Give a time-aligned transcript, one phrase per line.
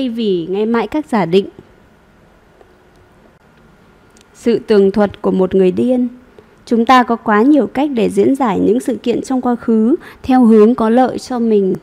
[0.00, 1.46] thay vì nghe mãi các giả định.
[4.34, 6.08] Sự tường thuật của một người điên
[6.66, 9.94] Chúng ta có quá nhiều cách để diễn giải những sự kiện trong quá khứ
[10.22, 11.74] theo hướng có lợi cho mình.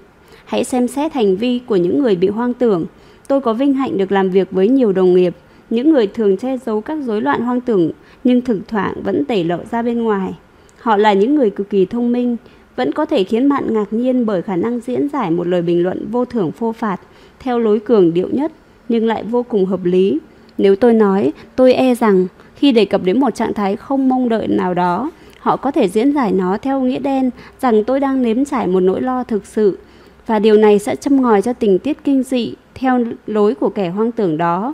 [0.45, 2.85] Hãy xem xét hành vi của những người bị hoang tưởng.
[3.27, 5.35] Tôi có vinh hạnh được làm việc với nhiều đồng nghiệp,
[5.69, 7.91] những người thường che giấu các rối loạn hoang tưởng
[8.23, 10.33] nhưng thực thoảng vẫn tẩy lộ ra bên ngoài.
[10.79, 12.37] Họ là những người cực kỳ thông minh,
[12.75, 15.83] vẫn có thể khiến bạn ngạc nhiên bởi khả năng diễn giải một lời bình
[15.83, 16.99] luận vô thưởng phô phạt
[17.39, 18.51] theo lối cường điệu nhất
[18.89, 20.19] nhưng lại vô cùng hợp lý.
[20.57, 24.29] Nếu tôi nói, tôi e rằng khi đề cập đến một trạng thái không mong
[24.29, 28.21] đợi nào đó, họ có thể diễn giải nó theo nghĩa đen rằng tôi đang
[28.21, 29.77] nếm trải một nỗi lo thực sự
[30.25, 33.89] và điều này sẽ châm ngòi cho tình tiết kinh dị theo lối của kẻ
[33.89, 34.73] hoang tưởng đó.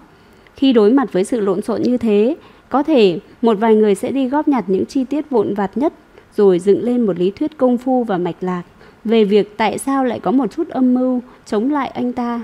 [0.55, 2.35] Khi đối mặt với sự lộn xộn như thế,
[2.69, 5.93] có thể một vài người sẽ đi góp nhặt những chi tiết vụn vặt nhất
[6.35, 8.63] rồi dựng lên một lý thuyết công phu và mạch lạc
[9.03, 12.41] về việc tại sao lại có một chút âm mưu chống lại anh ta.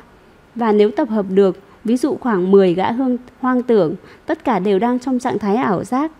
[0.55, 3.95] Và nếu tập hợp được, ví dụ khoảng 10 gã hương hoang tưởng,
[4.26, 6.12] tất cả đều đang trong trạng thái ảo giác,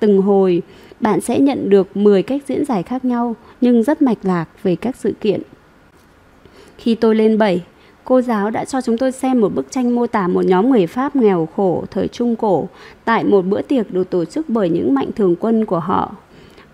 [0.00, 0.62] từng hồi,
[1.00, 4.76] bạn sẽ nhận được 10 cách diễn giải khác nhau nhưng rất mạch lạc về
[4.76, 5.42] các sự kiện.
[6.78, 7.62] Khi tôi lên 7,
[8.04, 10.86] cô giáo đã cho chúng tôi xem một bức tranh mô tả một nhóm người
[10.86, 12.68] Pháp nghèo khổ thời Trung Cổ
[13.04, 16.14] tại một bữa tiệc được tổ chức bởi những mạnh thường quân của họ.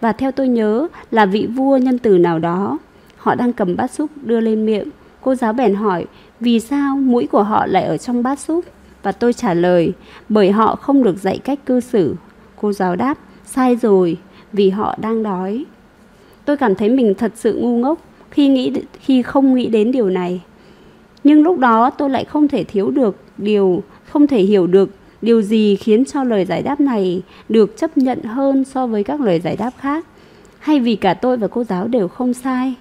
[0.00, 2.78] Và theo tôi nhớ là vị vua nhân từ nào đó.
[3.16, 4.88] Họ đang cầm bát súp đưa lên miệng.
[5.20, 6.06] Cô giáo bèn hỏi
[6.42, 8.64] vì sao mũi của họ lại ở trong bát súp?
[9.02, 9.92] Và tôi trả lời
[10.28, 12.14] bởi họ không được dạy cách cư xử.
[12.60, 14.16] Cô giáo đáp sai rồi
[14.52, 15.64] vì họ đang đói.
[16.44, 17.98] Tôi cảm thấy mình thật sự ngu ngốc
[18.30, 20.40] khi nghĩ khi không nghĩ đến điều này.
[21.24, 24.90] Nhưng lúc đó tôi lại không thể thiếu được điều, không thể hiểu được
[25.22, 29.20] điều gì khiến cho lời giải đáp này được chấp nhận hơn so với các
[29.20, 30.06] lời giải đáp khác.
[30.58, 32.74] Hay vì cả tôi và cô giáo đều không sai.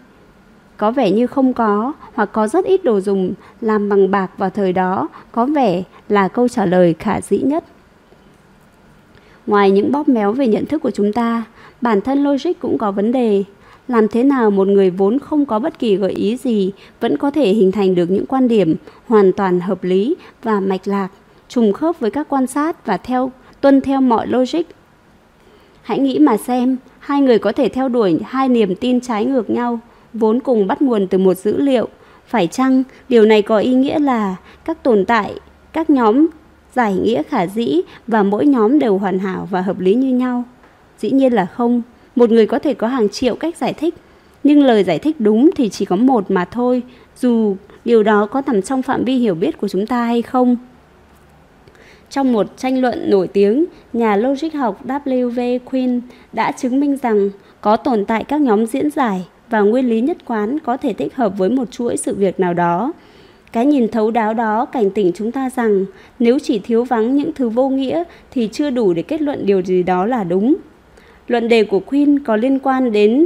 [0.81, 4.49] Có vẻ như không có hoặc có rất ít đồ dùng làm bằng bạc vào
[4.49, 7.63] thời đó có vẻ là câu trả lời khả dĩ nhất.
[9.47, 11.43] Ngoài những bóp méo về nhận thức của chúng ta,
[11.81, 13.43] bản thân logic cũng có vấn đề
[13.87, 17.31] làm thế nào một người vốn không có bất kỳ gợi ý gì vẫn có
[17.31, 18.75] thể hình thành được những quan điểm
[19.07, 21.07] hoàn toàn hợp lý và mạch lạc,
[21.47, 23.31] trùng khớp với các quan sát và theo
[23.61, 24.63] tuân theo mọi logic.
[25.81, 29.49] Hãy nghĩ mà xem, hai người có thể theo đuổi hai niềm tin trái ngược
[29.49, 29.79] nhau,
[30.13, 31.87] vốn cùng bắt nguồn từ một dữ liệu.
[32.27, 34.35] Phải chăng điều này có ý nghĩa là
[34.65, 35.33] các tồn tại,
[35.73, 36.27] các nhóm
[36.75, 40.43] giải nghĩa khả dĩ và mỗi nhóm đều hoàn hảo và hợp lý như nhau?
[40.99, 41.81] Dĩ nhiên là không
[42.15, 43.95] một người có thể có hàng triệu cách giải thích
[44.43, 46.81] nhưng lời giải thích đúng thì chỉ có một mà thôi
[47.17, 47.55] dù
[47.85, 50.57] điều đó có nằm trong phạm vi hiểu biết của chúng ta hay không
[52.09, 55.59] trong một tranh luận nổi tiếng nhà logic học W.V.
[55.65, 56.01] Quinn
[56.33, 57.29] đã chứng minh rằng
[57.61, 61.15] có tồn tại các nhóm diễn giải và nguyên lý nhất quán có thể thích
[61.15, 62.93] hợp với một chuỗi sự việc nào đó
[63.51, 65.85] cái nhìn thấu đáo đó cảnh tỉnh chúng ta rằng
[66.19, 69.61] nếu chỉ thiếu vắng những thứ vô nghĩa thì chưa đủ để kết luận điều
[69.61, 70.55] gì đó là đúng
[71.31, 73.25] Luận đề của Queen có liên quan đến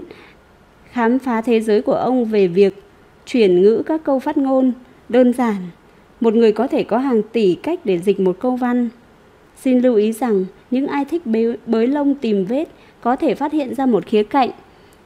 [0.91, 2.83] khám phá thế giới của ông về việc
[3.25, 4.71] chuyển ngữ các câu phát ngôn
[5.09, 5.55] đơn giản.
[6.21, 8.89] Một người có thể có hàng tỷ cách để dịch một câu văn.
[9.55, 12.65] Xin lưu ý rằng những ai thích bới, bới lông tìm vết
[13.01, 14.49] có thể phát hiện ra một khía cạnh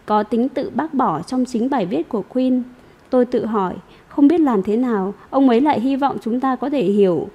[0.09, 2.63] có tính tự bác bỏ trong chính bài viết của Queen,
[3.09, 3.73] Tôi tự hỏi,
[4.07, 7.27] không biết làm thế nào, ông ấy lại hy vọng chúng ta có thể hiểu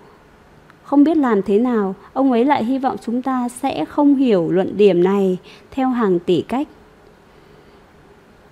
[0.82, 4.50] không biết làm thế nào, ông ấy lại hy vọng chúng ta sẽ không hiểu
[4.50, 5.38] luận điểm này
[5.70, 6.68] theo hàng tỷ cách.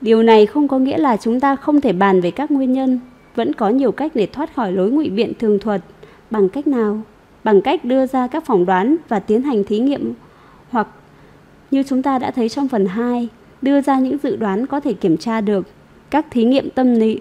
[0.01, 3.01] Điều này không có nghĩa là chúng ta không thể bàn về các nguyên nhân,
[3.35, 5.81] vẫn có nhiều cách để thoát khỏi lối ngụy biện thường thuật.
[6.31, 7.01] Bằng cách nào?
[7.45, 10.13] Bằng cách đưa ra các phỏng đoán và tiến hành thí nghiệm
[10.71, 10.89] hoặc
[11.71, 13.29] như chúng ta đã thấy trong phần 2,
[13.63, 15.67] đưa ra những dự đoán có thể kiểm tra được.
[16.11, 17.21] Các thí nghiệm tâm lý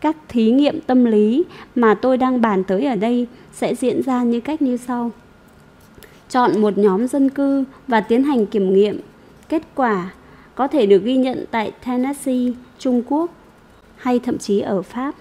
[0.00, 4.22] các thí nghiệm tâm lý mà tôi đang bàn tới ở đây sẽ diễn ra
[4.22, 5.10] như cách như sau.
[6.28, 9.00] Chọn một nhóm dân cư và tiến hành kiểm nghiệm.
[9.48, 10.12] Kết quả
[10.54, 13.30] có thể được ghi nhận tại Tennessee, Trung Quốc
[13.96, 15.14] hay thậm chí ở Pháp.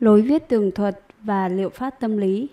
[0.00, 2.48] Lối viết tường thuật và liệu pháp tâm lý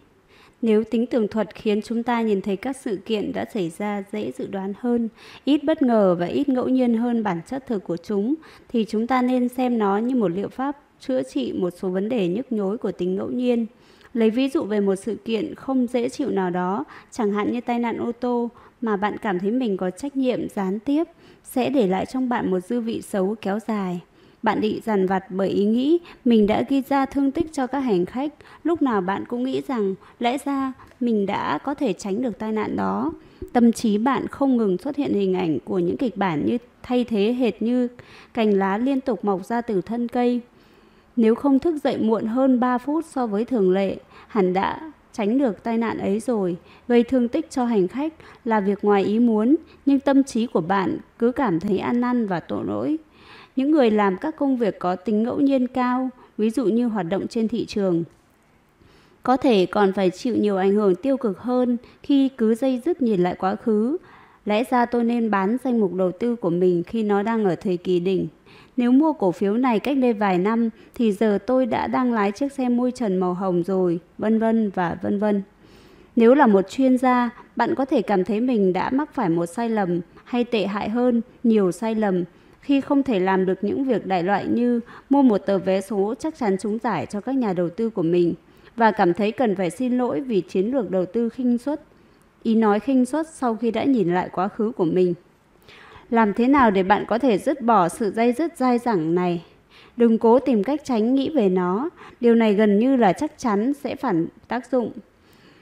[0.63, 4.03] nếu tính tường thuật khiến chúng ta nhìn thấy các sự kiện đã xảy ra
[4.11, 5.09] dễ dự đoán hơn,
[5.45, 8.35] ít bất ngờ và ít ngẫu nhiên hơn bản chất thực của chúng,
[8.69, 12.09] thì chúng ta nên xem nó như một liệu pháp chữa trị một số vấn
[12.09, 13.65] đề nhức nhối của tính ngẫu nhiên.
[14.13, 17.61] Lấy ví dụ về một sự kiện không dễ chịu nào đó, chẳng hạn như
[17.61, 18.49] tai nạn ô tô,
[18.81, 21.03] mà bạn cảm thấy mình có trách nhiệm gián tiếp,
[21.43, 24.01] sẽ để lại trong bạn một dư vị xấu kéo dài.
[24.43, 27.79] Bạn bị dằn vặt bởi ý nghĩ mình đã ghi ra thương tích cho các
[27.79, 28.33] hành khách.
[28.63, 32.51] Lúc nào bạn cũng nghĩ rằng lẽ ra mình đã có thể tránh được tai
[32.51, 33.11] nạn đó.
[33.53, 37.03] Tâm trí bạn không ngừng xuất hiện hình ảnh của những kịch bản như thay
[37.03, 37.87] thế hệt như
[38.33, 40.41] cành lá liên tục mọc ra từ thân cây.
[41.15, 43.97] Nếu không thức dậy muộn hơn 3 phút so với thường lệ,
[44.27, 46.57] hẳn đã tránh được tai nạn ấy rồi.
[46.87, 48.13] Gây thương tích cho hành khách
[48.45, 49.55] là việc ngoài ý muốn,
[49.85, 52.97] nhưng tâm trí của bạn cứ cảm thấy ăn năn và tội lỗi.
[53.55, 57.05] Những người làm các công việc có tính ngẫu nhiên cao, ví dụ như hoạt
[57.09, 58.03] động trên thị trường,
[59.23, 63.01] có thể còn phải chịu nhiều ảnh hưởng tiêu cực hơn khi cứ dây dứt
[63.01, 63.97] nhìn lại quá khứ.
[64.45, 67.55] Lẽ ra tôi nên bán danh mục đầu tư của mình khi nó đang ở
[67.55, 68.27] thời kỳ đỉnh.
[68.77, 72.31] Nếu mua cổ phiếu này cách đây vài năm thì giờ tôi đã đang lái
[72.31, 75.41] chiếc xe môi trần màu hồng rồi, vân vân và vân vân.
[76.15, 79.45] Nếu là một chuyên gia, bạn có thể cảm thấy mình đã mắc phải một
[79.45, 82.23] sai lầm hay tệ hại hơn, nhiều sai lầm
[82.63, 84.79] khi không thể làm được những việc đại loại như
[85.09, 88.01] mua một tờ vé số chắc chắn trúng giải cho các nhà đầu tư của
[88.01, 88.33] mình
[88.75, 91.81] và cảm thấy cần phải xin lỗi vì chiến lược đầu tư khinh suất.
[92.43, 95.13] Ý nói khinh suất sau khi đã nhìn lại quá khứ của mình.
[96.09, 99.43] Làm thế nào để bạn có thể dứt bỏ sự dây dứt dai dẳng này?
[99.97, 101.89] Đừng cố tìm cách tránh nghĩ về nó,
[102.19, 104.91] điều này gần như là chắc chắn sẽ phản tác dụng.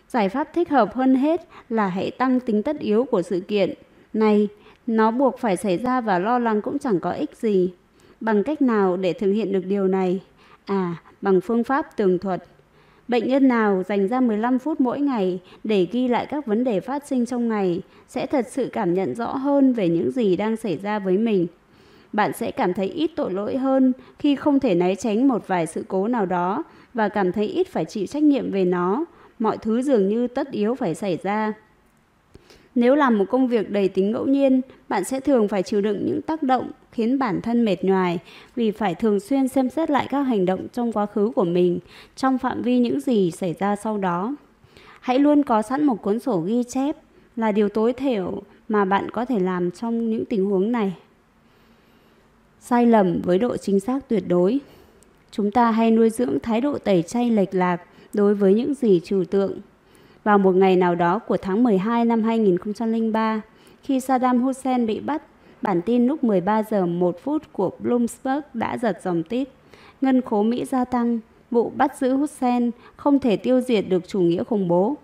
[0.10, 3.74] Giải pháp thích hợp hơn hết là hãy tăng tính tất yếu của sự kiện.
[4.14, 4.48] Này,
[4.88, 7.74] nó buộc phải xảy ra và lo lắng cũng chẳng có ích gì.
[8.22, 10.22] Bằng cách nào để thực hiện được điều này?
[10.66, 12.44] À, bằng phương pháp tường thuật.
[13.08, 16.80] Bệnh nhân nào dành ra 15 phút mỗi ngày để ghi lại các vấn đề
[16.80, 20.58] phát sinh trong ngày sẽ thật sự cảm nhận rõ hơn về những gì đang
[20.58, 21.48] xảy ra với mình.
[22.14, 25.68] Bạn sẽ cảm thấy ít tội lỗi hơn khi không thể né tránh một vài
[25.68, 26.64] sự cố nào đó
[26.94, 29.06] và cảm thấy ít phải chịu trách nhiệm về nó.
[29.40, 31.54] Mọi thứ dường như tất yếu phải xảy ra.
[32.76, 36.06] Nếu làm một công việc đầy tính ngẫu nhiên, bạn sẽ thường phải chịu đựng
[36.06, 38.20] những tác động khiến bản thân mệt nhoài
[38.56, 41.80] vì phải thường xuyên xem xét lại các hành động trong quá khứ của mình
[42.16, 44.36] trong phạm vi những gì xảy ra sau đó.
[45.00, 46.96] Hãy luôn có sẵn một cuốn sổ ghi chép
[47.36, 50.94] là điều tối thiểu mà bạn có thể làm trong những tình huống này.
[52.60, 54.60] Sai lầm với độ chính xác tuyệt đối.
[55.32, 57.82] Chúng ta hay nuôi dưỡng thái độ tẩy chay lệch lạc
[58.14, 59.60] đối với những gì trừu tượng
[60.24, 63.42] vào một ngày nào đó của tháng 12 năm 2003,
[63.84, 65.22] khi Saddam Hussein bị bắt,
[65.62, 69.48] bản tin lúc 13 giờ 1 phút của Bloomberg đã giật dòng tít.
[70.02, 71.20] Ngân khố Mỹ gia tăng,
[71.52, 74.96] vụ bắt giữ Hussein không thể tiêu diệt được chủ nghĩa khủng bố.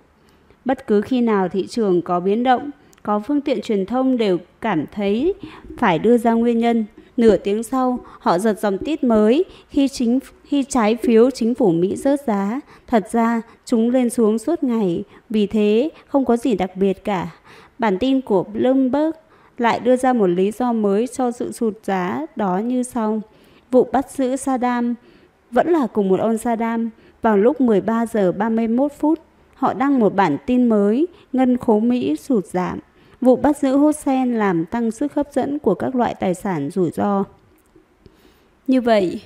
[0.66, 2.72] Bất cứ khi nào thị trường có biến động,
[3.04, 5.34] có phương tiện truyền thông đều cảm thấy
[5.78, 6.86] phải đưa ra nguyên nhân
[7.18, 11.72] Nửa tiếng sau, họ giật dòng tít mới khi chính khi trái phiếu chính phủ
[11.72, 12.60] Mỹ rớt giá.
[12.88, 17.30] Thật ra, chúng lên xuống suốt ngày, vì thế không có gì đặc biệt cả.
[17.80, 19.12] Bản tin của Bloomberg
[19.58, 23.22] lại đưa ra một lý do mới cho sự sụt giá đó như sau.
[23.72, 24.96] Vụ bắt giữ Saddam
[25.52, 26.90] vẫn là cùng một ông Saddam
[27.22, 29.20] vào lúc 13 giờ 31 phút.
[29.54, 32.80] Họ đăng một bản tin mới, ngân khố Mỹ sụt giảm.
[33.22, 36.92] Vụ bắt giữ Hossein làm tăng sức hấp dẫn của các loại tài sản rủi
[36.92, 37.24] ro.
[38.68, 39.22] Như vậy,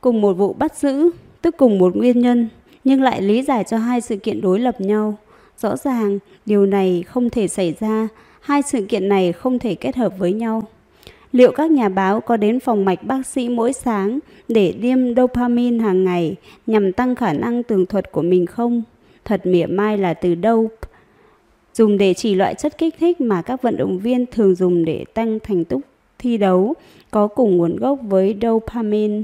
[0.00, 1.10] cùng một vụ bắt giữ,
[1.42, 2.48] tức cùng một nguyên nhân,
[2.84, 5.16] nhưng lại lý giải cho hai sự kiện đối lập nhau.
[5.58, 8.08] Rõ ràng, điều này không thể xảy ra,
[8.40, 10.62] hai sự kiện này không thể kết hợp với nhau.
[11.32, 14.18] Liệu các nhà báo có đến phòng mạch bác sĩ mỗi sáng
[14.48, 16.36] để tiêm dopamine hàng ngày
[16.66, 18.82] nhằm tăng khả năng tường thuật của mình không?
[19.24, 20.88] Thật mỉa mai là từ dope
[21.76, 25.04] dùng để chỉ loại chất kích thích mà các vận động viên thường dùng để
[25.14, 25.78] tăng thành tích
[26.18, 26.74] thi đấu
[27.10, 29.22] có cùng nguồn gốc với dopamine.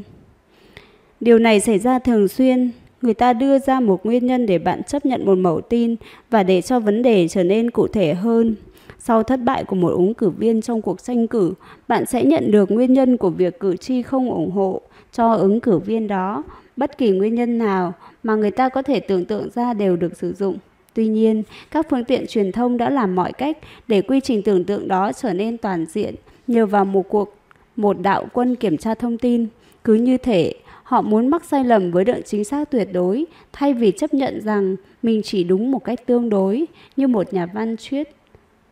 [1.21, 2.71] Điều này xảy ra thường xuyên,
[3.03, 5.97] người ta đưa ra một nguyên nhân để bạn chấp nhận một mẫu tin
[6.31, 8.55] và để cho vấn đề trở nên cụ thể hơn.
[8.99, 11.53] Sau thất bại của một ứng cử viên trong cuộc tranh cử,
[11.89, 14.81] bạn sẽ nhận được nguyên nhân của việc cử tri không ủng hộ
[15.13, 16.43] cho ứng cử viên đó.
[16.77, 17.93] Bất kỳ nguyên nhân nào
[18.23, 20.59] mà người ta có thể tưởng tượng ra đều được sử dụng.
[20.95, 23.59] Tuy nhiên, các phương tiện truyền thông đã làm mọi cách
[23.89, 26.15] để quy trình tưởng tượng đó trở nên toàn diện
[26.47, 27.35] nhờ vào một cuộc
[27.77, 29.47] một đạo quân kiểm tra thông tin.
[29.85, 33.75] Cứ như thể họ muốn mắc sai lầm với độ chính xác tuyệt đối thay
[33.75, 37.77] vì chấp nhận rằng mình chỉ đúng một cách tương đối như một nhà văn
[37.91, 38.09] thuyết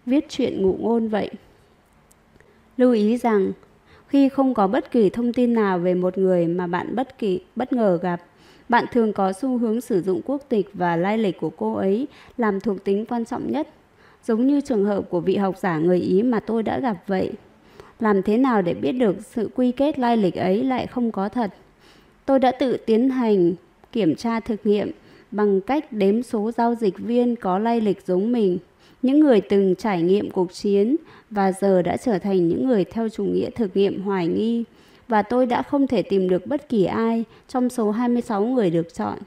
[0.06, 1.30] viết chuyện ngụ ngôn vậy.
[2.76, 3.52] Lưu ý rằng
[4.08, 7.40] khi không có bất kỳ thông tin nào về một người mà bạn bất kỳ
[7.56, 8.20] bất ngờ gặp
[8.70, 12.06] bạn thường có xu hướng sử dụng quốc tịch và lai lịch của cô ấy
[12.36, 13.68] làm thuộc tính quan trọng nhất,
[14.24, 17.30] giống như trường hợp của vị học giả người Ý mà tôi đã gặp vậy.
[18.00, 21.28] Làm thế nào để biết được sự quy kết lai lịch ấy lại không có
[21.28, 21.50] thật?
[22.26, 23.52] Tôi đã tự tiến hành
[23.92, 24.90] kiểm tra thực nghiệm
[25.30, 28.58] bằng cách đếm số giao dịch viên có lai lịch giống mình,
[29.02, 30.96] những người từng trải nghiệm cuộc chiến
[31.30, 34.64] và giờ đã trở thành những người theo chủ nghĩa thực nghiệm hoài nghi
[35.11, 38.95] và tôi đã không thể tìm được bất kỳ ai trong số 26 người được
[38.95, 39.19] chọn.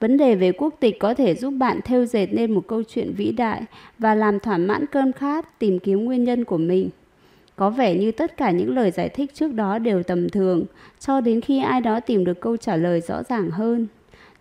[0.00, 3.12] Vấn đề về quốc tịch có thể giúp bạn theo dệt nên một câu chuyện
[3.16, 3.62] vĩ đại
[3.98, 6.90] và làm thỏa mãn cơn khát tìm kiếm nguyên nhân của mình.
[7.56, 10.64] Có vẻ như tất cả những lời giải thích trước đó đều tầm thường,
[11.00, 13.86] cho đến khi ai đó tìm được câu trả lời rõ ràng hơn.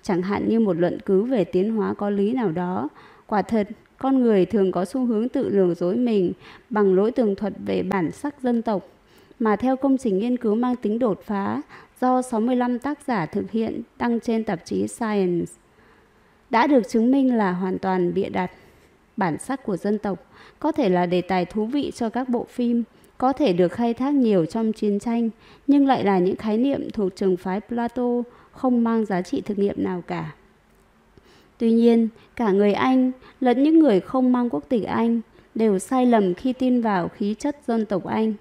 [0.01, 2.89] Chẳng hạn như một luận cứ về tiến hóa có lý nào đó.
[3.27, 3.67] Quả thật,
[3.97, 6.31] con người thường có xu hướng tự lừa dối mình
[6.69, 8.87] bằng lối tường thuật về bản sắc dân tộc,
[9.39, 11.61] mà theo công trình nghiên cứu mang tính đột phá
[12.01, 15.51] do 65 tác giả thực hiện đăng trên tạp chí Science,
[16.49, 18.51] đã được chứng minh là hoàn toàn bịa đặt.
[19.17, 22.45] Bản sắc của dân tộc có thể là đề tài thú vị cho các bộ
[22.49, 22.83] phim,
[23.17, 25.29] có thể được khai thác nhiều trong chiến tranh,
[25.67, 29.59] nhưng lại là những khái niệm thuộc trường phái Plato không mang giá trị thực
[29.59, 30.35] nghiệm nào cả.
[31.57, 35.21] Tuy nhiên, cả người Anh lẫn những người không mang quốc tịch Anh
[35.55, 38.33] đều sai lầm khi tin vào khí chất dân tộc Anh.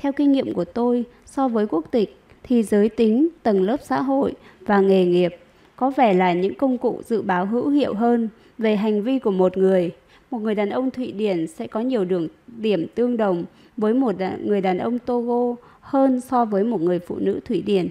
[0.00, 4.02] Theo kinh nghiệm của tôi, so với quốc tịch thì giới tính, tầng lớp xã
[4.02, 5.36] hội và nghề nghiệp
[5.76, 8.28] có vẻ là những công cụ dự báo hữu hiệu hơn
[8.58, 9.90] về hành vi của một người.
[10.30, 13.44] Một người đàn ông Thụy Điển sẽ có nhiều đường điểm tương đồng
[13.76, 14.14] với một
[14.44, 17.88] người đàn ông Togo hơn so với một người phụ nữ Thụy Điển.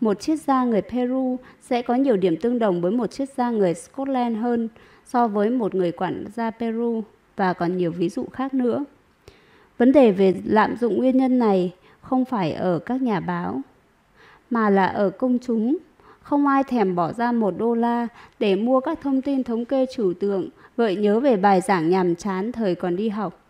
[0.00, 3.50] Một triết gia người Peru sẽ có nhiều điểm tương đồng với một triết gia
[3.50, 4.68] người Scotland hơn
[5.06, 7.02] so với một người quản gia Peru
[7.36, 8.84] và còn nhiều ví dụ khác nữa.
[9.78, 13.60] Vấn đề về lạm dụng nguyên nhân này không phải ở các nhà báo,
[14.50, 15.76] mà là ở công chúng.
[16.20, 18.08] Không ai thèm bỏ ra một đô la
[18.38, 22.14] để mua các thông tin thống kê chủ tượng, gợi nhớ về bài giảng nhàm
[22.14, 23.44] chán thời còn đi học.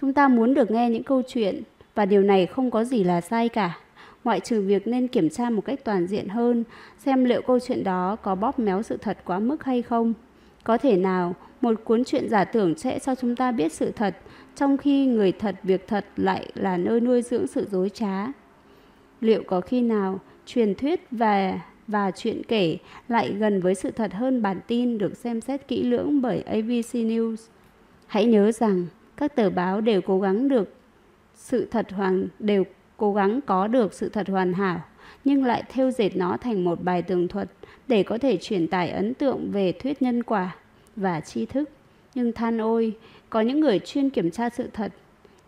[0.00, 1.62] Chúng ta muốn được nghe những câu chuyện
[1.94, 3.78] và điều này không có gì là sai cả
[4.24, 6.64] ngoại trừ việc nên kiểm tra một cách toàn diện hơn
[6.98, 10.12] xem liệu câu chuyện đó có bóp méo sự thật quá mức hay không.
[10.64, 14.16] Có thể nào một cuốn truyện giả tưởng sẽ cho chúng ta biết sự thật,
[14.54, 18.26] trong khi người thật việc thật lại là nơi nuôi dưỡng sự dối trá.
[19.20, 22.78] Liệu có khi nào truyền thuyết và và chuyện kể
[23.08, 26.92] lại gần với sự thật hơn bản tin được xem xét kỹ lưỡng bởi ABC
[26.92, 27.36] News?
[28.06, 30.74] Hãy nhớ rằng các tờ báo đều cố gắng được
[31.34, 32.64] sự thật hoàn đều
[32.96, 34.80] cố gắng có được sự thật hoàn hảo
[35.24, 37.48] nhưng lại thêu dệt nó thành một bài tường thuật
[37.88, 40.56] để có thể truyền tải ấn tượng về thuyết nhân quả
[40.96, 41.70] và tri thức.
[42.14, 42.96] Nhưng than ôi,
[43.32, 44.92] có những người chuyên kiểm tra sự thật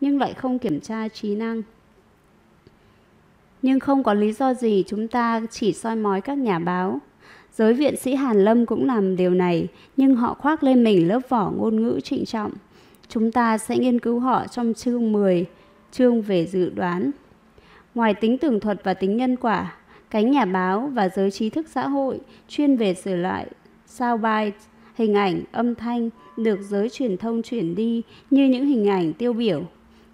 [0.01, 1.63] nhưng lại không kiểm tra trí năng.
[3.63, 6.99] Nhưng không có lý do gì chúng ta chỉ soi mói các nhà báo.
[7.53, 11.21] Giới viện sĩ Hàn Lâm cũng làm điều này, nhưng họ khoác lên mình lớp
[11.29, 12.53] vỏ ngôn ngữ trịnh trọng.
[13.09, 15.47] Chúng ta sẽ nghiên cứu họ trong chương 10,
[15.93, 17.11] chương về dự đoán.
[17.95, 19.77] Ngoài tính tường thuật và tính nhân quả,
[20.11, 23.47] cánh nhà báo và giới trí thức xã hội chuyên về sửa lại
[23.87, 24.59] soundbite,
[24.95, 29.33] hình ảnh, âm thanh được giới truyền thông chuyển đi như những hình ảnh tiêu
[29.33, 29.63] biểu,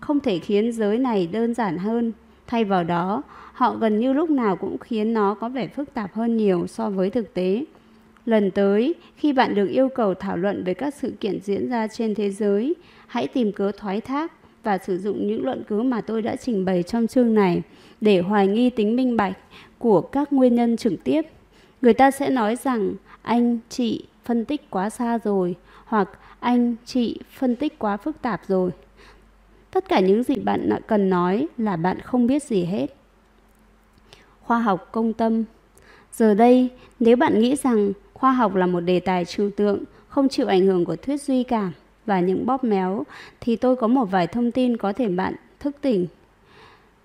[0.01, 2.13] không thể khiến giới này đơn giản hơn.
[2.47, 3.23] Thay vào đó,
[3.53, 6.91] họ gần như lúc nào cũng khiến nó có vẻ phức tạp hơn nhiều so
[6.91, 7.65] với thực tế.
[8.27, 11.87] Lần tới, khi bạn được yêu cầu thảo luận về các sự kiện diễn ra
[11.87, 12.75] trên thế giới,
[13.07, 14.33] hãy tìm cớ thoái thác
[14.63, 17.63] và sử dụng những luận cứ mà tôi đã trình bày trong chương này
[18.01, 19.39] để hoài nghi tính minh bạch
[19.79, 21.23] của các nguyên nhân trực tiếp.
[21.83, 26.09] Người ta sẽ nói rằng anh, chị phân tích quá xa rồi hoặc
[26.41, 28.71] anh, chị phân tích quá phức tạp rồi.
[29.71, 32.87] Tất cả những gì bạn cần nói là bạn không biết gì hết.
[34.41, 35.45] Khoa học công tâm
[36.12, 40.29] Giờ đây, nếu bạn nghĩ rằng khoa học là một đề tài trừu tượng, không
[40.29, 41.73] chịu ảnh hưởng của thuyết duy cảm,
[42.07, 43.05] và những bóp méo
[43.41, 46.07] thì tôi có một vài thông tin có thể bạn thức tỉnh.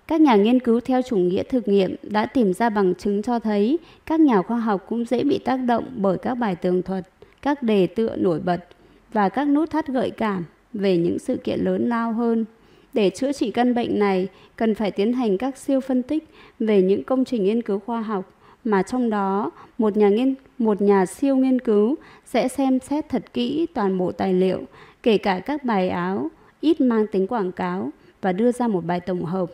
[0.06, 3.38] Các nhà nghiên cứu theo chủ nghĩa thực nghiệm đã tìm ra bằng chứng cho
[3.38, 7.08] thấy các nhà khoa học cũng dễ bị tác động bởi các bài tường thuật,
[7.42, 8.64] các đề tựa nổi bật
[9.12, 12.44] và các nút thắt gợi cảm về những sự kiện lớn lao hơn.
[12.92, 16.82] Để chữa trị căn bệnh này, cần phải tiến hành các siêu phân tích về
[16.82, 18.32] những công trình nghiên cứu khoa học
[18.64, 21.94] mà trong đó một nhà nghiên một nhà siêu nghiên cứu
[22.24, 24.62] sẽ xem xét thật kỹ toàn bộ tài liệu,
[25.02, 27.90] kể cả các bài áo ít mang tính quảng cáo
[28.22, 29.50] và đưa ra một bài tổng hợp.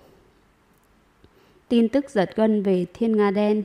[1.72, 3.62] Tin tức giật gân về Thiên Nga đen.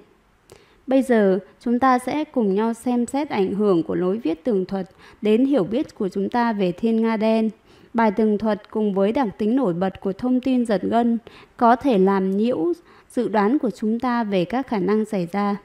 [0.88, 4.66] Bây giờ, chúng ta sẽ cùng nhau xem xét ảnh hưởng của lối viết tường
[4.66, 4.90] thuật
[5.22, 7.50] đến hiểu biết của chúng ta về Thiên Nga đen.
[7.94, 11.18] Bài tường thuật cùng với đặc tính nổi bật của thông tin giật gân
[11.58, 12.74] có thể làm nhiễu
[13.10, 15.56] dự đoán của chúng ta về các khả năng xảy ra.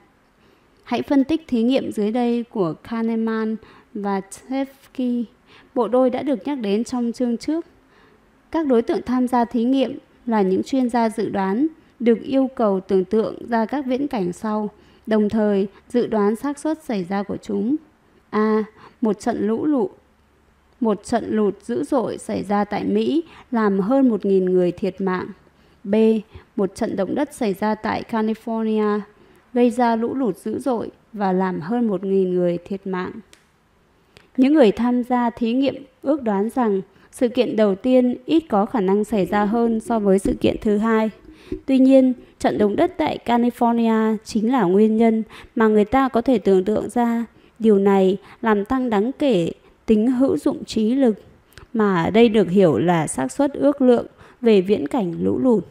[0.85, 3.57] Hãy phân tích thí nghiệm dưới đây của Kahneman
[3.95, 5.25] và Tversky.
[5.75, 7.67] Bộ đôi đã được nhắc đến trong chương trước.
[8.51, 11.69] Các đối tượng tham gia thí nghiệm là những chuyên gia dự đoán
[12.02, 14.71] được yêu cầu tưởng tượng ra các viễn cảnh sau,
[15.06, 17.76] đồng thời dự đoán xác suất xảy ra của chúng.
[18.30, 18.64] A.
[19.00, 19.90] Một trận lũ lụt
[20.80, 25.26] một trận lụt dữ dội xảy ra tại Mỹ làm hơn 1.000 người thiệt mạng.
[25.85, 25.94] B.
[26.56, 29.00] Một trận động đất xảy ra tại California
[29.54, 33.12] gây ra lũ lụt dữ dội và làm hơn 1.000 người thiệt mạng.
[34.37, 36.82] Những người tham gia thí nghiệm ước đoán rằng
[37.12, 40.56] Sự kiện đầu tiên ít có khả năng xảy ra hơn so với sự kiện
[40.61, 41.11] thứ hai.
[41.66, 45.23] Tuy nhiên, trận động đất tại California chính là nguyên nhân
[45.56, 47.25] mà người ta có thể tưởng tượng ra.
[47.59, 49.52] Điều này làm tăng đáng kể
[49.87, 51.14] tính hữu dụng trí lực,
[51.73, 54.06] mà ở đây được hiểu là xác suất ước lượng
[54.40, 55.64] về viễn cảnh lũ lụt.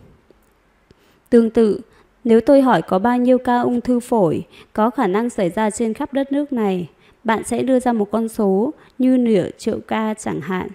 [1.30, 1.80] Tương tự,
[2.24, 5.70] nếu tôi hỏi có bao nhiêu ca ung thư phổi có khả năng xảy ra
[5.70, 6.88] trên khắp đất nước này,
[7.24, 10.68] bạn sẽ đưa ra một con số như nửa triệu ca chẳng hạn.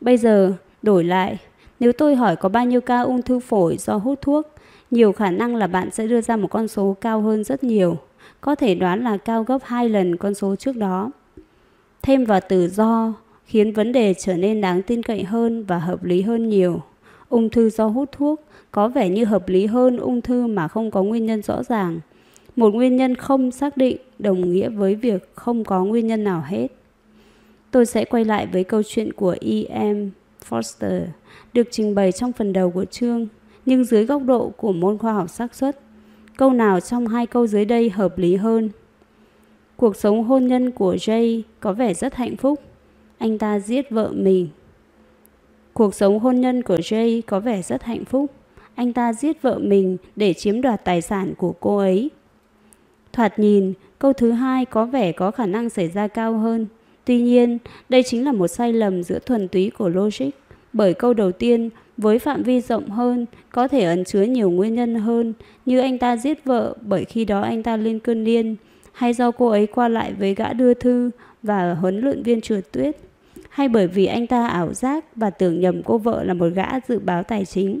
[0.00, 1.38] Bây giờ, đổi lại,
[1.82, 4.46] nếu tôi hỏi có bao nhiêu ca ung thư phổi do hút thuốc,
[4.90, 7.96] nhiều khả năng là bạn sẽ đưa ra một con số cao hơn rất nhiều,
[8.40, 11.10] có thể đoán là cao gấp hai lần con số trước đó.
[12.02, 16.04] Thêm vào từ do khiến vấn đề trở nên đáng tin cậy hơn và hợp
[16.04, 16.82] lý hơn nhiều.
[17.28, 20.90] Ung thư do hút thuốc có vẻ như hợp lý hơn ung thư mà không
[20.90, 22.00] có nguyên nhân rõ ràng.
[22.56, 26.44] Một nguyên nhân không xác định đồng nghĩa với việc không có nguyên nhân nào
[26.46, 26.68] hết.
[27.70, 30.10] Tôi sẽ quay lại với câu chuyện của E.M.
[30.48, 31.06] Foster
[31.52, 33.28] được trình bày trong phần đầu của chương,
[33.66, 35.80] nhưng dưới góc độ của môn khoa học xác suất.
[36.36, 38.70] Câu nào trong hai câu dưới đây hợp lý hơn?
[39.76, 42.60] Cuộc sống hôn nhân của Jay có vẻ rất hạnh phúc.
[43.18, 44.48] Anh ta giết vợ mình.
[45.72, 48.30] Cuộc sống hôn nhân của Jay có vẻ rất hạnh phúc.
[48.74, 52.10] Anh ta giết vợ mình để chiếm đoạt tài sản của cô ấy.
[53.12, 56.66] Thoạt nhìn, câu thứ hai có vẻ có khả năng xảy ra cao hơn.
[57.04, 60.28] Tuy nhiên, đây chính là một sai lầm giữa thuần túy của logic,
[60.72, 64.74] bởi câu đầu tiên với phạm vi rộng hơn có thể ẩn chứa nhiều nguyên
[64.74, 65.32] nhân hơn,
[65.66, 68.56] như anh ta giết vợ bởi khi đó anh ta lên cơn điên,
[68.92, 71.10] hay do cô ấy qua lại với gã đưa thư
[71.42, 72.96] và huấn luyện viên trượt tuyết,
[73.48, 76.66] hay bởi vì anh ta ảo giác và tưởng nhầm cô vợ là một gã
[76.88, 77.80] dự báo tài chính.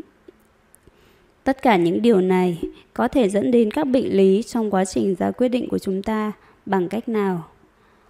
[1.44, 2.58] Tất cả những điều này
[2.94, 6.02] có thể dẫn đến các bệnh lý trong quá trình ra quyết định của chúng
[6.02, 6.32] ta
[6.66, 7.44] bằng cách nào?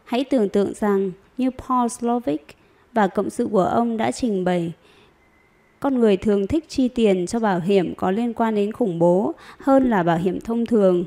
[0.05, 2.47] Hãy tưởng tượng rằng như Paul Slovic
[2.93, 4.73] và cộng sự của ông đã trình bày
[5.83, 9.33] con người thường thích chi tiền cho bảo hiểm có liên quan đến khủng bố
[9.59, 11.05] hơn là bảo hiểm thông thường,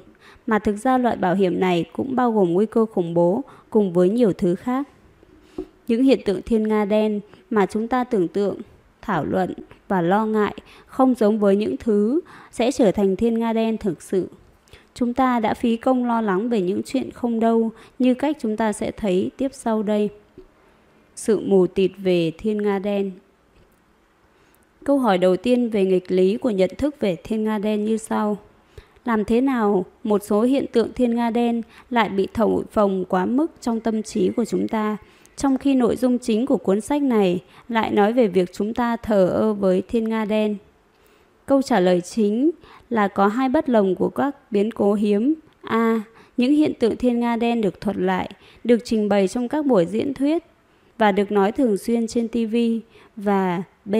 [0.47, 3.93] mà thực ra loại bảo hiểm này cũng bao gồm nguy cơ khủng bố cùng
[3.93, 4.87] với nhiều thứ khác.
[5.87, 7.19] Những hiện tượng thiên nga đen
[7.49, 8.57] mà chúng ta tưởng tượng,
[9.01, 9.53] thảo luận
[9.87, 12.19] và lo ngại không giống với những thứ
[12.51, 14.27] sẽ trở thành thiên nga đen thực sự.
[14.93, 18.57] Chúng ta đã phí công lo lắng về những chuyện không đâu như cách chúng
[18.57, 20.09] ta sẽ thấy tiếp sau đây.
[21.15, 23.11] Sự mù tịt về thiên nga đen
[24.83, 27.97] Câu hỏi đầu tiên về nghịch lý của nhận thức về thiên nga đen như
[27.97, 28.37] sau.
[29.05, 33.25] Làm thế nào một số hiện tượng thiên nga đen lại bị thổi phồng quá
[33.25, 34.97] mức trong tâm trí của chúng ta,
[35.35, 38.95] trong khi nội dung chính của cuốn sách này lại nói về việc chúng ta
[38.95, 40.55] thờ ơ với thiên nga đen?
[41.45, 42.51] Câu trả lời chính
[42.89, 45.33] là có hai bất lồng của các biến cố hiếm.
[45.61, 46.01] A.
[46.37, 48.29] Những hiện tượng thiên nga đen được thuật lại,
[48.63, 50.43] được trình bày trong các buổi diễn thuyết
[50.97, 52.55] và được nói thường xuyên trên TV.
[53.15, 53.95] Và B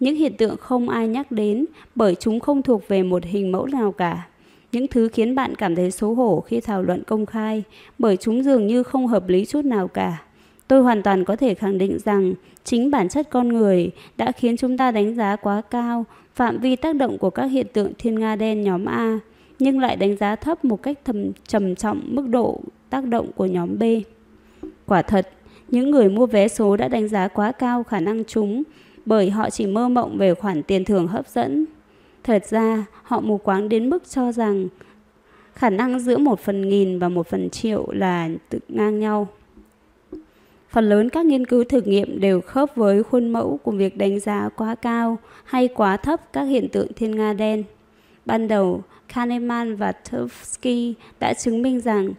[0.00, 3.66] những hiện tượng không ai nhắc đến bởi chúng không thuộc về một hình mẫu
[3.66, 4.26] nào cả.
[4.72, 7.62] Những thứ khiến bạn cảm thấy xấu hổ khi thảo luận công khai
[7.98, 10.22] bởi chúng dường như không hợp lý chút nào cả.
[10.68, 14.56] Tôi hoàn toàn có thể khẳng định rằng chính bản chất con người đã khiến
[14.56, 18.18] chúng ta đánh giá quá cao phạm vi tác động của các hiện tượng thiên
[18.18, 19.18] nga đen nhóm A,
[19.58, 23.46] nhưng lại đánh giá thấp một cách thầm, trầm trọng mức độ tác động của
[23.46, 23.82] nhóm B.
[24.86, 25.28] Quả thật,
[25.68, 28.62] những người mua vé số đã đánh giá quá cao khả năng chúng
[29.06, 31.66] bởi họ chỉ mơ mộng về khoản tiền thưởng hấp dẫn.
[32.24, 34.68] Thật ra, họ mù quáng đến mức cho rằng
[35.54, 39.28] khả năng giữa một phần nghìn và một phần triệu là tự ngang nhau.
[40.70, 44.20] Phần lớn các nghiên cứu thử nghiệm đều khớp với khuôn mẫu của việc đánh
[44.20, 47.64] giá quá cao hay quá thấp các hiện tượng thiên nga đen.
[48.26, 48.82] Ban đầu,
[49.14, 52.12] Kahneman và Tversky đã chứng minh rằng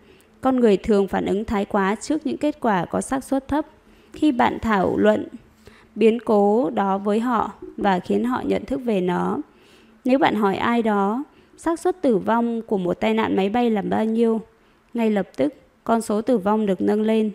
[0.46, 3.66] con người thường phản ứng thái quá trước những kết quả có xác suất thấp.
[4.14, 5.28] Khi bạn thảo luận
[5.96, 9.38] biến cố đó với họ và khiến họ nhận thức về nó.
[10.04, 11.24] Nếu bạn hỏi ai đó,
[11.58, 14.42] xác suất tử vong của một tai nạn máy bay là bao nhiêu?
[14.94, 15.54] Ngay lập tức,
[15.84, 17.32] con số tử vong được nâng lên.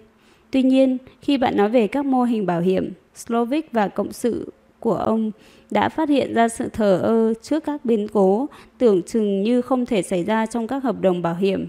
[0.50, 4.52] Tuy nhiên, khi bạn nói về các mô hình bảo hiểm, Slovic và cộng sự
[4.80, 5.30] của ông
[5.70, 8.46] đã phát hiện ra sự thờ ơ trước các biến cố
[8.78, 11.68] tưởng chừng như không thể xảy ra trong các hợp đồng bảo hiểm.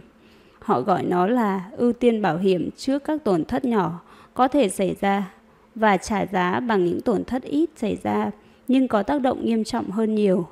[0.62, 4.02] Họ gọi nó là ưu tiên bảo hiểm trước các tổn thất nhỏ
[4.34, 5.32] có thể xảy ra
[5.76, 8.32] và trả giá bằng những tổn thất ít xảy ra
[8.67, 10.47] nhưng có tác động nghiêm trọng hơn nhiều.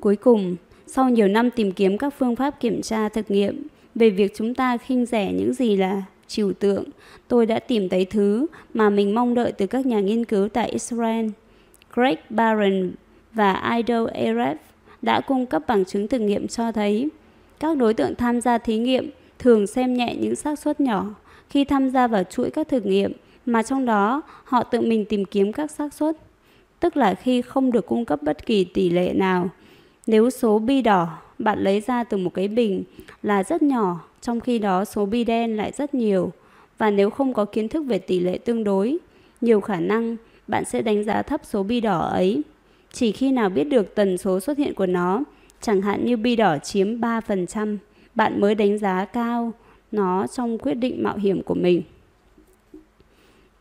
[0.00, 4.10] Cuối cùng, sau nhiều năm tìm kiếm các phương pháp kiểm tra thực nghiệm về
[4.10, 6.84] việc chúng ta khinh rẻ những gì là trừu tượng,
[7.28, 10.68] tôi đã tìm thấy thứ mà mình mong đợi từ các nhà nghiên cứu tại
[10.68, 11.26] Israel.
[11.94, 12.90] Greg Barron
[13.32, 14.56] và Ido Erev
[15.02, 17.08] đã cung cấp bằng chứng thử nghiệm cho thấy
[17.60, 21.14] các đối tượng tham gia thí nghiệm thường xem nhẹ những xác suất nhỏ
[21.50, 23.12] khi tham gia vào chuỗi các thử nghiệm
[23.46, 26.16] mà trong đó họ tự mình tìm kiếm các xác suất,
[26.80, 29.48] tức là khi không được cung cấp bất kỳ tỷ lệ nào.
[30.06, 32.84] Nếu số bi đỏ bạn lấy ra từ một cái bình
[33.22, 36.32] là rất nhỏ, trong khi đó số bi đen lại rất nhiều,
[36.78, 38.98] và nếu không có kiến thức về tỷ lệ tương đối,
[39.40, 40.16] nhiều khả năng
[40.46, 42.42] bạn sẽ đánh giá thấp số bi đỏ ấy.
[42.92, 45.24] Chỉ khi nào biết được tần số xuất hiện của nó,
[45.60, 47.76] chẳng hạn như bi đỏ chiếm 3%,
[48.14, 49.52] bạn mới đánh giá cao
[49.92, 51.82] nó trong quyết định mạo hiểm của mình.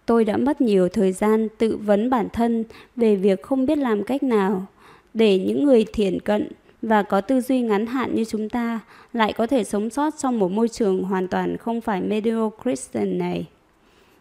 [0.05, 2.63] Tôi đã mất nhiều thời gian tự vấn bản thân
[2.95, 4.65] về việc không biết làm cách nào
[5.13, 6.47] để những người thiển cận
[6.81, 8.79] và có tư duy ngắn hạn như chúng ta
[9.13, 13.17] lại có thể sống sót trong một môi trường hoàn toàn không phải medio Christian
[13.17, 13.45] này.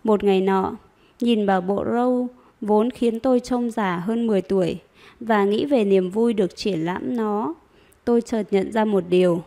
[0.04, 0.76] Một ngày nọ,
[1.20, 2.28] nhìn vào bộ râu
[2.60, 4.78] vốn khiến tôi trông già hơn 10 tuổi
[5.20, 7.54] và nghĩ về niềm vui được triển lãm nó,
[8.06, 9.42] tôi chợt nhận ra một điều.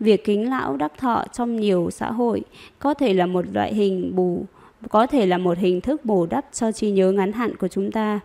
[0.00, 2.42] Việc kính lão đắc thọ trong nhiều xã hội
[2.78, 4.44] có thể là một loại hình bù,
[4.88, 7.92] có thể là một hình thức bổ đắp cho trí nhớ ngắn hạn của chúng
[7.92, 8.20] ta.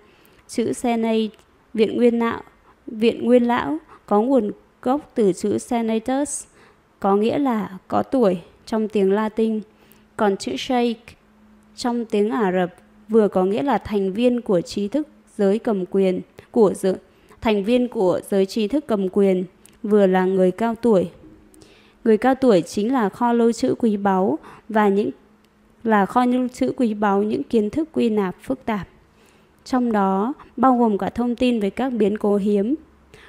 [0.47, 1.27] Chữ Senate,
[1.73, 2.41] Viện Nguyên Lão,
[2.87, 6.45] Viện Nguyên Lão có nguồn gốc từ chữ senatus,
[6.99, 9.59] có nghĩa là có tuổi trong tiếng Latin,
[10.17, 11.05] còn chữ sheikh
[11.75, 12.75] trong tiếng Ả Rập
[13.09, 16.21] vừa có nghĩa là thành viên của trí thức giới cầm quyền
[16.51, 16.95] của giới,
[17.41, 19.45] thành viên của giới trí thức cầm quyền
[19.83, 21.09] vừa là người cao tuổi.
[22.03, 24.39] Người cao tuổi chính là kho lưu trữ quý báu
[24.69, 25.09] và những
[25.83, 28.87] là kho lưu trữ quý báu những kiến thức quy nạp phức tạp.
[29.65, 32.75] Trong đó bao gồm cả thông tin về các biến cố hiếm.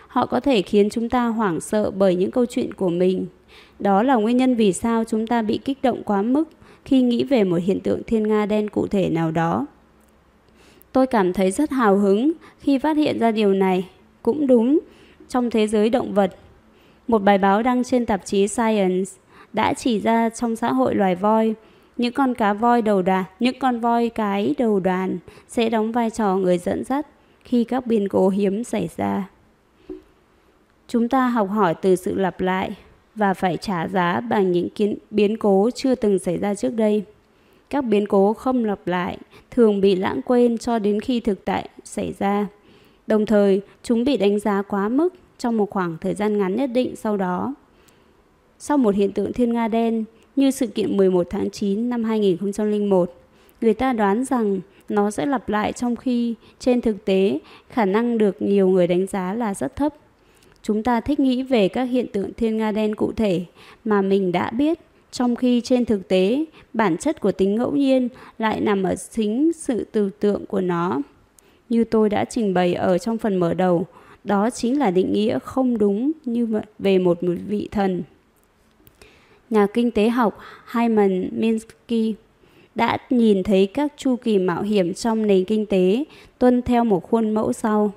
[0.07, 3.27] Họ có thể khiến chúng ta hoảng sợ bởi những câu chuyện của mình.
[3.79, 6.49] Đó là nguyên nhân vì sao chúng ta bị kích động quá mức
[6.85, 9.67] khi nghĩ về một hiện tượng thiên nga đen cụ thể nào đó.
[10.93, 13.89] Tôi cảm thấy rất hào hứng khi phát hiện ra điều này.
[14.23, 14.79] Cũng đúng,
[15.31, 16.37] trong thế giới động vật,
[17.09, 19.11] một bài báo đăng trên tạp chí Science
[19.53, 21.55] đã chỉ ra trong xã hội loài voi,
[21.97, 26.11] những con cá voi đầu đàn, những con voi cái đầu đoàn sẽ đóng vai
[26.11, 27.07] trò người dẫn dắt
[27.45, 29.29] khi các biến cố hiếm xảy ra.
[30.89, 32.71] Chúng ta học hỏi từ sự lặp lại
[33.15, 37.03] và phải trả giá bằng những kiến, biến cố chưa từng xảy ra trước đây.
[37.71, 39.19] Các biến cố không lặp lại
[39.51, 42.47] thường bị lãng quên cho đến khi thực tại xảy ra.
[43.11, 46.71] Đồng thời, chúng bị đánh giá quá mức trong một khoảng thời gian ngắn nhất
[46.75, 47.55] định sau đó.
[48.59, 50.05] Sau một hiện tượng thiên nga đen
[50.37, 53.15] như sự kiện 11 tháng 9 năm 2001,
[53.61, 58.19] người ta đoán rằng nó sẽ lặp lại trong khi trên thực tế khả năng
[58.19, 59.95] được nhiều người đánh giá là rất thấp.
[60.63, 63.45] Chúng ta thích nghĩ về các hiện tượng thiên nga đen cụ thể
[63.85, 64.79] mà mình đã biết,
[65.11, 69.53] trong khi trên thực tế bản chất của tính ngẫu nhiên lại nằm ở chính
[69.53, 71.03] sự tưởng tượng của nó.
[71.71, 73.87] Như tôi đã trình bày ở trong phần mở đầu,
[74.25, 78.03] đó chính là định nghĩa không đúng như về một vị thần.
[79.51, 80.39] Nhà kinh tế học
[80.75, 82.15] Hyman Minsky
[82.75, 86.05] đã nhìn thấy các chu kỳ mạo hiểm trong nền kinh tế
[86.39, 87.93] tuân theo một khuôn mẫu sau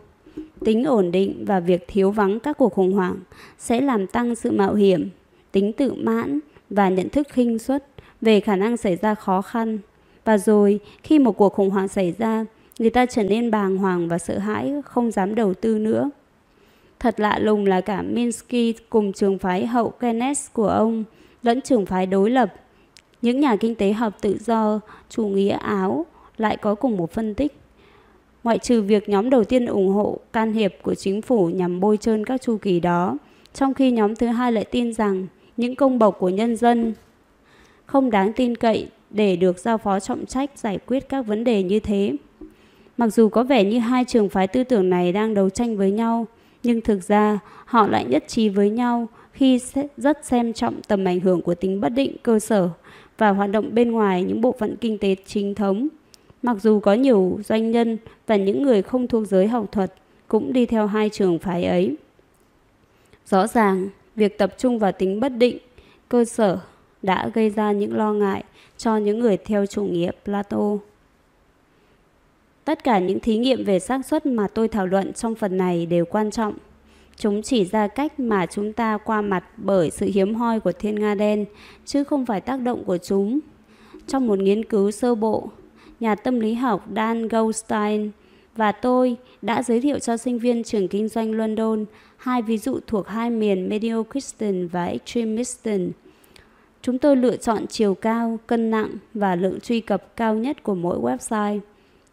[0.65, 3.15] tính ổn định và việc thiếu vắng các cuộc khủng hoảng
[3.59, 5.09] sẽ làm tăng sự mạo hiểm,
[5.51, 7.85] tính tự mãn và nhận thức khinh suất
[8.21, 9.77] về khả năng xảy ra khó khăn.
[10.25, 12.45] Và rồi, khi một cuộc khủng hoảng xảy ra,
[12.83, 16.09] người ta trở nên bàng hoàng và sợ hãi, không dám đầu tư nữa.
[16.99, 21.03] Thật lạ lùng là cả Minsky cùng trường phái hậu Keynes của ông
[21.43, 22.53] lẫn trường phái đối lập.
[23.21, 26.05] Những nhà kinh tế học tự do, chủ nghĩa Áo
[26.37, 27.57] lại có cùng một phân tích
[28.43, 31.97] ngoại trừ việc nhóm đầu tiên ủng hộ can hiệp của chính phủ nhằm bôi
[31.97, 33.17] trơn các chu kỳ đó,
[33.53, 36.93] trong khi nhóm thứ hai lại tin rằng những công bộc của nhân dân
[37.85, 41.63] không đáng tin cậy để được giao phó trọng trách giải quyết các vấn đề
[41.63, 42.15] như thế.
[42.97, 45.91] Mặc dù có vẻ như hai trường phái tư tưởng này đang đấu tranh với
[45.91, 46.27] nhau,
[46.63, 49.59] nhưng thực ra họ lại nhất trí với nhau khi
[49.97, 52.69] rất xem trọng tầm ảnh hưởng của tính bất định cơ sở
[53.17, 55.87] và hoạt động bên ngoài những bộ phận kinh tế chính thống
[56.43, 59.93] Mặc dù có nhiều doanh nhân và những người không thuộc giới học thuật
[60.27, 61.95] cũng đi theo hai trường phái ấy.
[63.25, 65.57] Rõ ràng, việc tập trung vào tính bất định,
[66.09, 66.59] cơ sở
[67.01, 68.43] đã gây ra những lo ngại
[68.77, 70.77] cho những người theo chủ nghĩa Plato.
[72.65, 75.85] Tất cả những thí nghiệm về xác suất mà tôi thảo luận trong phần này
[75.85, 76.53] đều quan trọng.
[77.17, 80.99] Chúng chỉ ra cách mà chúng ta qua mặt bởi sự hiếm hoi của thiên
[80.99, 81.45] nga đen,
[81.85, 83.39] chứ không phải tác động của chúng.
[84.07, 85.49] Trong một nghiên cứu sơ bộ,
[85.99, 88.11] nhà tâm lý học Dan Goldstein
[88.55, 91.85] và tôi đã giới thiệu cho sinh viên trường kinh doanh London
[92.17, 95.43] hai ví dụ thuộc hai miền Mediocristian và Extreme
[96.81, 100.75] Chúng tôi lựa chọn chiều cao, cân nặng và lượng truy cập cao nhất của
[100.75, 101.59] mỗi website.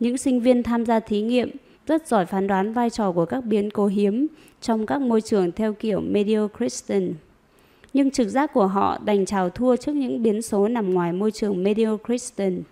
[0.01, 1.51] Những sinh viên tham gia thí nghiệm
[1.87, 4.27] rất giỏi phán đoán vai trò của các biến cố hiếm
[4.61, 7.15] trong các môi trường theo kiểu Medio Christian.
[7.93, 11.31] Nhưng trực giác của họ đành chào thua trước những biến số nằm ngoài môi
[11.31, 12.63] trường Medio Christian.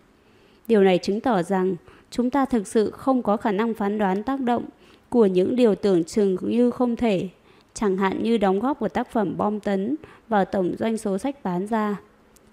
[0.67, 1.77] Điều này chứng tỏ rằng
[2.11, 4.65] chúng ta thực sự không có khả năng phán đoán tác động
[5.09, 7.29] của những điều tưởng chừng như không thể,
[7.75, 9.97] chẳng hạn như đóng góp của tác phẩm bom tấn
[10.29, 11.97] vào tổng doanh số sách bán ra.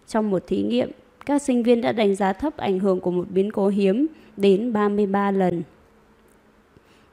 [0.08, 0.92] Trong một thí nghiệm,
[1.26, 4.08] các sinh viên đã đánh giá thấp ảnh hưởng của một biến cố hiếm
[4.38, 5.64] đến 33 lần.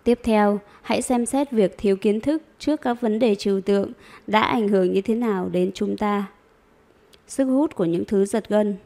[0.04, 3.92] Tiếp theo, hãy xem xét việc thiếu kiến thức trước các vấn đề trừu tượng
[4.26, 6.26] đã ảnh hưởng như thế nào đến chúng ta.
[7.28, 8.76] Sức hút của những thứ giật gân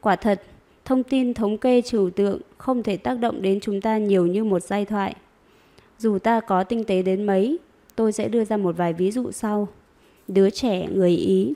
[0.00, 0.42] Quả thật,
[0.84, 4.44] thông tin thống kê trừu tượng không thể tác động đến chúng ta nhiều như
[4.44, 5.14] một giai thoại.
[5.98, 7.58] Dù ta có tinh tế đến mấy,
[7.96, 9.68] tôi sẽ đưa ra một vài ví dụ sau.
[10.28, 11.54] Đứa trẻ người Ý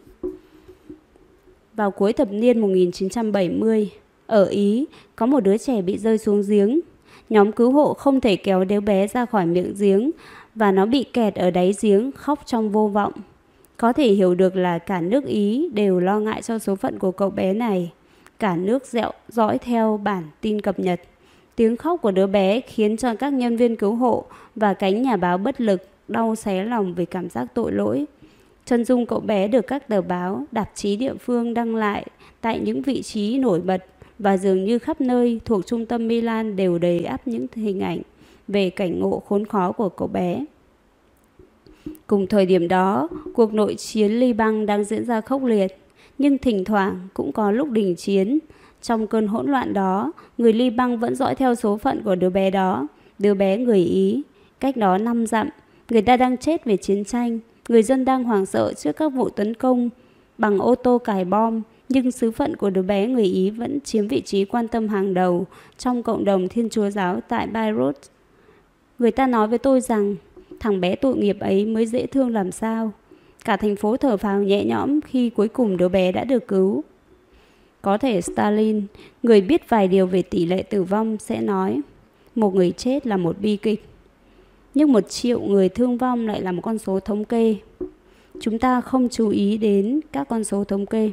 [1.76, 3.90] vào cuối thập niên 1970,
[4.26, 6.80] ở Ý có một đứa trẻ bị rơi xuống giếng.
[7.28, 10.10] Nhóm cứu hộ không thể kéo đứa bé ra khỏi miệng giếng
[10.54, 13.12] và nó bị kẹt ở đáy giếng khóc trong vô vọng.
[13.76, 17.10] Có thể hiểu được là cả nước Ý đều lo ngại cho số phận của
[17.10, 17.92] cậu bé này.
[18.38, 21.00] Cả nước dẹo dõi theo bản tin cập nhật.
[21.56, 24.24] Tiếng khóc của đứa bé khiến cho các nhân viên cứu hộ
[24.56, 28.06] và cánh nhà báo bất lực đau xé lòng vì cảm giác tội lỗi.
[28.66, 32.06] Chân dung cậu bé được các tờ báo, tạp chí địa phương đăng lại
[32.40, 33.84] tại những vị trí nổi bật
[34.18, 38.00] và dường như khắp nơi thuộc trung tâm Milan đều đầy ắp những hình ảnh
[38.48, 40.44] về cảnh ngộ khốn khó của cậu bé.
[42.06, 45.78] Cùng thời điểm đó, cuộc nội chiến Liban đang diễn ra khốc liệt,
[46.18, 48.38] nhưng thỉnh thoảng cũng có lúc đình chiến.
[48.82, 52.50] Trong cơn hỗn loạn đó, người Liban vẫn dõi theo số phận của đứa bé
[52.50, 52.86] đó,
[53.18, 54.22] đứa bé người Ý.
[54.60, 55.48] Cách đó năm dặm,
[55.90, 59.28] người ta đang chết về chiến tranh, người dân đang hoảng sợ trước các vụ
[59.28, 59.90] tấn công
[60.38, 64.08] bằng ô tô cải bom, nhưng sứ phận của đứa bé người Ý vẫn chiếm
[64.08, 65.46] vị trí quan tâm hàng đầu
[65.78, 67.96] trong cộng đồng Thiên Chúa giáo tại Beirut.
[68.98, 70.16] Người ta nói với tôi rằng
[70.60, 72.92] thằng bé tội nghiệp ấy mới dễ thương làm sao.
[73.44, 76.84] Cả thành phố thở phào nhẹ nhõm khi cuối cùng đứa bé đã được cứu.
[77.82, 78.82] Có thể Stalin,
[79.22, 81.80] người biết vài điều về tỷ lệ tử vong sẽ nói
[82.34, 83.84] một người chết là một bi kịch.
[84.74, 87.56] Nhưng một triệu người thương vong lại là một con số thống kê.
[88.40, 91.10] Chúng ta không chú ý đến các con số thống kê.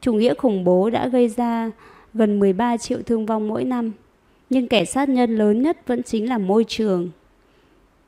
[0.00, 1.70] Chủ nghĩa khủng bố đã gây ra
[2.14, 3.92] gần 13 triệu thương vong mỗi năm.
[4.50, 7.10] Nhưng kẻ sát nhân lớn nhất vẫn chính là môi trường.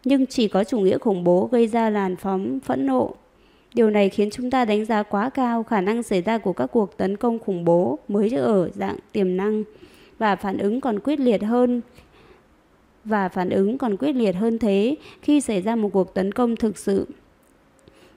[0.05, 3.15] Nhưng chỉ có chủ nghĩa khủng bố gây ra làn phóng phẫn nộ.
[3.75, 6.67] Điều này khiến chúng ta đánh giá quá cao khả năng xảy ra của các
[6.67, 9.65] cuộc tấn công khủng bố mới ở dạng tiềm năng
[10.19, 11.81] và phản ứng còn quyết liệt hơn
[13.07, 16.57] và phản ứng còn quyết liệt hơn thế khi xảy ra một cuộc tấn công
[16.57, 17.07] thực sự.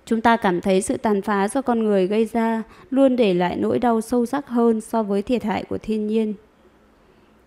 [0.06, 3.56] Chúng ta cảm thấy sự tàn phá do con người gây ra luôn để lại
[3.56, 6.34] nỗi đau sâu sắc hơn so với thiệt hại của thiên nhiên.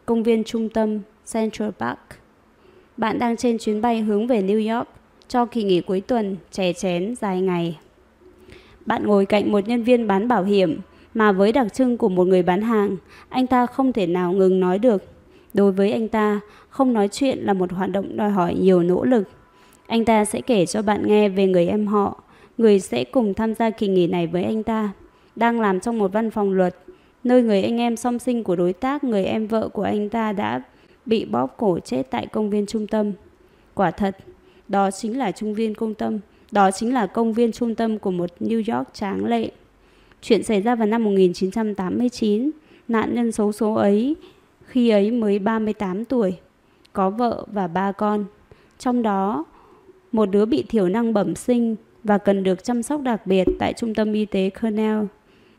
[0.07, 0.99] Công viên trung tâm
[1.33, 1.99] Central Park
[2.97, 4.89] Bạn đang trên chuyến bay hướng về New York
[5.29, 7.79] cho kỳ nghỉ cuối tuần chè chén dài ngày.
[8.87, 10.81] Bạn ngồi cạnh một nhân viên bán bảo hiểm
[11.15, 12.97] mà với đặc trưng của một người bán hàng,
[13.29, 15.12] anh ta không thể nào ngừng nói được.
[15.55, 19.05] Đối với anh ta, không nói chuyện là một hoạt động đòi hỏi nhiều nỗ
[19.05, 19.29] lực.
[19.87, 22.23] Anh ta sẽ kể cho bạn nghe về người em họ,
[22.59, 24.93] người sẽ cùng tham gia kỳ nghỉ này với anh ta.
[25.37, 26.77] Đang làm trong một văn phòng luật,
[27.25, 30.33] nơi người anh em song sinh của đối tác người em vợ của anh ta
[30.33, 30.63] đã
[31.07, 33.13] bị bóp cổ chết tại công viên trung tâm.
[33.75, 34.17] Quả thật,
[34.69, 36.19] đó chính là trung viên công tâm,
[36.53, 39.51] đó chính là công viên trung tâm của một New York tráng lệ.
[40.23, 42.51] Chuyện xảy ra vào năm 1989,
[42.89, 44.17] nạn nhân xấu số ấy
[44.73, 46.33] khi ấy mới 38 tuổi,
[46.93, 48.25] có vợ và ba con.
[48.79, 49.45] Trong đó,
[50.13, 53.73] một đứa bị thiểu năng bẩm sinh và cần được chăm sóc đặc biệt tại
[53.73, 55.05] trung tâm y tế Cornell.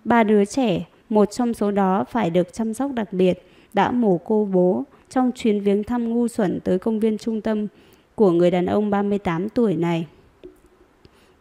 [0.06, 4.20] Ba đứa trẻ, một trong số đó phải được chăm sóc đặc biệt, đã mổ
[4.26, 7.68] cô bố trong chuyến viếng thăm ngu xuẩn tới công viên trung tâm
[8.16, 10.08] của người đàn ông 38 tuổi này.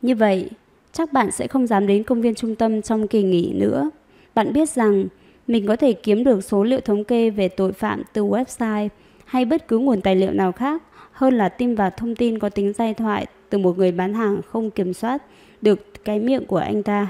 [0.02, 0.50] Như vậy,
[0.92, 3.90] chắc bạn sẽ không dám đến công viên trung tâm trong kỳ nghỉ nữa.
[4.34, 5.06] Bạn biết rằng
[5.46, 8.88] mình có thể kiếm được số liệu thống kê về tội phạm từ website
[9.24, 12.48] hay bất cứ nguồn tài liệu nào khác hơn là tin vào thông tin có
[12.48, 15.22] tính giai thoại từ một người bán hàng không kiểm soát
[15.62, 17.08] được cái miệng của anh ta.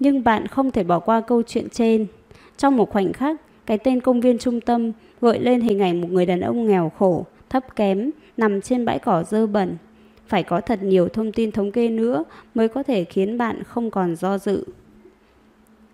[0.00, 2.06] Nhưng bạn không thể bỏ qua câu chuyện trên.
[2.56, 6.08] Trong một khoảnh khắc, cái tên công viên trung tâm gợi lên hình ảnh một
[6.10, 9.76] người đàn ông nghèo khổ, thấp kém, nằm trên bãi cỏ dơ bẩn.
[10.26, 13.90] Phải có thật nhiều thông tin thống kê nữa mới có thể khiến bạn không
[13.90, 14.64] còn do dự.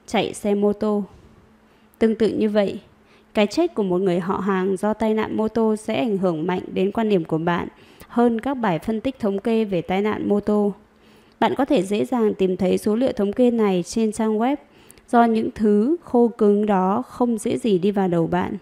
[0.06, 1.04] Chạy xe mô tô
[2.00, 2.80] Tương tự như vậy,
[3.34, 6.46] cái chết của một người họ hàng do tai nạn mô tô sẽ ảnh hưởng
[6.46, 7.68] mạnh đến quan điểm của bạn
[8.08, 10.72] hơn các bài phân tích thống kê về tai nạn mô tô.
[11.40, 14.56] Bạn có thể dễ dàng tìm thấy số liệu thống kê này trên trang web
[15.10, 18.56] do những thứ khô cứng đó không dễ gì đi vào đầu bạn.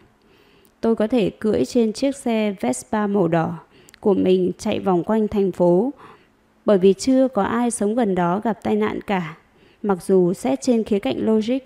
[0.81, 3.59] Tôi có thể cưỡi trên chiếc xe Vespa màu đỏ
[4.01, 5.93] của mình chạy vòng quanh thành phố
[6.65, 9.37] bởi vì chưa có ai sống gần đó gặp tai nạn cả.
[9.83, 11.59] Mặc dù xét trên khía cạnh logic,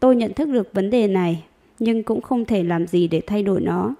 [0.00, 1.44] tôi nhận thức được vấn đề này
[1.78, 3.94] nhưng cũng không thể làm gì để thay đổi nó.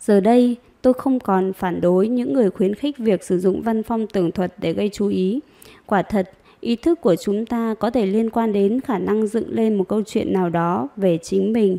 [0.00, 3.82] Giờ đây, tôi không còn phản đối những người khuyến khích việc sử dụng văn
[3.82, 5.40] phong tường thuật để gây chú ý.
[5.86, 9.50] Quả thật, ý thức của chúng ta có thể liên quan đến khả năng dựng
[9.50, 11.78] lên một câu chuyện nào đó về chính mình.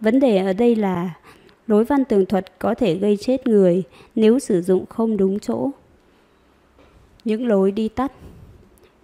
[0.00, 1.10] Vấn đề ở đây là
[1.66, 3.82] lối văn tường thuật có thể gây chết người
[4.14, 5.70] nếu sử dụng không đúng chỗ.
[7.24, 8.12] Những lối đi tắt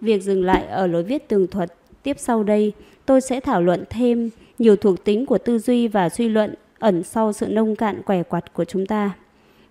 [0.01, 1.73] Việc dừng lại ở lối viết tường thuật
[2.03, 2.73] tiếp sau đây,
[3.07, 7.03] tôi sẽ thảo luận thêm nhiều thuộc tính của tư duy và suy luận ẩn
[7.03, 9.11] sau sự nông cạn quẻ quặt của chúng ta.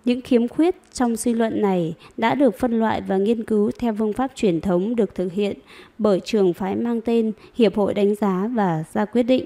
[0.05, 3.95] Những khiếm khuyết trong suy luận này đã được phân loại và nghiên cứu theo
[3.99, 5.57] phương pháp truyền thống được thực hiện
[5.97, 9.45] bởi trường phái mang tên Hiệp hội đánh giá và ra quyết định.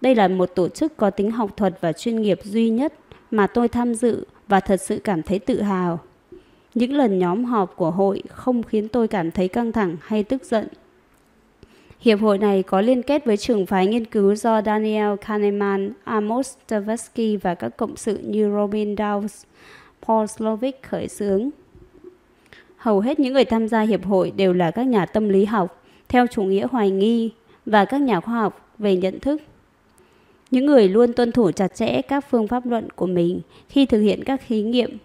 [0.00, 2.94] Đây là một tổ chức có tính học thuật và chuyên nghiệp duy nhất
[3.30, 6.00] mà tôi tham dự và thật sự cảm thấy tự hào.
[6.74, 10.44] Những lần nhóm họp của hội không khiến tôi cảm thấy căng thẳng hay tức
[10.44, 10.68] giận.
[12.04, 16.54] Hiệp hội này có liên kết với trường phái nghiên cứu do Daniel Kahneman, Amos
[16.66, 19.44] Tversky và các cộng sự như Robin Dawes,
[20.06, 21.50] Paul Slovic khởi xướng.
[22.76, 25.82] Hầu hết những người tham gia hiệp hội đều là các nhà tâm lý học
[26.08, 27.30] theo chủ nghĩa hoài nghi
[27.66, 29.42] và các nhà khoa học về nhận thức.
[30.50, 34.00] Những người luôn tuân thủ chặt chẽ các phương pháp luận của mình khi thực
[34.00, 34.98] hiện các thí nghiệm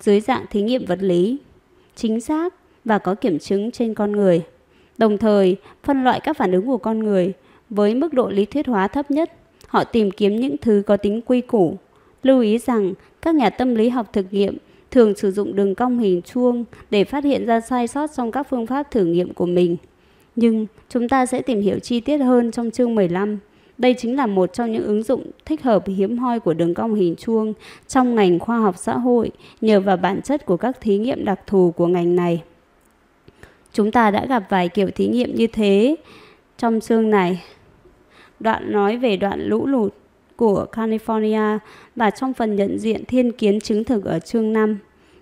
[0.00, 1.38] dưới dạng thí nghiệm vật lý,
[1.94, 4.42] chính xác và có kiểm chứng trên con người.
[4.98, 7.32] Đồng thời, phân loại các phản ứng của con người
[7.70, 9.32] với mức độ lý thuyết hóa thấp nhất.
[9.66, 11.76] Họ tìm kiếm những thứ có tính quy củ.
[12.22, 14.56] Lưu ý rằng các nhà tâm lý học thực nghiệm
[14.90, 18.46] thường sử dụng đường cong hình chuông để phát hiện ra sai sót trong các
[18.50, 19.76] phương pháp thử nghiệm của mình.
[20.36, 23.38] Nhưng chúng ta sẽ tìm hiểu chi tiết hơn trong chương 15
[23.78, 26.94] đây chính là một trong những ứng dụng thích hợp hiếm hoi của đường cong
[26.94, 27.54] hình chuông
[27.88, 29.30] trong ngành khoa học xã hội
[29.60, 32.42] nhờ vào bản chất của các thí nghiệm đặc thù của ngành này.
[33.74, 35.96] Chúng ta đã gặp vài kiểu thí nghiệm như thế
[36.58, 37.42] trong chương này.
[38.40, 39.94] Đoạn nói về đoạn lũ lụt
[40.36, 41.58] của California
[41.96, 44.78] và trong phần nhận diện thiên kiến chứng thực ở chương 5.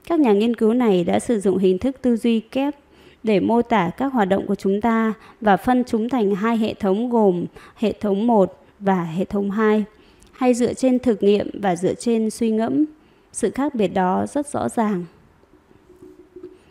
[0.09, 2.75] Các nhà nghiên cứu này đã sử dụng hình thức tư duy kép
[3.23, 6.75] để mô tả các hoạt động của chúng ta và phân chúng thành hai hệ
[6.75, 7.45] thống gồm
[7.77, 9.85] hệ thống 1 và hệ thống 2,
[10.33, 12.85] hay dựa trên thực nghiệm và dựa trên suy ngẫm.
[13.33, 15.05] Sự khác biệt đó rất rõ ràng.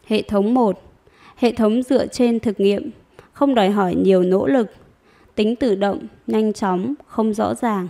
[0.06, 0.91] Hệ thống 1
[1.42, 2.92] Hệ thống dựa trên thực nghiệm,
[3.34, 4.72] không đòi hỏi nhiều nỗ lực,
[5.36, 7.88] tính tự động, nhanh chóng, không rõ ràng.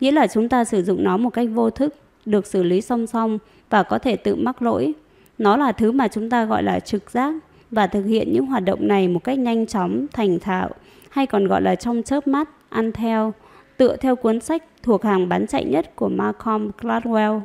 [0.00, 1.94] Nghĩa là chúng ta sử dụng nó một cách vô thức,
[2.26, 3.38] được xử lý song song
[3.70, 4.92] và có thể tự mắc lỗi.
[5.38, 7.34] Nó là thứ mà chúng ta gọi là trực giác
[7.70, 10.70] và thực hiện những hoạt động này một cách nhanh chóng, thành thạo,
[11.10, 13.34] hay còn gọi là trong chớp mắt, ăn theo,
[13.76, 17.40] tựa theo cuốn sách thuộc hàng bán chạy nhất của Malcolm Gladwell.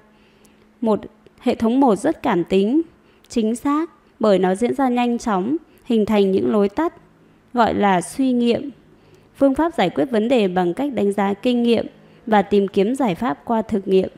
[0.81, 0.99] Một
[1.39, 2.81] hệ thống một rất cảm tính,
[3.29, 6.93] chính xác bởi nó diễn ra nhanh chóng, hình thành những lối tắt
[7.53, 8.69] gọi là suy nghiệm.
[9.35, 11.85] Phương pháp giải quyết vấn đề bằng cách đánh giá kinh nghiệm
[12.25, 14.09] và tìm kiếm giải pháp qua thực nghiệm,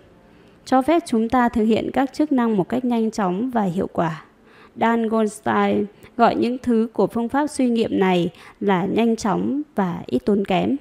[0.66, 3.88] cho phép chúng ta thực hiện các chức năng một cách nhanh chóng và hiệu
[3.94, 4.26] quả.
[4.76, 5.86] Dan Goldstein
[6.18, 10.46] gọi những thứ của phương pháp suy nghiệm này là nhanh chóng và ít tốn
[10.46, 10.76] kém.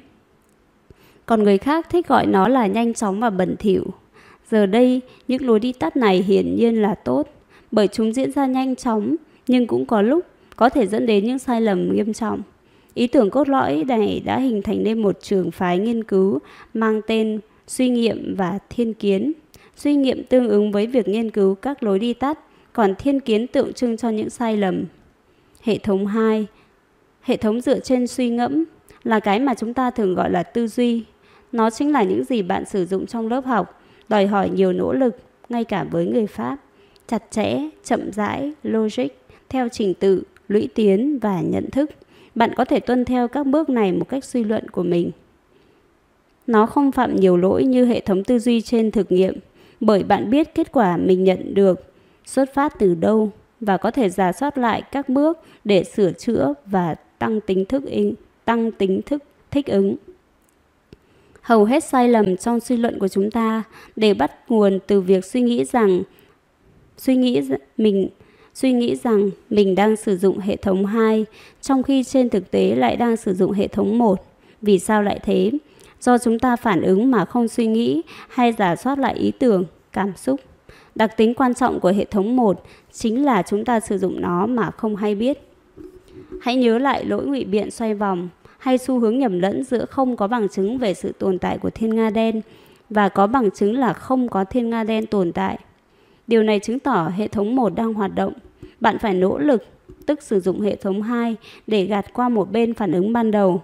[1.26, 3.84] Còn người khác thích gọi nó là nhanh chóng và bẩn thỉu.
[4.50, 7.28] Giờ đây, những lối đi tắt này hiển nhiên là tốt,
[7.70, 10.24] bởi chúng diễn ra nhanh chóng, nhưng cũng có lúc
[10.56, 12.42] có thể dẫn đến những sai lầm nghiêm trọng.
[12.94, 16.38] Ý tưởng cốt lõi này đã hình thành nên một trường phái nghiên cứu
[16.74, 19.32] mang tên suy nghiệm và thiên kiến.
[19.76, 22.38] Suy nghiệm tương ứng với việc nghiên cứu các lối đi tắt,
[22.72, 24.84] còn thiên kiến tượng trưng cho những sai lầm.
[25.62, 26.46] Hệ thống 2
[27.22, 28.64] Hệ thống dựa trên suy ngẫm
[29.02, 31.04] là cái mà chúng ta thường gọi là tư duy.
[31.52, 34.92] Nó chính là những gì bạn sử dụng trong lớp học, đòi hỏi nhiều nỗ
[34.92, 35.16] lực,
[35.48, 36.56] ngay cả với người Pháp.
[37.10, 39.06] Chặt chẽ, chậm rãi, logic,
[39.48, 41.90] theo trình tự, lũy tiến và nhận thức.
[42.34, 45.10] Bạn có thể tuân theo các bước này một cách suy luận của mình.
[46.46, 49.34] Nó không phạm nhiều lỗi như hệ thống tư duy trên thực nghiệm,
[49.80, 51.92] bởi bạn biết kết quả mình nhận được
[52.24, 56.54] xuất phát từ đâu và có thể giả soát lại các bước để sửa chữa
[56.66, 59.96] và tăng tính thức ứng, tăng tính thức thích ứng.
[61.40, 63.62] Hầu hết sai lầm trong suy luận của chúng ta
[63.96, 66.02] đều bắt nguồn từ việc suy nghĩ rằng
[67.00, 67.40] suy nghĩ
[67.76, 68.08] mình
[68.54, 71.26] suy nghĩ rằng mình đang sử dụng hệ thống 2
[71.60, 74.20] trong khi trên thực tế lại đang sử dụng hệ thống 1.
[74.62, 75.50] Vì sao lại thế?
[76.00, 79.64] Do chúng ta phản ứng mà không suy nghĩ hay giả soát lại ý tưởng,
[79.92, 80.40] cảm xúc.
[80.94, 84.46] Đặc tính quan trọng của hệ thống 1 chính là chúng ta sử dụng nó
[84.46, 85.38] mà không hay biết.
[86.40, 88.28] Hãy nhớ lại lỗi ngụy biện xoay vòng
[88.58, 91.70] hay xu hướng nhầm lẫn giữa không có bằng chứng về sự tồn tại của
[91.70, 92.40] thiên nga đen
[92.90, 95.58] và có bằng chứng là không có thiên nga đen tồn tại.
[96.30, 98.32] Điều này chứng tỏ hệ thống 1 đang hoạt động.
[98.80, 99.64] Bạn phải nỗ lực,
[100.06, 103.62] tức sử dụng hệ thống 2 để gạt qua một bên phản ứng ban đầu.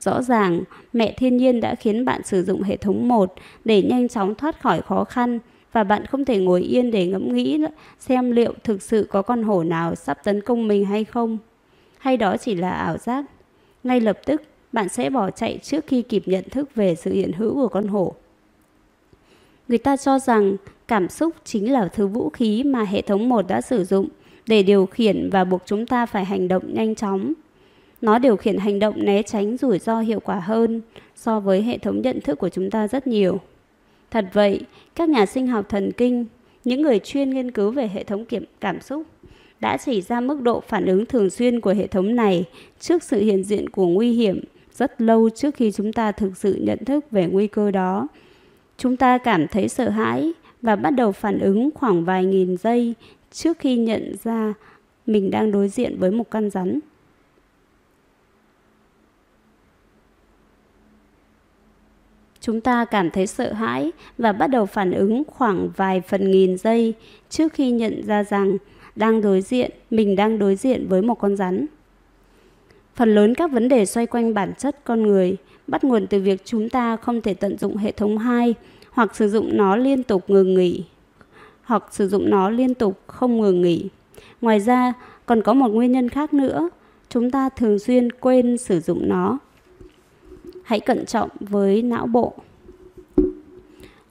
[0.00, 0.60] Rõ ràng,
[0.92, 3.34] mẹ thiên nhiên đã khiến bạn sử dụng hệ thống 1
[3.64, 5.38] để nhanh chóng thoát khỏi khó khăn
[5.72, 7.64] và bạn không thể ngồi yên để ngẫm nghĩ
[7.98, 11.38] xem liệu thực sự có con hổ nào sắp tấn công mình hay không.
[11.98, 13.24] Hay đó chỉ là ảo giác.
[13.84, 14.42] Ngay lập tức,
[14.72, 17.88] bạn sẽ bỏ chạy trước khi kịp nhận thức về sự hiện hữu của con
[17.88, 18.14] hổ.
[19.68, 20.56] Người ta cho rằng
[20.88, 24.08] cảm xúc chính là thứ vũ khí mà hệ thống 1 đã sử dụng
[24.46, 27.32] để điều khiển và buộc chúng ta phải hành động nhanh chóng.
[28.00, 30.80] Nó điều khiển hành động né tránh rủi ro hiệu quả hơn
[31.16, 33.40] so với hệ thống nhận thức của chúng ta rất nhiều.
[34.10, 34.60] Thật vậy,
[34.94, 36.26] các nhà sinh học thần kinh,
[36.64, 39.02] những người chuyên nghiên cứu về hệ thống kiểm cảm xúc,
[39.60, 42.44] đã chỉ ra mức độ phản ứng thường xuyên của hệ thống này
[42.80, 44.40] trước sự hiện diện của nguy hiểm
[44.72, 48.08] rất lâu trước khi chúng ta thực sự nhận thức về nguy cơ đó.
[48.78, 50.32] Chúng ta cảm thấy sợ hãi
[50.62, 52.94] và bắt đầu phản ứng khoảng vài nghìn giây
[53.30, 54.54] trước khi nhận ra
[55.06, 56.80] mình đang đối diện với một con rắn.
[62.40, 66.58] Chúng ta cảm thấy sợ hãi và bắt đầu phản ứng khoảng vài phần nghìn
[66.58, 66.94] giây
[67.28, 68.56] trước khi nhận ra rằng
[68.96, 71.66] đang đối diện, mình đang đối diện với một con rắn.
[72.94, 75.36] Phần lớn các vấn đề xoay quanh bản chất con người
[75.66, 78.54] bắt nguồn từ việc chúng ta không thể tận dụng hệ thống 2
[78.98, 80.84] hoặc sử dụng nó liên tục ngừng nghỉ
[81.62, 83.88] hoặc sử dụng nó liên tục không ngừng nghỉ.
[84.40, 84.92] Ngoài ra,
[85.26, 86.68] còn có một nguyên nhân khác nữa,
[87.08, 89.38] chúng ta thường xuyên quên sử dụng nó.
[90.64, 92.32] Hãy cẩn trọng với não bộ.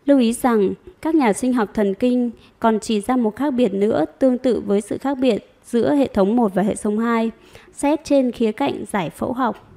[0.06, 3.74] Lưu ý rằng, các nhà sinh học thần kinh còn chỉ ra một khác biệt
[3.74, 7.32] nữa tương tự với sự khác biệt giữa hệ thống 1 và hệ thống 2,
[7.74, 9.74] xét trên khía cạnh giải phẫu học.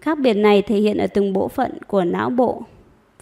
[0.00, 2.62] Khác biệt này thể hiện ở từng bộ phận của não bộ.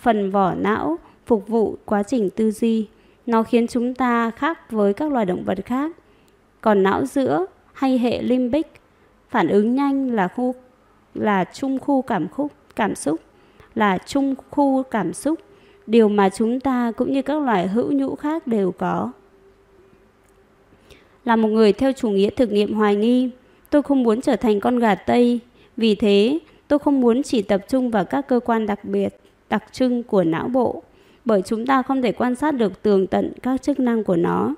[0.02, 2.86] Phần vỏ não phục vụ quá trình tư duy.
[3.26, 5.96] Nó khiến chúng ta khác với các loài động vật khác.
[6.60, 8.66] Còn não giữa hay hệ limbic
[9.28, 10.54] phản ứng nhanh là khu,
[11.14, 13.20] là trung khu cảm khúc, cảm xúc,
[13.74, 15.38] là trung khu cảm xúc
[15.86, 19.12] điều mà chúng ta cũng như các loài hữu nhũ khác đều có
[21.24, 23.30] là một người theo chủ nghĩa thực nghiệm hoài nghi,
[23.70, 25.40] tôi không muốn trở thành con gà tây
[25.76, 26.38] vì thế,
[26.68, 29.21] tôi không muốn chỉ tập trung vào các cơ quan đặc biệt
[29.52, 30.82] đặc trưng của não bộ
[31.24, 34.54] bởi chúng ta không thể quan sát được tường tận các chức năng của nó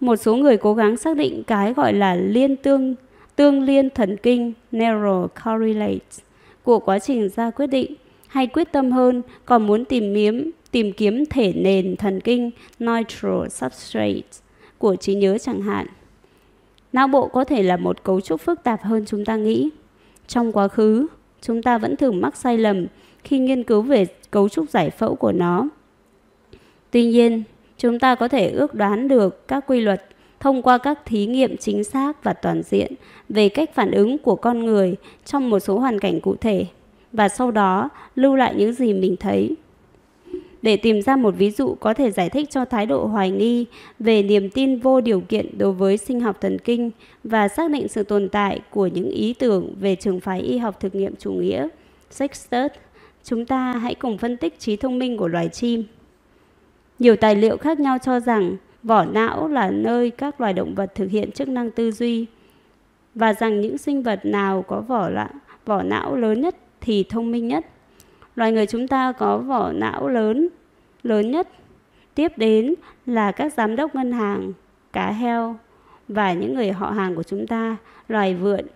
[0.00, 2.94] một số người cố gắng xác định cái gọi là liên tương
[3.36, 6.20] tương liên thần kinh neural correlates
[6.62, 7.94] của quá trình ra quyết định
[8.26, 13.48] hay quyết tâm hơn còn muốn tìm kiếm tìm kiếm thể nền thần kinh neutral
[13.48, 14.22] substrate
[14.78, 15.86] của trí nhớ chẳng hạn.
[16.92, 19.70] Não bộ có thể là một cấu trúc phức tạp hơn chúng ta nghĩ.
[20.26, 21.06] Trong quá khứ,
[21.40, 22.86] chúng ta vẫn thường mắc sai lầm
[23.28, 25.68] khi nghiên cứu về cấu trúc giải phẫu của nó.
[26.90, 27.42] Tuy nhiên,
[27.78, 30.04] chúng ta có thể ước đoán được các quy luật
[30.40, 32.94] thông qua các thí nghiệm chính xác và toàn diện
[33.28, 36.66] về cách phản ứng của con người trong một số hoàn cảnh cụ thể
[37.12, 39.56] và sau đó lưu lại những gì mình thấy.
[40.62, 43.66] Để tìm ra một ví dụ có thể giải thích cho thái độ hoài nghi
[43.98, 46.90] về niềm tin vô điều kiện đối với sinh học thần kinh
[47.24, 50.80] và xác định sự tồn tại của những ý tưởng về trường phái y học
[50.80, 51.68] thực nghiệm chủ nghĩa,
[52.10, 52.70] Sextus,
[53.24, 55.84] chúng ta hãy cùng phân tích trí thông minh của loài chim.
[56.98, 60.94] Nhiều tài liệu khác nhau cho rằng vỏ não là nơi các loài động vật
[60.94, 62.26] thực hiện chức năng tư duy
[63.14, 65.30] và rằng những sinh vật nào có vỏ lạ,
[65.64, 67.66] vỏ não lớn nhất thì thông minh nhất.
[68.36, 70.48] Loài người chúng ta có vỏ não lớn
[71.02, 71.48] lớn nhất.
[72.14, 72.74] Tiếp đến
[73.06, 74.52] là các giám đốc ngân hàng,
[74.92, 75.56] cá heo
[76.08, 77.76] và những người họ hàng của chúng ta,
[78.08, 78.66] loài vượn.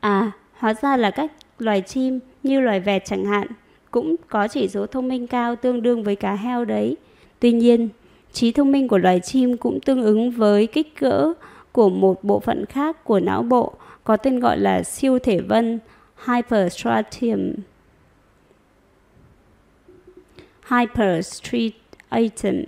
[0.00, 3.46] À, hóa ra là các loài chim như loài vẹt chẳng hạn
[3.90, 6.96] cũng có chỉ số thông minh cao tương đương với cá heo đấy.
[7.40, 7.88] Tuy nhiên,
[8.32, 11.32] trí thông minh của loài chim cũng tương ứng với kích cỡ
[11.72, 13.72] của một bộ phận khác của não bộ
[14.04, 15.78] có tên gọi là siêu thể vân
[16.26, 17.52] hyperstriatum.
[20.70, 22.62] Hyperstriatum.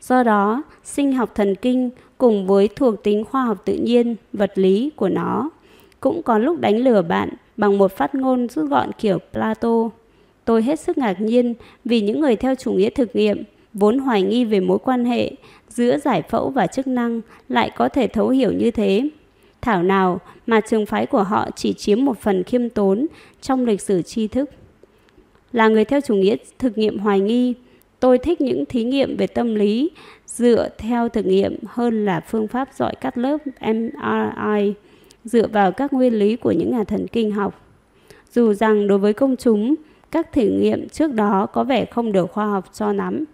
[0.00, 4.52] Do đó, sinh học thần kinh cùng với thuộc tính khoa học tự nhiên, vật
[4.54, 5.50] lý của nó
[6.00, 7.28] cũng có lúc đánh lừa bạn
[7.60, 9.90] bằng một phát ngôn rút gọn kiểu Plato.
[10.44, 11.54] Tôi hết sức ngạc nhiên
[11.84, 13.42] vì những người theo chủ nghĩa thực nghiệm
[13.74, 15.32] vốn hoài nghi về mối quan hệ
[15.68, 19.08] giữa giải phẫu và chức năng lại có thể thấu hiểu như thế.
[19.60, 23.06] Thảo nào mà trường phái của họ chỉ chiếm một phần khiêm tốn
[23.40, 24.50] trong lịch sử tri thức.
[25.52, 27.54] Là người theo chủ nghĩa thực nghiệm hoài nghi,
[28.00, 29.90] tôi thích những thí nghiệm về tâm lý
[30.26, 34.74] dựa theo thực nghiệm hơn là phương pháp dọi cắt lớp MRI
[35.24, 37.66] dựa vào các nguyên lý của những nhà thần kinh học.
[38.32, 39.74] Dù rằng đối với công chúng,
[40.10, 43.24] các thử nghiệm trước đó có vẻ không được khoa học cho lắm.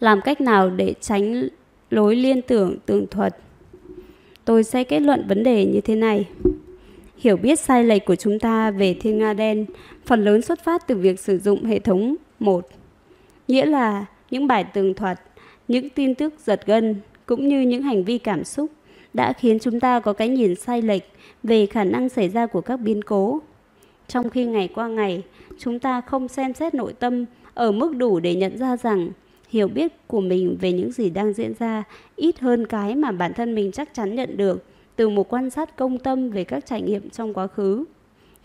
[0.00, 1.48] Làm cách nào để tránh
[1.90, 3.36] lối liên tưởng tường thuật?
[4.44, 6.28] Tôi sẽ kết luận vấn đề như thế này.
[7.16, 9.66] Hiểu biết sai lệch của chúng ta về thiên nga đen
[10.06, 12.68] phần lớn xuất phát từ việc sử dụng hệ thống một,
[13.48, 15.20] nghĩa là những bài tường thuật,
[15.68, 18.70] những tin tức giật gân cũng như những hành vi cảm xúc
[19.18, 21.02] đã khiến chúng ta có cái nhìn sai lệch
[21.42, 23.40] về khả năng xảy ra của các biến cố.
[24.08, 25.22] Trong khi ngày qua ngày,
[25.58, 29.10] chúng ta không xem xét nội tâm ở mức đủ để nhận ra rằng
[29.48, 31.84] hiểu biết của mình về những gì đang diễn ra
[32.16, 34.64] ít hơn cái mà bản thân mình chắc chắn nhận được
[34.96, 37.84] từ một quan sát công tâm về các trải nghiệm trong quá khứ.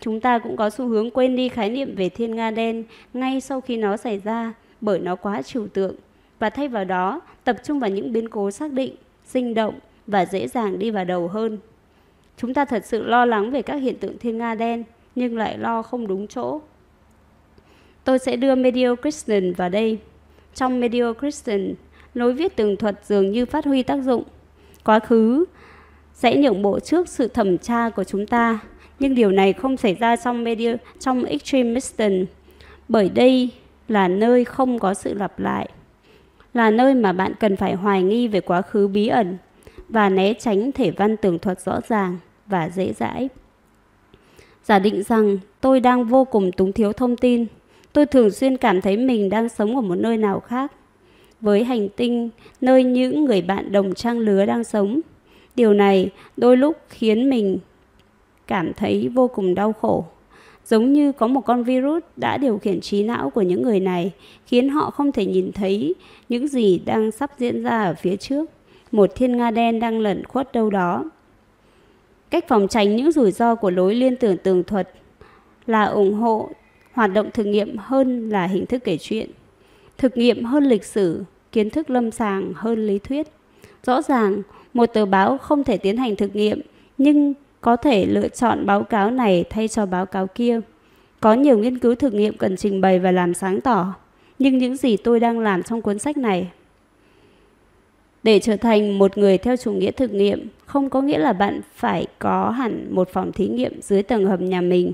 [0.00, 3.40] Chúng ta cũng có xu hướng quên đi khái niệm về thiên nga đen ngay
[3.40, 5.94] sau khi nó xảy ra bởi nó quá trừu tượng
[6.38, 8.94] và thay vào đó tập trung vào những biến cố xác định,
[9.24, 9.74] sinh động
[10.06, 11.58] và dễ dàng đi vào đầu hơn.
[12.36, 14.84] Chúng ta thật sự lo lắng về các hiện tượng thiên nga đen
[15.14, 16.60] nhưng lại lo không đúng chỗ.
[18.04, 19.98] Tôi sẽ đưa Medio Christian vào đây.
[20.54, 21.74] Trong Medio Christian,
[22.14, 24.22] lối viết tường thuật dường như phát huy tác dụng.
[24.84, 25.44] Quá khứ
[26.14, 28.58] sẽ nhượng bộ trước sự thẩm tra của chúng ta,
[28.98, 32.24] nhưng điều này không xảy ra trong Medio trong Extremism,
[32.88, 33.50] bởi đây
[33.88, 35.68] là nơi không có sự lặp lại,
[36.54, 39.36] là nơi mà bạn cần phải hoài nghi về quá khứ bí ẩn
[39.94, 42.16] và né tránh thể văn tường thuật rõ ràng
[42.46, 43.28] và dễ dãi.
[44.64, 47.46] Giả định rằng tôi đang vô cùng túng thiếu thông tin,
[47.92, 50.72] tôi thường xuyên cảm thấy mình đang sống ở một nơi nào khác,
[51.40, 52.30] với hành tinh
[52.60, 55.00] nơi những người bạn đồng trang lứa đang sống.
[55.56, 57.58] Điều này đôi lúc khiến mình
[58.46, 60.04] cảm thấy vô cùng đau khổ.
[60.66, 64.12] Giống như có một con virus đã điều khiển trí não của những người này,
[64.46, 65.94] khiến họ không thể nhìn thấy
[66.28, 68.50] những gì đang sắp diễn ra ở phía trước.
[68.94, 71.04] Một thiên nga đen đang lẩn khuất đâu đó.
[72.30, 74.90] Cách phòng tránh những rủi ro của lối liên tưởng tường thuật
[75.66, 76.48] là ủng hộ
[76.92, 79.30] hoạt động thực nghiệm hơn là hình thức kể chuyện.
[79.98, 83.26] Thực nghiệm hơn lịch sử, kiến thức lâm sàng hơn lý thuyết.
[83.86, 84.42] Rõ ràng,
[84.74, 86.60] một tờ báo không thể tiến hành thực nghiệm,
[86.98, 90.60] nhưng có thể lựa chọn báo cáo này thay cho báo cáo kia.
[91.20, 93.94] Có nhiều nghiên cứu thực nghiệm cần trình bày và làm sáng tỏ,
[94.38, 96.50] nhưng những gì tôi đang làm trong cuốn sách này
[98.24, 101.60] để trở thành một người theo chủ nghĩa thực nghiệm không có nghĩa là bạn
[101.74, 104.92] phải có hẳn một phòng thí nghiệm dưới tầng hầm nhà mình.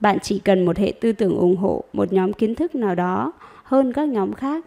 [0.00, 3.32] Bạn chỉ cần một hệ tư tưởng ủng hộ một nhóm kiến thức nào đó
[3.62, 4.64] hơn các nhóm khác.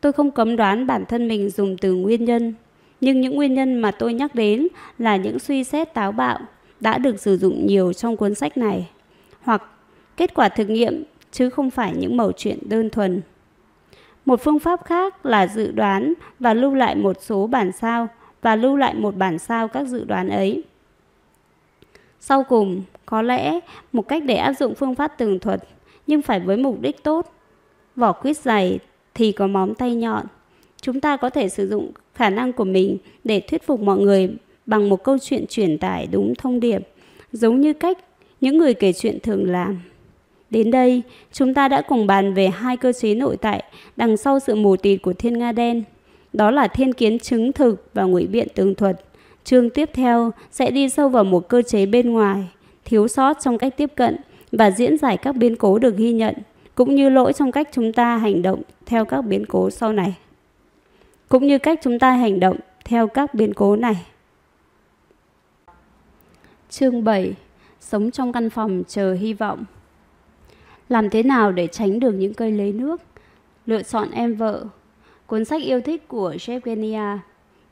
[0.00, 2.54] Tôi không cấm đoán bản thân mình dùng từ nguyên nhân,
[3.00, 6.38] nhưng những nguyên nhân mà tôi nhắc đến là những suy xét táo bạo
[6.80, 8.88] đã được sử dụng nhiều trong cuốn sách này,
[9.40, 9.62] hoặc
[10.16, 13.20] kết quả thực nghiệm chứ không phải những mẩu chuyện đơn thuần.
[14.26, 18.08] Một phương pháp khác là dự đoán và lưu lại một số bản sao
[18.42, 20.62] và lưu lại một bản sao các dự đoán ấy.
[22.20, 23.60] Sau cùng, có lẽ
[23.92, 25.62] một cách để áp dụng phương pháp tường thuật
[26.06, 27.32] nhưng phải với mục đích tốt.
[27.96, 28.78] Vỏ quýt dày
[29.14, 30.26] thì có móng tay nhọn.
[30.80, 34.36] Chúng ta có thể sử dụng khả năng của mình để thuyết phục mọi người
[34.66, 36.88] bằng một câu chuyện truyền tải đúng thông điệp,
[37.32, 37.98] giống như cách
[38.40, 39.80] những người kể chuyện thường làm.
[40.50, 43.64] Đến đây, chúng ta đã cùng bàn về hai cơ chế nội tại
[43.96, 45.82] đằng sau sự mù tịt của thiên nga đen.
[46.32, 49.00] Đó là thiên kiến chứng thực và ngụy biện tường thuật.
[49.44, 52.48] Chương tiếp theo sẽ đi sâu vào một cơ chế bên ngoài,
[52.84, 54.16] thiếu sót trong cách tiếp cận
[54.52, 56.34] và diễn giải các biến cố được ghi nhận,
[56.74, 60.14] cũng như lỗi trong cách chúng ta hành động theo các biến cố sau này.
[61.28, 63.96] Cũng như cách chúng ta hành động theo các biến cố này.
[66.70, 67.32] Chương 7
[67.80, 69.64] Sống trong căn phòng chờ hy vọng
[70.88, 73.02] làm thế nào để tránh được những cây lấy nước?
[73.66, 74.64] Lựa chọn em vợ.
[75.26, 77.18] Cuốn sách yêu thích của Jevgenia,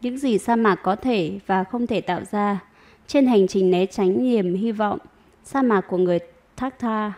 [0.00, 2.60] Những gì sa mạc có thể và không thể tạo ra.
[3.06, 4.98] Trên hành trình né tránh niềm hy vọng.
[5.44, 6.18] Sa mạc của người
[6.56, 7.12] Thác Tha.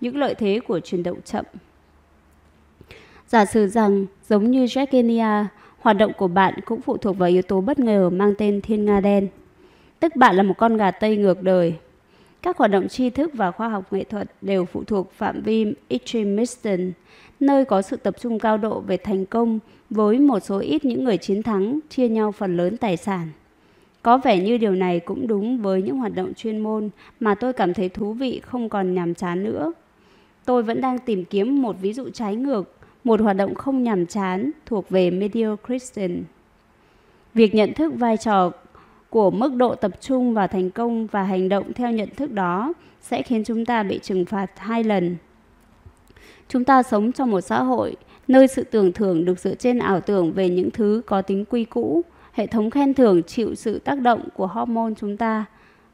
[0.00, 1.44] Những lợi thế của chuyển động chậm.
[3.28, 5.44] Giả sử rằng, giống như Jevgenia,
[5.80, 8.84] hoạt động của bạn cũng phụ thuộc vào yếu tố bất ngờ mang tên thiên
[8.84, 9.28] nga đen.
[10.00, 11.74] Tức bạn là một con gà Tây ngược đời,
[12.44, 15.74] các hoạt động tri thức và khoa học nghệ thuật đều phụ thuộc phạm vi
[15.88, 16.90] extremism,
[17.40, 19.58] nơi có sự tập trung cao độ về thành công
[19.90, 23.28] với một số ít những người chiến thắng chia nhau phần lớn tài sản.
[24.02, 26.90] Có vẻ như điều này cũng đúng với những hoạt động chuyên môn
[27.20, 29.72] mà tôi cảm thấy thú vị không còn nhàm chán nữa.
[30.44, 32.74] Tôi vẫn đang tìm kiếm một ví dụ trái ngược,
[33.04, 36.24] một hoạt động không nhàm chán thuộc về Medio Christian.
[37.34, 38.52] Việc nhận thức vai trò
[39.14, 42.72] của mức độ tập trung vào thành công và hành động theo nhận thức đó
[43.00, 45.16] sẽ khiến chúng ta bị trừng phạt hai lần.
[46.48, 47.96] Chúng ta sống trong một xã hội
[48.28, 51.64] nơi sự tưởng thưởng được dựa trên ảo tưởng về những thứ có tính quy
[51.64, 52.02] cũ.
[52.32, 55.44] Hệ thống khen thưởng chịu sự tác động của hormone chúng ta,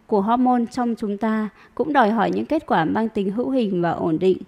[0.06, 3.82] của hormone trong chúng ta cũng đòi hỏi những kết quả mang tính hữu hình
[3.82, 4.38] và ổn định.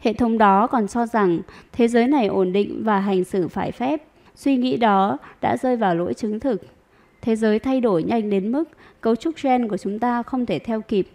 [0.00, 1.40] Hệ thống đó còn cho rằng
[1.72, 4.02] thế giới này ổn định và hành xử phải phép.
[4.34, 6.62] Suy nghĩ đó đã rơi vào lỗi chứng thực
[7.22, 8.64] Thế giới thay đổi nhanh đến mức
[9.00, 11.08] cấu trúc gen của chúng ta không thể theo kịp.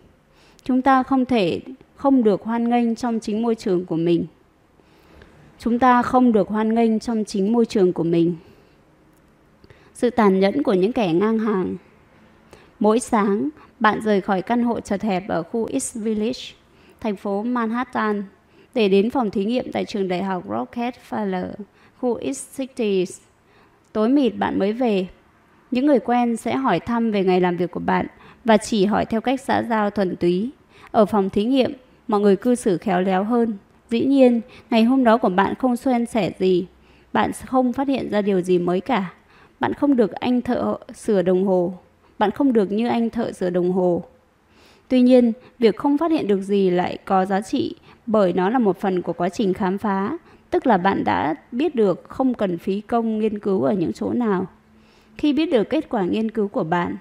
[0.64, 1.62] Chúng ta không thể
[1.96, 4.26] không được hoan nghênh trong chính môi trường của mình.
[5.60, 8.36] Chúng ta không được hoan nghênh trong chính môi trường của mình.
[9.94, 11.76] Sự tàn nhẫn của những kẻ ngang hàng.
[12.80, 13.50] Mỗi sáng,
[13.80, 16.42] bạn rời khỏi căn hộ chật hẹp ở khu East Village,
[17.00, 18.24] thành phố Manhattan,
[18.74, 21.48] để đến phòng thí nghiệm tại trường đại học Rockefeller,
[22.00, 23.22] khu East Cities.
[23.94, 25.08] Tối mịt bạn mới về.
[25.74, 28.08] Những người quen sẽ hỏi thăm về ngày làm việc của bạn
[28.46, 30.50] và chỉ hỏi theo cách xã giao thuần túy.
[30.92, 31.74] Ở phòng thí nghiệm,
[32.08, 33.58] mọi người cư xử khéo léo hơn.
[33.90, 36.68] Dĩ nhiên, ngày hôm đó của bạn không xuen sẻ gì.
[37.14, 39.14] Bạn không phát hiện ra điều gì mới cả.
[39.60, 41.74] Bạn không được anh thợ sửa đồng hồ.
[42.20, 44.04] Bạn không được như anh thợ sửa đồng hồ.
[44.88, 48.60] Tuy nhiên, việc không phát hiện được gì lại có giá trị bởi nó là
[48.60, 50.18] một phần của quá trình khám phá,
[50.50, 54.14] tức là bạn đã biết được không cần phí công nghiên cứu ở những chỗ
[54.14, 54.48] nào.
[55.18, 56.98] Khi biết được kết quả nghiên cứu của bạn,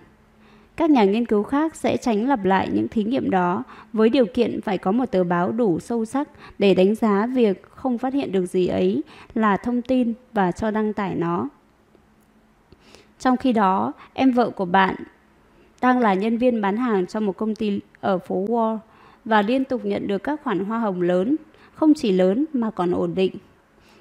[0.77, 4.27] các nhà nghiên cứu khác sẽ tránh lặp lại những thí nghiệm đó với điều
[4.27, 8.15] kiện phải có một tờ báo đủ sâu sắc để đánh giá việc không phát
[8.15, 9.03] hiện được gì ấy
[9.35, 11.49] là thông tin và cho đăng tải nó.
[13.19, 14.95] Trong khi đó, em vợ của bạn
[15.81, 18.79] đang là nhân viên bán hàng cho một công ty ở phố Wall
[19.25, 21.37] và liên tục nhận được các khoản hoa hồng lớn,
[21.75, 23.35] không chỉ lớn mà còn ổn định.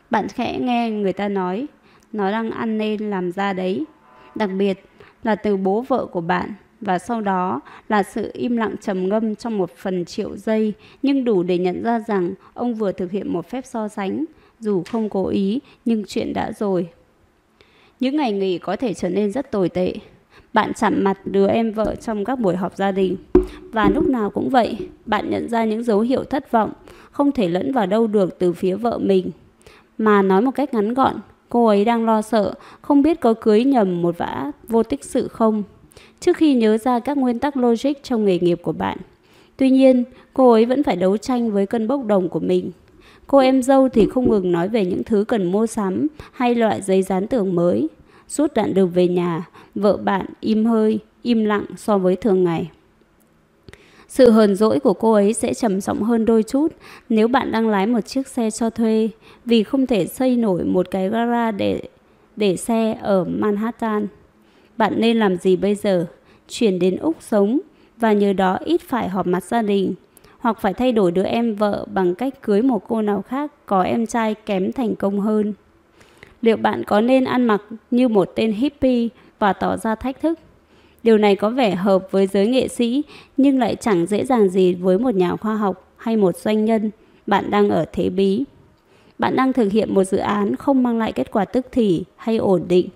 [0.09, 1.67] Bạn khẽ nghe người ta nói,
[2.13, 3.85] nó đang ăn nên làm ra đấy.
[4.35, 4.85] Đặc biệt
[5.23, 6.53] là từ bố vợ của bạn.
[6.81, 11.23] Và sau đó là sự im lặng trầm ngâm trong một phần triệu giây, nhưng
[11.23, 14.25] đủ để nhận ra rằng ông vừa thực hiện một phép so sánh.
[14.59, 16.89] Dù không cố ý, nhưng chuyện đã rồi.
[17.99, 19.93] Những ngày nghỉ có thể trở nên rất tồi tệ.
[20.53, 23.17] Bạn chạm mặt đứa em vợ trong các buổi họp gia đình.
[23.71, 26.71] Và lúc nào cũng vậy, bạn nhận ra những dấu hiệu thất vọng,
[27.11, 29.31] không thể lẫn vào đâu được từ phía vợ mình.
[29.97, 31.15] Mà nói một cách ngắn gọn
[31.51, 35.27] cô ấy đang lo sợ, không biết có cưới nhầm một vã vô tích sự
[35.27, 35.63] không.
[36.19, 38.97] Trước khi nhớ ra các nguyên tắc logic trong nghề nghiệp của bạn.
[39.57, 42.71] Tuy nhiên, cô ấy vẫn phải đấu tranh với cân bốc đồng của mình.
[43.27, 46.81] Cô em dâu thì không ngừng nói về những thứ cần mua sắm hay loại
[46.81, 47.87] giấy dán tường mới.
[48.27, 52.69] Suốt đoạn đường về nhà, vợ bạn im hơi, im lặng so với thường ngày
[54.11, 56.67] sự hờn dỗi của cô ấy sẽ trầm trọng hơn đôi chút
[57.09, 59.09] nếu bạn đang lái một chiếc xe cho thuê,
[59.45, 61.81] vì không thể xây nổi một cái gara để
[62.35, 64.07] để xe ở Manhattan.
[64.77, 66.05] Bạn nên làm gì bây giờ?
[66.47, 67.59] Chuyển đến Úc sống,
[67.97, 69.93] và nhờ đó ít phải họp mặt gia đình,
[70.39, 73.81] hoặc phải thay đổi đứa em vợ bằng cách cưới một cô nào khác có
[73.81, 75.53] em trai kém thành công hơn.
[76.41, 79.07] Liệu bạn có nên ăn mặc như một tên hippie
[79.39, 80.39] và tỏ ra thách thức?
[81.03, 83.03] Điều này có vẻ hợp với giới nghệ sĩ
[83.37, 86.91] nhưng lại chẳng dễ dàng gì với một nhà khoa học hay một doanh nhân.
[87.27, 88.43] Bạn đang ở thế bí.
[89.19, 92.37] Bạn đang thực hiện một dự án không mang lại kết quả tức thì hay
[92.37, 92.89] ổn định.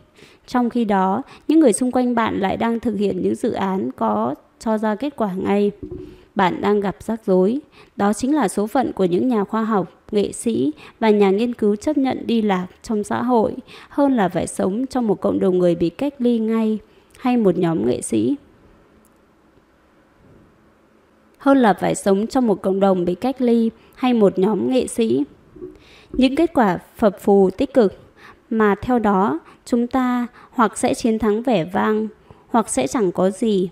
[0.48, 3.90] Trong khi đó, những người xung quanh bạn lại đang thực hiện những dự án
[3.92, 5.72] có cho ra kết quả ngay.
[6.36, 7.60] Bạn đang gặp rắc rối.
[7.96, 11.54] Đó chính là số phận của những nhà khoa học, nghệ sĩ và nhà nghiên
[11.54, 13.54] cứu chấp nhận đi lạc trong xã hội
[13.90, 16.80] hơn là phải sống trong một cộng đồng người bị cách ly ngay
[17.26, 18.36] hay một nhóm nghệ sĩ
[21.38, 24.88] hơn là phải sống trong một cộng đồng bị cách ly hay một nhóm nghệ
[24.88, 25.24] sĩ.
[26.14, 27.94] Những kết quả phập phù tích cực
[28.50, 32.08] mà theo đó chúng ta hoặc sẽ chiến thắng vẻ vang
[32.48, 33.70] hoặc sẽ chẳng có gì,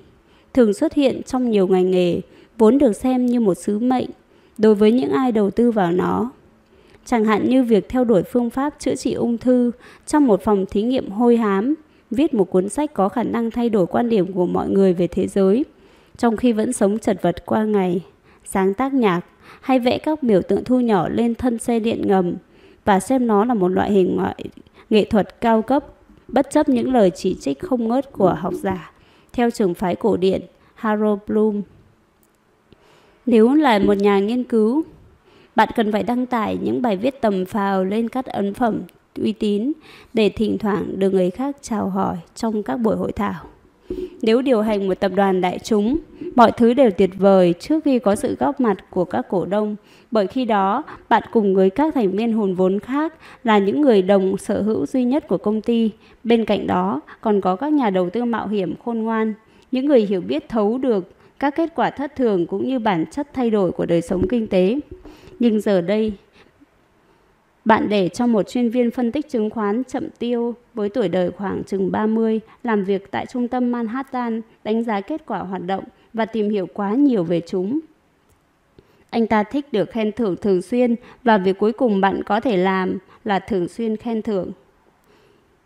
[0.53, 2.21] thường xuất hiện trong nhiều ngành nghề
[2.57, 4.09] vốn được xem như một sứ mệnh
[4.57, 6.31] đối với những ai đầu tư vào nó.
[7.05, 9.71] Chẳng hạn như việc theo đuổi phương pháp chữa trị ung thư
[10.05, 11.75] trong một phòng thí nghiệm hôi hám
[12.13, 15.07] viết một cuốn sách có khả năng thay đổi quan điểm của mọi người về
[15.07, 15.65] thế giới,
[16.17, 18.01] trong khi vẫn sống chật vật qua ngày,
[18.45, 19.21] sáng tác nhạc
[19.61, 22.33] hay vẽ các biểu tượng thu nhỏ lên thân xe điện ngầm
[22.85, 24.45] và xem nó là một loại hình ngoại
[24.89, 25.85] nghệ thuật cao cấp,
[26.27, 28.91] bất chấp những lời chỉ trích không ngớt của học giả,
[29.33, 30.41] theo trường phái cổ điển
[30.75, 31.61] Harold Bloom.
[33.25, 34.83] Nếu là một nhà nghiên cứu,
[35.55, 38.81] bạn cần phải đăng tải những bài viết tầm phào lên các ấn phẩm
[39.21, 39.71] uy tín
[40.13, 43.43] để thỉnh thoảng được người khác chào hỏi trong các buổi hội thảo.
[44.21, 45.97] Nếu điều hành một tập đoàn đại chúng,
[46.35, 49.75] mọi thứ đều tuyệt vời trước khi có sự góp mặt của các cổ đông,
[50.11, 54.01] bởi khi đó bạn cùng với các thành viên hồn vốn khác là những người
[54.01, 55.89] đồng sở hữu duy nhất của công ty.
[56.23, 59.33] Bên cạnh đó còn có các nhà đầu tư mạo hiểm khôn ngoan,
[59.71, 63.27] những người hiểu biết thấu được các kết quả thất thường cũng như bản chất
[63.33, 64.79] thay đổi của đời sống kinh tế.
[65.39, 66.13] Nhưng giờ đây,
[67.65, 71.31] bạn để cho một chuyên viên phân tích chứng khoán chậm tiêu với tuổi đời
[71.31, 75.83] khoảng chừng 30 làm việc tại trung tâm Manhattan, đánh giá kết quả hoạt động
[76.13, 77.79] và tìm hiểu quá nhiều về chúng.
[79.09, 82.57] Anh ta thích được khen thưởng thường xuyên và việc cuối cùng bạn có thể
[82.57, 84.51] làm là thường xuyên khen thưởng.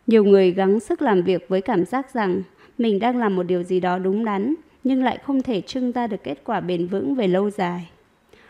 [0.08, 2.42] Nhiều người gắng sức làm việc với cảm giác rằng
[2.78, 6.08] mình đang làm một điều gì đó đúng đắn, nhưng lại không thể trưng ra
[6.08, 7.90] được kết quả bền vững về lâu dài.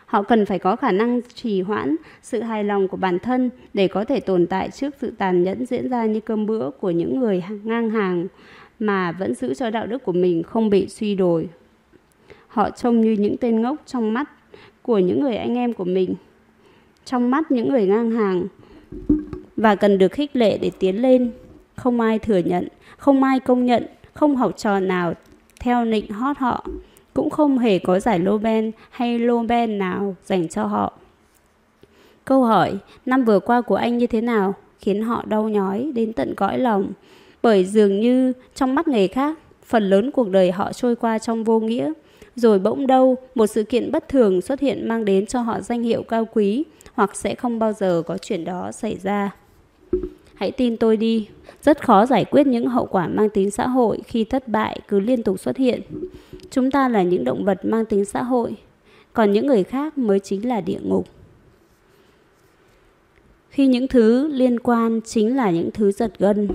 [0.08, 3.88] Họ cần phải có khả năng trì hoãn sự hài lòng của bản thân để
[3.88, 7.20] có thể tồn tại trước sự tàn nhẫn diễn ra như cơm bữa của những
[7.20, 8.26] người ngang hàng
[8.78, 11.48] mà vẫn giữ cho đạo đức của mình không bị suy đồi.
[12.48, 14.30] Họ trông như những tên ngốc trong mắt
[14.82, 16.14] của những người anh em của mình,
[17.04, 18.44] trong mắt những người ngang hàng
[19.56, 21.30] và cần được khích lệ để tiến lên.
[21.76, 25.14] Không ai thừa nhận, không ai công nhận, không học trò nào
[25.60, 26.66] theo nịnh hót họ,
[27.18, 30.92] cũng không hề có giải Nobel hay Nobel nào dành cho họ.
[32.24, 36.12] Câu hỏi năm vừa qua của anh như thế nào khiến họ đau nhói đến
[36.12, 36.92] tận cõi lòng,
[37.42, 41.44] bởi dường như trong mắt người khác, phần lớn cuộc đời họ trôi qua trong
[41.44, 41.92] vô nghĩa,
[42.36, 45.82] rồi bỗng đâu một sự kiện bất thường xuất hiện mang đến cho họ danh
[45.82, 49.30] hiệu cao quý hoặc sẽ không bao giờ có chuyện đó xảy ra.
[50.34, 51.28] Hãy tin tôi đi,
[51.62, 55.00] rất khó giải quyết những hậu quả mang tính xã hội khi thất bại cứ
[55.00, 55.80] liên tục xuất hiện.
[56.50, 58.56] Chúng ta là những động vật mang tính xã hội,
[59.12, 61.06] còn những người khác mới chính là địa ngục.
[63.50, 66.48] Khi những thứ liên quan chính là những thứ giật gân.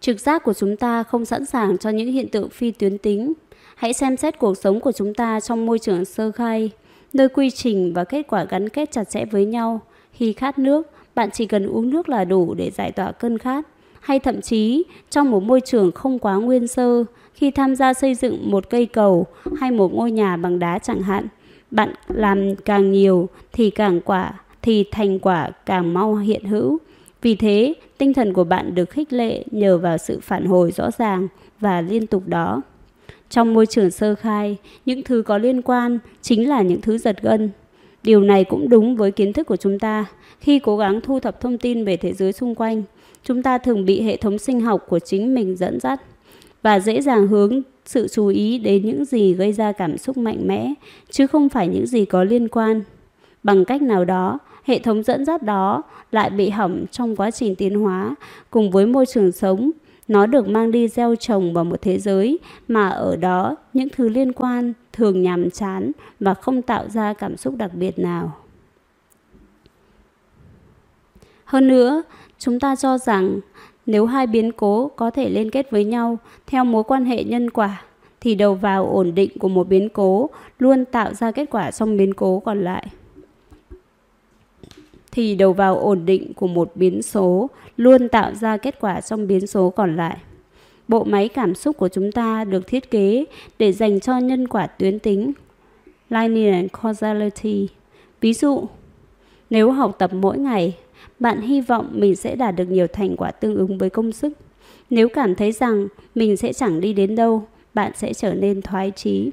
[0.00, 3.32] Trực giác của chúng ta không sẵn sàng cho những hiện tượng phi tuyến tính.
[3.74, 6.70] Hãy xem xét cuộc sống của chúng ta trong môi trường sơ khai,
[7.12, 9.80] nơi quy trình và kết quả gắn kết chặt chẽ với nhau.
[10.12, 13.66] Khi khát nước, bạn chỉ cần uống nước là đủ để giải tỏa cơn khát.
[14.00, 17.04] Hay thậm chí trong một môi trường không quá nguyên sơ,
[17.36, 19.26] khi tham gia xây dựng một cây cầu
[19.56, 21.26] hay một ngôi nhà bằng đá chẳng hạn,
[21.70, 24.32] bạn làm càng nhiều thì càng quả
[24.62, 26.78] thì thành quả càng mau hiện hữu.
[27.22, 30.90] Vì thế, tinh thần của bạn được khích lệ nhờ vào sự phản hồi rõ
[30.98, 31.28] ràng
[31.60, 32.62] và liên tục đó.
[33.30, 34.56] Trong môi trường sơ khai,
[34.86, 37.50] những thứ có liên quan chính là những thứ giật gân.
[38.02, 40.04] Điều này cũng đúng với kiến thức của chúng ta.
[40.40, 42.82] Khi cố gắng thu thập thông tin về thế giới xung quanh,
[43.24, 46.00] chúng ta thường bị hệ thống sinh học của chính mình dẫn dắt
[46.66, 50.46] và dễ dàng hướng sự chú ý đến những gì gây ra cảm xúc mạnh
[50.46, 50.74] mẽ,
[51.10, 52.82] chứ không phải những gì có liên quan.
[53.42, 57.54] Bằng cách nào đó, hệ thống dẫn dắt đó lại bị hỏng trong quá trình
[57.54, 58.14] tiến hóa
[58.50, 59.70] cùng với môi trường sống
[60.08, 62.38] nó được mang đi gieo trồng vào một thế giới
[62.68, 67.36] mà ở đó những thứ liên quan thường nhàm chán và không tạo ra cảm
[67.36, 68.32] xúc đặc biệt nào.
[71.44, 72.02] Hơn nữa,
[72.38, 73.40] chúng ta cho rằng
[73.86, 77.50] nếu hai biến cố có thể liên kết với nhau theo mối quan hệ nhân
[77.50, 77.82] quả
[78.20, 81.96] thì đầu vào ổn định của một biến cố luôn tạo ra kết quả trong
[81.96, 82.86] biến cố còn lại
[85.16, 89.26] thì đầu vào ổn định của một biến số luôn tạo ra kết quả trong
[89.26, 90.18] biến số còn lại.
[90.88, 93.24] Bộ máy cảm xúc của chúng ta được thiết kế
[93.58, 95.32] để dành cho nhân quả tuyến tính
[96.10, 97.68] linear causality.
[98.20, 98.64] Ví dụ,
[99.50, 100.76] nếu học tập mỗi ngày,
[101.18, 104.32] bạn hy vọng mình sẽ đạt được nhiều thành quả tương ứng với công sức.
[104.90, 108.90] Nếu cảm thấy rằng mình sẽ chẳng đi đến đâu, bạn sẽ trở nên thoái
[108.90, 109.30] chí.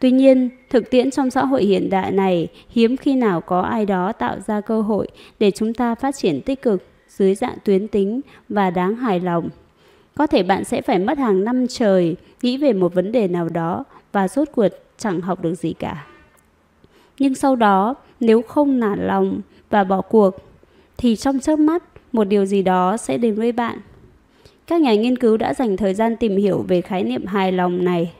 [0.00, 3.86] Tuy nhiên, thực tiễn trong xã hội hiện đại này hiếm khi nào có ai
[3.86, 5.08] đó tạo ra cơ hội
[5.38, 9.48] để chúng ta phát triển tích cực dưới dạng tuyến tính và đáng hài lòng.
[10.14, 13.48] Có thể bạn sẽ phải mất hàng năm trời nghĩ về một vấn đề nào
[13.48, 14.68] đó và rốt cuộc
[14.98, 16.06] chẳng học được gì cả.
[17.18, 19.40] Nhưng sau đó, nếu không nản lòng
[19.74, 20.36] và bỏ cuộc,
[20.96, 23.78] thì trong chớp mắt một điều gì đó sẽ đến với bạn.
[24.66, 27.84] Các nhà nghiên cứu đã dành thời gian tìm hiểu về khái niệm hài lòng
[27.84, 28.12] này.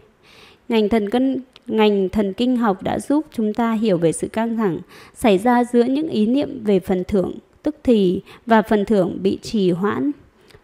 [0.69, 4.57] Ngành thần cân ngành thần kinh học đã giúp chúng ta hiểu về sự căng
[4.57, 4.79] thẳng
[5.15, 7.33] xảy ra giữa những ý niệm về phần thưởng
[7.63, 10.11] tức thì và phần thưởng bị trì hoãn.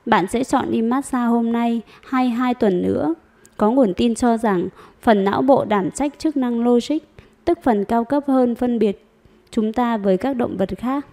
[0.07, 3.15] Bạn sẽ chọn đi massage hôm nay hay hai tuần nữa.
[3.57, 4.69] Có nguồn tin cho rằng
[5.03, 6.99] phần não bộ đảm trách chức năng logic,
[7.45, 9.10] tức phần cao cấp hơn phân biệt
[9.51, 11.07] chúng ta với các động vật khác.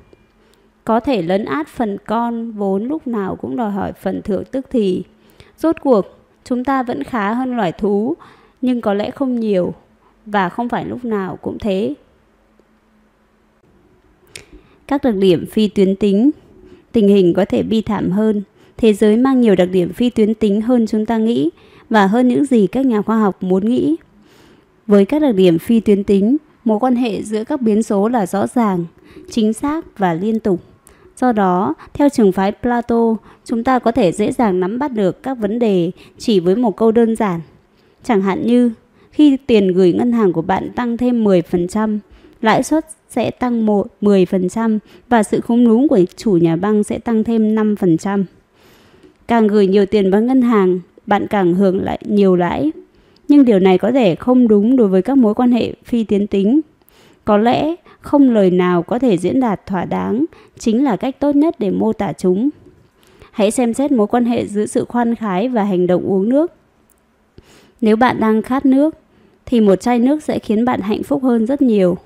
[0.84, 4.66] Có thể lấn át phần con vốn lúc nào cũng đòi hỏi phần thưởng tức
[4.70, 5.04] thì.
[5.58, 6.06] Rốt cuộc,
[6.44, 8.16] chúng ta vẫn khá hơn loài thú
[8.62, 9.74] nhưng có lẽ không nhiều
[10.26, 11.94] và không phải lúc nào cũng thế.
[14.88, 16.32] Các đặc điểm phi tuyến tính
[16.98, 18.44] Tình hình có thể bi thảm hơn.
[18.78, 21.50] Thế giới mang nhiều đặc điểm phi tuyến tính hơn chúng ta nghĩ
[21.90, 23.96] và hơn những gì các nhà khoa học muốn nghĩ.
[24.88, 26.38] Với các đặc điểm phi tuyến tính,
[26.68, 28.86] mối quan hệ giữa các biến số là rõ ràng,
[29.30, 30.60] chính xác và liên tục.
[31.18, 33.16] Do đó, theo trường phái Plato,
[33.46, 36.78] chúng ta có thể dễ dàng nắm bắt được các vấn đề chỉ với một
[36.78, 37.42] câu đơn giản–
[38.08, 38.72] Chẳng hạn như
[39.12, 42.00] khi tiền gửi ngân hàng của bạn tăng thêm 10%,
[42.42, 43.66] lãi suất sẽ tăng
[44.02, 48.24] 10% và sự khống đúng của chủ nhà băng sẽ tăng thêm 5%.
[49.28, 52.72] Càng gửi nhiều tiền vào ngân hàng, bạn càng hưởng lại nhiều lãi.
[53.28, 56.28] Nhưng điều này có thể không đúng đối với các mối quan hệ phi tiến
[56.28, 56.62] tính.
[57.26, 60.26] Có lẽ không lời nào có thể diễn đạt thỏa đáng
[60.60, 62.50] chính là cách tốt nhất để mô tả chúng.
[63.32, 66.52] Hãy xem xét mối quan hệ giữa sự khoan khái và hành động uống nước.
[67.82, 68.96] Nếu bạn đang khát nước,
[69.46, 71.98] thì một chai nước sẽ khiến bạn hạnh phúc hơn rất nhiều.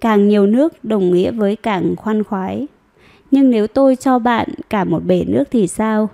[0.00, 2.66] Càng nhiều nước đồng nghĩa với càng khoan khoái.
[3.30, 6.08] Nhưng nếu tôi cho bạn cả một bể nước thì sao?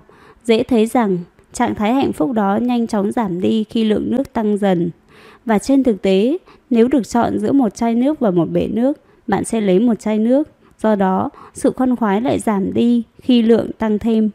[0.44, 1.18] Dễ thấy rằng
[1.52, 4.90] trạng thái hạnh phúc đó nhanh chóng giảm đi khi lượng nước tăng dần.
[5.44, 6.38] Và trên thực tế,
[6.70, 9.94] nếu được chọn giữa một chai nước và một bể nước, bạn sẽ lấy một
[10.00, 10.48] chai nước.
[10.82, 14.30] Do đó, sự khoan khoái lại giảm đi khi lượng tăng thêm.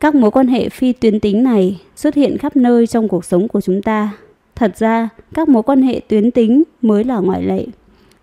[0.00, 3.48] Các mối quan hệ phi tuyến tính này xuất hiện khắp nơi trong cuộc sống
[3.48, 4.12] của chúng ta.
[4.54, 7.66] Thật ra, các mối quan hệ tuyến tính mới là ngoại lệ.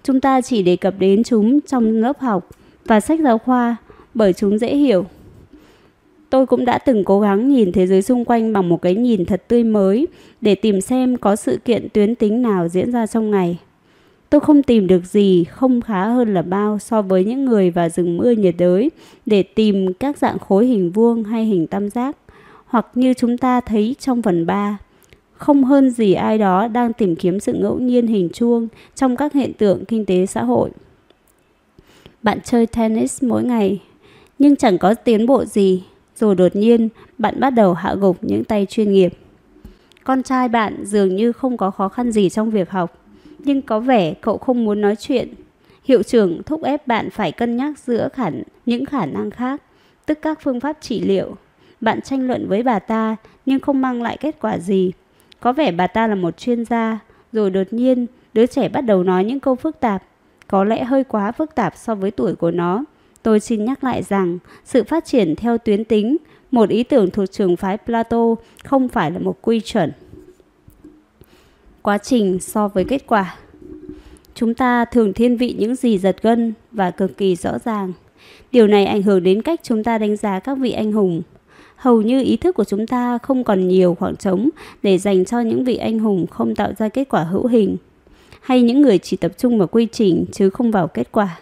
[0.04, 2.50] Chúng ta chỉ đề cập đến chúng trong lớp học
[2.86, 3.76] và sách giáo khoa
[4.14, 5.06] bởi chúng dễ hiểu.
[6.34, 9.26] Tôi cũng đã từng cố gắng nhìn thế giới xung quanh bằng một cái nhìn
[9.26, 10.08] thật tươi mới
[10.42, 13.58] để tìm xem có sự kiện tuyến tính nào diễn ra trong ngày.
[14.30, 17.90] Tôi không tìm được gì không khá hơn là bao so với những người vào
[17.90, 18.92] rừng mưa nhiệt đới
[19.26, 22.18] để tìm các dạng khối hình vuông hay hình tam giác,
[22.66, 24.78] hoặc như chúng ta thấy trong phần 3,
[25.34, 29.34] không hơn gì ai đó đang tìm kiếm sự ngẫu nhiên hình chuông trong các
[29.34, 30.70] hiện tượng kinh tế xã hội.
[32.22, 33.80] Bạn chơi tennis mỗi ngày,
[34.40, 35.84] nhưng chẳng có tiến bộ gì,
[36.24, 39.14] rồi đột nhiên bạn bắt đầu hạ gục những tay chuyên nghiệp.
[40.04, 42.98] Con trai bạn dường như không có khó khăn gì trong việc học,
[43.40, 45.34] nhưng có vẻ cậu không muốn nói chuyện.
[45.84, 48.30] Hiệu trưởng thúc ép bạn phải cân nhắc giữa khả,
[48.66, 49.62] những khả năng khác,
[50.06, 51.36] tức các phương pháp trị liệu.
[51.82, 53.16] Bạn tranh luận với bà ta
[53.46, 54.92] nhưng không mang lại kết quả gì.
[55.40, 57.00] Có vẻ bà ta là một chuyên gia,
[57.32, 60.04] rồi đột nhiên đứa trẻ bắt đầu nói những câu phức tạp,
[60.48, 62.84] có lẽ hơi quá phức tạp so với tuổi của nó.
[63.24, 66.18] Tôi xin nhắc lại rằng sự phát triển theo tuyến tính,
[66.52, 69.92] một ý tưởng thuộc trường phái Plato không phải là một quy chuẩn
[71.84, 73.36] quá trình so với kết quả.
[74.36, 77.94] Chúng ta thường thiên vị những gì giật gân và cực kỳ rõ ràng.
[78.52, 81.22] Điều này ảnh hưởng đến cách chúng ta đánh giá các vị anh hùng.
[81.76, 84.50] Hầu như ý thức của chúng ta không còn nhiều khoảng trống
[84.84, 87.78] để dành cho những vị anh hùng không tạo ra kết quả hữu hình,
[88.42, 91.40] hay những người chỉ tập trung vào quy trình chứ không vào kết quả.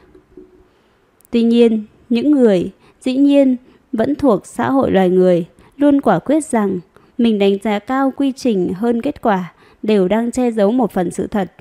[1.31, 2.71] Tuy nhiên, những người,
[3.01, 3.55] dĩ nhiên,
[3.93, 5.45] vẫn thuộc xã hội loài người,
[5.77, 6.79] luôn quả quyết rằng
[7.17, 9.53] mình đánh giá cao quy trình hơn kết quả
[9.83, 11.51] đều đang che giấu một phần sự thật.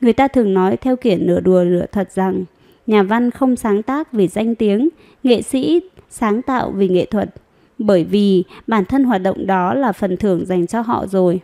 [0.00, 2.44] Người ta thường nói theo kiểu nửa đùa nửa thật rằng
[2.86, 4.88] nhà văn không sáng tác vì danh tiếng,
[5.22, 7.28] nghệ sĩ sáng tạo vì nghệ thuật,
[7.78, 11.40] bởi vì bản thân hoạt động đó là phần thưởng dành cho họ rồi.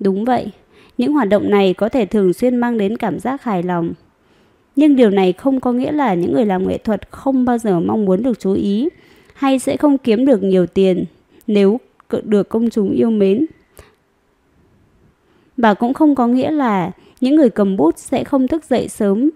[0.00, 0.50] Đúng vậy,
[0.98, 3.92] những hoạt động này có thể thường xuyên mang đến cảm giác hài lòng.
[4.80, 7.80] Nhưng điều này không có nghĩa là những người làm nghệ thuật không bao giờ
[7.80, 8.88] mong muốn được chú ý
[9.34, 11.04] hay sẽ không kiếm được nhiều tiền
[11.46, 11.80] nếu
[12.24, 13.46] được công chúng yêu mến.
[15.56, 19.30] Và cũng không có nghĩa là những người cầm bút sẽ không thức dậy sớm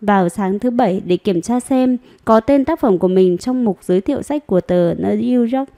[0.00, 3.64] vào sáng thứ bảy để kiểm tra xem có tên tác phẩm của mình trong
[3.64, 5.68] mục giới thiệu sách của tờ New York,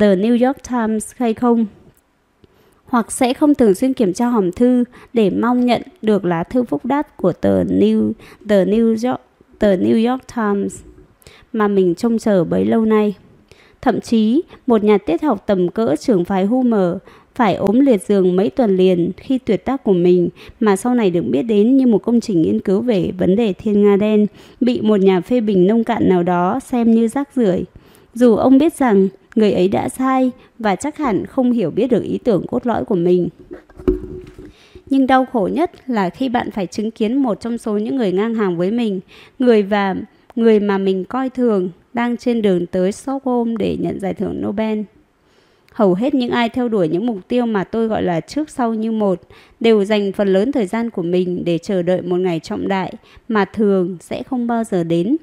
[0.00, 1.66] The New York Times hay không.
[2.92, 6.64] Hoặc sẽ không thường xuyên kiểm tra hòm thư để mong nhận được lá thư
[6.64, 8.12] phúc đáp của tờ New
[8.48, 9.20] tờ New York
[9.58, 10.80] tờ New York Times
[11.52, 13.14] mà mình trông chờ bấy lâu nay.
[13.80, 16.96] Thậm chí, một nhà tiết học tầm cỡ trưởng phái Hummer
[17.34, 20.28] phải ốm liệt giường mấy tuần liền khi tuyệt tác của mình
[20.60, 23.52] mà sau này được biết đến như một công trình nghiên cứu về vấn đề
[23.52, 24.26] thiên nga đen
[24.60, 27.64] bị một nhà phê bình nông cạn nào đó xem như rác rưởi.
[28.14, 32.02] Dù ông biết rằng người ấy đã sai và chắc hẳn không hiểu biết được
[32.02, 33.28] ý tưởng cốt lõi của mình.
[34.86, 38.12] Nhưng đau khổ nhất là khi bạn phải chứng kiến một trong số những người
[38.12, 39.00] ngang hàng với mình,
[39.38, 39.94] người và
[40.36, 44.80] người mà mình coi thường đang trên đường tới Stockholm để nhận giải thưởng Nobel.
[45.72, 48.74] Hầu hết những ai theo đuổi những mục tiêu mà tôi gọi là trước sau
[48.74, 49.20] như một
[49.60, 52.94] đều dành phần lớn thời gian của mình để chờ đợi một ngày trọng đại
[53.28, 55.16] mà thường sẽ không bao giờ đến.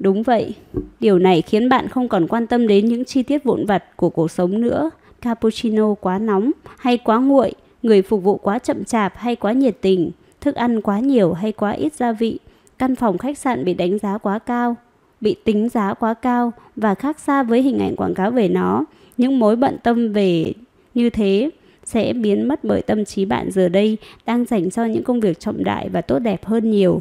[0.00, 0.54] Đúng vậy,
[1.00, 4.10] điều này khiến bạn không còn quan tâm đến những chi tiết vụn vặt của
[4.10, 4.90] cuộc sống nữa.
[5.20, 9.76] Cappuccino quá nóng hay quá nguội, người phục vụ quá chậm chạp hay quá nhiệt
[9.80, 12.38] tình, thức ăn quá nhiều hay quá ít gia vị,
[12.78, 14.76] căn phòng khách sạn bị đánh giá quá cao,
[15.20, 18.84] bị tính giá quá cao và khác xa với hình ảnh quảng cáo về nó.
[19.16, 20.52] Những mối bận tâm về
[20.94, 21.50] như thế
[21.84, 23.96] sẽ biến mất bởi tâm trí bạn giờ đây
[24.26, 27.00] đang dành cho những công việc trọng đại và tốt đẹp hơn nhiều.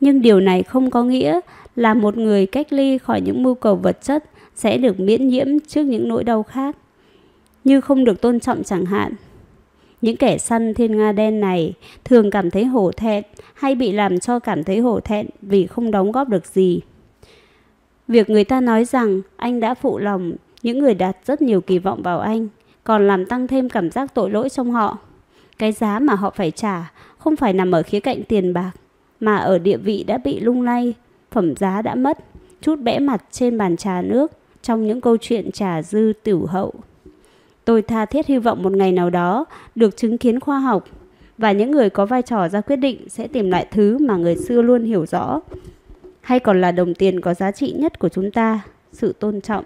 [0.00, 1.40] Nhưng điều này không có nghĩa
[1.76, 4.24] là một người cách ly khỏi những mưu cầu vật chất
[4.54, 6.76] sẽ được miễn nhiễm trước những nỗi đau khác,
[7.64, 9.12] như không được tôn trọng chẳng hạn.
[10.02, 11.74] Những kẻ săn thiên nga đen này
[12.04, 13.24] thường cảm thấy hổ thẹn
[13.54, 16.80] hay bị làm cho cảm thấy hổ thẹn vì không đóng góp được gì.
[18.08, 20.32] Việc người ta nói rằng anh đã phụ lòng
[20.62, 22.48] những người đặt rất nhiều kỳ vọng vào anh,
[22.84, 24.98] còn làm tăng thêm cảm giác tội lỗi trong họ.
[25.58, 28.70] Cái giá mà họ phải trả không phải nằm ở khía cạnh tiền bạc,
[29.20, 30.94] mà ở địa vị đã bị lung lay,
[31.30, 32.18] phẩm giá đã mất,
[32.60, 36.72] chút bẽ mặt trên bàn trà nước trong những câu chuyện trà dư tửu hậu.
[37.64, 39.44] Tôi tha thiết hy vọng một ngày nào đó
[39.74, 40.84] được chứng kiến khoa học
[41.38, 44.36] và những người có vai trò ra quyết định sẽ tìm lại thứ mà người
[44.36, 45.40] xưa luôn hiểu rõ
[46.20, 48.60] hay còn là đồng tiền có giá trị nhất của chúng ta,
[48.92, 49.64] sự tôn trọng.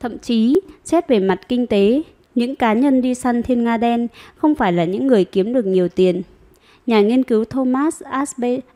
[0.00, 0.54] Thậm chí,
[0.84, 2.02] xét về mặt kinh tế,
[2.34, 5.66] những cá nhân đi săn thiên nga đen không phải là những người kiếm được
[5.66, 6.22] nhiều tiền.
[6.86, 8.02] Nhà nghiên cứu Thomas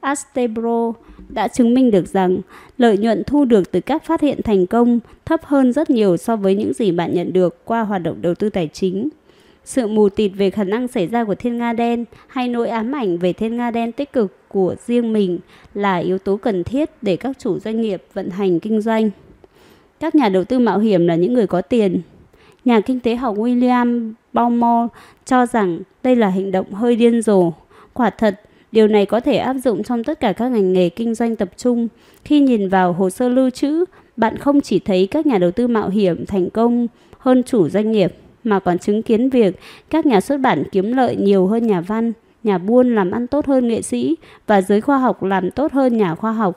[0.01, 0.93] Astebro
[1.29, 2.39] đã chứng minh được rằng
[2.79, 6.37] lợi nhuận thu được từ các phát hiện thành công thấp hơn rất nhiều so
[6.37, 9.09] với những gì bạn nhận được qua hoạt động đầu tư tài chính.
[9.65, 12.93] Sự mù tịt về khả năng xảy ra của thiên nga đen hay nỗi ám
[12.93, 15.39] ảnh về thiên nga đen tích cực của riêng mình
[15.75, 19.11] là yếu tố cần thiết để các chủ doanh nghiệp vận hành kinh doanh.
[20.01, 22.01] Các nhà đầu tư mạo hiểm là những người có tiền.
[22.65, 24.87] Nhà kinh tế học William Baumol
[25.25, 27.53] cho rằng đây là hành động hơi điên rồ.
[27.95, 28.41] Quả thật,
[28.73, 31.49] điều này có thể áp dụng trong tất cả các ngành nghề kinh doanh tập
[31.57, 31.89] trung.
[32.25, 33.85] Khi nhìn vào hồ sơ lưu trữ,
[34.17, 36.87] bạn không chỉ thấy các nhà đầu tư mạo hiểm thành công
[37.19, 38.15] hơn chủ doanh nghiệp,
[38.45, 42.13] mà còn chứng kiến việc các nhà xuất bản kiếm lợi nhiều hơn nhà văn,
[42.43, 44.17] nhà buôn làm ăn tốt hơn nghệ sĩ
[44.47, 46.57] và giới khoa học làm tốt hơn nhà khoa học.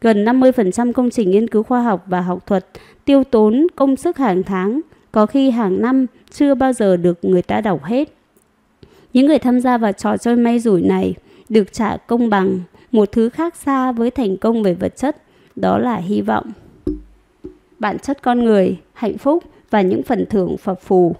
[0.00, 2.66] Gần 50% công trình nghiên cứu khoa học và học thuật
[3.04, 4.80] tiêu tốn công sức hàng tháng,
[5.12, 8.08] có khi hàng năm chưa bao giờ được người ta đọc hết.
[9.14, 11.14] Những người tham gia vào trò chơi may rủi này
[11.48, 12.60] được trả công bằng
[12.92, 15.16] một thứ khác xa với thành công về vật chất,
[15.56, 16.52] đó là hy vọng.
[17.78, 21.16] Bản chất con người, hạnh phúc và những phần thưởng phập phù.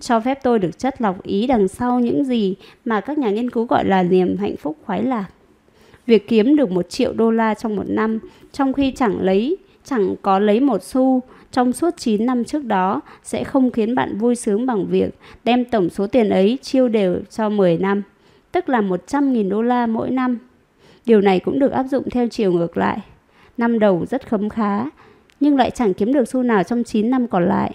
[0.00, 3.50] Cho phép tôi được chất lọc ý đằng sau những gì mà các nhà nghiên
[3.50, 5.26] cứu gọi là niềm hạnh phúc khoái lạc.
[6.06, 8.18] Việc kiếm được một triệu đô la trong một năm,
[8.52, 11.22] trong khi chẳng lấy, chẳng có lấy một xu
[11.52, 15.64] trong suốt 9 năm trước đó sẽ không khiến bạn vui sướng bằng việc đem
[15.64, 18.02] tổng số tiền ấy chiêu đều cho 10 năm,
[18.52, 20.38] tức là 100.000 đô la mỗi năm.
[21.06, 22.98] Điều này cũng được áp dụng theo chiều ngược lại.
[23.58, 24.84] Năm đầu rất khấm khá,
[25.40, 27.74] nhưng lại chẳng kiếm được xu nào trong 9 năm còn lại.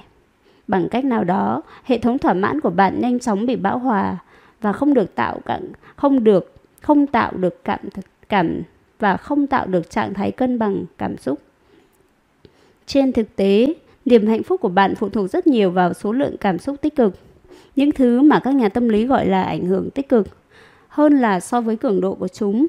[0.68, 4.18] Bằng cách nào đó, hệ thống thỏa mãn của bạn nhanh chóng bị bão hòa
[4.62, 5.62] và không được tạo cảm,
[5.96, 7.80] không được không tạo được cảm
[8.30, 8.62] cảm
[9.00, 11.40] và không tạo được trạng thái cân bằng cảm xúc.
[12.94, 13.74] Trên thực tế,
[14.06, 16.96] niềm hạnh phúc của bạn phụ thuộc rất nhiều vào số lượng cảm xúc tích
[16.96, 17.16] cực,
[17.76, 20.28] những thứ mà các nhà tâm lý gọi là ảnh hưởng tích cực,
[20.88, 22.68] hơn là so với cường độ của chúng.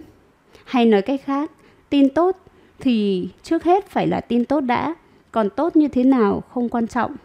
[0.65, 1.51] Hay nói cách khác,
[1.91, 2.37] tin tốt
[2.81, 4.95] thì trước hết phải là tin tốt đã,
[5.33, 7.17] còn tốt như thế nào không quan trọng.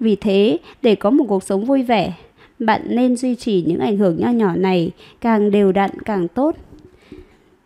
[0.00, 2.12] Vì thế, để có một cuộc sống vui vẻ,
[2.58, 4.90] bạn nên duy trì những ảnh hưởng nho nhỏ này
[5.20, 6.56] càng đều đặn càng tốt.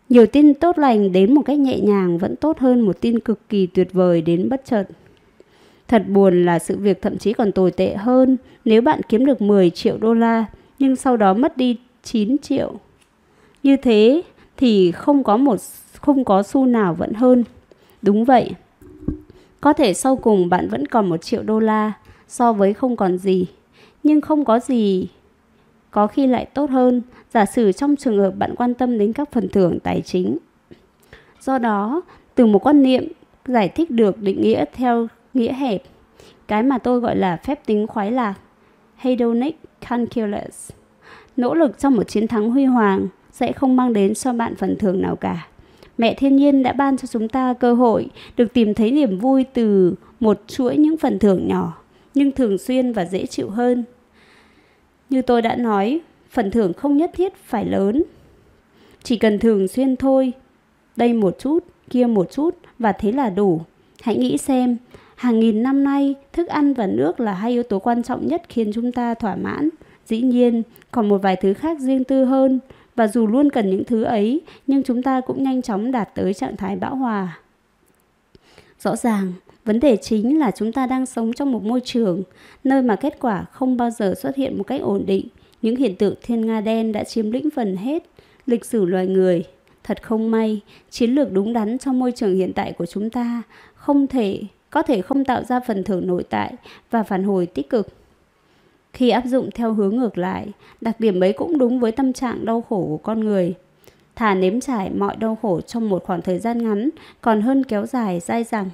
[0.09, 3.49] Nhiều tin tốt lành đến một cách nhẹ nhàng vẫn tốt hơn một tin cực
[3.49, 4.85] kỳ tuyệt vời đến bất chợt.
[5.89, 9.43] Thật buồn là sự việc thậm chí còn tồi tệ hơn nếu bạn kiếm được
[9.43, 10.45] 10 triệu đô la
[10.79, 12.75] nhưng sau đó mất đi 9 triệu.
[13.63, 14.23] Như thế
[14.57, 15.57] thì không có một,
[16.01, 17.45] không có xu nào vẫn hơn.
[18.03, 18.51] Đúng vậy.
[19.61, 21.93] Có thể sau cùng bạn vẫn còn một triệu đô la
[22.29, 23.47] so với không còn gì.
[24.03, 25.09] Nhưng không có gì
[25.91, 29.33] có khi lại tốt hơn giả sử trong trường hợp bạn quan tâm đến các
[29.33, 30.39] phần thưởng tài chính.
[31.41, 32.03] Do đó,
[32.35, 33.09] từ một quan niệm
[33.47, 35.83] giải thích được định nghĩa theo nghĩa hẹp,
[36.49, 38.35] cái mà tôi gọi là phép tính khoái lạc,
[38.97, 39.57] hedonic
[39.89, 40.71] calculus.
[41.37, 44.77] Nỗ lực trong một chiến thắng huy hoàng sẽ không mang đến cho bạn phần
[44.79, 45.47] thưởng nào cả.
[45.99, 49.45] Mẹ thiên nhiên đã ban cho chúng ta cơ hội được tìm thấy niềm vui
[49.45, 51.79] từ một chuỗi những phần thưởng nhỏ,
[52.15, 53.85] nhưng thường xuyên và dễ chịu hơn.
[55.11, 56.01] Như tôi đã nói,
[56.31, 58.03] phần thưởng không nhất thiết phải lớn.
[59.03, 60.33] Chỉ cần thường xuyên thôi,
[60.97, 63.61] đây một chút, kia một chút và thế là đủ.
[64.03, 64.77] Hãy nghĩ xem,
[65.17, 68.43] hàng nghìn năm nay, thức ăn và nước là hai yếu tố quan trọng nhất
[68.49, 69.69] khiến chúng ta thỏa mãn.
[70.07, 72.61] Dĩ nhiên, còn một vài thứ khác riêng tư hơn,
[72.95, 76.35] và dù luôn cần những thứ ấy, nhưng chúng ta cũng nhanh chóng đạt tới
[76.35, 77.39] trạng thái bão hòa.
[78.81, 79.33] Rõ ràng,
[79.65, 82.23] vấn đề chính là chúng ta đang sống trong một môi trường
[82.65, 85.29] nơi mà kết quả không bao giờ xuất hiện một cách ổn định.
[85.63, 88.03] Những hiện tượng thiên nga đen đã chiếm lĩnh phần hết
[88.47, 89.45] lịch sử loài người.
[89.85, 93.43] Thật không may, chiến lược đúng đắn trong môi trường hiện tại của chúng ta
[93.75, 96.55] không thể có thể không tạo ra phần thưởng nội tại
[96.91, 97.89] và phản hồi tích cực.
[98.93, 100.47] Khi áp dụng theo hướng ngược lại,
[100.81, 103.55] đặc điểm ấy cũng đúng với tâm trạng đau khổ của con người.
[104.17, 106.91] Thà nếm trải mọi đau khổ trong một khoảng thời gian ngắn
[107.21, 108.71] còn hơn kéo dài dai dẳng.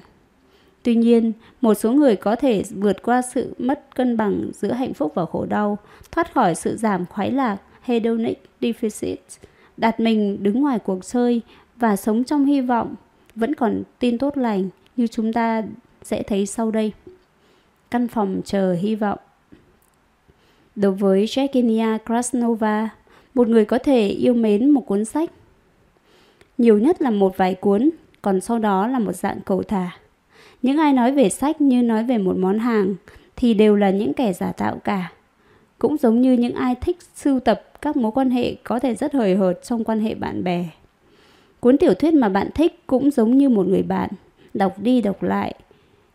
[0.85, 1.31] Tuy nhiên,
[1.61, 5.25] một số người có thể vượt qua sự mất cân bằng giữa hạnh phúc và
[5.25, 5.77] khổ đau,
[6.11, 9.15] thoát khỏi sự giảm khoái lạc hedonic deficit,
[9.77, 11.41] đặt mình đứng ngoài cuộc chơi
[11.75, 12.95] và sống trong hy vọng,
[13.35, 15.63] vẫn còn tin tốt lành như chúng ta
[16.03, 16.91] sẽ thấy sau đây.
[17.91, 19.19] Căn phòng chờ hy vọng
[20.75, 22.89] Đối với Jevgenia Krasnova,
[23.33, 25.31] một người có thể yêu mến một cuốn sách.
[26.57, 27.89] Nhiều nhất là một vài cuốn,
[28.21, 29.91] còn sau đó là một dạng cầu thả.
[30.65, 32.95] Những ai nói về sách như nói về một món hàng
[33.35, 35.11] thì đều là những kẻ giả tạo cả.
[35.79, 39.13] Cũng giống như những ai thích sưu tập các mối quan hệ có thể rất
[39.13, 40.65] hời hợt trong quan hệ bạn bè.
[41.59, 44.09] Cuốn tiểu thuyết mà bạn thích cũng giống như một người bạn,
[44.53, 45.55] đọc đi đọc lại,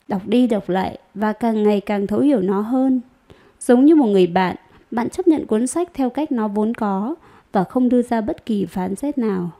[0.08, 3.00] đọc đi đọc lại và càng ngày càng thấu hiểu nó hơn.
[3.60, 4.56] Giống như một người bạn,
[4.90, 7.14] bạn chấp nhận cuốn sách theo cách nó vốn có
[7.52, 9.50] và không đưa ra bất kỳ phán xét nào.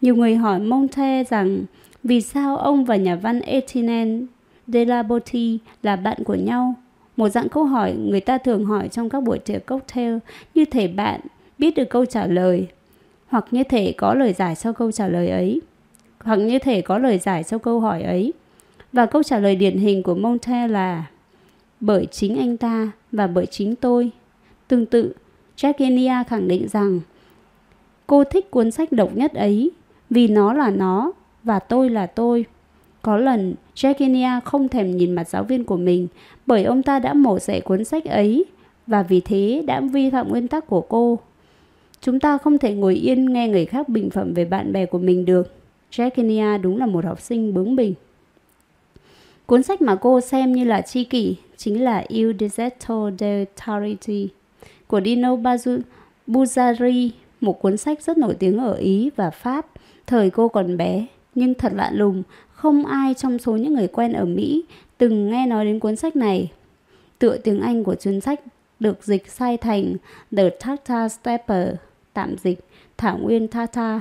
[0.00, 1.64] Nhiều người hỏi Montaigne rằng
[2.04, 4.26] vì sao ông và nhà văn Etienne
[4.66, 5.04] de la
[5.82, 6.74] là bạn của nhau.
[7.16, 10.16] Một dạng câu hỏi người ta thường hỏi trong các buổi tiệc cocktail
[10.54, 11.20] như thể bạn
[11.58, 12.68] biết được câu trả lời
[13.28, 15.60] hoặc như thể có lời giải sau câu trả lời ấy
[16.24, 18.32] hoặc như thể có lời giải sau câu hỏi ấy.
[18.92, 21.04] Và câu trả lời điển hình của Montaigne là
[21.80, 24.10] bởi chính anh ta và bởi chính tôi.
[24.68, 25.12] Tương tự,
[25.56, 27.00] Jacquenia khẳng định rằng
[28.06, 29.70] cô thích cuốn sách độc nhất ấy
[30.10, 31.12] vì nó là nó
[31.44, 32.44] và tôi là tôi.
[33.02, 36.08] Có lần, Jacquenia không thèm nhìn mặt giáo viên của mình
[36.46, 38.44] bởi ông ta đã mổ rẻ cuốn sách ấy
[38.86, 41.18] và vì thế đã vi phạm nguyên tắc của cô.
[42.00, 44.98] Chúng ta không thể ngồi yên nghe người khác bình phẩm về bạn bè của
[44.98, 45.52] mình được.
[45.90, 47.94] Jacquenia đúng là một học sinh bướng bỉnh.
[49.46, 54.28] Cuốn sách mà cô xem như là chi kỷ chính là Il Deserto de Tariti
[54.86, 55.36] của Dino
[56.26, 57.10] Buzzari,
[57.40, 59.66] một cuốn sách rất nổi tiếng ở Ý và Pháp
[60.06, 61.06] thời cô còn bé.
[61.34, 62.22] Nhưng thật lạ lùng,
[62.52, 64.64] không ai trong số những người quen ở Mỹ
[64.98, 66.52] từng nghe nói đến cuốn sách này.
[67.18, 68.40] Tựa tiếng Anh của cuốn sách
[68.80, 69.94] được dịch sai thành
[70.36, 71.68] The Tartar Stepper,
[72.12, 72.58] tạm dịch
[72.96, 74.00] Thảo Nguyên Tartar.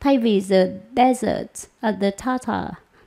[0.00, 2.64] Thay vì The Desert of the Tartar,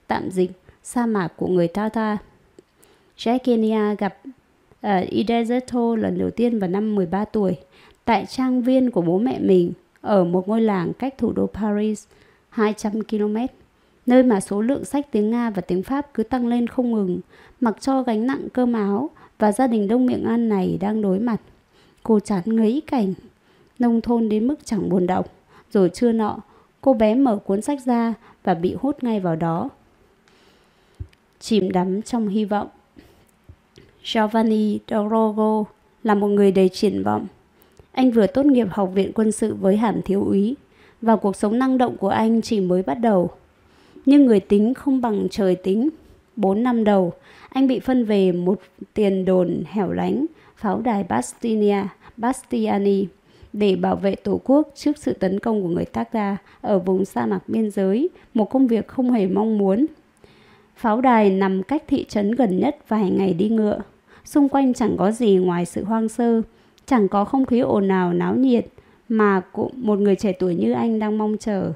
[0.08, 0.52] tạm dịch
[0.84, 2.18] sa mạc của người Tartar.
[3.18, 3.40] Jack
[4.00, 4.18] gặp
[4.82, 7.56] ờ, uh, Idezeto lần đầu tiên vào năm 13 tuổi
[8.06, 12.06] tại trang viên của bố mẹ mình ở một ngôi làng cách thủ đô Paris
[12.56, 13.38] 200 km,
[14.06, 17.20] nơi mà số lượng sách tiếng Nga và tiếng Pháp cứ tăng lên không ngừng,
[17.62, 21.20] mặc cho gánh nặng cơm áo và gia đình đông miệng ăn này đang đối
[21.20, 21.42] mặt.
[22.04, 23.14] Cô chán ngấy cảnh,
[23.80, 25.34] nông thôn đến mức chẳng buồn đọc.
[25.72, 26.38] Rồi trưa nọ,
[26.82, 29.70] cô bé mở cuốn sách ra và bị hút ngay vào đó.
[31.40, 32.68] Chìm đắm trong hy vọng.
[34.04, 35.64] Giovanni Dorogo
[36.04, 37.28] là một người đầy triển vọng.
[37.92, 40.56] Anh vừa tốt nghiệp học viện quân sự với hàm thiếu úy
[41.02, 43.30] và cuộc sống năng động của anh chỉ mới bắt đầu.
[44.06, 45.90] Nhưng người tính không bằng trời tính.
[46.36, 47.14] Bốn năm đầu,
[47.50, 48.62] anh bị phân về một
[48.94, 50.26] tiền đồn hẻo lánh,
[50.56, 51.84] pháo đài Bastinia,
[52.18, 53.06] Bastiani,
[53.54, 57.26] để bảo vệ Tổ quốc trước sự tấn công của người Taka ở vùng sa
[57.26, 59.86] mạc biên giới, một công việc không hề mong muốn.
[60.76, 63.80] Pháo đài nằm cách thị trấn gần nhất vài ngày đi ngựa.
[64.26, 66.42] Xung quanh chẳng có gì ngoài sự hoang sơ,
[66.86, 68.66] chẳng có không khí ồn ào náo nhiệt
[69.10, 71.74] mà cũng một người trẻ tuổi như anh đang mong chờ.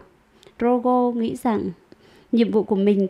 [0.59, 1.71] Rogo nghĩ rằng
[2.31, 3.07] nhiệm vụ của mình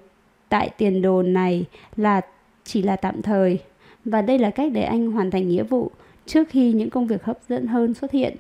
[0.50, 1.66] tại tiền đồn này
[1.96, 2.22] là
[2.64, 3.60] chỉ là tạm thời
[4.06, 5.92] và đây là cách để anh hoàn thành nghĩa vụ
[6.26, 8.36] trước khi những công việc hấp dẫn hơn xuất hiện.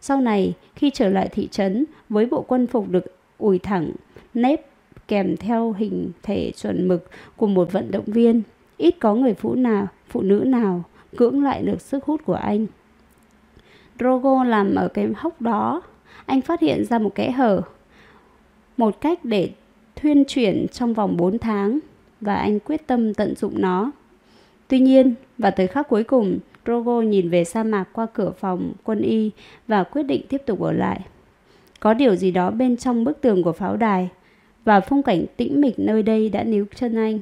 [0.00, 3.04] Sau này, khi trở lại thị trấn với bộ quân phục được
[3.38, 3.92] ủi thẳng,
[4.34, 4.66] nếp
[5.08, 8.42] kèm theo hình thể chuẩn mực của một vận động viên,
[8.76, 10.82] ít có người phụ nào, phụ nữ nào
[11.16, 12.66] cưỡng lại được sức hút của anh.
[13.98, 15.82] Drogo làm ở cái hốc đó,
[16.26, 17.62] anh phát hiện ra một kẽ hở,
[18.76, 19.50] một cách để
[19.96, 21.78] thuyên chuyển trong vòng 4 tháng
[22.20, 23.92] và anh quyết tâm tận dụng nó.
[24.68, 28.72] Tuy nhiên, vào thời khắc cuối cùng, Drogo nhìn về sa mạc qua cửa phòng
[28.84, 29.30] quân y
[29.68, 31.00] và quyết định tiếp tục ở lại.
[31.80, 34.08] Có điều gì đó bên trong bức tường của pháo đài
[34.64, 37.20] và phong cảnh tĩnh mịch nơi đây đã níu chân anh.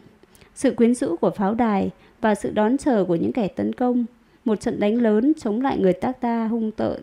[0.54, 1.90] Sự quyến rũ của pháo đài
[2.20, 4.04] và sự đón chờ của những kẻ tấn công,
[4.50, 7.00] một trận đánh lớn chống lại người tác ta hung tợn,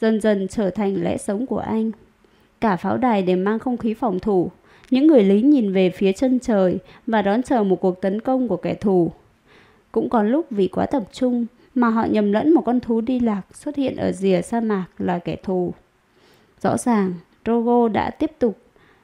[0.00, 1.90] dần dần trở thành lẽ sống của anh.
[2.60, 4.50] Cả pháo đài đều mang không khí phòng thủ,
[4.90, 8.48] những người lính nhìn về phía chân trời và đón chờ một cuộc tấn công
[8.48, 9.12] của kẻ thù.
[9.92, 13.20] Cũng có lúc vì quá tập trung mà họ nhầm lẫn một con thú đi
[13.20, 15.72] lạc xuất hiện ở rìa sa mạc là kẻ thù.
[16.62, 17.14] Rõ ràng,
[17.46, 18.58] Rogo đã tiếp tục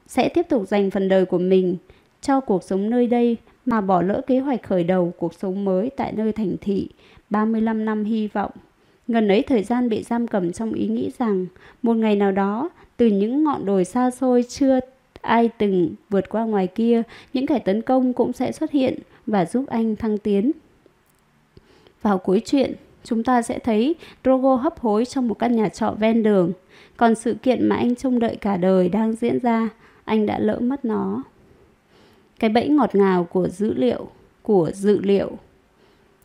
[0.06, 1.77] sẽ tiếp tục dành phần đời của mình
[2.20, 3.36] cho cuộc sống nơi đây
[3.66, 6.89] mà bỏ lỡ kế hoạch khởi đầu cuộc sống mới tại nơi thành thị
[7.31, 8.51] 35 năm hy vọng.
[9.09, 11.47] Gần ấy thời gian bị giam cầm trong ý nghĩ rằng
[11.82, 14.81] một ngày nào đó từ những ngọn đồi xa xôi chưa
[15.20, 19.44] ai từng vượt qua ngoài kia, những kẻ tấn công cũng sẽ xuất hiện và
[19.44, 20.53] giúp anh thăng tiến.
[22.03, 22.74] Vào cuối chuyện,
[23.05, 23.94] chúng ta sẽ thấy
[24.24, 26.53] Drogo hấp hối trong một căn nhà trọ ven đường.
[26.97, 29.69] Còn sự kiện mà anh trông đợi cả đời đang diễn ra,
[30.05, 31.23] anh đã lỡ mất nó.
[32.39, 34.09] Cái bẫy ngọt ngào của dữ liệu,
[34.43, 35.32] của dữ liệu.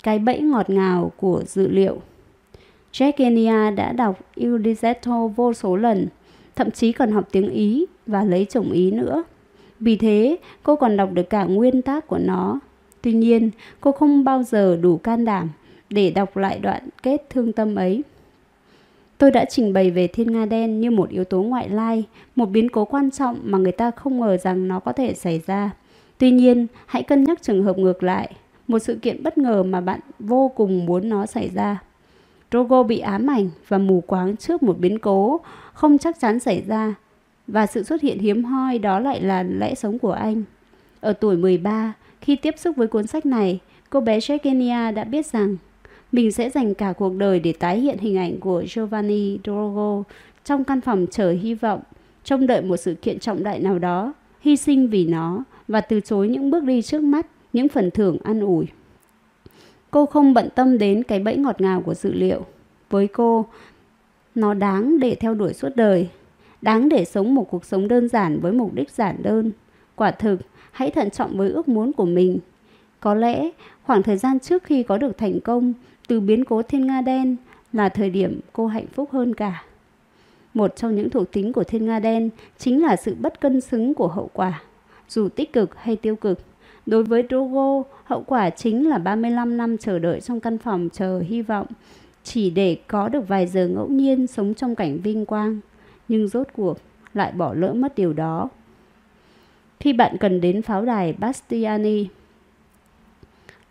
[0.04, 2.02] Cái bẫy ngọt ngào của dữ liệu.
[2.94, 4.98] Jack Kenya đã đọc Ulysses
[5.36, 6.08] vô số lần,
[6.56, 9.24] thậm chí còn học tiếng Ý và lấy chồng Ý nữa.
[9.80, 12.60] Vì thế, cô còn đọc được cả nguyên tác của nó.
[13.02, 13.50] Tuy nhiên,
[13.82, 15.50] cô không bao giờ đủ can đảm
[15.90, 18.04] để đọc lại đoạn kết thương tâm ấy.
[19.18, 22.04] Tôi đã trình bày về thiên nga đen như một yếu tố ngoại lai,
[22.36, 25.42] một biến cố quan trọng mà người ta không ngờ rằng nó có thể xảy
[25.46, 25.72] ra.
[26.18, 28.32] Tuy nhiên, hãy cân nhắc trường hợp ngược lại,
[28.72, 31.84] một sự kiện bất ngờ mà bạn vô cùng muốn nó xảy ra.
[32.52, 35.40] Drogo bị ám ảnh và mù quáng trước một biến cố
[35.74, 36.96] không chắc chắn xảy ra
[37.48, 40.44] và sự xuất hiện hiếm hoi đó lại là lẽ sống của anh.
[41.02, 45.26] Ở tuổi 13, khi tiếp xúc với cuốn sách này, cô bé Chekenia đã biết
[45.26, 45.58] rằng
[46.12, 50.04] mình sẽ dành cả cuộc đời để tái hiện hình ảnh của Giovanni Drogo
[50.46, 51.82] trong căn phòng chờ hy vọng,
[52.24, 56.00] trông đợi một sự kiện trọng đại nào đó, hy sinh vì nó và từ
[56.00, 58.68] chối những bước đi trước mắt, những phần thưởng ăn ủi.
[59.92, 62.46] Cô không bận tâm đến cái bẫy ngọt ngào của dự liệu.
[62.90, 63.46] Với cô,
[64.36, 66.10] nó đáng để theo đuổi suốt đời,
[66.62, 69.52] đáng để sống một cuộc sống đơn giản với mục đích giản đơn.
[69.96, 70.40] Quả thực,
[70.72, 72.40] hãy thận trọng với ước muốn của mình.
[73.00, 73.50] Có lẽ,
[73.84, 75.74] khoảng thời gian trước khi có được thành công
[76.08, 77.36] từ biến cố thiên nga đen
[77.74, 79.64] là thời điểm cô hạnh phúc hơn cả.
[80.54, 83.94] Một trong những thuộc tính của thiên nga đen chính là sự bất cân xứng
[83.94, 84.62] của hậu quả,
[85.10, 86.40] dù tích cực hay tiêu cực.
[86.86, 91.20] Đối với Drogo, hậu quả chính là 35 năm chờ đợi trong căn phòng chờ
[91.20, 91.68] hy vọng,
[92.24, 95.60] chỉ để có được vài giờ ngẫu nhiên sống trong cảnh vinh quang,
[96.08, 96.78] nhưng rốt cuộc
[97.14, 98.50] lại bỏ lỡ mất điều đó.
[99.80, 102.08] Khi bạn cần đến pháo đài Bastiani,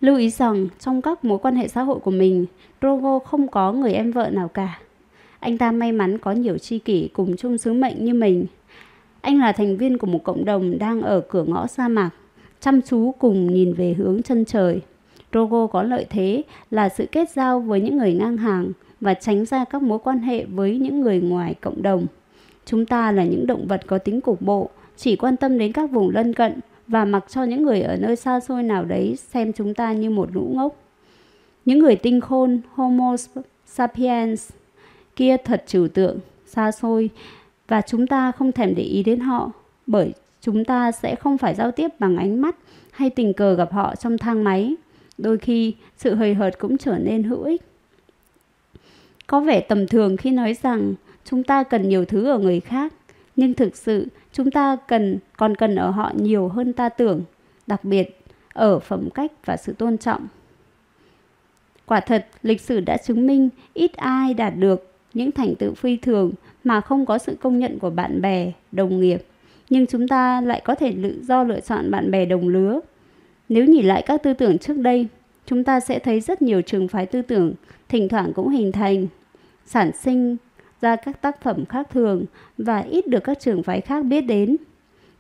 [0.00, 2.46] lưu ý rằng trong các mối quan hệ xã hội của mình,
[2.80, 4.80] Drogo không có người em vợ nào cả.
[5.40, 8.46] Anh ta may mắn có nhiều tri kỷ cùng chung sứ mệnh như mình.
[9.20, 12.10] Anh là thành viên của một cộng đồng đang ở cửa ngõ sa mạc,
[12.60, 14.80] chăm chú cùng nhìn về hướng chân trời.
[15.32, 19.44] Rogo có lợi thế là sự kết giao với những người ngang hàng và tránh
[19.44, 22.06] ra các mối quan hệ với những người ngoài cộng đồng.
[22.64, 25.90] Chúng ta là những động vật có tính cục bộ, chỉ quan tâm đến các
[25.90, 29.52] vùng lân cận và mặc cho những người ở nơi xa xôi nào đấy xem
[29.52, 30.76] chúng ta như một lũ ngốc.
[31.64, 33.16] Những người tinh khôn, Homo
[33.66, 34.50] sapiens,
[35.16, 37.10] kia thật trừu tượng, xa xôi
[37.68, 39.52] và chúng ta không thèm để ý đến họ
[39.86, 42.56] bởi chúng ta sẽ không phải giao tiếp bằng ánh mắt
[42.90, 44.74] hay tình cờ gặp họ trong thang máy.
[45.18, 47.62] Đôi khi, sự hời hợt cũng trở nên hữu ích.
[49.26, 50.94] Có vẻ tầm thường khi nói rằng
[51.24, 52.92] chúng ta cần nhiều thứ ở người khác,
[53.36, 57.22] nhưng thực sự chúng ta cần còn cần ở họ nhiều hơn ta tưởng,
[57.66, 58.20] đặc biệt
[58.52, 60.26] ở phẩm cách và sự tôn trọng.
[61.86, 65.96] Quả thật, lịch sử đã chứng minh ít ai đạt được những thành tựu phi
[65.96, 66.32] thường
[66.64, 69.22] mà không có sự công nhận của bạn bè, đồng nghiệp.
[69.70, 72.80] Nhưng chúng ta lại có thể tự do lựa chọn bạn bè đồng lứa.
[73.48, 75.06] Nếu nhìn lại các tư tưởng trước đây,
[75.46, 77.54] chúng ta sẽ thấy rất nhiều trường phái tư tưởng
[77.88, 79.06] thỉnh thoảng cũng hình thành,
[79.66, 80.36] sản sinh
[80.80, 82.24] ra các tác phẩm khác thường
[82.58, 84.56] và ít được các trường phái khác biết đến.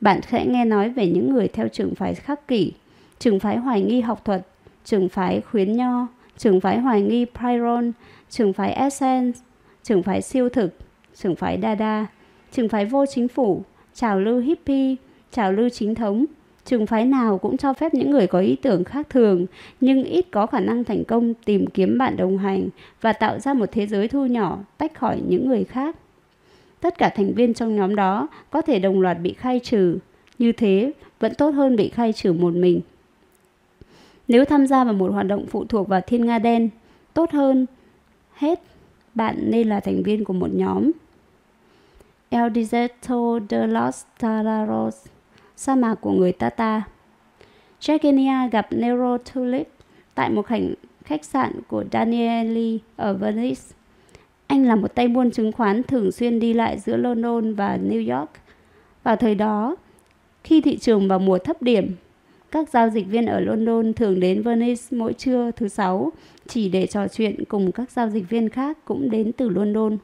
[0.00, 2.72] Bạn sẽ nghe nói về những người theo trường phái khắc kỷ,
[3.18, 4.46] trường phái hoài nghi học thuật,
[4.84, 6.06] trường phái khuyến nho,
[6.38, 7.92] trường phái hoài nghi Pyrrhon,
[8.30, 9.40] trường phái Essence,
[9.82, 10.74] trường phái siêu thực,
[11.14, 12.06] trường phái Dada,
[12.52, 13.62] trường phái vô chính phủ,
[13.94, 14.94] trào lưu hippie,
[15.32, 16.24] trào lưu chính thống.
[16.64, 19.46] Trường phái nào cũng cho phép những người có ý tưởng khác thường
[19.80, 22.68] nhưng ít có khả năng thành công tìm kiếm bạn đồng hành
[23.00, 25.96] và tạo ra một thế giới thu nhỏ tách khỏi những người khác.
[26.80, 29.98] Tất cả thành viên trong nhóm đó có thể đồng loạt bị khai trừ.
[30.38, 32.80] Như thế vẫn tốt hơn bị khai trừ một mình.
[34.28, 36.68] Nếu tham gia vào một hoạt động phụ thuộc vào thiên nga đen,
[37.14, 37.66] tốt hơn
[38.34, 38.62] hết
[39.14, 40.90] bạn nên là thành viên của một nhóm.
[42.32, 45.06] El Deserto de los Tararos,
[45.56, 46.82] sa mạc của người Tata.
[47.80, 49.68] Jagenia gặp Nero Tulip
[50.14, 50.74] tại một hành
[51.04, 53.60] khách sạn của Danieli ở Venice.
[54.46, 58.18] Anh là một tay buôn chứng khoán thường xuyên đi lại giữa London và New
[58.18, 58.30] York.
[59.02, 59.76] Vào thời đó,
[60.44, 61.94] khi thị trường vào mùa thấp điểm,
[62.50, 66.12] các giao dịch viên ở London thường đến Venice mỗi trưa thứ sáu
[66.48, 69.98] chỉ để trò chuyện cùng các giao dịch viên khác cũng đến từ London.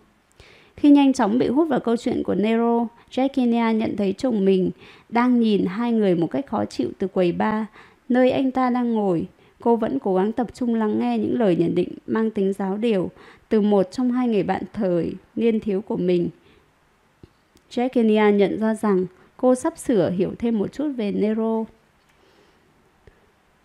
[0.76, 4.70] Khi nhanh chóng bị hút vào câu chuyện của Nero, Jackinia nhận thấy chồng mình
[5.08, 7.64] đang nhìn hai người một cách khó chịu từ quầy bar,
[8.08, 9.26] nơi anh ta đang ngồi.
[9.60, 12.76] Cô vẫn cố gắng tập trung lắng nghe những lời nhận định mang tính giáo
[12.76, 13.10] điều
[13.48, 16.28] từ một trong hai người bạn thời niên thiếu của mình.
[17.70, 21.64] Jackinia nhận ra rằng cô sắp sửa hiểu thêm một chút về Nero.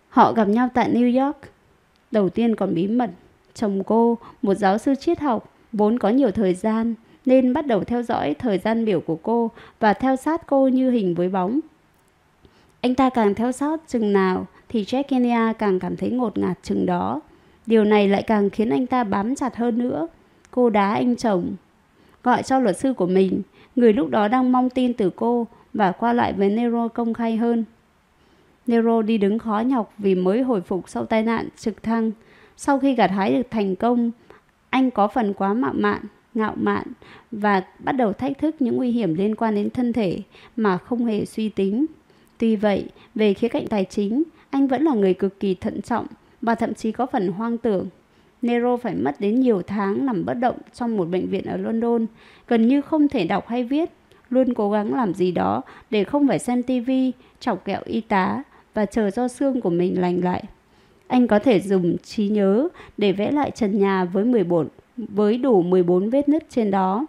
[0.08, 1.38] Họ gặp nhau tại New York.
[2.10, 3.10] Đầu tiên còn bí mật,
[3.54, 6.94] chồng cô, một giáo sư triết học, vốn có nhiều thời gian,
[7.26, 9.50] nên bắt đầu theo dõi thời gian biểu của cô
[9.80, 11.60] và theo sát cô như hình với bóng.
[12.80, 16.58] Anh ta càng theo sát chừng nào thì Jack Kenya càng cảm thấy ngột ngạt
[16.62, 17.20] chừng đó.
[17.66, 20.08] Điều này lại càng khiến anh ta bám chặt hơn nữa.
[20.50, 21.56] Cô đá anh chồng,
[22.22, 23.42] gọi cho luật sư của mình,
[23.76, 27.36] người lúc đó đang mong tin từ cô, và qua lại với Nero công khai
[27.36, 27.64] hơn.
[28.66, 32.10] Nero đi đứng khó nhọc vì mới hồi phục sau tai nạn trực thăng.
[32.56, 34.10] Sau khi gặt hái được thành công,
[34.72, 36.02] anh có phần quá mạo mạn,
[36.34, 36.86] ngạo mạn
[37.30, 40.18] và bắt đầu thách thức những nguy hiểm liên quan đến thân thể
[40.56, 41.86] mà không hề suy tính.
[42.38, 46.06] Tuy vậy, về khía cạnh tài chính, anh vẫn là người cực kỳ thận trọng
[46.42, 47.88] và thậm chí có phần hoang tưởng.
[48.42, 52.06] Nero phải mất đến nhiều tháng nằm bất động trong một bệnh viện ở London,
[52.48, 53.90] gần như không thể đọc hay viết,
[54.30, 58.42] luôn cố gắng làm gì đó để không phải xem tivi, chọc kẹo y tá
[58.74, 60.44] và chờ cho xương của mình lành lại.
[61.12, 65.62] Anh có thể dùng trí nhớ để vẽ lại trần nhà với 14 với đủ
[65.62, 67.06] 14 vết nứt trên đó,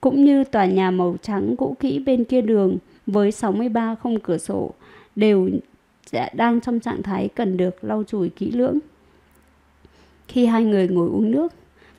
[0.00, 4.38] cũng như tòa nhà màu trắng cũ kỹ bên kia đường với 63 không cửa
[4.38, 4.70] sổ
[5.16, 5.48] đều
[6.32, 8.78] đang trong trạng thái cần được lau chùi kỹ lưỡng.
[10.28, 11.52] Khi hai người ngồi uống nước,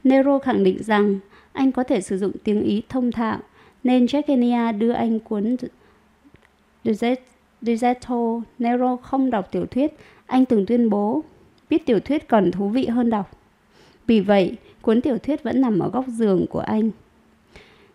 [0.04, 1.20] Nero khẳng định rằng
[1.52, 3.40] anh có thể sử dụng tiếng Ý thông thạo,
[3.84, 5.56] nên Jackenia đưa anh cuốn
[7.62, 8.42] Deserto.
[8.60, 9.94] Nero không đọc tiểu thuyết,
[10.26, 11.24] anh từng tuyên bố
[11.69, 13.31] viết tiểu thuyết còn thú vị hơn đọc.
[14.07, 16.91] Vì vậy, cuốn tiểu thuyết vẫn nằm ở góc giường của anh.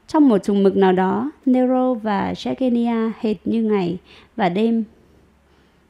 [0.06, 3.98] Trong một trùng mực nào đó, Nero và Jacquenia hệt như ngày
[4.36, 4.84] và đêm.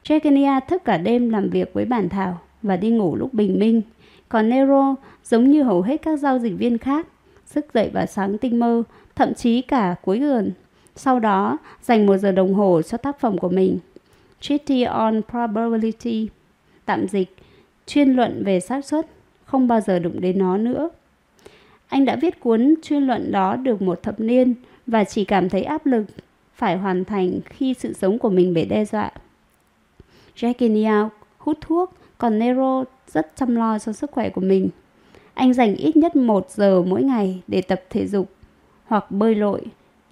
[0.03, 3.81] Jacquenia thức cả đêm làm việc với bản thảo và đi ngủ lúc bình minh.
[4.29, 7.07] Còn Nero, giống như hầu hết các giao dịch viên khác,
[7.53, 8.83] thức dậy vào sáng tinh mơ,
[9.15, 10.51] thậm chí cả cuối gần.
[10.95, 13.79] Sau đó, dành một giờ đồng hồ cho tác phẩm của mình.
[14.41, 16.29] Treaty on Probability,
[16.85, 17.35] tạm dịch,
[17.89, 19.07] chuyên luận về xác suất,
[19.45, 20.89] không bao giờ đụng đến nó nữa.
[21.87, 24.53] Anh đã viết cuốn chuyên luận đó được một thập niên
[24.87, 26.05] và chỉ cảm thấy áp lực
[26.53, 29.11] phải hoàn thành khi sự sống của mình bị đe dọa.
[30.35, 34.69] Jackie hút thuốc, còn Nero rất chăm lo cho sức khỏe của mình.
[35.33, 38.29] Anh dành ít nhất một giờ mỗi ngày để tập thể dục
[38.85, 39.61] hoặc bơi lội.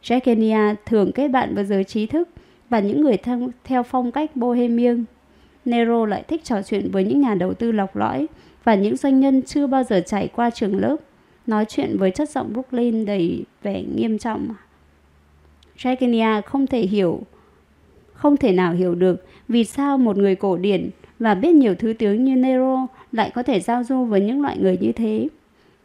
[0.04, 2.30] Jackie thường kết bạn với giới trí thức
[2.70, 5.06] và những người theo, theo phong cách bohemian.
[5.68, 8.28] Nero lại thích trò chuyện với những nhà đầu tư lọc lõi
[8.64, 10.98] và những doanh nhân chưa bao giờ trải qua trường lớp,
[11.48, 14.48] nói chuyện với chất giọng Brooklyn đầy vẻ nghiêm trọng.
[15.78, 17.22] Jackie không thể hiểu,
[18.14, 20.90] không thể nào hiểu được vì sao một người cổ điển
[21.20, 24.58] và biết nhiều thứ tiếng như Nero lại có thể giao du với những loại
[24.58, 25.28] người như thế.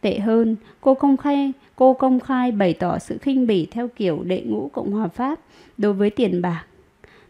[0.01, 4.23] Tệ hơn, cô công khai, cô công khai bày tỏ sự khinh bỉ theo kiểu
[4.23, 5.41] đệ ngũ Cộng hòa Pháp
[5.79, 6.65] đối với tiền bạc.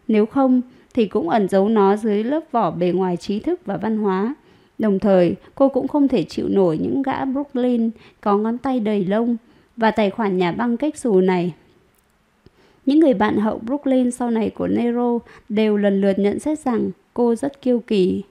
[0.07, 0.61] Nếu không,
[0.93, 4.35] thì cũng ẩn giấu nó dưới lớp vỏ bề ngoài trí thức và văn hóa.
[4.77, 7.89] Đồng thời, cô cũng không thể chịu nổi những gã Brooklyn
[8.21, 9.37] có ngón tay đầy lông
[9.77, 11.53] và tài khoản nhà băng cách xù này.
[12.85, 16.91] Những người bạn hậu Brooklyn sau này của Nero đều lần lượt nhận xét rằng
[17.13, 18.23] cô rất kiêu kỳ.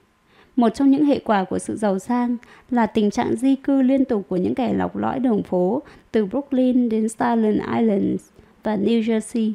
[0.56, 2.36] Một trong những hệ quả của sự giàu sang
[2.70, 5.82] là tình trạng di cư liên tục của những kẻ lọc lõi đường phố
[6.12, 8.20] từ Brooklyn đến Staten Island
[8.62, 9.52] và New Jersey.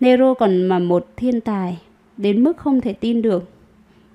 [0.00, 1.78] Nero còn là một thiên tài,
[2.16, 3.50] đến mức không thể tin được.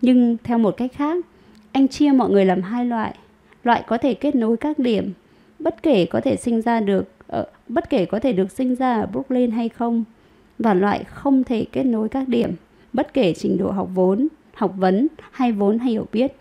[0.01, 1.25] Nhưng theo một cách khác,
[1.71, 3.15] anh chia mọi người làm hai loại.
[3.63, 5.13] Loại có thể kết nối các điểm,
[5.59, 9.01] bất kể có thể sinh ra được ở, bất kể có thể được sinh ra
[9.01, 10.03] ở Brooklyn hay không,
[10.59, 12.51] và loại không thể kết nối các điểm,
[12.93, 16.35] bất kể trình độ học vốn, học vấn hay vốn hay hiểu biết.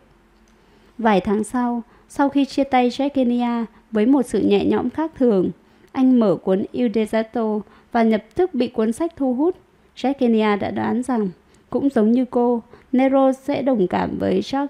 [0.98, 5.50] Vài tháng sau, sau khi chia tay Jack với một sự nhẹ nhõm khác thường,
[5.92, 7.60] anh mở cuốn Il Deserto
[7.92, 9.56] và nhập tức bị cuốn sách thu hút.
[9.96, 11.28] Jack đã đoán rằng,
[11.70, 12.62] cũng giống như cô,
[12.92, 14.66] Nero sẽ đồng cảm với Jacques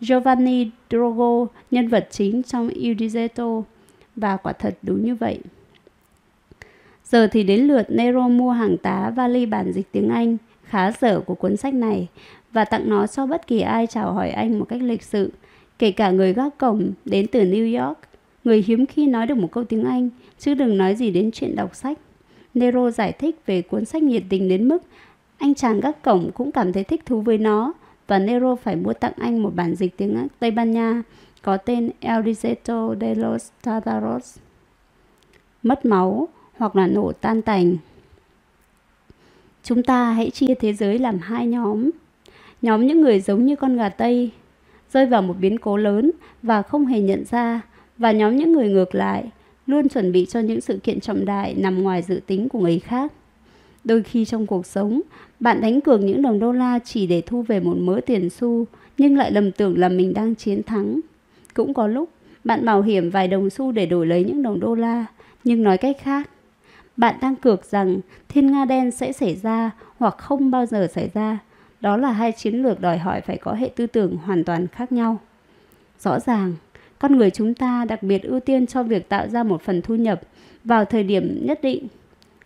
[0.00, 2.96] Giovanni Drogo, nhân vật chính trong Il
[4.16, 5.38] và quả thật đúng như vậy.
[7.04, 11.20] Giờ thì đến lượt Nero mua hàng tá vali bản dịch tiếng Anh khá dở
[11.20, 12.08] của cuốn sách này
[12.52, 15.32] và tặng nó cho bất kỳ ai chào hỏi anh một cách lịch sự,
[15.78, 17.98] kể cả người gác cổng đến từ New York.
[18.44, 21.56] Người hiếm khi nói được một câu tiếng Anh, chứ đừng nói gì đến chuyện
[21.56, 21.98] đọc sách.
[22.54, 24.82] Nero giải thích về cuốn sách nhiệt tình đến mức
[25.38, 27.72] anh chàng gác cổng cũng cảm thấy thích thú với nó
[28.06, 31.02] và Nero phải mua tặng anh một bản dịch tiếng Tây Ban Nha
[31.42, 34.38] có tên El Distrito de los Tartaros.
[35.62, 37.76] Mất máu hoặc là nổ tan tành.
[39.62, 41.90] Chúng ta hãy chia thế giới làm hai nhóm.
[42.62, 44.30] Nhóm những người giống như con gà Tây,
[44.92, 46.10] rơi vào một biến cố lớn
[46.42, 47.60] và không hề nhận ra,
[47.98, 49.30] và nhóm những người ngược lại,
[49.66, 52.78] luôn chuẩn bị cho những sự kiện trọng đại nằm ngoài dự tính của người
[52.78, 53.12] khác.
[53.84, 55.00] Đôi khi trong cuộc sống,
[55.40, 58.66] bạn đánh cược những đồng đô la chỉ để thu về một mớ tiền xu,
[58.98, 61.00] nhưng lại lầm tưởng là mình đang chiến thắng.
[61.54, 62.08] Cũng có lúc,
[62.44, 65.06] bạn bảo hiểm vài đồng xu để đổi lấy những đồng đô la,
[65.44, 66.30] nhưng nói cách khác,
[66.96, 71.10] bạn đang cược rằng thiên nga đen sẽ xảy ra hoặc không bao giờ xảy
[71.14, 71.38] ra.
[71.80, 74.92] Đó là hai chiến lược đòi hỏi phải có hệ tư tưởng hoàn toàn khác
[74.92, 75.18] nhau.
[76.00, 76.54] Rõ ràng,
[77.02, 79.94] con người chúng ta đặc biệt ưu tiên cho việc tạo ra một phần thu
[79.94, 80.20] nhập
[80.64, 81.86] vào thời điểm nhất định.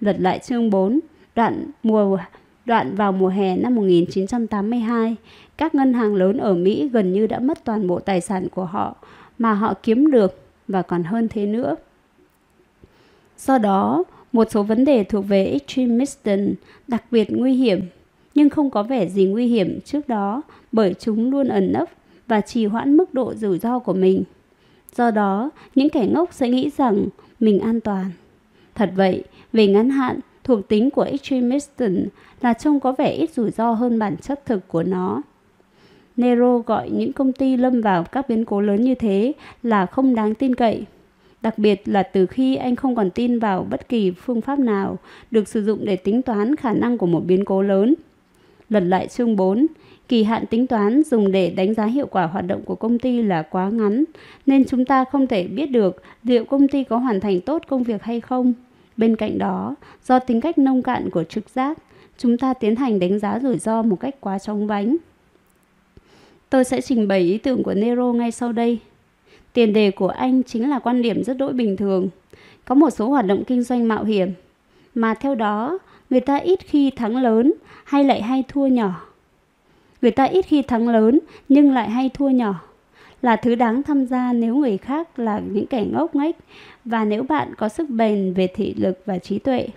[0.01, 1.01] Lật lại chương 4,
[1.35, 2.19] đoạn mùa
[2.65, 5.17] đoạn vào mùa hè năm 1982,
[5.57, 8.65] các ngân hàng lớn ở Mỹ gần như đã mất toàn bộ tài sản của
[8.65, 8.97] họ
[9.39, 11.77] mà họ kiếm được và còn hơn thế nữa.
[13.39, 16.31] Do đó, một số vấn đề thuộc về extremism
[16.89, 17.81] đặc biệt nguy hiểm,
[18.35, 20.43] nhưng không có vẻ gì nguy hiểm trước đó
[20.73, 21.89] bởi chúng luôn ẩn nấp
[22.27, 24.25] và trì hoãn mức độ rủi ro của mình.
[24.97, 27.07] Do đó, những kẻ ngốc sẽ nghĩ rằng
[27.41, 28.11] mình an toàn.
[28.75, 31.85] Thật vậy, về ngắn hạn, thuộc tính của extremism
[32.41, 35.23] là trông có vẻ ít rủi ro hơn bản chất thực của nó.
[36.17, 39.33] Nero gọi những công ty lâm vào các biến cố lớn như thế
[39.63, 40.85] là không đáng tin cậy.
[41.43, 44.99] Đặc biệt là từ khi anh không còn tin vào bất kỳ phương pháp nào
[45.31, 47.95] được sử dụng để tính toán khả năng của một biến cố lớn.
[48.69, 49.67] Lật lại chương 4,
[50.09, 53.23] kỳ hạn tính toán dùng để đánh giá hiệu quả hoạt động của công ty
[53.23, 54.05] là quá ngắn,
[54.47, 57.83] nên chúng ta không thể biết được liệu công ty có hoàn thành tốt công
[57.83, 58.53] việc hay không.
[58.97, 59.75] Bên cạnh đó,
[60.05, 61.79] do tính cách nông cạn của trực giác,
[62.19, 64.97] chúng ta tiến hành đánh giá rủi ro một cách quá chóng vánh.
[66.51, 68.79] Tôi sẽ trình bày ý tưởng của Nero ngay sau đây.
[69.53, 72.09] Tiền đề của anh chính là quan điểm rất đỗi bình thường.
[72.65, 74.33] Có một số hoạt động kinh doanh mạo hiểm,
[74.95, 75.79] mà theo đó
[76.11, 77.53] người ta ít khi thắng lớn
[77.85, 79.06] hay lại hay thua nhỏ.
[80.07, 81.19] Người ta ít khi thắng lớn
[81.49, 82.61] nhưng lại hay thua nhỏ
[83.23, 86.37] là thứ đáng tham gia nếu người khác là những kẻ ngốc nghếch
[86.85, 89.69] và nếu bạn có sức bền về thị lực và trí tuệ.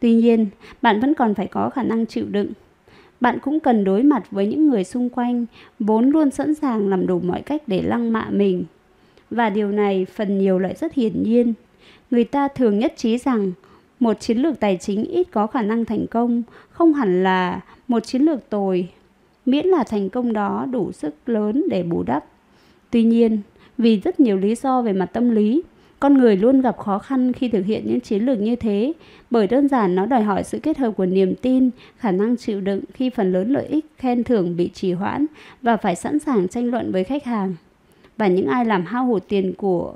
[0.00, 0.46] Tuy nhiên,
[0.82, 2.52] bạn vẫn còn phải có khả năng chịu đựng.
[3.20, 5.46] Bạn cũng cần đối mặt với những người xung quanh
[5.78, 8.64] vốn luôn sẵn sàng làm đủ mọi cách để lăng mạ mình.
[9.30, 11.54] Và điều này phần nhiều lại rất hiển nhiên.
[12.10, 13.52] Người ta thường nhất trí rằng
[14.00, 18.00] một chiến lược tài chính ít có khả năng thành công không hẳn là một
[18.00, 18.88] chiến lược tồi,
[19.46, 22.24] miễn là thành công đó đủ sức lớn để bù đắp.
[22.90, 23.38] Tuy nhiên,
[23.78, 25.62] vì rất nhiều lý do về mặt tâm lý,
[26.00, 28.92] con người luôn gặp khó khăn khi thực hiện những chiến lược như thế,
[29.30, 32.60] bởi đơn giản nó đòi hỏi sự kết hợp của niềm tin, khả năng chịu
[32.60, 35.26] đựng khi phần lớn lợi ích khen thưởng bị trì hoãn
[35.62, 37.54] và phải sẵn sàng tranh luận với khách hàng.
[38.16, 39.94] Và những ai làm hao hụt tiền của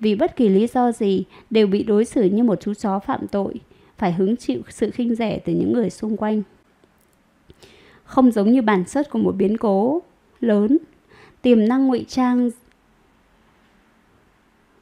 [0.00, 3.26] vì bất kỳ lý do gì đều bị đối xử như một chú chó phạm
[3.26, 3.54] tội,
[3.98, 6.42] phải hứng chịu sự khinh rẻ từ những người xung quanh.
[8.08, 10.02] Không giống như bản chất của một biến cố
[10.40, 10.78] lớn,
[11.42, 12.50] tiềm năng ngụy trang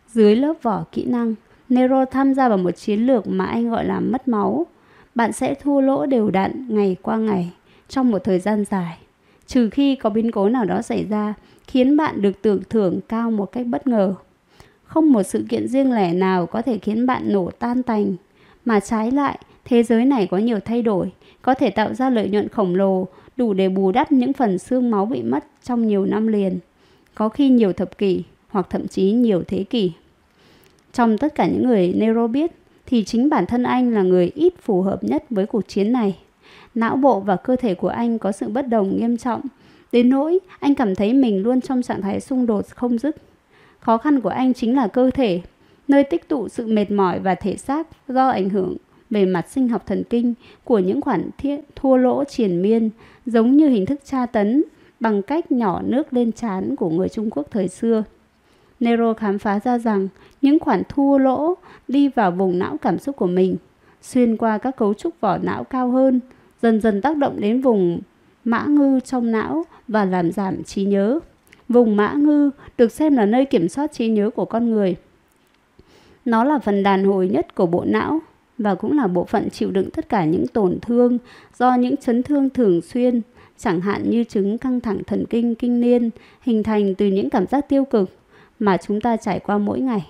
[0.09, 1.35] dưới lớp vỏ kỹ năng,
[1.69, 4.67] Nero tham gia vào một chiến lược mà anh gọi là mất máu.
[5.15, 7.53] Bạn sẽ thua lỗ đều đặn ngày qua ngày
[7.89, 8.99] trong một thời gian dài,
[9.47, 11.35] trừ khi có biến cố nào đó xảy ra
[11.67, 14.15] khiến bạn được tưởng thưởng cao một cách bất ngờ.
[14.85, 18.15] Không một sự kiện riêng lẻ nào có thể khiến bạn nổ tan tành,
[18.65, 21.13] mà trái lại, thế giới này có nhiều thay đổi,
[21.47, 23.07] có thể tạo ra lợi nhuận khổng lồ,
[23.37, 26.59] đủ để bù đắp những phần xương máu bị mất trong nhiều năm liền,
[27.15, 29.93] có khi nhiều thập kỷ hoặc thậm chí nhiều thế kỷ.
[30.93, 32.53] Trong tất cả những người Nero biết,
[32.87, 36.19] thì chính bản thân anh là người ít phù hợp nhất với cuộc chiến này.
[36.75, 39.41] Não bộ và cơ thể của anh có sự bất đồng nghiêm trọng,
[39.93, 43.17] đến nỗi anh cảm thấy mình luôn trong trạng thái xung đột không dứt.
[43.81, 45.41] Khó khăn của anh chính là cơ thể,
[45.89, 48.77] nơi tích tụ sự mệt mỏi và thể xác do ảnh hưởng
[49.11, 50.35] về mặt sinh học thần kinh
[50.65, 52.91] của những khoản thiết, thua lỗ triền miên,
[53.27, 54.65] giống như hình thức tra tấn
[55.01, 58.05] bằng cách nhỏ nước lên trán của người Trung Quốc thời xưa.
[58.81, 60.09] Nero khám phá ra rằng
[60.43, 61.55] những khoản thua lỗ
[61.89, 63.57] đi vào vùng não cảm xúc của mình,
[64.03, 66.21] xuyên qua các cấu trúc vỏ não cao hơn,
[66.63, 68.01] dần dần tác động đến vùng
[68.45, 71.19] mã ngư trong não và làm giảm trí nhớ.
[71.69, 74.97] Vùng mã ngư được xem là nơi kiểm soát trí nhớ của con người.
[76.25, 78.21] Nó là phần đàn hồi nhất của bộ não
[78.59, 81.19] và cũng là bộ phận chịu đựng tất cả những tổn thương
[81.59, 83.21] do những chấn thương thường xuyên,
[83.59, 86.11] chẳng hạn như chứng căng thẳng thần kinh kinh niên
[86.41, 88.11] hình thành từ những cảm giác tiêu cực
[88.59, 90.07] mà chúng ta trải qua mỗi ngày.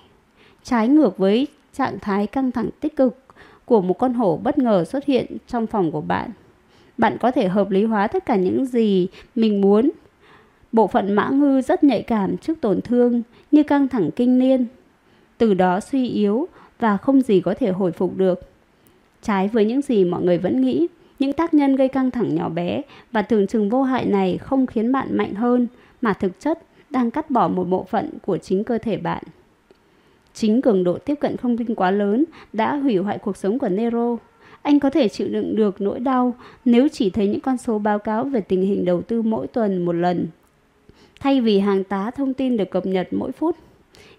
[0.63, 3.17] Trái ngược với trạng thái căng thẳng tích cực
[3.65, 6.29] của một con hổ bất ngờ xuất hiện trong phòng của bạn.
[6.97, 9.91] Bạn có thể hợp lý hóa tất cả những gì mình muốn.
[10.71, 13.21] Bộ phận mã ngư rất nhạy cảm trước tổn thương
[13.51, 14.65] như căng thẳng kinh niên.
[15.37, 16.47] Từ đó suy yếu
[16.79, 18.39] và không gì có thể hồi phục được.
[19.21, 20.87] Trái với những gì mọi người vẫn nghĩ,
[21.19, 22.81] những tác nhân gây căng thẳng nhỏ bé
[23.11, 25.67] và tưởng chừng vô hại này không khiến bạn mạnh hơn,
[26.01, 29.23] mà thực chất đang cắt bỏ một bộ phận của chính cơ thể bạn.
[30.33, 33.69] Chính cường độ tiếp cận không tin quá lớn đã hủy hoại cuộc sống của
[33.69, 34.17] Nero.
[34.61, 36.35] Anh có thể chịu đựng được nỗi đau
[36.65, 39.85] nếu chỉ thấy những con số báo cáo về tình hình đầu tư mỗi tuần
[39.85, 40.27] một lần.
[41.19, 43.55] Thay vì hàng tá thông tin được cập nhật mỗi phút,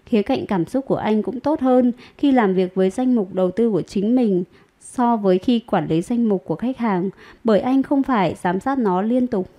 [0.09, 3.33] khía cạnh cảm xúc của anh cũng tốt hơn khi làm việc với danh mục
[3.33, 4.43] đầu tư của chính mình
[4.79, 7.09] so với khi quản lý danh mục của khách hàng
[7.43, 9.49] bởi anh không phải giám sát nó liên tục.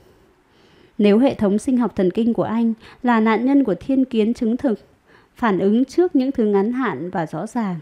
[0.98, 2.72] Nếu hệ thống sinh học thần kinh của anh
[3.02, 4.80] là nạn nhân của thiên kiến chứng thực,
[5.34, 7.76] phản ứng trước những thứ ngắn hạn và rõ ràng,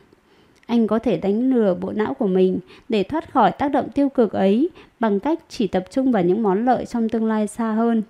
[0.67, 2.59] Anh có thể đánh lừa bộ não của mình
[2.89, 4.71] để thoát khỏi tác động tiêu cực ấy
[5.01, 8.03] bằng cách chỉ tập trung vào những món lợi trong tương lai xa hơn.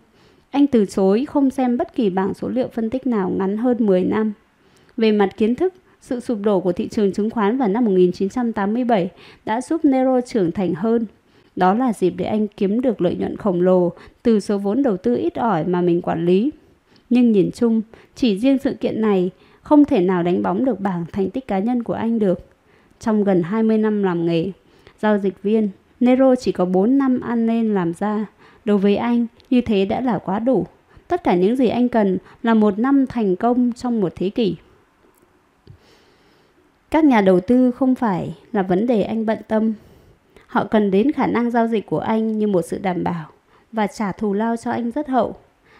[0.50, 3.86] Anh từ chối không xem bất kỳ bảng số liệu phân tích nào ngắn hơn
[3.86, 4.32] 10 năm.
[4.98, 9.10] Về mặt kiến thức, sự sụp đổ của thị trường chứng khoán vào năm 1987
[9.44, 11.06] đã giúp Nero trưởng thành hơn.
[11.56, 13.92] Đó là dịp để anh kiếm được lợi nhuận khổng lồ
[14.22, 16.50] từ số vốn đầu tư ít ỏi mà mình quản lý.
[17.10, 17.80] Nhưng nhìn chung,
[18.14, 19.30] chỉ riêng sự kiện này
[19.62, 22.40] không thể nào đánh bóng được bảng thành tích cá nhân của anh được.
[23.00, 24.50] Trong gần 20 năm làm nghề,
[25.00, 25.68] giao dịch viên,
[26.00, 28.26] Nero chỉ có 4 năm ăn nên làm ra.
[28.64, 30.66] Đối với anh, như thế đã là quá đủ.
[31.08, 34.56] Tất cả những gì anh cần là một năm thành công trong một thế kỷ.
[36.90, 39.72] Các nhà đầu tư không phải là vấn đề anh bận tâm.
[40.46, 43.26] Họ cần đến khả năng giao dịch của anh như một sự đảm bảo
[43.72, 45.36] và trả thù lao cho anh rất hậu.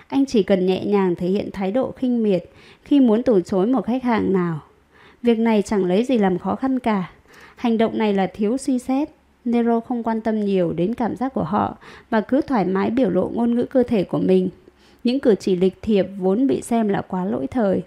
[0.09, 2.45] Anh chỉ cần nhẹ nhàng thể hiện thái độ khinh miệt
[2.83, 4.61] khi muốn từ chối một khách hàng nào.
[5.23, 7.11] Việc này chẳng lấy gì làm khó khăn cả.
[7.57, 9.09] Hành động này là thiếu suy xét.
[9.45, 11.77] Nero không quan tâm nhiều đến cảm giác của họ
[12.11, 14.49] và cứ thoải mái biểu lộ ngôn ngữ cơ thể của mình.
[15.05, 17.83] Những cử chỉ lịch thiệp vốn bị xem là quá lỗi thời.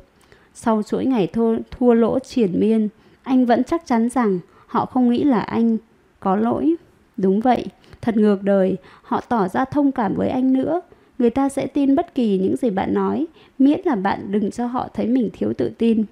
[0.53, 2.89] Sau chuỗi ngày thua, thua lỗ triển miên,
[3.23, 5.77] anh vẫn chắc chắn rằng họ không nghĩ là anh
[6.19, 6.75] có lỗi.
[7.17, 7.65] Đúng vậy,
[8.01, 10.81] thật ngược đời, họ tỏ ra thông cảm với anh nữa.
[11.19, 13.27] Người ta sẽ tin bất kỳ những gì bạn nói,
[13.59, 16.03] miễn là bạn đừng cho họ thấy mình thiếu tự tin.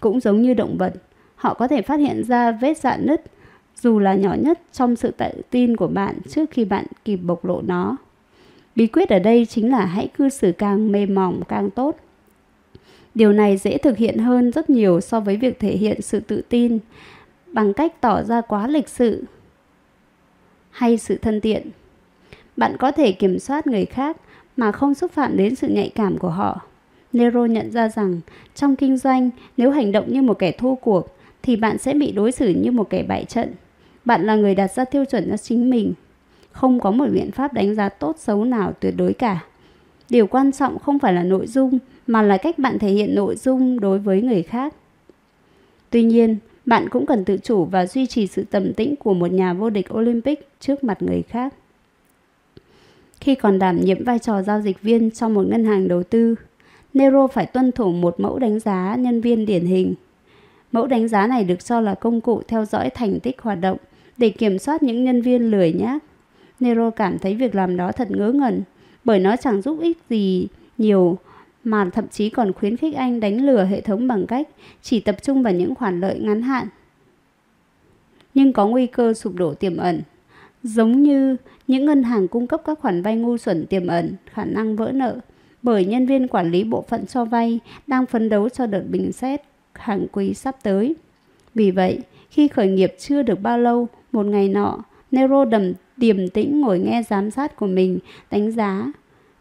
[0.00, 0.92] Cũng giống như động vật,
[1.36, 3.22] họ có thể phát hiện ra vết dạn nứt,
[3.82, 7.44] dù là nhỏ nhất trong sự tự tin của bạn trước khi bạn kịp bộc
[7.44, 7.96] lộ nó.
[8.76, 11.96] Bí quyết ở đây chính là hãy cư xử càng mềm mỏng càng tốt.
[13.14, 16.42] Điều này dễ thực hiện hơn rất nhiều so với việc thể hiện sự tự
[16.48, 16.78] tin
[17.52, 19.24] bằng cách tỏ ra quá lịch sự
[20.70, 21.70] hay sự thân thiện.
[22.56, 24.16] Bạn có thể kiểm soát người khác
[24.56, 26.60] mà không xúc phạm đến sự nhạy cảm của họ.
[27.12, 28.20] Nero nhận ra rằng
[28.54, 32.12] trong kinh doanh, nếu hành động như một kẻ thua cuộc thì bạn sẽ bị
[32.12, 33.54] đối xử như một kẻ bại trận.
[34.04, 35.92] Bạn là người đặt ra tiêu chuẩn cho chính mình.
[36.52, 39.40] Không có một biện pháp đánh giá tốt xấu nào tuyệt đối cả.
[40.10, 43.36] Điều quan trọng không phải là nội dung mà là cách bạn thể hiện nội
[43.36, 44.74] dung đối với người khác.
[45.90, 46.36] Tuy nhiên,
[46.66, 49.70] bạn cũng cần tự chủ và duy trì sự tầm tĩnh của một nhà vô
[49.70, 51.54] địch Olympic trước mặt người khác.
[53.20, 56.34] Khi còn đảm nhiệm vai trò giao dịch viên trong một ngân hàng đầu tư,
[56.94, 59.94] Nero phải tuân thủ một mẫu đánh giá nhân viên điển hình.
[60.72, 63.78] Mẫu đánh giá này được cho là công cụ theo dõi thành tích hoạt động
[64.16, 66.04] để kiểm soát những nhân viên lười nhác.
[66.60, 68.62] Nero cảm thấy việc làm đó thật ngớ ngẩn
[69.04, 70.46] bởi nó chẳng giúp ích gì
[70.78, 71.18] nhiều
[71.64, 74.48] mà thậm chí còn khuyến khích anh đánh lừa hệ thống bằng cách
[74.82, 76.68] chỉ tập trung vào những khoản lợi ngắn hạn.
[78.34, 80.02] Nhưng có nguy cơ sụp đổ tiềm ẩn.
[80.62, 81.36] Giống như
[81.66, 84.92] những ngân hàng cung cấp các khoản vay ngu xuẩn tiềm ẩn, khả năng vỡ
[84.92, 85.18] nợ,
[85.62, 89.12] bởi nhân viên quản lý bộ phận cho vay đang phấn đấu cho đợt bình
[89.12, 89.40] xét
[89.72, 90.94] hàng quý sắp tới.
[91.54, 91.98] Vì vậy,
[92.30, 94.78] khi khởi nghiệp chưa được bao lâu, một ngày nọ,
[95.10, 97.98] Nero đầm điềm tĩnh ngồi nghe giám sát của mình
[98.30, 98.92] đánh giá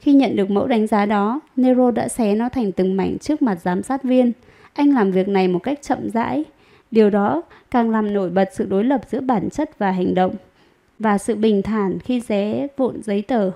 [0.03, 3.41] khi nhận được mẫu đánh giá đó, Nero đã xé nó thành từng mảnh trước
[3.41, 4.31] mặt giám sát viên.
[4.73, 6.43] Anh làm việc này một cách chậm rãi.
[6.91, 10.35] Điều đó càng làm nổi bật sự đối lập giữa bản chất và hành động
[10.99, 13.51] và sự bình thản khi xé vụn giấy tờ.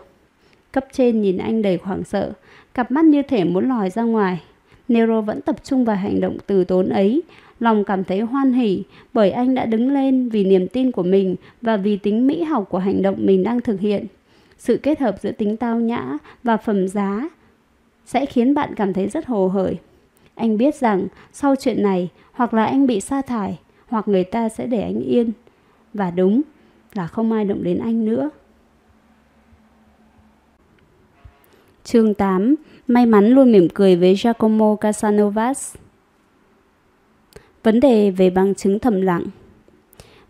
[0.71, 2.31] Cấp trên nhìn anh đầy hoảng sợ,
[2.73, 4.41] cặp mắt như thể muốn lòi ra ngoài.
[4.87, 7.23] Nero vẫn tập trung vào hành động từ tốn ấy,
[7.59, 8.83] lòng cảm thấy hoan hỉ
[9.13, 12.65] bởi anh đã đứng lên vì niềm tin của mình và vì tính mỹ học
[12.69, 14.05] của hành động mình đang thực hiện
[14.57, 17.29] sự kết hợp giữa tính tao nhã và phẩm giá
[18.05, 19.77] sẽ khiến bạn cảm thấy rất hồ hởi.
[20.35, 24.49] Anh biết rằng sau chuyện này, hoặc là anh bị sa thải, hoặc người ta
[24.49, 25.31] sẽ để anh yên.
[25.93, 26.41] Và đúng
[26.93, 28.29] là không ai động đến anh nữa.
[31.83, 32.55] Chương 8
[32.87, 35.75] May mắn luôn mỉm cười với Giacomo Casanovas
[37.63, 39.23] Vấn đề về bằng chứng thầm lặng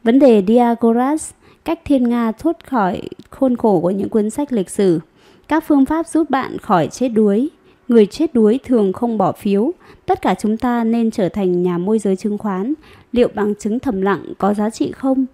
[0.03, 1.31] Vấn đề Diagoras
[1.67, 4.99] cách thiên Nga thoát khỏi khuôn khổ của những cuốn sách lịch sử,
[5.47, 7.49] các phương pháp giúp bạn khỏi chết đuối.
[7.87, 9.71] Người chết đuối thường không bỏ phiếu,
[10.05, 12.73] tất cả chúng ta nên trở thành nhà môi giới chứng khoán.
[13.11, 15.25] Liệu bằng chứng thầm lặng có giá trị không?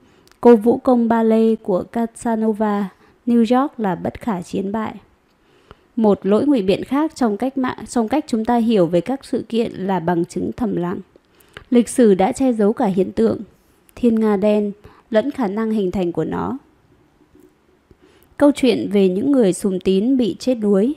[0.41, 2.89] Cô vũ công ballet của Casanova,
[3.26, 4.95] New York là bất khả chiến bại.
[5.95, 9.26] Một lỗi ngụy biện khác trong cách mạng trong cách chúng ta hiểu về các
[9.26, 10.99] sự kiện là bằng chứng thầm lặng.
[11.69, 13.39] Lịch sử đã che giấu cả hiện tượng
[13.95, 14.72] thiên nga đen
[15.14, 16.57] lẫn khả năng hình thành của nó.
[18.38, 20.94] Câu chuyện về những người sùng tín bị chết đuối.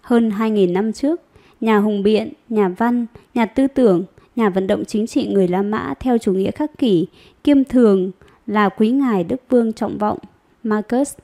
[0.00, 1.20] Hơn 2.000 năm trước,
[1.60, 4.04] nhà hùng biện, nhà văn, nhà tư tưởng,
[4.36, 7.06] nhà vận động chính trị người La Mã theo chủ nghĩa khắc kỷ,
[7.44, 8.10] kiêm thường
[8.46, 10.18] là quý ngài Đức Vương trọng vọng
[10.62, 11.14] Marcus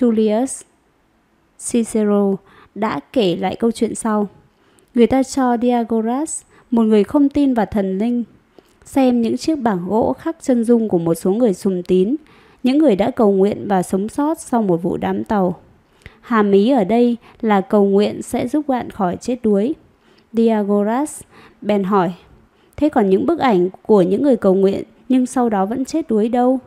[0.00, 0.62] Tullius
[1.70, 2.36] Cicero
[2.74, 4.28] đã kể lại câu chuyện sau.
[4.94, 8.24] Người ta cho Diagoras, một người không tin vào thần linh,
[8.88, 12.16] xem những chiếc bảng gỗ khắc chân dung của một số người sùng tín,
[12.62, 15.56] những người đã cầu nguyện và sống sót sau một vụ đám tàu.
[16.20, 19.74] Hàm ý ở đây là cầu nguyện sẽ giúp bạn khỏi chết đuối.
[20.32, 21.20] Diagoras
[21.62, 22.12] bèn hỏi,
[22.76, 26.08] thế còn những bức ảnh của những người cầu nguyện nhưng sau đó vẫn chết
[26.08, 26.58] đuối đâu?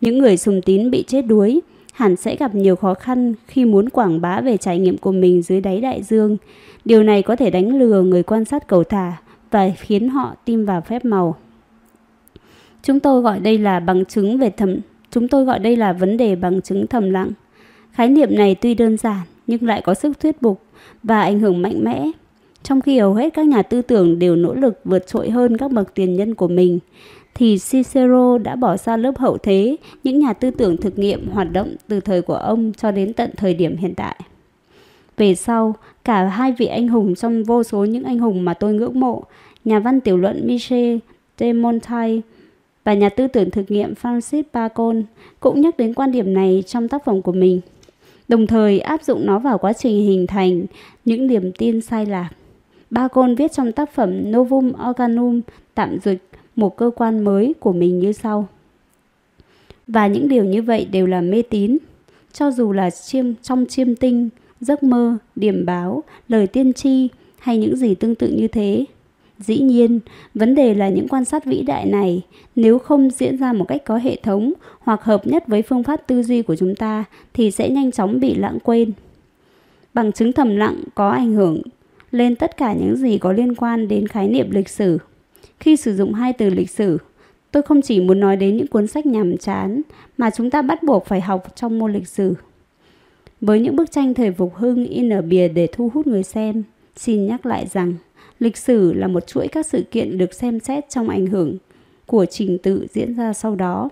[0.00, 1.60] Những người sùng tín bị chết đuối
[1.92, 5.42] hẳn sẽ gặp nhiều khó khăn khi muốn quảng bá về trải nghiệm của mình
[5.42, 6.36] dưới đáy đại dương.
[6.84, 9.12] Điều này có thể đánh lừa người quan sát cầu thả
[9.50, 11.36] và khiến họ tin vào phép màu.
[12.82, 14.76] Chúng tôi gọi đây là bằng chứng về thầm
[15.10, 17.30] chúng tôi gọi đây là vấn đề bằng chứng thầm lặng.
[17.92, 20.62] Khái niệm này tuy đơn giản nhưng lại có sức thuyết phục
[21.02, 22.10] và ảnh hưởng mạnh mẽ.
[22.62, 25.72] Trong khi hầu hết các nhà tư tưởng đều nỗ lực vượt trội hơn các
[25.72, 26.78] bậc tiền nhân của mình,
[27.34, 31.52] thì Cicero đã bỏ xa lớp hậu thế những nhà tư tưởng thực nghiệm hoạt
[31.52, 34.16] động từ thời của ông cho đến tận thời điểm hiện tại.
[35.16, 35.74] Về sau,
[36.10, 39.22] cả hai vị anh hùng trong vô số những anh hùng mà tôi ngưỡng mộ,
[39.64, 40.98] nhà văn tiểu luận Michel
[41.38, 42.20] de Montaigne
[42.84, 45.02] và nhà tư tưởng thực nghiệm Francis Bacon
[45.40, 47.60] cũng nhắc đến quan điểm này trong tác phẩm của mình,
[48.28, 50.66] đồng thời áp dụng nó vào quá trình hình thành
[51.04, 52.30] những niềm tin sai lạc.
[52.90, 55.40] Bacon viết trong tác phẩm Novum Organum
[55.74, 58.48] tạm dịch một cơ quan mới của mình như sau.
[59.86, 61.78] Và những điều như vậy đều là mê tín,
[62.32, 64.28] cho dù là chiêm trong chiêm tinh,
[64.60, 67.08] giấc mơ, điểm báo, lời tiên tri
[67.38, 68.84] hay những gì tương tự như thế.
[69.38, 70.00] Dĩ nhiên,
[70.34, 72.22] vấn đề là những quan sát vĩ đại này
[72.56, 75.96] nếu không diễn ra một cách có hệ thống hoặc hợp nhất với phương pháp
[76.06, 77.04] tư duy của chúng ta
[77.34, 78.92] thì sẽ nhanh chóng bị lãng quên.
[79.94, 81.62] Bằng chứng thầm lặng có ảnh hưởng
[82.10, 84.98] lên tất cả những gì có liên quan đến khái niệm lịch sử.
[85.60, 86.98] Khi sử dụng hai từ lịch sử,
[87.50, 89.82] tôi không chỉ muốn nói đến những cuốn sách nhàm chán
[90.18, 92.34] mà chúng ta bắt buộc phải học trong môn lịch sử.
[93.40, 96.62] Với những bức tranh thời phục hưng in ở bìa để thu hút người xem,
[96.96, 97.94] xin nhắc lại rằng
[98.38, 101.56] lịch sử là một chuỗi các sự kiện được xem xét trong ảnh hưởng
[102.06, 103.88] của trình tự diễn ra sau đó.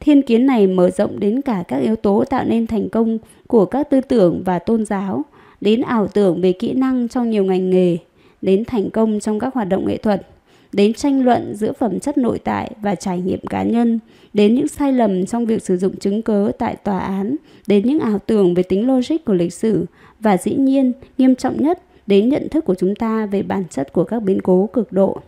[0.00, 3.64] Thiên kiến này mở rộng đến cả các yếu tố tạo nên thành công của
[3.64, 5.22] các tư tưởng và tôn giáo,
[5.60, 7.96] đến ảo tưởng về kỹ năng trong nhiều ngành nghề,
[8.42, 10.26] đến thành công trong các hoạt động nghệ thuật,
[10.72, 13.98] đến tranh luận giữa phẩm chất nội tại và trải nghiệm cá nhân,
[14.32, 17.36] đến những sai lầm trong việc sử dụng chứng cớ tại tòa án,
[17.66, 19.86] đến những ảo tưởng về tính logic của lịch sử
[20.20, 23.92] và dĩ nhiên, nghiêm trọng nhất, đến nhận thức của chúng ta về bản chất
[23.92, 25.20] của các biến cố cực độ.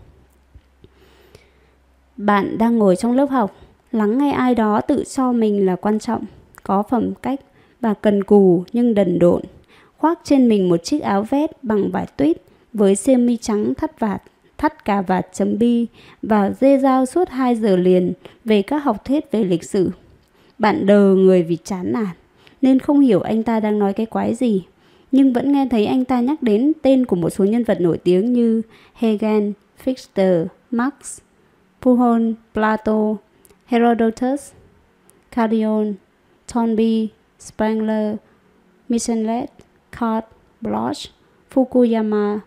[2.17, 3.57] Bạn đang ngồi trong lớp học,
[3.93, 6.25] lắng nghe ai đó tự cho mình là quan trọng,
[6.63, 7.41] có phẩm cách
[7.81, 9.43] và cần cù nhưng đần độn,
[9.99, 12.43] khoác trên mình một chiếc áo vest bằng vải tuyết
[12.73, 14.23] với sơ mi trắng thắt vạt
[14.63, 15.87] thắt cà vạt chấm bi
[16.23, 18.13] và dê dao suốt 2 giờ liền
[18.45, 19.91] về các học thuyết về lịch sử.
[20.59, 22.15] Bạn đờ người vì chán nản,
[22.61, 24.65] nên không hiểu anh ta đang nói cái quái gì,
[25.13, 27.99] nhưng vẫn nghe thấy anh ta nhắc đến tên của một số nhân vật nổi
[27.99, 28.63] tiếng như
[28.95, 29.51] Hegel,
[29.85, 31.19] Fichte, Marx,
[31.81, 33.17] Puhon, Plato,
[33.67, 34.53] Herodotus,
[35.31, 35.95] Cardion,
[36.49, 37.09] Thornby,
[37.39, 38.17] Spengler,
[38.89, 39.51] Michelet,
[40.01, 40.25] Cart,
[40.61, 40.99] Bloch,
[41.55, 42.39] Fukuyama,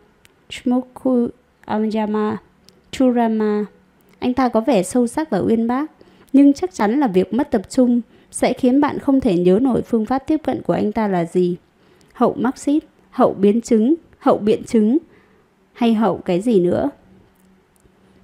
[0.50, 1.28] Shmoku
[1.66, 2.36] Amjama,
[2.92, 3.66] Churama.
[4.20, 5.92] Anh ta có vẻ sâu sắc và uyên bác,
[6.34, 8.02] nhưng chắc chắn là việc mất tập trung
[8.32, 11.26] sẽ khiến bạn không thể nhớ nổi phương pháp tiếp cận của anh ta là
[11.26, 11.56] gì.
[12.14, 14.98] Hậu Marxist, hậu biến chứng, hậu biện chứng
[15.74, 16.90] hay hậu cái gì nữa.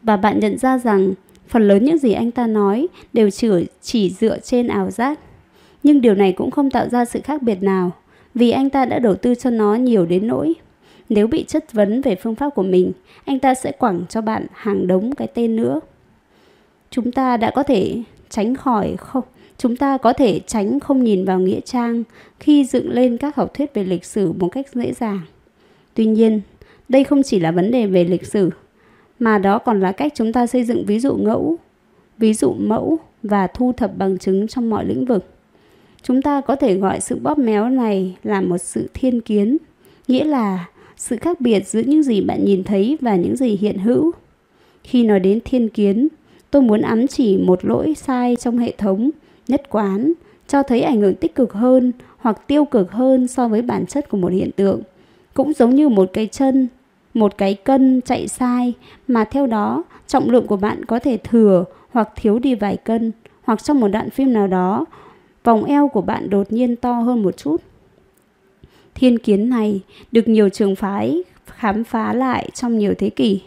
[0.02, 1.14] Và bạn nhận ra rằng
[1.48, 3.50] phần lớn những gì anh ta nói đều chỉ,
[3.82, 5.20] chỉ dựa trên ảo giác.
[5.84, 7.92] Nhưng điều này cũng không tạo ra sự khác biệt nào,
[8.36, 10.54] vì anh ta đã đầu tư cho nó nhiều đến nỗi
[11.12, 12.92] nếu bị chất vấn về phương pháp của mình,
[13.26, 15.80] anh ta sẽ quẳng cho bạn hàng đống cái tên nữa.
[16.90, 19.24] Chúng ta đã có thể tránh khỏi không
[19.58, 22.04] chúng ta có thể tránh không nhìn vào nghĩa trang
[22.40, 25.20] khi dựng lên các học thuyết về lịch sử một cách dễ dàng.
[25.94, 26.42] Tuy nhiên,
[26.90, 28.50] đây không chỉ là vấn đề về lịch sử,
[29.20, 31.58] mà đó còn là cách chúng ta xây dựng ví dụ ngẫu,
[32.18, 35.26] ví dụ mẫu và thu thập bằng chứng trong mọi lĩnh vực.
[36.04, 39.58] Chúng ta có thể gọi sự bóp méo này là một sự thiên kiến,
[40.08, 40.66] nghĩa là
[41.02, 44.12] sự khác biệt giữa những gì bạn nhìn thấy và những gì hiện hữu.
[44.84, 46.08] Khi nói đến thiên kiến,
[46.52, 49.10] tôi muốn ám chỉ một lỗi sai trong hệ thống,
[49.48, 50.14] nhất quán,
[50.48, 54.10] cho thấy ảnh hưởng tích cực hơn hoặc tiêu cực hơn so với bản chất
[54.10, 54.82] của một hiện tượng.
[55.34, 56.68] Cũng giống như một cái chân,
[57.14, 58.74] một cái cân chạy sai
[59.08, 63.12] mà theo đó trọng lượng của bạn có thể thừa hoặc thiếu đi vài cân
[63.44, 64.86] hoặc trong một đoạn phim nào đó
[65.44, 67.62] vòng eo của bạn đột nhiên to hơn một chút
[68.96, 69.82] Thiên kiến này
[70.12, 73.42] được nhiều trường phái khám phá lại trong nhiều thế kỷ,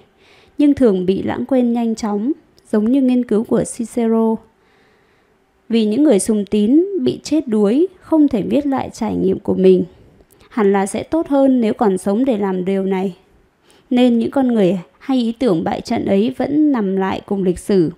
[0.59, 2.33] nhưng thường bị lãng quên nhanh chóng,
[2.73, 4.37] giống như nghiên cứu của Cicero.
[5.69, 9.55] Vì những người sùng tín bị chết đuối không thể viết lại trải nghiệm của
[9.55, 9.85] mình.
[10.51, 13.17] Hẳn là sẽ tốt hơn nếu còn sống để làm điều này.
[13.91, 17.59] Nên những con người hay ý tưởng bại trận ấy vẫn nằm lại cùng lịch
[17.59, 17.91] sử.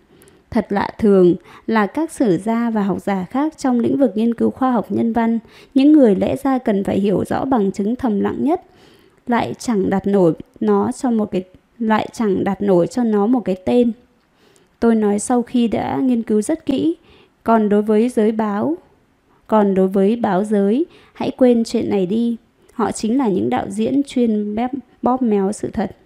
[0.50, 1.34] Thật lạ thường
[1.66, 4.86] là các sử gia và học giả khác trong lĩnh vực nghiên cứu khoa học
[4.88, 5.38] nhân văn,
[5.74, 8.62] những người lẽ ra cần phải hiểu rõ bằng chứng thầm lặng nhất,
[9.26, 11.44] lại chẳng đặt nổi nó cho một cái
[11.78, 13.92] lại chẳng đặt nổi cho nó một cái tên.
[14.80, 16.96] Tôi nói sau khi đã nghiên cứu rất kỹ,
[17.44, 18.76] còn đối với giới báo,
[19.46, 22.36] còn đối với báo giới, hãy quên chuyện này đi.
[22.72, 24.56] Họ chính là những đạo diễn chuyên
[25.02, 25.96] bóp méo sự thật.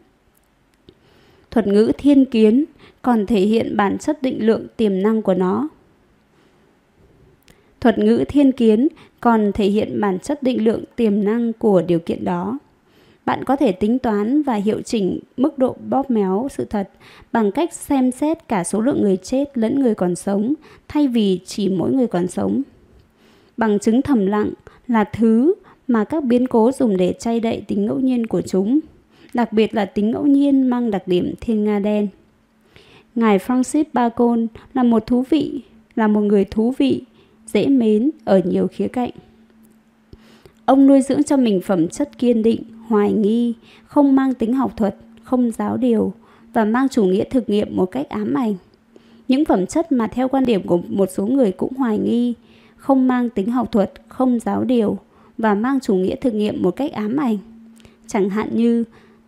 [1.50, 2.64] Thuật ngữ thiên kiến
[3.02, 5.68] còn thể hiện bản chất định lượng tiềm năng của nó.
[7.80, 8.88] Thuật ngữ thiên kiến
[9.20, 12.58] còn thể hiện bản chất định lượng tiềm năng của điều kiện đó.
[13.24, 16.90] Bạn có thể tính toán và hiệu chỉnh mức độ bóp méo sự thật
[17.32, 20.54] bằng cách xem xét cả số lượng người chết lẫn người còn sống
[20.88, 22.62] thay vì chỉ mỗi người còn sống.
[23.56, 24.50] Bằng chứng thầm lặng
[24.88, 25.54] là thứ
[25.88, 28.80] mà các biến cố dùng để chay đậy tính ngẫu nhiên của chúng,
[29.34, 32.08] đặc biệt là tính ngẫu nhiên mang đặc điểm thiên nga đen.
[33.14, 35.60] Ngài Francis Bacon là một thú vị,
[35.94, 37.02] là một người thú vị,
[37.46, 39.10] dễ mến ở nhiều khía cạnh.
[40.64, 43.54] Ông nuôi dưỡng cho mình phẩm chất kiên định, hoài nghi,
[43.84, 46.12] không mang tính học thuật, không giáo điều
[46.52, 48.54] và mang chủ nghĩa thực nghiệm một cách ám ảnh.
[49.28, 52.34] Những phẩm chất mà theo quan điểm của một số người cũng hoài nghi,
[52.76, 54.98] không mang tính học thuật, không giáo điều
[55.38, 57.38] và mang chủ nghĩa thực nghiệm một cách ám ảnh.
[58.06, 58.84] Chẳng hạn như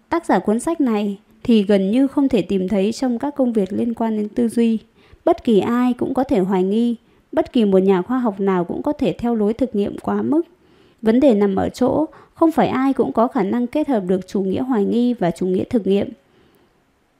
[0.09, 3.53] tác giả cuốn sách này thì gần như không thể tìm thấy trong các công
[3.53, 4.79] việc liên quan đến tư duy.
[5.25, 6.97] Bất kỳ ai cũng có thể hoài nghi,
[7.33, 10.23] bất kỳ một nhà khoa học nào cũng có thể theo lối thực nghiệm quá
[10.23, 10.43] mức.
[11.03, 14.29] Vấn đề nằm ở chỗ không phải ai cũng có khả năng kết hợp được
[14.29, 16.09] chủ nghĩa hoài nghi và chủ nghĩa thực nghiệm.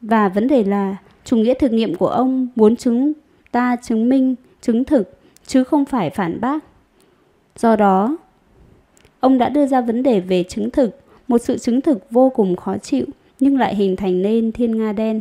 [0.03, 3.13] Và vấn đề là chủ nghĩa thực nghiệm của ông muốn chúng
[3.53, 6.65] ta chứng minh, chứng thực, chứ không phải phản bác.
[7.57, 8.17] Do đó,
[9.21, 12.57] ông đã đưa ra vấn đề về chứng thực, một sự chứng thực vô cùng
[12.57, 13.07] khó chịu
[13.43, 15.21] nhưng lại hình thành nên thiên nga đen.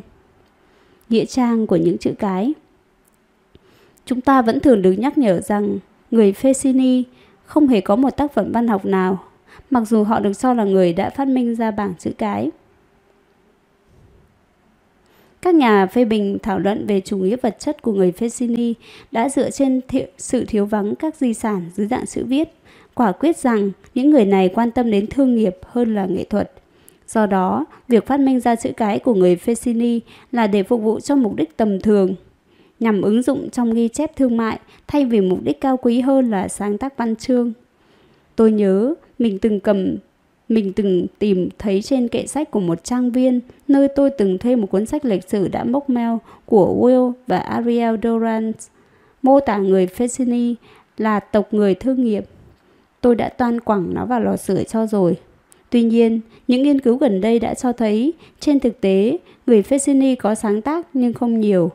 [1.09, 2.53] Nghĩa trang của những chữ cái
[4.05, 5.79] Chúng ta vẫn thường được nhắc nhở rằng
[6.11, 7.03] người Fessini
[7.45, 9.19] không hề có một tác phẩm văn học nào
[9.69, 12.51] mặc dù họ được cho là người đã phát minh ra bảng chữ cái.
[15.41, 18.73] Các nhà phê bình thảo luận về chủ nghĩa vật chất của người Fessini
[19.11, 22.49] đã dựa trên thi sự thiếu vắng các di sản dưới dạng chữ viết,
[22.93, 26.51] quả quyết rằng những người này quan tâm đến thương nghiệp hơn là nghệ thuật.
[27.13, 29.99] Do đó, việc phát minh ra chữ cái của người Fessini
[30.31, 32.15] là để phục vụ cho mục đích tầm thường,
[32.79, 36.31] nhằm ứng dụng trong ghi chép thương mại thay vì mục đích cao quý hơn
[36.31, 37.53] là sáng tác văn chương.
[38.35, 39.95] Tôi nhớ mình từng cầm
[40.49, 44.55] mình từng tìm thấy trên kệ sách của một trang viên nơi tôi từng thuê
[44.55, 48.55] một cuốn sách lịch sử đã mốc meo của Will và Ariel Durant
[49.21, 50.55] mô tả người Fessini
[50.97, 52.25] là tộc người thương nghiệp.
[53.01, 55.17] Tôi đã toan quẳng nó vào lò sưởi cho rồi.
[55.71, 59.17] Tuy nhiên, những nghiên cứu gần đây đã cho thấy trên thực tế
[59.47, 61.71] người Fessini có sáng tác nhưng không nhiều.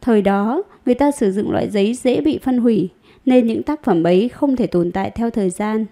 [0.00, 2.88] Thời đó, người ta sử dụng loại giấy dễ bị phân hủy
[3.26, 5.86] nên những tác phẩm ấy không thể tồn tại theo thời gian.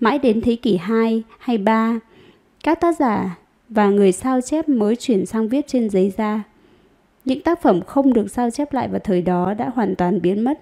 [0.00, 2.00] Mãi đến thế kỷ 2 hay 3,
[2.64, 3.38] các tác giả
[3.68, 6.42] và người sao chép mới chuyển sang viết trên giấy da.
[7.24, 10.44] Những tác phẩm không được sao chép lại vào thời đó đã hoàn toàn biến
[10.44, 10.58] mất.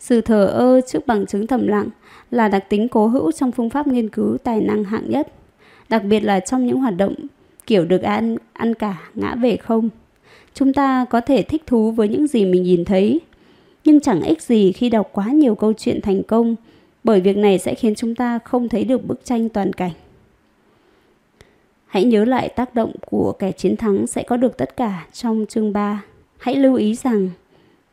[0.00, 1.88] Sự thờ ơ trước bằng chứng thầm lặng
[2.30, 5.32] là đặc tính cố hữu trong phương pháp nghiên cứu tài năng hạng nhất,
[5.88, 7.14] đặc biệt là trong những hoạt động
[7.66, 9.88] kiểu được ăn, ăn cả, ngã về không.
[10.54, 13.20] Chúng ta có thể thích thú với những gì mình nhìn thấy,
[13.84, 16.56] nhưng chẳng ích gì khi đọc quá nhiều câu chuyện thành công
[17.04, 19.92] bởi việc này sẽ khiến chúng ta không thấy được bức tranh toàn cảnh.
[21.86, 25.46] Hãy nhớ lại tác động của kẻ chiến thắng sẽ có được tất cả trong
[25.48, 26.02] chương 3.
[26.38, 27.30] Hãy lưu ý rằng,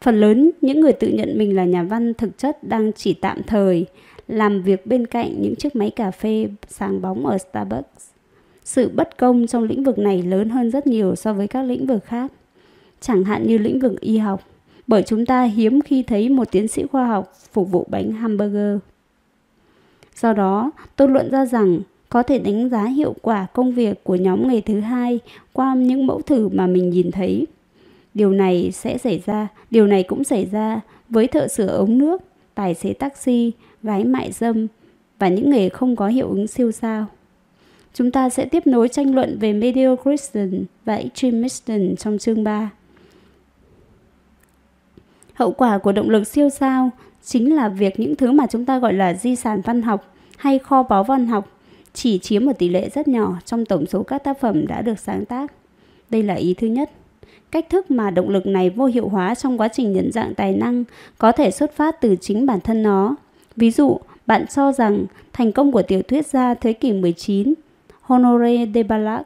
[0.02, 3.44] phần lớn những người tự nhận mình là nhà văn thực chất đang chỉ tạm
[3.44, 3.86] thời
[4.28, 8.10] làm việc bên cạnh những chiếc máy cà phê sáng bóng ở Starbucks.
[8.64, 11.86] Sự bất công trong lĩnh vực này lớn hơn rất nhiều so với các lĩnh
[11.86, 12.32] vực khác,
[13.02, 14.48] chẳng hạn như lĩnh vực y học,
[14.88, 18.78] bởi chúng ta hiếm khi thấy một tiến sĩ khoa học phục vụ bánh hamburger.
[20.16, 21.80] Do đó, tôi luận ra rằng
[22.10, 25.20] có thể đánh giá hiệu quả công việc của nhóm nghề thứ hai
[25.54, 27.48] qua những mẫu thử mà mình nhìn thấy.
[28.18, 32.22] Điều này sẽ xảy ra, điều này cũng xảy ra với thợ sửa ống nước,
[32.56, 33.52] tài xế taxi,
[33.84, 34.68] gái mại dâm
[35.20, 37.06] và những nghề không có hiệu ứng siêu sao.
[37.94, 42.70] Chúng ta sẽ tiếp nối tranh luận về Mediocrism và Extremism trong chương 3.
[45.34, 46.90] Hậu quả của động lực siêu sao
[47.24, 50.60] chính là việc những thứ mà chúng ta gọi là di sản văn học hay
[50.60, 51.52] kho báu văn học
[51.94, 55.00] chỉ chiếm một tỷ lệ rất nhỏ trong tổng số các tác phẩm đã được
[55.00, 55.54] sáng tác.
[56.10, 56.92] Đây là ý thứ nhất.
[57.52, 60.54] Cách thức mà động lực này vô hiệu hóa trong quá trình nhận dạng tài
[60.54, 60.84] năng
[61.18, 63.16] có thể xuất phát từ chính bản thân nó.
[63.56, 67.54] Ví dụ, bạn cho rằng thành công của tiểu thuyết gia thế kỷ 19
[68.02, 69.24] Honoré de Balzac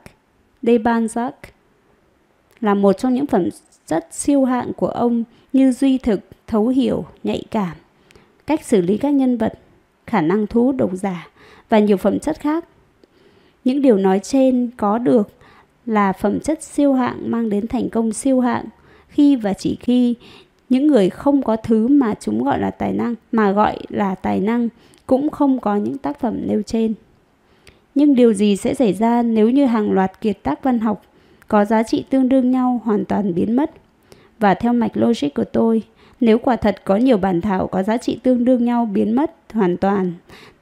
[0.62, 1.32] de Balzac
[2.62, 3.50] là một trong những phẩm
[3.86, 5.24] chất siêu hạng của ông
[5.54, 7.78] như duy thực, thấu hiểu, nhạy cảm,
[8.48, 9.54] cách xử lý các nhân vật,
[10.08, 11.28] khả năng thu hút độc giả
[11.70, 12.66] và nhiều phẩm chất khác.
[13.64, 15.30] Những điều nói trên có được
[15.86, 18.66] là phẩm chất siêu hạng mang đến thành công siêu hạng
[19.08, 20.16] khi và chỉ khi
[20.70, 24.40] những người không có thứ mà chúng gọi là tài năng mà gọi là tài
[24.40, 24.70] năng
[25.08, 26.94] cũng không có những tác phẩm nêu trên.
[27.96, 31.02] Nhưng điều gì sẽ xảy ra nếu như hàng loạt kiệt tác văn học
[31.48, 33.72] có giá trị tương đương nhau hoàn toàn biến mất?
[34.40, 35.84] Và theo mạch logic của tôi,
[36.20, 39.32] nếu quả thật có nhiều bản thảo có giá trị tương đương nhau biến mất
[39.54, 40.14] hoàn toàn,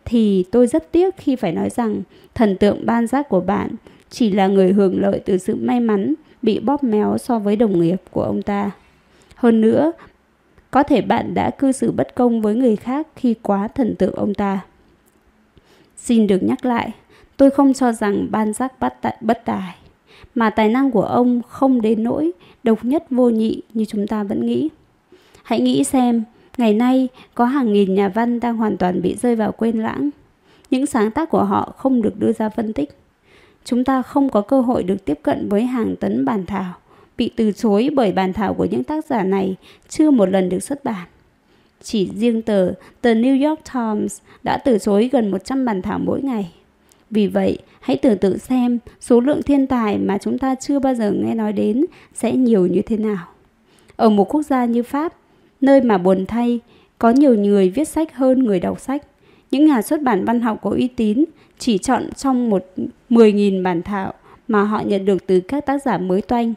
[0.06, 2.02] thì tôi rất tiếc khi phải nói rằng
[2.36, 3.70] thần tượng ban giác của bạn
[4.10, 7.81] chỉ là người hưởng lợi từ sự may mắn bị bóp méo so với đồng
[7.81, 8.72] nghiệp của ông ta.
[9.36, 9.91] Hơn nữa,
[10.72, 14.14] có thể bạn đã cư xử bất công với người khác khi quá thần tượng
[14.14, 14.60] ông ta.
[15.98, 16.91] Xin được nhắc lại,
[17.38, 19.76] tôi không cho rằng ban giác bắt tại bất tài,
[20.36, 22.31] mà tài năng của ông không đến nỗi
[22.64, 24.69] độc nhất vô nhị như chúng ta vẫn nghĩ.
[25.44, 26.23] Hãy nghĩ xem,
[26.57, 30.10] ngày nay có hàng nghìn nhà văn đang hoàn toàn bị rơi vào quên lãng.
[30.72, 32.90] Những sáng tác của họ không được đưa ra phân tích.
[33.65, 36.73] Chúng ta không có cơ hội được tiếp cận với hàng tấn bản thảo
[37.19, 39.56] bị từ chối bởi bản thảo của những tác giả này
[39.90, 41.07] chưa một lần được xuất bản.
[41.84, 42.72] Chỉ riêng tờ
[43.02, 46.52] The New York Times đã từ chối gần 100 bản thảo mỗi ngày.
[47.10, 50.95] Vì vậy, hãy tưởng tượng xem số lượng thiên tài mà chúng ta chưa bao
[50.95, 53.27] giờ nghe nói đến sẽ nhiều như thế nào.
[53.95, 55.14] Ở một quốc gia như Pháp,
[55.61, 56.60] nơi mà buồn thay,
[56.98, 59.03] có nhiều người viết sách hơn người đọc sách.
[59.52, 61.26] Những nhà xuất bản văn học có uy tín
[61.57, 62.65] chỉ chọn trong một
[63.10, 64.14] 10.000 bản thảo
[64.48, 66.53] mà họ nhận được từ các tác giả mới toanh.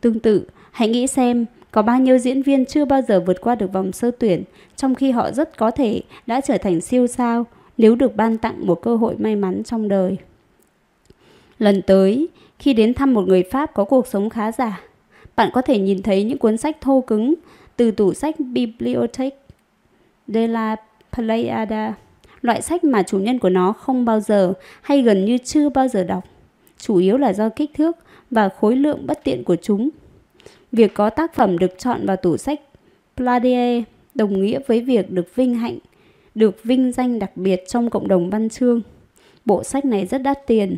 [0.00, 3.54] Tương tự, hãy nghĩ xem có bao nhiêu diễn viên chưa bao giờ vượt qua
[3.54, 4.44] được vòng sơ tuyển,
[4.76, 7.46] trong khi họ rất có thể đã trở thành siêu sao
[7.78, 10.16] nếu được ban tặng một cơ hội may mắn trong đời.
[11.58, 12.28] Lần tới,
[12.58, 14.80] khi đến thăm một người Pháp có cuộc sống khá giả,
[15.36, 17.34] bạn có thể nhìn thấy những cuốn sách thô cứng
[17.76, 19.38] từ tủ sách Bibliothèque
[20.28, 20.76] de la
[21.16, 21.94] Pleiada,
[22.44, 24.52] loại sách mà chủ nhân của nó không bao giờ
[24.82, 26.24] hay gần như chưa bao giờ đọc,
[26.78, 27.96] chủ yếu là do kích thước
[28.30, 29.90] và khối lượng bất tiện của chúng.
[30.72, 32.60] Việc có tác phẩm được chọn vào tủ sách
[33.16, 33.82] Pladie
[34.14, 35.78] đồng nghĩa với việc được vinh hạnh,
[36.34, 38.82] được vinh danh đặc biệt trong cộng đồng văn chương.
[39.44, 40.76] Bộ sách này rất đắt tiền.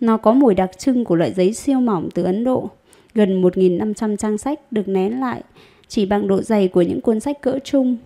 [0.00, 2.70] Nó có mùi đặc trưng của loại giấy siêu mỏng từ Ấn Độ.
[3.14, 5.42] Gần 1.500 trang sách được nén lại
[5.88, 7.96] chỉ bằng độ dày của những cuốn sách cỡ trung.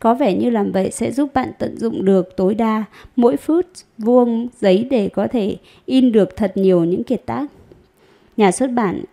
[0.00, 2.84] Có vẻ như làm vậy sẽ giúp bạn tận dụng được tối đa
[3.16, 3.66] mỗi phút
[3.98, 5.56] vuông giấy để có thể
[5.86, 7.46] in được thật nhiều những kiệt tác.
[8.36, 9.04] Nhà xuất bản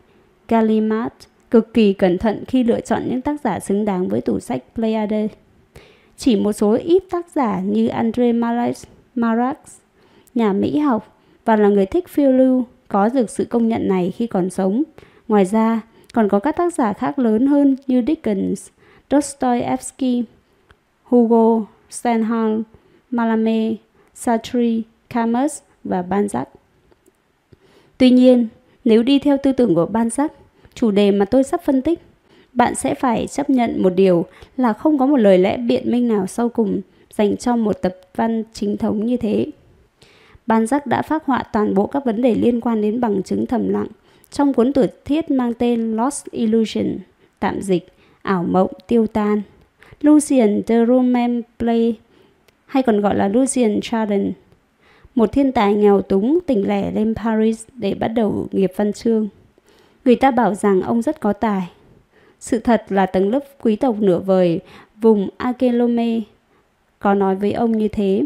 [0.48, 1.14] Gallimat
[1.52, 4.64] cực kỳ cẩn thận khi lựa chọn những tác giả xứng đáng với tủ sách
[4.76, 5.32] Pleiades.
[6.18, 8.32] Chỉ một số ít tác giả như Andre
[9.16, 9.66] Marax,
[10.36, 14.14] nhà Mỹ học và là người thích phiêu lưu có được sự công nhận này
[14.18, 14.84] khi còn sống.
[15.28, 15.82] Ngoài ra,
[16.14, 18.68] còn có các tác giả khác lớn hơn như Dickens,
[19.12, 20.24] Dostoevsky,
[21.14, 22.62] Hugo, Stendhal,
[23.12, 23.76] Malamé,
[24.14, 26.46] Sartre, Camus và Banzac.
[27.98, 28.48] Tuy nhiên,
[28.86, 30.10] nếu đi theo tư tưởng của ban
[30.74, 32.00] chủ đề mà tôi sắp phân tích,
[32.54, 34.26] bạn sẽ phải chấp nhận một điều
[34.58, 36.82] là không có một lời lẽ biện minh nào sau cùng
[37.14, 39.48] dành cho một tập văn chính thống như thế.
[40.48, 43.70] Ban đã phát họa toàn bộ các vấn đề liên quan đến bằng chứng thầm
[43.70, 43.88] lặng
[44.32, 46.98] trong cuốn tiểu thiết mang tên Lost Illusion,
[47.40, 47.88] tạm dịch,
[48.22, 49.42] ảo mộng tiêu tan.
[50.04, 51.42] Lucien de Romain
[52.66, 54.32] hay còn gọi là Lucien Chardin,
[55.16, 59.28] một thiên tài nghèo túng tỉnh lẻ lên Paris để bắt đầu nghiệp văn chương.
[60.06, 61.70] Người ta bảo rằng ông rất có tài.
[62.40, 64.60] Sự thật là tầng lớp quý tộc nửa vời
[65.02, 66.22] vùng Akelome
[67.00, 68.24] có nói với ông như thế.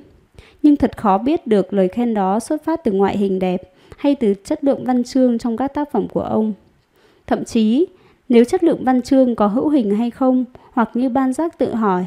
[0.63, 3.61] Nhưng thật khó biết được lời khen đó xuất phát từ ngoại hình đẹp
[3.97, 6.53] hay từ chất lượng văn chương trong các tác phẩm của ông.
[7.27, 7.85] Thậm chí,
[8.29, 11.73] nếu chất lượng văn chương có hữu hình hay không, hoặc như ban giác tự
[11.73, 12.05] hỏi,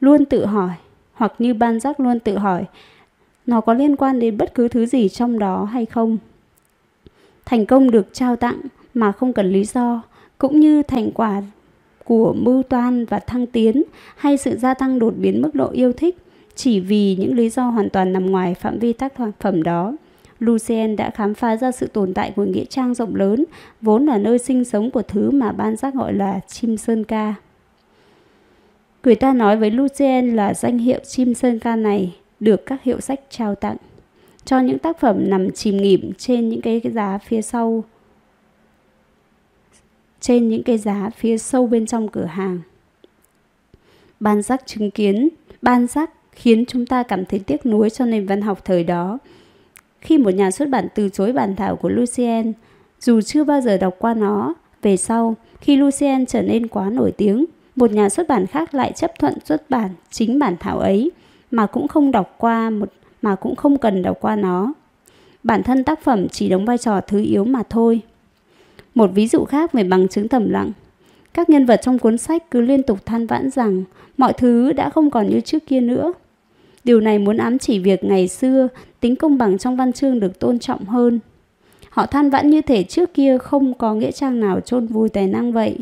[0.00, 0.70] luôn tự hỏi,
[1.12, 2.64] hoặc như ban giác luôn tự hỏi,
[3.46, 6.18] nó có liên quan đến bất cứ thứ gì trong đó hay không.
[7.44, 8.60] Thành công được trao tặng
[8.94, 10.02] mà không cần lý do,
[10.38, 11.42] cũng như thành quả
[12.04, 13.82] của mưu toan và thăng tiến
[14.16, 16.16] hay sự gia tăng đột biến mức độ yêu thích
[16.54, 19.92] chỉ vì những lý do hoàn toàn nằm ngoài phạm vi tác phẩm đó.
[20.40, 23.44] Lucien đã khám phá ra sự tồn tại của nghĩa trang rộng lớn,
[23.80, 27.34] vốn là nơi sinh sống của thứ mà ban giác gọi là chim sơn ca.
[29.04, 33.00] Người ta nói với Lucien là danh hiệu chim sơn ca này được các hiệu
[33.00, 33.76] sách trao tặng
[34.44, 37.84] cho những tác phẩm nằm chìm nghỉm trên những cái, cái giá phía sau
[40.20, 42.60] trên những cái giá phía sâu bên trong cửa hàng.
[44.20, 45.28] Ban giác chứng kiến,
[45.62, 49.18] ban giác khiến chúng ta cảm thấy tiếc nuối cho nền văn học thời đó
[50.00, 52.52] khi một nhà xuất bản từ chối bản thảo của Lucien,
[53.00, 57.12] dù chưa bao giờ đọc qua nó, về sau, khi Lucien trở nên quá nổi
[57.12, 57.44] tiếng,
[57.76, 61.10] một nhà xuất bản khác lại chấp thuận xuất bản chính bản thảo ấy
[61.50, 64.72] mà cũng không đọc qua một mà cũng không cần đọc qua nó.
[65.42, 68.00] Bản thân tác phẩm chỉ đóng vai trò thứ yếu mà thôi.
[68.94, 70.72] Một ví dụ khác về bằng chứng thầm lặng.
[71.34, 73.84] Các nhân vật trong cuốn sách cứ liên tục than vãn rằng
[74.16, 76.12] mọi thứ đã không còn như trước kia nữa.
[76.84, 78.68] Điều này muốn ám chỉ việc ngày xưa
[79.00, 81.20] tính công bằng trong văn chương được tôn trọng hơn.
[81.90, 85.26] Họ than vãn như thể trước kia không có nghĩa trang nào chôn vùi tài
[85.26, 85.76] năng vậy.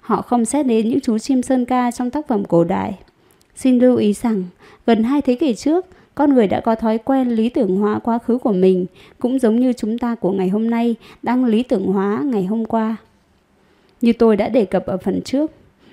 [0.00, 2.98] Họ không xét đến những chú chim sơn ca trong tác phẩm cổ đại.
[3.56, 4.44] Xin lưu ý rằng,
[4.86, 8.18] gần hai thế kỷ trước, con người đã có thói quen lý tưởng hóa quá
[8.18, 8.86] khứ của mình,
[9.18, 12.64] cũng giống như chúng ta của ngày hôm nay đang lý tưởng hóa ngày hôm
[12.64, 12.96] qua.
[14.00, 15.50] Như tôi đã đề cập ở phần trước,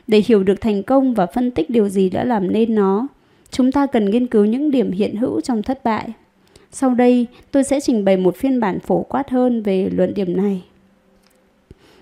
[0.07, 3.07] để hiểu được thành công và phân tích điều gì đã làm nên nó,
[3.51, 6.09] chúng ta cần nghiên cứu những điểm hiện hữu trong thất bại.
[6.71, 10.37] Sau đây, tôi sẽ trình bày một phiên bản phổ quát hơn về luận điểm
[10.37, 10.63] này.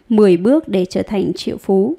[0.10, 1.96] 10 bước để trở thành triệu phú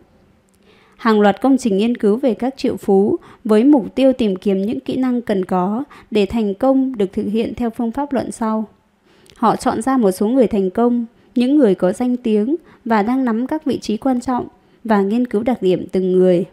[1.01, 4.62] hàng loạt công trình nghiên cứu về các triệu phú với mục tiêu tìm kiếm
[4.62, 8.32] những kỹ năng cần có để thành công được thực hiện theo phương pháp luận
[8.32, 8.68] sau.
[9.36, 13.24] Họ chọn ra một số người thành công, những người có danh tiếng và đang
[13.24, 14.47] nắm các vị trí quan trọng
[14.85, 16.44] và nghiên cứu đặc điểm từng người.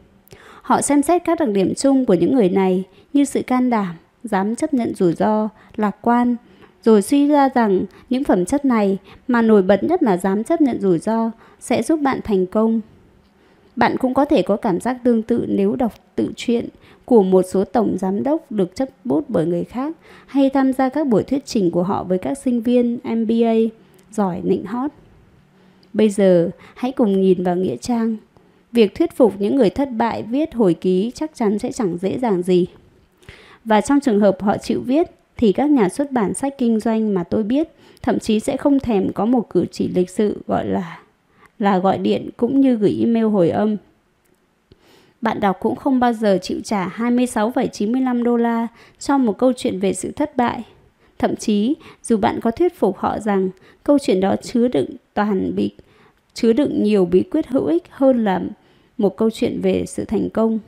[0.67, 2.83] Họ xem xét các đặc điểm chung của những người này
[3.13, 6.35] như sự can đảm, dám chấp nhận rủi ro, lạc quan,
[6.83, 10.61] rồi suy ra rằng những phẩm chất này mà nổi bật nhất là dám chấp
[10.61, 12.81] nhận rủi ro sẽ giúp bạn thành công.
[13.75, 16.69] Bạn cũng có thể có cảm giác tương tự nếu đọc tự truyện
[17.05, 19.95] của một số tổng giám đốc được chấp bút bởi người khác
[20.25, 23.53] hay tham gia các buổi thuyết trình của họ với các sinh viên MBA
[24.11, 24.91] giỏi nịnh hót.
[25.93, 28.17] Bây giờ, hãy cùng nhìn vào nghĩa trang.
[28.71, 32.19] Việc thuyết phục những người thất bại viết hồi ký chắc chắn sẽ chẳng dễ
[32.19, 32.67] dàng gì.
[33.65, 35.07] Và trong trường hợp họ chịu viết,
[35.37, 37.67] thì các nhà xuất bản sách kinh doanh mà tôi biết
[38.01, 40.99] thậm chí sẽ không thèm có một cử chỉ lịch sự gọi là
[41.59, 43.77] là gọi điện cũng như gửi email hồi âm.
[45.21, 48.67] Bạn đọc cũng không bao giờ chịu trả 26,95 đô la
[48.99, 50.63] cho một câu chuyện về sự thất bại.
[51.17, 53.49] Thậm chí, dù bạn có thuyết phục họ rằng
[53.83, 55.71] câu chuyện đó chứa đựng toàn bị
[56.37, 58.41] chứa đựng nhiều bí quyết hữu ích hơn là
[58.97, 60.59] một câu chuyện về sự thành công.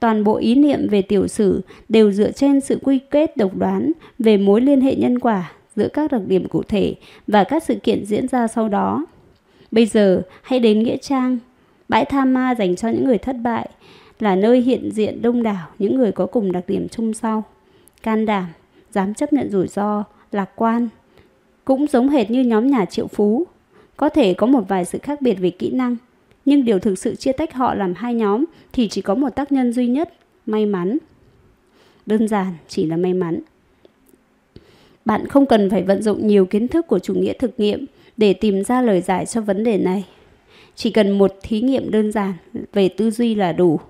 [0.00, 3.92] Toàn bộ ý niệm về tiểu sử đều dựa trên sự quy kết độc đoán
[4.18, 6.94] về mối liên hệ nhân quả giữa các đặc điểm cụ thể
[7.26, 9.06] và các sự kiện diễn ra sau đó.
[9.70, 11.38] Bây giờ hãy đến Nghĩa Trang,
[11.88, 13.68] bãi tha ma dành cho những người thất bại,
[14.20, 17.44] là nơi hiện diện đông đảo những người có cùng đặc điểm chung sau.
[18.02, 18.46] Can đảm,
[18.92, 20.88] dám chấp nhận rủi ro, lạc quan.
[21.64, 23.46] Cũng giống hệt như nhóm nhà triệu phú,
[24.02, 25.96] có thể có một vài sự khác biệt về kỹ năng,
[26.44, 29.52] nhưng điều thực sự chia tách họ làm hai nhóm thì chỉ có một tác
[29.52, 30.14] nhân duy nhất,
[30.46, 30.98] may mắn.
[32.06, 33.40] Đơn giản chỉ là may mắn.
[35.04, 38.32] Bạn không cần phải vận dụng nhiều kiến thức của chủ nghĩa thực nghiệm để
[38.32, 40.06] tìm ra lời giải cho vấn đề này.
[40.74, 42.32] Chỉ cần một thí nghiệm đơn giản
[42.72, 43.80] về tư duy là đủ.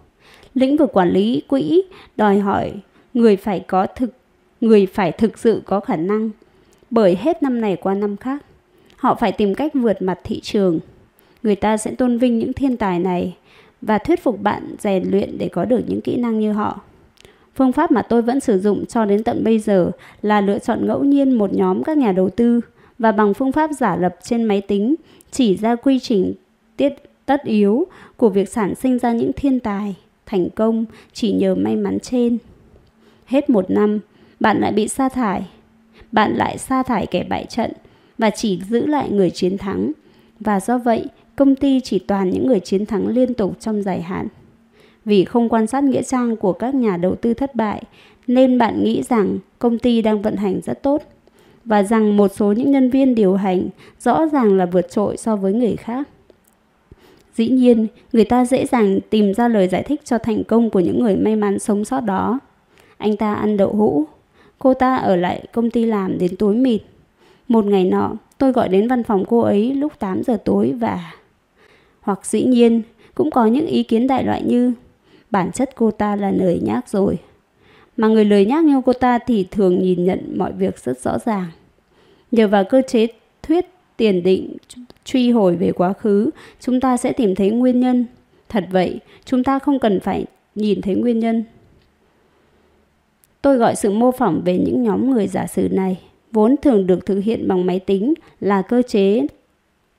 [0.55, 1.83] Lĩnh vực quản lý quỹ
[2.17, 2.73] đòi hỏi
[3.15, 4.11] người phải có thực
[4.61, 6.31] người phải thực sự có khả năng
[6.91, 8.43] bởi hết năm này qua năm khác
[9.03, 10.81] họ phải tìm cách vượt mặt thị trường
[11.43, 13.37] người ta sẽ tôn vinh những thiên tài này
[13.81, 16.81] và thuyết phục bạn rèn luyện để có được những kỹ năng như họ
[17.55, 19.91] phương pháp mà tôi vẫn sử dụng cho đến tận bây giờ
[20.23, 22.61] là lựa chọn ngẫu nhiên một nhóm các nhà đầu tư
[22.99, 24.95] và bằng phương pháp giả lập trên máy tính
[25.31, 26.35] chỉ ra quy trình
[26.77, 26.95] tiết
[27.27, 29.95] tất yếu của việc sản sinh ra những thiên tài
[30.27, 32.39] thành công chỉ nhờ may mắn trên.
[33.27, 34.01] Hết một năm,
[34.41, 35.43] bạn lại bị sa thải.
[36.13, 37.73] Bạn lại sa thải kẻ bại trận
[38.19, 39.93] và chỉ giữ lại người chiến thắng.
[40.41, 41.07] Và do vậy,
[41.37, 44.29] công ty chỉ toàn những người chiến thắng liên tục trong dài hạn.
[45.05, 47.83] Vì không quan sát nghĩa trang của các nhà đầu tư thất bại,
[48.27, 51.03] nên bạn nghĩ rằng công ty đang vận hành rất tốt
[51.65, 53.69] và rằng một số những nhân viên điều hành
[54.01, 56.09] rõ ràng là vượt trội so với người khác.
[57.35, 60.81] Dĩ nhiên, người ta dễ dàng tìm ra lời giải thích cho thành công của
[60.81, 62.39] những người may mắn sống sót đó.
[62.99, 64.05] Anh ta ăn đậu hũ,
[64.59, 66.83] cô ta ở lại công ty làm đến tối mịt.
[67.53, 71.13] Một ngày nọ, tôi gọi đến văn phòng cô ấy lúc 8 giờ tối và...
[72.01, 72.83] Hoặc dĩ nhiên,
[73.15, 74.73] cũng có những ý kiến đại loại như
[75.31, 77.19] bản chất cô ta là lời nhác rồi
[77.97, 81.19] mà người lời nhác như cô ta thì thường nhìn nhận mọi việc rất rõ
[81.19, 81.47] ràng.
[82.31, 83.07] Nhờ vào cơ chế
[83.43, 83.67] thuyết
[83.97, 84.57] tiền định
[85.05, 86.31] truy hồi về quá khứ,
[86.61, 88.07] chúng ta sẽ tìm thấy nguyên nhân.
[88.49, 90.25] Thật vậy, chúng ta không cần phải
[90.55, 91.45] nhìn thấy nguyên nhân.
[93.43, 96.01] Tôi gọi sự mô phỏng về những nhóm người giả sử này,
[96.33, 99.27] vốn thường được thực hiện bằng máy tính là cơ chế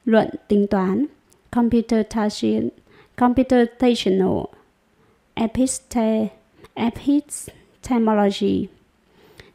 [0.06, 1.06] luận tính toán,
[1.52, 2.68] computational,
[3.16, 4.46] computational,
[5.34, 6.28] episte,
[6.74, 8.68] epistemology.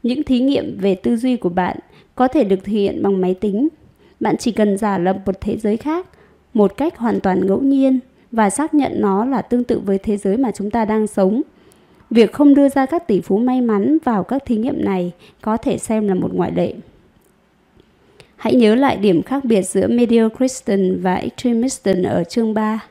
[0.03, 1.77] Những thí nghiệm về tư duy của bạn
[2.15, 3.69] có thể được thực hiện bằng máy tính.
[4.21, 6.07] Bạn chỉ cần giả lập một thế giới khác
[6.55, 8.01] một cách hoàn toàn ngẫu nhiên
[8.33, 11.43] và xác nhận nó là tương tự với thế giới mà chúng ta đang sống.
[12.11, 15.13] Việc không đưa ra các tỷ phú may mắn vào các thí nghiệm này
[15.43, 16.75] có thể xem là một ngoại lệ.
[18.37, 22.85] Hãy nhớ lại điểm khác biệt giữa Mediocriston và extremistan ở chương 3.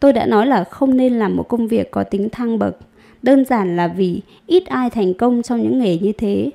[0.00, 2.76] Tôi đã nói là không nên làm một công việc có tính thăng bậc,
[3.22, 6.50] đơn giản là vì ít ai thành công trong những nghề như thế.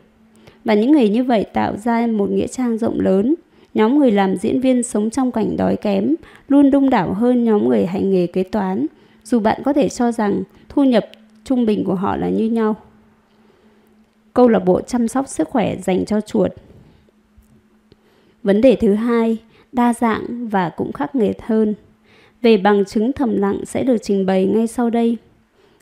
[0.66, 3.36] Và những nghề như vậy tạo ra một nghĩa trang rộng lớn.
[3.74, 6.16] Nhóm người làm diễn viên sống trong cảnh đói kém
[6.48, 8.86] luôn đông đảo hơn nhóm người hành nghề kế toán,
[9.24, 11.06] dù bạn có thể cho rằng thu nhập
[11.50, 12.76] trung bình của họ là như nhau.
[14.34, 16.52] Câu lạc bộ chăm sóc sức khỏe dành cho chuột
[18.44, 19.38] Vấn đề thứ hai,
[19.72, 21.76] đa dạng và cũng khắc nghiệt hơn.
[22.42, 25.18] Về bằng chứng thầm lặng sẽ được trình bày ngay sau đây.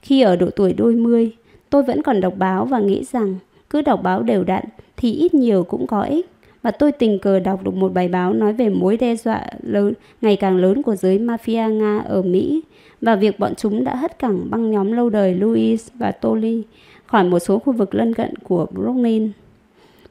[0.01, 1.31] Khi ở độ tuổi đôi mươi,
[1.69, 3.35] tôi vẫn còn đọc báo và nghĩ rằng
[3.69, 4.63] cứ đọc báo đều đặn
[4.97, 6.29] thì ít nhiều cũng có ích.
[6.61, 9.93] Và tôi tình cờ đọc được một bài báo nói về mối đe dọa lớn,
[10.21, 12.61] ngày càng lớn của giới mafia Nga ở Mỹ
[13.01, 16.63] và việc bọn chúng đã hất cẳng băng nhóm lâu đời Louis và Tolly
[17.05, 19.31] khỏi một số khu vực lân cận của Brooklyn.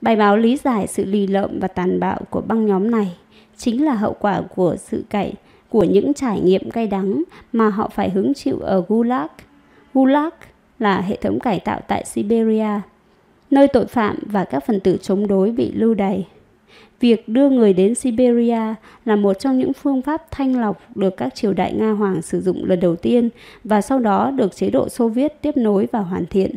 [0.01, 3.17] Bài báo lý giải sự lì lợm và tàn bạo của băng nhóm này
[3.57, 5.35] chính là hậu quả của sự cậy
[5.69, 7.23] của những trải nghiệm cay đắng
[7.53, 9.27] mà họ phải hứng chịu ở Gulag.
[9.95, 10.35] Gulag
[10.79, 12.81] là hệ thống cải tạo tại Siberia,
[13.51, 16.27] nơi tội phạm và các phần tử chống đối bị lưu đày.
[17.01, 18.75] Việc đưa người đến Siberia
[19.05, 22.41] là một trong những phương pháp thanh lọc được các triều đại Nga Hoàng sử
[22.41, 23.29] dụng lần đầu tiên
[23.65, 26.55] và sau đó được chế độ Xô Viết tiếp nối và hoàn thiện.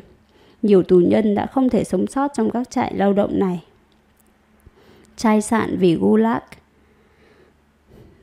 [0.62, 3.64] Nhiều tù nhân đã không thể sống sót trong các trại lao động này.
[5.18, 6.44] Chai sạn vì Gulag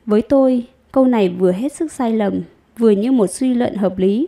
[0.05, 2.41] Với tôi, câu này vừa hết sức sai lầm,
[2.77, 4.27] vừa như một suy luận hợp lý.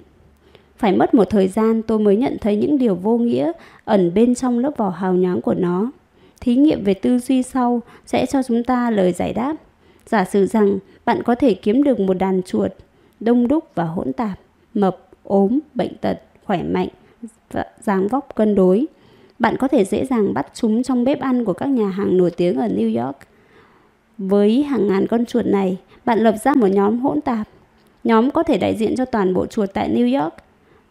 [0.77, 3.51] Phải mất một thời gian tôi mới nhận thấy những điều vô nghĩa
[3.85, 5.91] ẩn bên trong lớp vỏ hào nhoáng của nó.
[6.41, 9.55] Thí nghiệm về tư duy sau sẽ cho chúng ta lời giải đáp.
[10.05, 12.71] Giả sử rằng bạn có thể kiếm được một đàn chuột
[13.19, 14.39] đông đúc và hỗn tạp,
[14.73, 16.87] mập, ốm, bệnh tật, khỏe mạnh
[17.51, 18.85] và dáng vóc cân đối.
[19.39, 22.31] Bạn có thể dễ dàng bắt chúng trong bếp ăn của các nhà hàng nổi
[22.31, 23.17] tiếng ở New York.
[24.17, 27.47] Với hàng ngàn con chuột này, bạn lập ra một nhóm hỗn tạp.
[28.03, 30.33] Nhóm có thể đại diện cho toàn bộ chuột tại New York.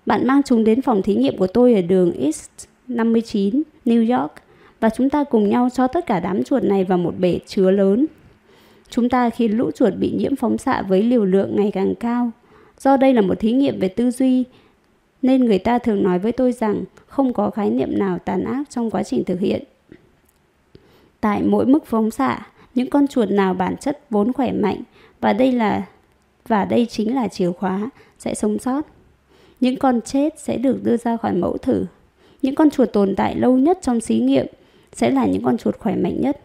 [0.07, 2.51] Bạn mang chúng đến phòng thí nghiệm của tôi ở đường East
[2.89, 4.33] 59, New York
[4.81, 7.71] và chúng ta cùng nhau cho tất cả đám chuột này vào một bể chứa
[7.71, 8.07] lớn.
[8.91, 12.31] Chúng ta khiến lũ chuột bị nhiễm phóng xạ với liều lượng ngày càng cao.
[12.81, 14.45] Do đây là một thí nghiệm về tư duy,
[15.23, 18.71] nên người ta thường nói với tôi rằng không có khái niệm nào tàn ác
[18.71, 19.63] trong quá trình thực hiện.
[21.21, 24.83] Tại mỗi mức phóng xạ, những con chuột nào bản chất vốn khỏe mạnh
[25.21, 25.83] và đây là
[26.49, 28.83] và đây chính là chìa khóa sẽ sống sót.
[29.61, 31.85] Những con chết sẽ được đưa ra khỏi mẫu thử.
[32.43, 34.47] Những con chuột tồn tại lâu nhất trong thí nghiệm
[34.93, 36.41] sẽ là những con chuột khỏe mạnh nhất.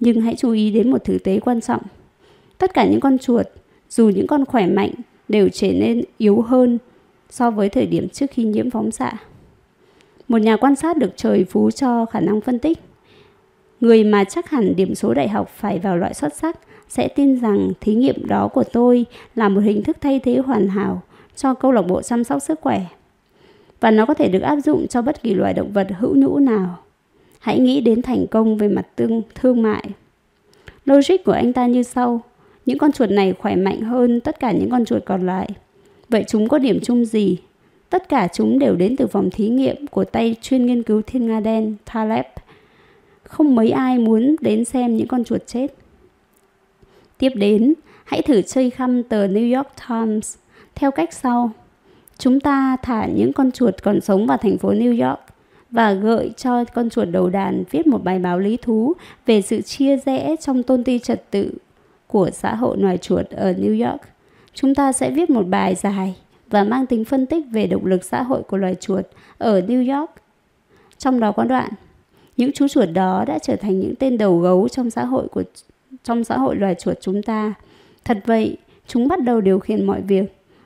[0.00, 1.82] Nhưng hãy chú ý đến một thực tế quan trọng.
[2.58, 3.46] Tất cả những con chuột,
[3.90, 4.90] dù những con khỏe mạnh,
[5.28, 6.78] đều trở nên yếu hơn
[7.30, 9.12] so với thời điểm trước khi nhiễm phóng xạ.
[10.28, 12.78] Một nhà quan sát được trời phú cho khả năng phân tích.
[13.80, 17.40] Người mà chắc hẳn điểm số đại học phải vào loại xuất sắc sẽ tin
[17.40, 21.02] rằng thí nghiệm đó của tôi là một hình thức thay thế hoàn hảo
[21.36, 22.80] cho câu lạc bộ chăm sóc sức khỏe.
[23.80, 26.38] Và nó có thể được áp dụng cho bất kỳ loài động vật hữu nhũ
[26.38, 26.83] nào.
[27.44, 29.84] Hãy nghĩ đến thành công về mặt tương thương mại.
[30.84, 32.20] Logic của anh ta như sau.
[32.66, 35.48] Những con chuột này khỏe mạnh hơn tất cả những con chuột còn lại.
[36.08, 37.36] Vậy chúng có điểm chung gì?
[37.90, 41.26] Tất cả chúng đều đến từ phòng thí nghiệm của tay chuyên nghiên cứu thiên
[41.26, 42.26] nga đen Taleb.
[43.22, 45.74] Không mấy ai muốn đến xem những con chuột chết.
[47.18, 50.36] Tiếp đến, hãy thử chơi khăm tờ New York Times
[50.74, 51.50] theo cách sau.
[52.18, 55.20] Chúng ta thả những con chuột còn sống vào thành phố New York
[55.74, 58.92] và gợi cho con chuột đầu đàn viết một bài báo lý thú
[59.26, 61.52] về sự chia rẽ trong tôn ti trật tự
[62.06, 64.00] của xã hội loài chuột ở New York.
[64.54, 66.16] Chúng ta sẽ viết một bài dài
[66.50, 69.04] và mang tính phân tích về động lực xã hội của loài chuột
[69.38, 70.10] ở New York.
[70.98, 71.70] Trong đó có đoạn,
[72.36, 75.42] những chú chuột đó đã trở thành những tên đầu gấu trong xã hội của
[76.04, 77.54] trong xã hội loài chuột chúng ta.
[78.04, 78.56] Thật vậy,
[78.86, 80.24] chúng bắt đầu điều khiển mọi việc.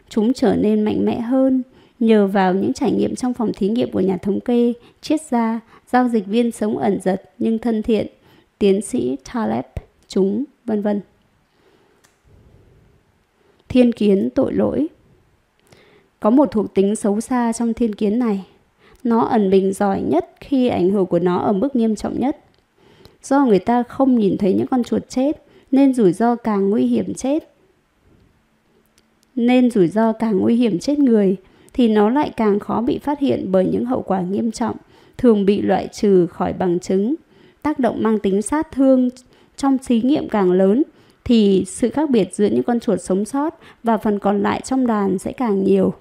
[0.09, 1.63] Chúng trở nên mạnh mẽ hơn
[2.01, 5.61] nhờ vào những trải nghiệm trong phòng thí nghiệm của nhà thống kê, triết gia,
[5.93, 8.07] giao dịch viên sống ẩn giật nhưng thân thiện,
[8.59, 9.65] tiến sĩ Taleb,
[10.09, 11.01] chúng, vân vân
[13.69, 14.87] thiên kiến tội lỗi.
[16.21, 18.47] Có một thuộc tính xấu xa trong thiên kiến này.
[19.05, 22.37] Nó ẩn mình giỏi nhất khi ảnh hưởng của nó ở mức nghiêm trọng nhất.
[23.23, 26.87] Do người ta không nhìn thấy những con chuột chết, nên rủi ro càng nguy
[26.87, 27.55] hiểm chết.
[29.35, 31.37] Nên rủi ro càng nguy hiểm chết người,
[31.79, 34.77] thì nó lại càng khó bị phát hiện bởi những hậu quả nghiêm trọng,
[35.19, 37.15] thường bị loại trừ khỏi bằng chứng.
[37.63, 39.09] Tác động mang tính sát thương
[39.57, 40.83] trong thí nghiệm càng lớn
[41.25, 44.87] thì sự khác biệt giữa những con chuột sống sót và phần còn lại trong
[44.87, 45.93] đàn sẽ càng nhiều.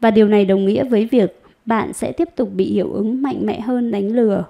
[0.00, 3.46] Và điều này đồng nghĩa với việc bạn sẽ tiếp tục bị hiệu ứng mạnh
[3.46, 4.44] mẽ hơn đánh lừa.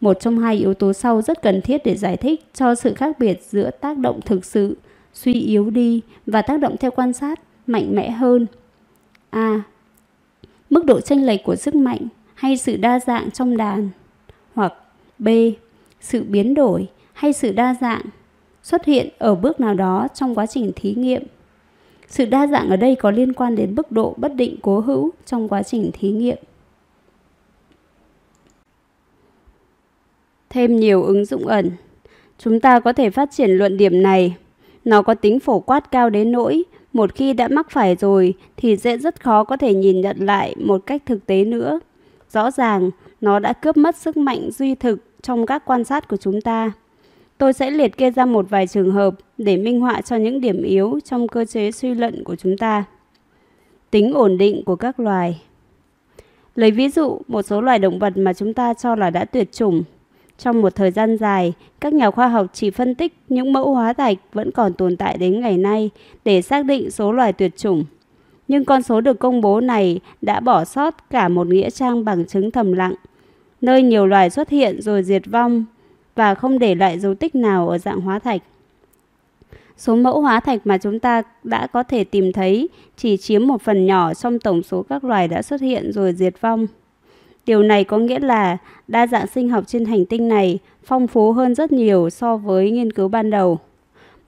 [0.00, 3.18] Một trong hai yếu tố sau rất cần thiết để giải thích cho sự khác
[3.18, 4.76] biệt giữa tác động thực sự,
[5.14, 8.46] suy yếu đi và tác động theo quan sát mạnh mẽ hơn.
[9.30, 9.62] A.
[10.70, 13.88] Mức độ chênh lệch của sức mạnh hay sự đa dạng trong đàn,
[14.54, 14.72] hoặc
[15.18, 15.28] B.
[16.00, 18.02] Sự biến đổi hay sự đa dạng
[18.62, 21.22] xuất hiện ở bước nào đó trong quá trình thí nghiệm.
[22.08, 25.10] Sự đa dạng ở đây có liên quan đến mức độ bất định cố hữu
[25.26, 26.38] trong quá trình thí nghiệm.
[30.50, 31.70] Thêm nhiều ứng dụng ẩn.
[32.38, 34.36] Chúng ta có thể phát triển luận điểm này.
[34.84, 38.76] Nó có tính phổ quát cao đến nỗi một khi đã mắc phải rồi thì
[38.76, 41.80] sẽ rất khó có thể nhìn nhận lại một cách thực tế nữa.
[42.30, 42.90] Rõ ràng,
[43.20, 46.72] nó đã cướp mất sức mạnh duy thực trong các quan sát của chúng ta.
[47.38, 50.62] Tôi sẽ liệt kê ra một vài trường hợp để minh họa cho những điểm
[50.62, 52.84] yếu trong cơ chế suy luận của chúng ta.
[53.90, 55.40] Tính ổn định của các loài
[56.58, 59.52] Lấy ví dụ, một số loài động vật mà chúng ta cho là đã tuyệt
[59.52, 59.82] chủng.
[60.38, 63.92] Trong một thời gian dài, các nhà khoa học chỉ phân tích những mẫu hóa
[63.92, 65.90] thạch vẫn còn tồn tại đến ngày nay
[66.24, 67.84] để xác định số loài tuyệt chủng.
[68.48, 72.26] Nhưng con số được công bố này đã bỏ sót cả một nghĩa trang bằng
[72.26, 72.94] chứng thầm lặng,
[73.60, 75.64] nơi nhiều loài xuất hiện rồi diệt vong
[76.14, 78.42] và không để lại dấu tích nào ở dạng hóa thạch.
[79.76, 83.62] Số mẫu hóa thạch mà chúng ta đã có thể tìm thấy chỉ chiếm một
[83.62, 86.66] phần nhỏ trong tổng số các loài đã xuất hiện rồi diệt vong.
[87.48, 88.56] Điều này có nghĩa là
[88.88, 92.70] đa dạng sinh học trên hành tinh này phong phú hơn rất nhiều so với
[92.70, 93.58] nghiên cứu ban đầu.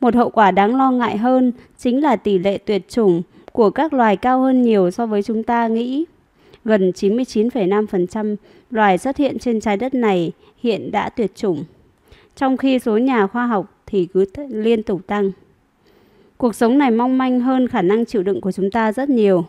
[0.01, 3.23] Một hậu quả đáng lo ngại hơn chính là tỷ lệ tuyệt chủng
[3.53, 6.05] của các loài cao hơn nhiều so với chúng ta nghĩ.
[6.65, 8.37] Gần 99,5%
[8.71, 10.33] loài xuất hiện trên trái đất này
[10.63, 11.65] hiện đã tuyệt chủng
[12.37, 15.31] trong khi số nhà khoa học thì cứ liên tục tăng.
[16.37, 19.45] Cuộc sống này mong manh hơn khả năng chịu đựng của chúng ta rất nhiều.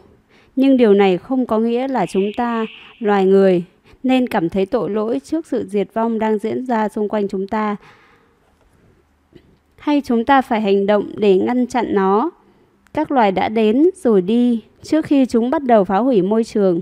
[0.55, 2.65] Nhưng điều này không có nghĩa là chúng ta,
[2.99, 3.63] loài người,
[4.03, 7.47] nên cảm thấy tội lỗi trước sự diệt vong đang diễn ra xung quanh chúng
[7.47, 7.75] ta.
[9.77, 12.31] Hay chúng ta phải hành động để ngăn chặn nó.
[12.93, 16.81] Các loài đã đến rồi đi trước khi chúng bắt đầu phá hủy môi trường.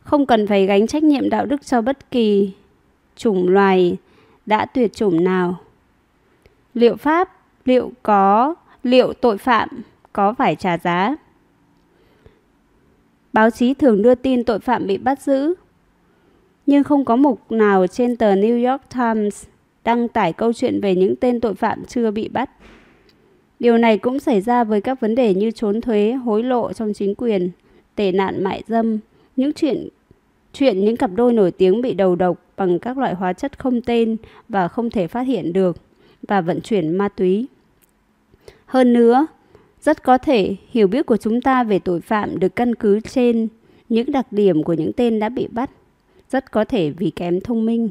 [0.00, 2.52] Không cần phải gánh trách nhiệm đạo đức cho bất kỳ
[3.16, 3.96] chủng loài
[4.46, 5.56] đã tuyệt chủng nào.
[6.74, 7.28] Liệu pháp,
[7.64, 9.68] liệu có, liệu tội phạm
[10.12, 11.16] có phải trả giá?
[13.32, 15.54] Báo chí thường đưa tin tội phạm bị bắt giữ,
[16.66, 19.44] nhưng không có mục nào trên tờ New York Times
[19.84, 22.50] đăng tải câu chuyện về những tên tội phạm chưa bị bắt.
[23.58, 26.92] Điều này cũng xảy ra với các vấn đề như trốn thuế, hối lộ trong
[26.92, 27.50] chính quyền,
[27.94, 28.98] tệ nạn mại dâm,
[29.36, 29.88] những chuyện
[30.52, 33.80] chuyện những cặp đôi nổi tiếng bị đầu độc bằng các loại hóa chất không
[33.80, 34.16] tên
[34.48, 35.76] và không thể phát hiện được
[36.28, 37.46] và vận chuyển ma túy.
[38.66, 39.26] Hơn nữa,
[39.82, 43.48] rất có thể hiểu biết của chúng ta về tội phạm được căn cứ trên
[43.88, 45.70] những đặc điểm của những tên đã bị bắt,
[46.30, 47.88] rất có thể vì kém thông minh.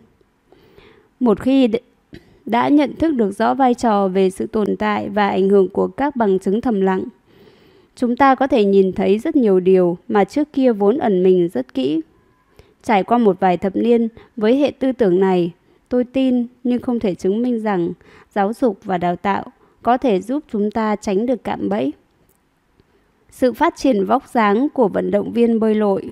[1.19, 1.69] Một khi
[2.45, 5.88] đã nhận thức được rõ vai trò về sự tồn tại và ảnh hưởng của
[5.88, 7.03] các bằng chứng thầm lặng,
[7.95, 11.49] chúng ta có thể nhìn thấy rất nhiều điều mà trước kia vốn ẩn mình
[11.53, 12.01] rất kỹ
[12.84, 15.51] Trải qua một vài thập niên với hệ tư tưởng này,
[15.89, 17.91] tôi tin nhưng không thể chứng minh rằng
[18.35, 19.51] giáo dục và đào tạo
[19.83, 21.93] có thể giúp chúng ta tránh được cạm bẫy.
[23.29, 26.11] Sự phát triển vóc dáng của vận động viên bơi lội.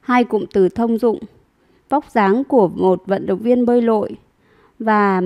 [0.00, 1.18] Hai cụm từ thông dụng,
[1.88, 4.16] vóc dáng của một vận động viên bơi lội
[4.78, 5.22] và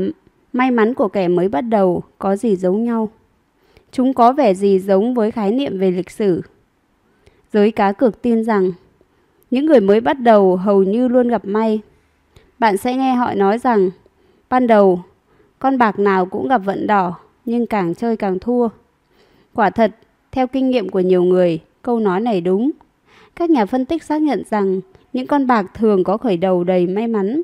[0.53, 3.09] may mắn của kẻ mới bắt đầu có gì giống nhau.
[3.93, 6.43] Chúng có vẻ gì giống với khái niệm về lịch sử.
[7.53, 8.73] Giới cá cược tin rằng
[9.51, 11.81] những người mới bắt đầu hầu như luôn gặp may.
[12.59, 13.91] Bạn sẽ nghe họ nói rằng,
[14.49, 15.03] ban đầu,
[15.59, 18.69] con bạc nào cũng gặp vận đỏ, nhưng càng chơi càng thua.
[19.55, 19.91] Quả thật,
[20.33, 22.71] theo kinh nghiệm của nhiều người, câu nói này đúng.
[23.37, 24.81] Các nhà phân tích xác nhận rằng
[25.13, 27.43] những con bạc thường có khởi đầu đầy may mắn.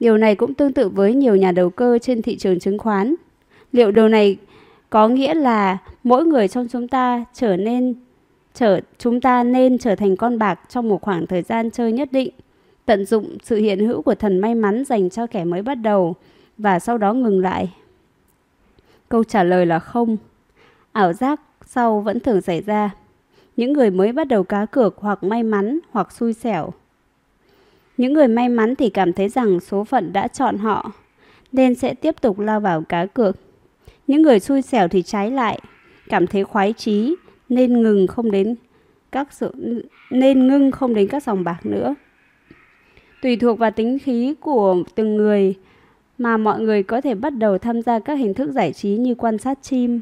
[0.00, 3.14] Điều này cũng tương tự với nhiều nhà đầu cơ trên thị trường chứng khoán.
[3.72, 4.36] Liệu điều này
[4.90, 7.94] có nghĩa là mỗi người trong chúng ta trở nên
[8.54, 12.12] trở chúng ta nên trở thành con bạc trong một khoảng thời gian chơi nhất
[12.12, 12.30] định,
[12.86, 16.14] tận dụng sự hiện hữu của thần may mắn dành cho kẻ mới bắt đầu
[16.58, 17.72] và sau đó ngừng lại.
[19.10, 20.16] Câu trả lời là không.
[20.92, 22.90] Ảo giác sau vẫn thường xảy ra.
[23.56, 26.72] Những người mới bắt đầu cá cược hoặc may mắn hoặc xui xẻo.
[27.96, 30.92] Những người may mắn thì cảm thấy rằng số phận đã chọn họ
[31.52, 33.36] nên sẽ tiếp tục lao vào cá cược.
[34.06, 35.60] Những người xui xẻo thì trái lại,
[36.08, 37.14] cảm thấy khoái chí
[37.48, 38.54] nên ngừng không đến
[39.12, 39.52] các sự
[40.10, 41.94] nên ngưng không đến các sòng bạc nữa.
[43.22, 45.54] Tùy thuộc vào tính khí của từng người
[46.20, 49.14] mà mọi người có thể bắt đầu tham gia các hình thức giải trí như
[49.14, 50.00] quan sát chim,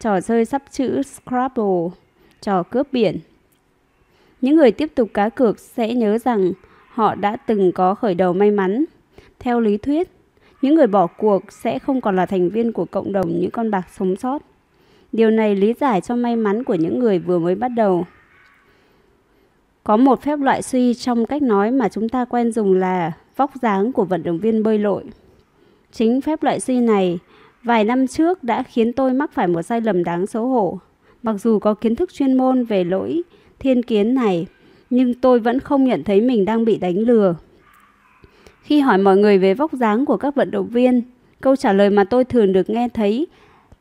[0.00, 1.88] trò chơi sắp chữ Scrabble,
[2.40, 3.18] trò cướp biển.
[4.40, 6.52] Những người tiếp tục cá cược sẽ nhớ rằng
[6.88, 8.84] họ đã từng có khởi đầu may mắn.
[9.38, 10.10] Theo lý thuyết,
[10.62, 13.70] những người bỏ cuộc sẽ không còn là thành viên của cộng đồng những con
[13.70, 14.42] bạc sống sót.
[15.12, 18.06] Điều này lý giải cho may mắn của những người vừa mới bắt đầu.
[19.84, 23.50] Có một phép loại suy trong cách nói mà chúng ta quen dùng là vóc
[23.62, 25.04] dáng của vận động viên bơi lội.
[25.92, 27.18] Chính phép loại suy này
[27.62, 30.78] vài năm trước đã khiến tôi mắc phải một sai lầm đáng xấu hổ.
[31.22, 33.22] Mặc dù có kiến thức chuyên môn về lỗi
[33.58, 34.46] thiên kiến này,
[34.90, 37.34] nhưng tôi vẫn không nhận thấy mình đang bị đánh lừa.
[38.62, 41.02] Khi hỏi mọi người về vóc dáng của các vận động viên,
[41.40, 43.26] câu trả lời mà tôi thường được nghe thấy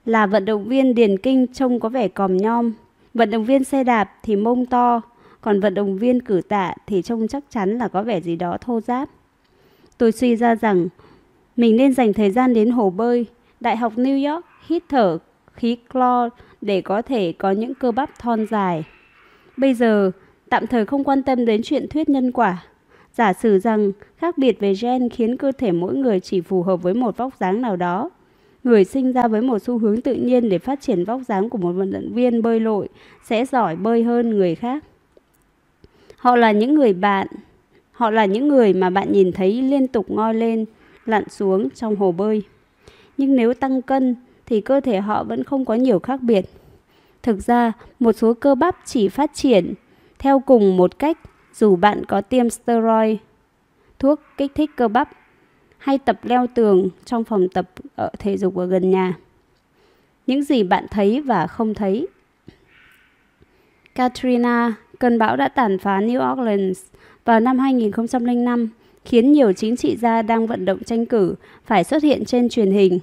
[0.06, 2.74] là vận động viên điền kinh trông có vẻ còm nhom,
[3.14, 5.02] vận động viên xe đạp thì mông to,
[5.42, 8.58] còn vận động viên cử tạ thì trông chắc chắn là có vẻ gì đó
[8.62, 9.10] thô ráp.
[9.98, 10.88] Tôi suy ra rằng
[11.58, 13.26] mình nên dành thời gian đến hồ bơi,
[13.60, 15.18] Đại học New York hít thở
[15.54, 16.30] khí clo
[16.62, 18.84] để có thể có những cơ bắp thon dài.
[19.58, 20.12] Bây giờ,
[20.50, 22.64] tạm thời không quan tâm đến chuyện thuyết nhân quả.
[23.14, 26.76] Giả sử rằng khác biệt về gen khiến cơ thể mỗi người chỉ phù hợp
[26.76, 28.10] với một vóc dáng nào đó.
[28.64, 31.58] Người sinh ra với một xu hướng tự nhiên để phát triển vóc dáng của
[31.58, 32.88] một vận động viên bơi lội
[33.26, 34.84] sẽ giỏi bơi hơn người khác.
[36.18, 37.28] Họ là những người bạn,
[37.92, 40.66] họ là những người mà bạn nhìn thấy liên tục ngoi lên,
[41.08, 42.44] lặn xuống trong hồ bơi.
[43.18, 44.16] Nhưng nếu tăng cân
[44.46, 46.46] thì cơ thể họ vẫn không có nhiều khác biệt.
[47.24, 49.74] Thực ra, một số cơ bắp chỉ phát triển
[50.20, 51.18] theo cùng một cách
[51.54, 53.18] dù bạn có tiêm steroid,
[54.00, 55.10] thuốc kích thích cơ bắp
[55.78, 59.14] hay tập leo tường trong phòng tập ở thể dục ở gần nhà.
[60.28, 62.08] Những gì bạn thấy và không thấy.
[63.96, 66.86] Katrina, cơn bão đã tàn phá New Orleans
[67.26, 68.70] vào năm 2005,
[69.08, 71.36] khiến nhiều chính trị gia đang vận động tranh cử
[71.66, 73.00] phải xuất hiện trên truyền hình.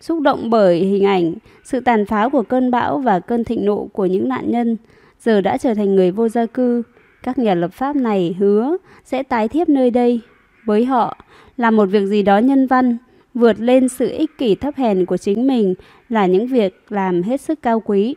[0.00, 1.34] Xúc động bởi hình ảnh,
[1.64, 4.76] sự tàn phá của cơn bão và cơn thịnh nộ của những nạn nhân,
[5.20, 6.82] giờ đã trở thành người vô gia cư.
[7.22, 10.20] Các nhà lập pháp này hứa sẽ tái thiết nơi đây.
[10.64, 11.16] Với họ,
[11.56, 12.96] là một việc gì đó nhân văn,
[13.34, 15.74] vượt lên sự ích kỷ thấp hèn của chính mình
[16.08, 18.14] là những việc làm hết sức cao quý.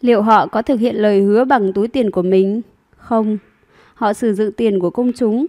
[0.00, 2.60] Liệu họ có thực hiện lời hứa bằng túi tiền của mình?
[2.96, 3.38] Không,
[4.00, 5.46] họ sử dụng tiền của công chúng.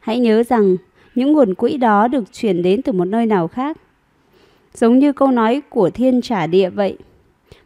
[0.00, 0.76] Hãy nhớ rằng,
[1.14, 3.76] những nguồn quỹ đó được chuyển đến từ một nơi nào khác.
[4.74, 6.96] Giống như câu nói của thiên trả địa vậy.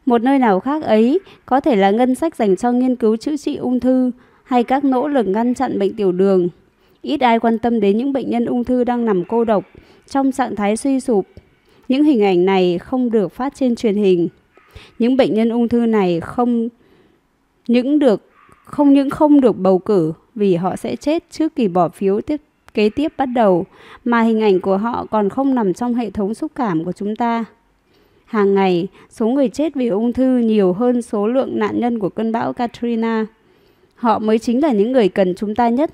[0.07, 3.37] Một nơi nào khác ấy có thể là ngân sách dành cho nghiên cứu chữa
[3.37, 4.11] trị ung thư
[4.45, 6.49] hay các nỗ lực ngăn chặn bệnh tiểu đường.
[7.03, 9.65] Ít ai quan tâm đến những bệnh nhân ung thư đang nằm cô độc
[10.09, 11.27] trong trạng thái suy sụp.
[11.89, 14.29] Những hình ảnh này không được phát trên truyền hình.
[14.99, 16.69] Những bệnh nhân ung thư này không
[17.69, 18.31] những được,
[18.65, 22.41] không những không được bầu cử vì họ sẽ chết trước kỳ bỏ phiếu tiếp
[22.75, 23.67] kế tiếp bắt đầu
[24.05, 27.17] mà hình ảnh của họ còn không nằm trong hệ thống xúc cảm của chúng
[27.17, 27.45] ta.
[28.25, 32.09] Hàng ngày, số người chết vì ung thư nhiều hơn số lượng nạn nhân của
[32.09, 33.27] cơn bão Katrina.
[33.95, 35.91] Họ mới chính là những người cần chúng ta nhất,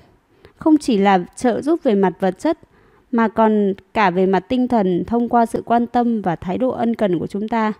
[0.55, 2.57] không chỉ là trợ giúp về mặt vật chất
[3.11, 6.69] mà còn cả về mặt tinh thần thông qua sự quan tâm và thái độ
[6.69, 7.73] ân cần của chúng ta.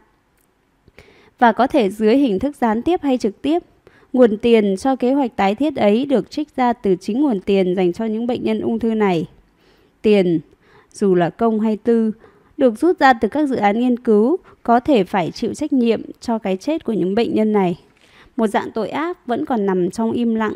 [1.39, 3.63] Và có thể dưới hình thức gián tiếp hay trực tiếp,
[4.13, 7.75] Nguồn tiền cho kế hoạch tái thiết ấy được trích ra từ chính nguồn tiền
[7.75, 9.25] dành cho những bệnh nhân ung thư này.
[10.01, 10.39] Tiền,
[10.91, 12.11] dù là công hay tư,
[12.57, 16.01] được rút ra từ các dự án nghiên cứu có thể phải chịu trách nhiệm
[16.19, 17.79] cho cái chết của những bệnh nhân này.
[18.35, 20.55] Một dạng tội ác vẫn còn nằm trong im lặng.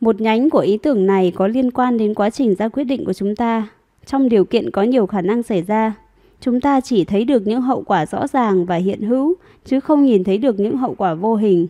[0.00, 3.04] Một nhánh của ý tưởng này có liên quan đến quá trình ra quyết định
[3.04, 3.68] của chúng ta
[4.06, 5.94] trong điều kiện có nhiều khả năng xảy ra
[6.42, 10.04] chúng ta chỉ thấy được những hậu quả rõ ràng và hiện hữu chứ không
[10.04, 11.66] nhìn thấy được những hậu quả vô hình.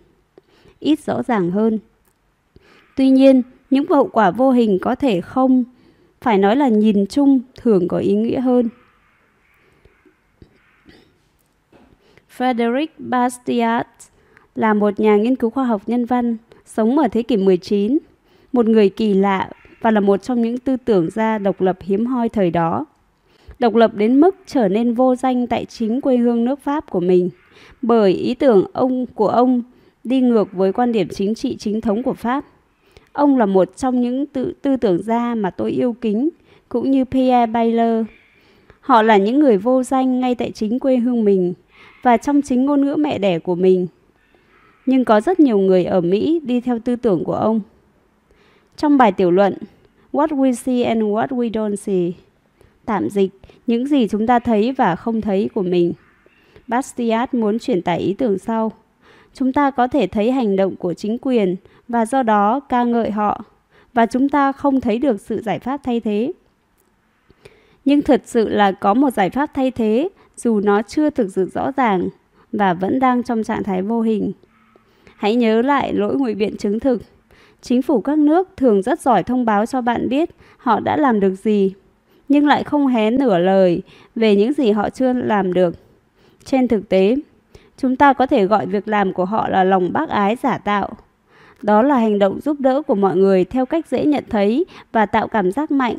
[0.80, 1.78] Ít rõ ràng hơn.
[2.96, 5.64] Tuy nhiên những hậu quả vô hình có thể không
[6.20, 8.68] phải nói là nhìn chung thường có ý nghĩa hơn.
[12.38, 13.88] Frederick Bastiat
[14.54, 16.36] là một nhà nghiên cứu khoa học nhân văn
[16.66, 17.98] sống ở thế kỷ 19,
[18.52, 19.50] một người kỳ lạ
[19.80, 22.86] và là một trong những tư tưởng gia độc lập hiếm hoi thời đó
[23.62, 27.00] độc lập đến mức trở nên vô danh tại chính quê hương nước Pháp của
[27.00, 27.30] mình,
[27.82, 29.62] bởi ý tưởng ông của ông
[30.04, 32.44] đi ngược với quan điểm chính trị chính thống của Pháp.
[33.12, 36.28] Ông là một trong những tư, tư tưởng gia mà tôi yêu kính,
[36.68, 38.06] cũng như Pierre Baylor.
[38.80, 41.54] Họ là những người vô danh ngay tại chính quê hương mình
[42.02, 43.86] và trong chính ngôn ngữ mẹ đẻ của mình.
[44.86, 47.60] Nhưng có rất nhiều người ở Mỹ đi theo tư tưởng của ông.
[48.76, 49.54] Trong bài tiểu luận
[50.12, 52.12] What we see and what we don't see
[52.84, 53.30] tạm dịch
[53.66, 55.92] những gì chúng ta thấy và không thấy của mình.
[56.66, 58.72] Bastiat muốn truyền tải ý tưởng sau.
[59.34, 61.56] Chúng ta có thể thấy hành động của chính quyền
[61.88, 63.44] và do đó ca ngợi họ.
[63.94, 66.32] và chúng ta không thấy được sự giải pháp thay thế.
[67.84, 71.50] Nhưng thật sự là có một giải pháp thay thế dù nó chưa thực sự
[71.54, 72.08] rõ ràng
[72.52, 74.32] và vẫn đang trong trạng thái vô hình.
[75.16, 77.02] Hãy nhớ lại lỗi ngụy biện chứng thực.
[77.60, 81.20] Chính phủ các nước thường rất giỏi thông báo cho bạn biết họ đã làm
[81.20, 81.74] được gì,
[82.32, 83.82] nhưng lại không hé nửa lời
[84.14, 85.74] về những gì họ chưa làm được.
[86.44, 87.16] Trên thực tế,
[87.76, 90.90] chúng ta có thể gọi việc làm của họ là lòng bác ái giả tạo.
[91.62, 95.06] Đó là hành động giúp đỡ của mọi người theo cách dễ nhận thấy và
[95.06, 95.96] tạo cảm giác mạnh,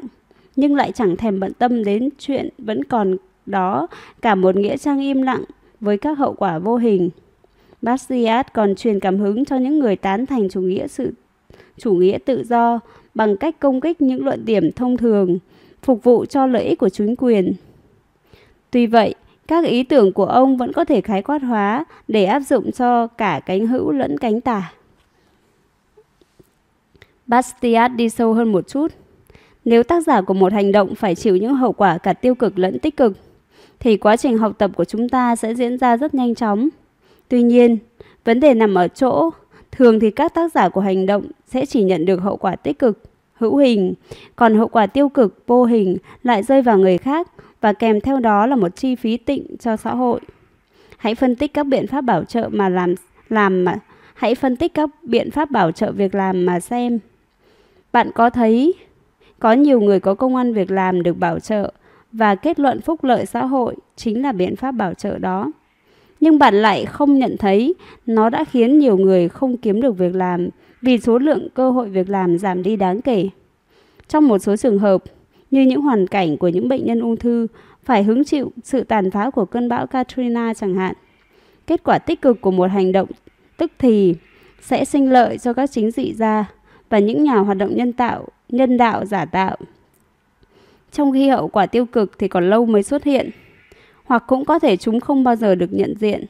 [0.56, 3.88] nhưng lại chẳng thèm bận tâm đến chuyện vẫn còn đó
[4.22, 5.44] cả một nghĩa trang im lặng
[5.80, 7.10] với các hậu quả vô hình.
[7.82, 11.12] Bastiat còn truyền cảm hứng cho những người tán thành chủ nghĩa sự
[11.78, 12.80] chủ nghĩa tự do
[13.16, 15.38] bằng cách công kích những luận điểm thông thường,
[15.84, 17.54] phục vụ cho lợi ích của chính quyền.
[18.72, 19.16] Tuy vậy,
[19.48, 23.08] các ý tưởng của ông vẫn có thể khái quát hóa để áp dụng cho
[23.08, 24.72] cả cánh hữu lẫn cánh tả.
[27.28, 28.92] Bastiat đi sâu hơn một chút.
[29.66, 32.60] Nếu tác giả của một hành động phải chịu những hậu quả cả tiêu cực
[32.60, 33.18] lẫn tích cực,
[33.80, 36.70] thì quá trình học tập của chúng ta sẽ diễn ra rất nhanh chóng.
[37.28, 37.78] Tuy nhiên,
[38.26, 39.30] vấn đề nằm ở chỗ,
[39.72, 42.80] thường thì các tác giả của hành động sẽ chỉ nhận được hậu quả tích
[42.80, 43.00] cực,
[43.34, 43.94] hữu hình,
[44.36, 47.28] còn hậu quả tiêu cực, vô hình lại rơi vào người khác
[47.62, 50.20] và kèm theo đó là một chi phí tịnh cho xã hội.
[50.98, 52.96] Hãy phân tích các biện pháp bảo trợ mà làm
[53.30, 53.76] làm mà
[54.14, 57.00] hãy phân tích các biện pháp bảo trợ việc làm mà xem.
[57.92, 58.74] Bạn có thấy
[59.40, 61.74] có nhiều người có công ăn việc làm được bảo trợ
[62.12, 65.52] và kết luận phúc lợi xã hội chính là biện pháp bảo trợ đó.
[66.20, 67.74] Nhưng bạn lại không nhận thấy
[68.06, 70.50] nó đã khiến nhiều người không kiếm được việc làm
[70.84, 73.30] vì số lượng cơ hội việc làm giảm đi đáng kể.
[74.08, 75.04] Trong một số trường hợp,
[75.52, 77.48] như những hoàn cảnh của những bệnh nhân ung thư
[77.84, 80.96] phải hứng chịu sự tàn phá của cơn bão Katrina chẳng hạn.
[81.68, 83.10] Kết quả tích cực của một hành động
[83.58, 84.16] tức thì
[84.62, 86.52] sẽ sinh lợi cho các chính trị gia
[86.90, 89.58] và những nhà hoạt động nhân tạo, nhân đạo giả tạo
[90.94, 93.30] trong khi hậu quả tiêu cực thì còn lâu mới xuất hiện,
[94.04, 96.26] hoặc cũng có thể chúng không bao giờ được nhận diện.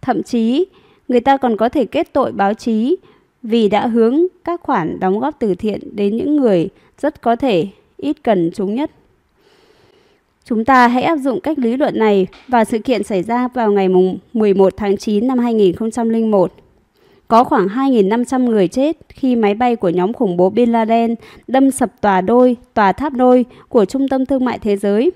[0.00, 0.64] Thậm chí,
[1.08, 2.96] người ta còn có thể kết tội báo chí
[3.46, 6.68] vì đã hướng các khoản đóng góp từ thiện đến những người
[6.98, 7.66] rất có thể
[7.96, 8.90] ít cần chúng nhất.
[10.44, 13.72] Chúng ta hãy áp dụng cách lý luận này vào sự kiện xảy ra vào
[13.72, 13.88] ngày
[14.32, 16.52] 11 tháng 9 năm 2001
[17.28, 21.14] có khoảng 2.500 người chết khi máy bay của nhóm khủng bố Bin Laden
[21.46, 25.12] đâm sập tòa đôi, tòa tháp đôi của Trung tâm Thương mại Thế giới.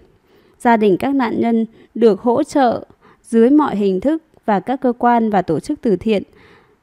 [0.59, 2.85] Gia đình các nạn nhân được hỗ trợ
[3.23, 6.23] dưới mọi hình thức và các cơ quan và tổ chức từ thiện,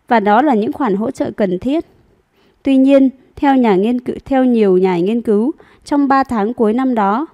[0.07, 1.85] và đó là những khoản hỗ trợ cần thiết.
[2.63, 5.51] Tuy nhiên, theo nhà nghiên cứu, theo nhiều nhà nghiên cứu,
[5.85, 7.27] trong 3 tháng cuối năm đó,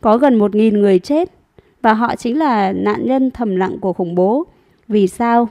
[0.00, 1.30] có gần 1.000 người chết
[1.82, 4.46] và họ chính là nạn nhân thầm lặng của khủng bố.
[4.88, 5.48] Vì sao?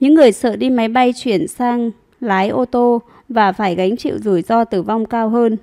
[0.00, 1.90] Những người sợ đi máy bay chuyển sang
[2.20, 5.56] lái ô tô và phải gánh chịu rủi ro tử vong cao hơn.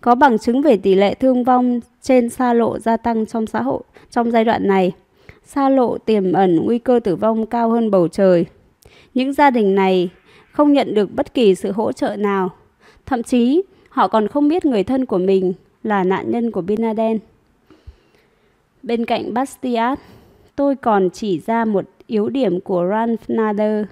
[0.00, 3.62] Có bằng chứng về tỷ lệ thương vong trên xa lộ gia tăng trong xã
[3.62, 4.92] hội trong giai đoạn này.
[5.44, 8.46] Xa lộ tiềm ẩn nguy cơ tử vong cao hơn bầu trời.
[9.14, 10.10] Những gia đình này
[10.52, 12.50] không nhận được bất kỳ sự hỗ trợ nào.
[13.06, 15.52] Thậm chí, họ còn không biết người thân của mình
[15.82, 17.18] là nạn nhân của Bin Laden.
[18.82, 19.98] Bên cạnh Bastiat,
[20.56, 23.86] tôi còn chỉ ra một yếu điểm của Ralph Nader,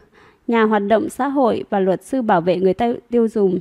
[0.47, 2.75] nhà hoạt động xã hội và luật sư bảo vệ người
[3.11, 3.61] tiêu dùng.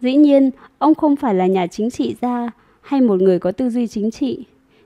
[0.00, 2.50] Dĩ nhiên, ông không phải là nhà chính trị gia
[2.80, 4.44] hay một người có tư duy chính trị.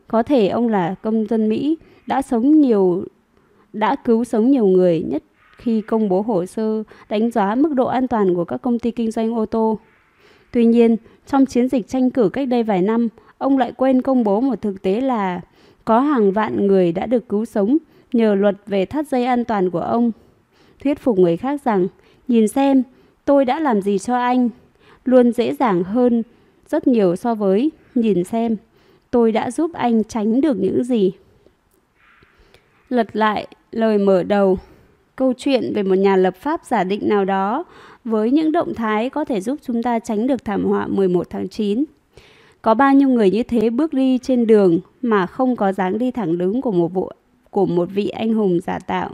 [0.09, 1.77] Có thể ông là công dân Mỹ
[2.07, 3.05] đã sống nhiều
[3.73, 5.23] đã cứu sống nhiều người nhất
[5.67, 8.91] khi công bố hồ sơ đánh giá mức độ an toàn của các công ty
[8.91, 9.79] kinh doanh ô tô.
[10.53, 14.25] Tuy nhiên, trong chiến dịch tranh cử cách đây vài năm, ông lại quên công
[14.25, 15.41] bố một thực tế là
[15.85, 17.77] có hàng vạn người đã được cứu sống
[18.13, 20.11] nhờ luật về thắt dây an toàn của ông.
[20.83, 21.87] Thuyết phục người khác rằng,
[22.29, 22.83] nhìn xem,
[23.25, 24.49] tôi đã làm gì cho anh,
[25.05, 26.23] luôn dễ dàng hơn
[26.69, 28.57] rất nhiều so với nhìn xem,
[29.11, 31.13] tôi đã giúp anh tránh được những gì.
[32.89, 34.59] Lật lại lời mở đầu,
[35.17, 37.65] câu chuyện về một nhà lập pháp giả định nào đó
[38.05, 41.49] với những động thái có thể giúp chúng ta tránh được thảm họa 11 tháng
[41.49, 41.85] 9.
[42.63, 46.11] Có bao nhiêu người như thế bước đi trên đường mà không có dáng đi
[46.11, 47.11] thẳng đứng của một vụ,
[47.51, 49.11] của một vị anh hùng giả tạo.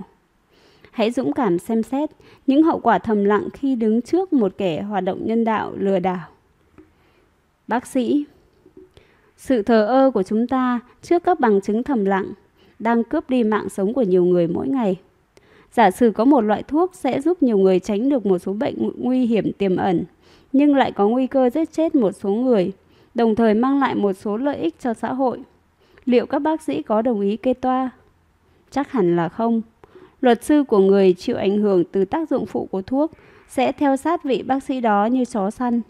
[0.90, 2.10] Hãy dũng cảm xem xét
[2.46, 5.98] những hậu quả thầm lặng khi đứng trước một kẻ hoạt động nhân đạo lừa
[5.98, 6.28] đảo.
[7.68, 8.24] Bác sĩ,
[9.42, 12.32] Sự thờ ơ của chúng ta trước các bằng chứng thầm lặng
[12.78, 14.96] đang cướp đi mạng sống của nhiều người mỗi ngày.
[15.72, 18.90] Giả sử có một loại thuốc sẽ giúp nhiều người tránh được một số bệnh
[18.98, 20.04] nguy hiểm tiềm ẩn,
[20.52, 22.72] nhưng lại có nguy cơ giết chết một số người,
[23.14, 25.38] đồng thời mang lại một số lợi ích cho xã hội.
[26.04, 27.90] Liệu các bác sĩ có đồng ý kê toa?
[28.70, 29.62] Chắc hẳn là không.
[30.20, 33.12] Luật sư của người chịu ảnh hưởng từ tác dụng phụ của thuốc
[33.48, 35.80] sẽ theo sát vị bác sĩ đó như chó săn.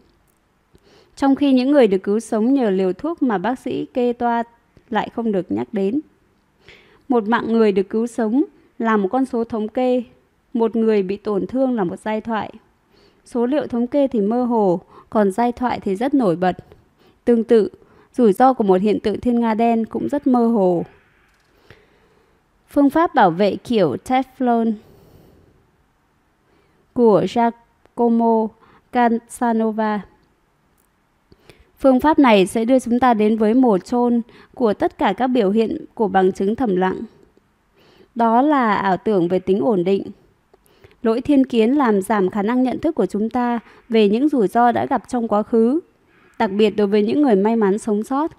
[1.16, 4.42] Trong khi những người được cứu sống nhờ liều thuốc mà bác sĩ kê toa
[4.90, 6.00] lại không được nhắc đến.
[7.08, 8.42] Một mạng người được cứu sống
[8.82, 10.02] là một con số thống kê,
[10.54, 12.52] một người bị tổn thương là một giai thoại.
[13.24, 14.80] Số liệu thống kê thì mơ hồ,
[15.10, 16.56] còn giai thoại thì rất nổi bật.
[17.24, 17.68] Tương tự,
[18.14, 20.84] rủi ro của một hiện tượng thiên nga đen cũng rất mơ hồ.
[22.68, 24.72] Phương pháp bảo vệ kiểu Teflon
[26.92, 28.48] của Giacomo
[28.92, 30.00] Casanova
[31.78, 34.22] Phương pháp này sẽ đưa chúng ta đến với mổ chôn
[34.54, 37.00] của tất cả các biểu hiện của bằng chứng thầm lặng.
[38.14, 40.02] Đó là ảo tưởng về tính ổn định.
[41.02, 44.48] Lỗi thiên kiến làm giảm khả năng nhận thức của chúng ta về những rủi
[44.48, 45.80] ro đã gặp trong quá khứ,
[46.38, 48.30] đặc biệt đối với những người may mắn sống sót.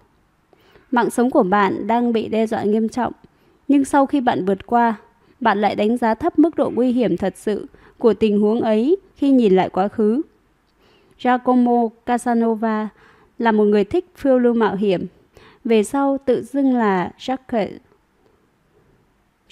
[0.92, 3.14] Mạng sống của bạn đang bị đe dọa nghiêm trọng,
[3.68, 4.96] nhưng sau khi bạn vượt qua,
[5.40, 7.68] bạn lại đánh giá thấp mức độ nguy hiểm thật sự
[7.98, 10.22] của tình huống ấy khi nhìn lại quá khứ.
[11.24, 12.90] Giacomo Casanova
[13.38, 15.06] là một người thích phiêu lưu mạo hiểm.
[15.64, 17.70] Về sau tự dưng là Jacques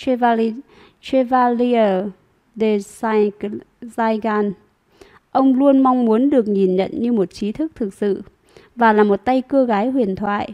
[0.05, 0.53] Chevalier,
[1.01, 2.05] Chevalier
[2.55, 4.51] de Saint-Zaigan.
[5.31, 8.21] Ông luôn mong muốn được nhìn nhận như một trí thức thực sự
[8.75, 10.53] và là một tay cưa gái huyền thoại.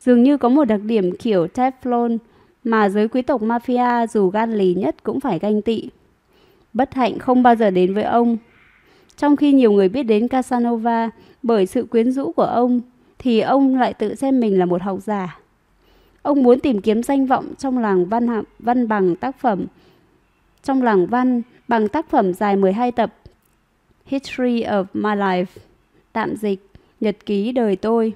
[0.00, 2.18] Dường như có một đặc điểm kiểu Teflon
[2.64, 5.88] mà giới quý tộc mafia dù gan lì nhất cũng phải ganh tị.
[6.72, 8.36] Bất hạnh không bao giờ đến với ông.
[9.16, 11.10] Trong khi nhiều người biết đến Casanova
[11.42, 12.80] bởi sự quyến rũ của ông,
[13.18, 15.38] thì ông lại tự xem mình là một học giả.
[16.24, 19.66] Ông muốn tìm kiếm danh vọng trong làng văn, văn bằng tác phẩm
[20.62, 23.14] trong làng văn bằng tác phẩm dài 12 tập
[24.04, 25.44] History of My Life,
[26.12, 26.60] tạm dịch,
[27.00, 28.12] nhật ký đời tôi,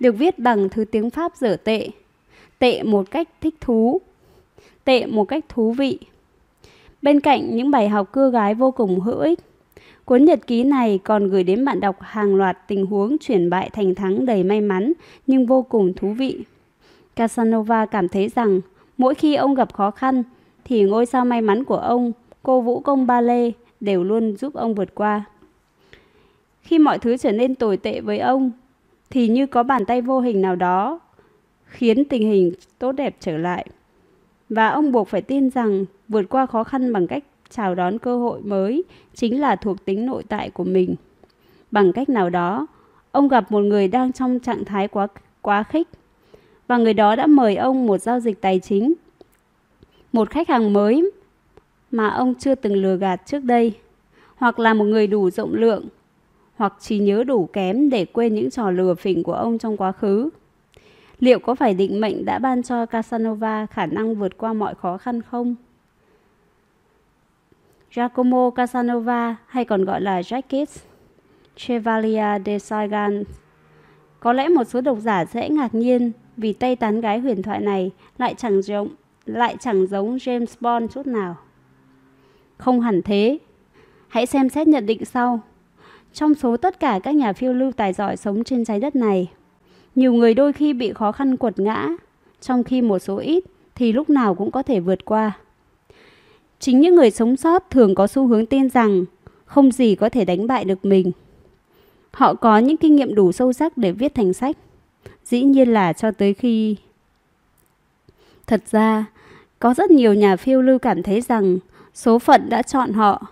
[0.00, 1.88] được viết bằng thứ tiếng Pháp dở tệ,
[2.58, 4.00] tệ một cách thích thú,
[4.84, 5.98] tệ một cách thú vị.
[7.02, 9.38] Bên cạnh những bài học cưa gái vô cùng hữu ích,
[10.04, 13.70] Cuốn nhật ký này còn gửi đến bạn đọc hàng loạt tình huống chuyển bại
[13.70, 14.92] thành thắng đầy may mắn
[15.26, 16.44] nhưng vô cùng thú vị.
[17.16, 18.60] Casanova cảm thấy rằng
[18.96, 20.22] mỗi khi ông gặp khó khăn
[20.64, 22.12] thì ngôi sao may mắn của ông,
[22.42, 25.24] cô vũ công ba lê, đều luôn giúp ông vượt qua.
[26.62, 28.50] Khi mọi thứ trở nên tồi tệ với ông,
[29.10, 31.00] thì như có bàn tay vô hình nào đó
[31.64, 33.66] khiến tình hình tốt đẹp trở lại.
[34.48, 38.18] Và ông buộc phải tin rằng vượt qua khó khăn bằng cách chào đón cơ
[38.18, 38.84] hội mới
[39.14, 40.94] chính là thuộc tính nội tại của mình.
[41.70, 42.66] Bằng cách nào đó,
[43.12, 45.06] ông gặp một người đang trong trạng thái quá
[45.42, 45.88] quá khích
[46.66, 48.94] và người đó đã mời ông một giao dịch tài chính.
[50.12, 51.10] Một khách hàng mới
[51.90, 53.72] mà ông chưa từng lừa gạt trước đây,
[54.36, 55.84] hoặc là một người đủ rộng lượng,
[56.56, 59.92] hoặc trí nhớ đủ kém để quên những trò lừa phỉnh của ông trong quá
[59.92, 60.30] khứ.
[61.20, 64.98] Liệu có phải định mệnh đã ban cho Casanova khả năng vượt qua mọi khó
[64.98, 65.54] khăn không?
[67.96, 70.66] Giacomo Casanova hay còn gọi là Jacques
[71.56, 73.24] Chevalier de Saigon.
[74.24, 77.60] Có lẽ một số độc giả sẽ ngạc nhiên vì tay tán gái huyền thoại
[77.60, 78.88] này lại chẳng giống
[79.26, 81.36] lại chẳng giống James Bond chút nào.
[82.56, 83.38] Không hẳn thế.
[84.08, 85.40] Hãy xem xét nhận định sau.
[86.12, 89.30] Trong số tất cả các nhà phiêu lưu tài giỏi sống trên trái đất này,
[89.94, 91.88] nhiều người đôi khi bị khó khăn quật ngã,
[92.40, 93.44] trong khi một số ít
[93.74, 95.32] thì lúc nào cũng có thể vượt qua.
[96.58, 99.04] Chính những người sống sót thường có xu hướng tin rằng
[99.44, 101.12] không gì có thể đánh bại được mình.
[102.14, 104.56] Họ có những kinh nghiệm đủ sâu sắc để viết thành sách.
[105.24, 106.76] Dĩ nhiên là cho tới khi...
[108.46, 109.04] Thật ra,
[109.58, 111.58] có rất nhiều nhà phiêu lưu cảm thấy rằng
[111.94, 113.26] số phận đã chọn họ.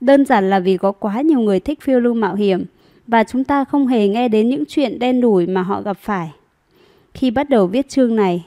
[0.00, 2.64] Đơn giản là vì có quá nhiều người thích phiêu lưu mạo hiểm
[3.06, 6.30] và chúng ta không hề nghe đến những chuyện đen đủi mà họ gặp phải.
[7.14, 8.46] Khi bắt đầu viết chương này,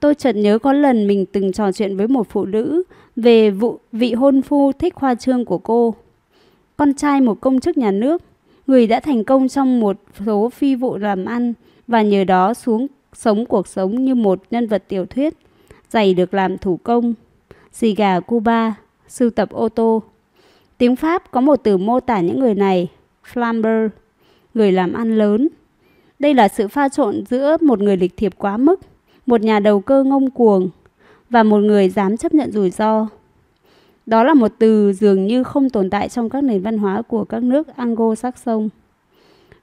[0.00, 2.82] tôi chợt nhớ có lần mình từng trò chuyện với một phụ nữ
[3.16, 5.94] về vụ vị hôn phu thích khoa trương của cô.
[6.76, 8.22] Con trai một công chức nhà nước,
[8.66, 11.52] người đã thành công trong một số phi vụ làm ăn
[11.86, 15.34] và nhờ đó xuống sống cuộc sống như một nhân vật tiểu thuyết,
[15.90, 17.14] giày được làm thủ công,
[17.72, 18.74] xì gà Cuba,
[19.08, 20.02] sưu tập ô tô.
[20.78, 22.88] Tiếng Pháp có một từ mô tả những người này,
[23.32, 23.88] flamber,
[24.54, 25.48] người làm ăn lớn.
[26.18, 28.80] Đây là sự pha trộn giữa một người lịch thiệp quá mức,
[29.26, 30.70] một nhà đầu cơ ngông cuồng
[31.30, 33.08] và một người dám chấp nhận rủi ro.
[34.06, 37.24] Đó là một từ dường như không tồn tại trong các nền văn hóa của
[37.24, 38.68] các nước Anglo-Saxon.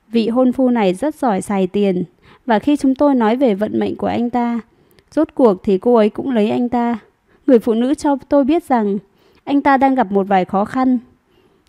[0.07, 2.03] Vị hôn phu này rất giỏi xài tiền
[2.45, 4.59] và khi chúng tôi nói về vận mệnh của anh ta,
[5.11, 6.99] rốt cuộc thì cô ấy cũng lấy anh ta.
[7.47, 8.97] Người phụ nữ cho tôi biết rằng
[9.43, 10.99] anh ta đang gặp một vài khó khăn,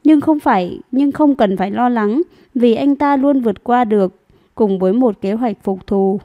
[0.05, 2.23] nhưng không phải nhưng không cần phải lo lắng
[2.55, 4.15] vì anh ta luôn vượt qua được
[4.55, 6.21] cùng với một kế hoạch phục thù.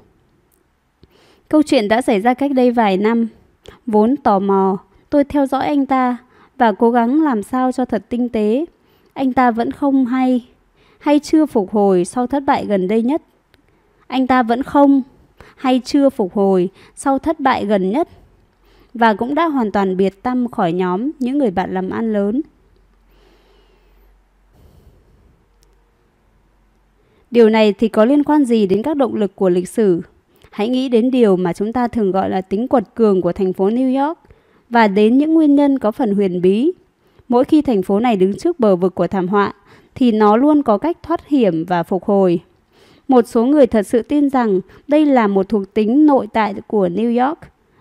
[1.50, 3.28] Câu chuyện đã xảy ra cách đây vài năm
[3.86, 4.78] Vốn tò mò,
[5.10, 6.18] tôi theo dõi anh ta
[6.60, 8.66] và cố gắng làm sao cho thật tinh tế.
[9.14, 10.46] Anh ta vẫn không hay,
[11.00, 13.22] hay chưa phục hồi sau thất bại gần đây nhất.
[14.08, 15.02] Anh ta vẫn không,
[15.56, 18.10] hay chưa phục hồi sau thất bại gần nhất.
[18.94, 22.42] Và cũng đã hoàn toàn biệt tâm khỏi nhóm những người bạn làm ăn lớn.
[27.32, 30.02] Điều này thì có liên quan gì đến các động lực của lịch sử?
[30.52, 33.54] Hãy nghĩ đến điều mà chúng ta thường gọi là tính quật cường của thành
[33.54, 34.20] phố New York
[34.70, 36.72] và đến những nguyên nhân có phần huyền bí.
[37.30, 39.54] Mỗi khi thành phố này đứng trước bờ vực của thảm họa
[39.96, 42.40] thì nó luôn có cách thoát hiểm và phục hồi.
[43.08, 46.88] Một số người thật sự tin rằng đây là một thuộc tính nội tại của
[46.88, 47.40] New York.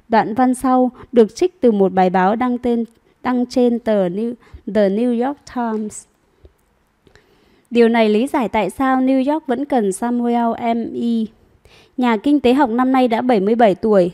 [0.09, 2.85] Đoạn văn sau được trích từ một bài báo đăng tên
[3.23, 4.35] đăng trên tờ New,
[4.75, 6.05] The New York Times.
[7.71, 11.25] Điều này lý giải tại sao New York vẫn cần Samuel M.E.
[11.97, 14.13] Nhà kinh tế học năm nay đã 77 tuổi.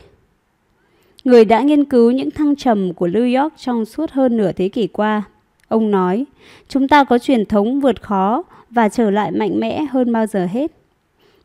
[1.25, 4.69] Người đã nghiên cứu những thăng trầm của New York trong suốt hơn nửa thế
[4.69, 5.23] kỷ qua.
[5.67, 6.25] Ông nói,
[6.67, 10.45] chúng ta có truyền thống vượt khó và trở lại mạnh mẽ hơn bao giờ
[10.45, 10.71] hết.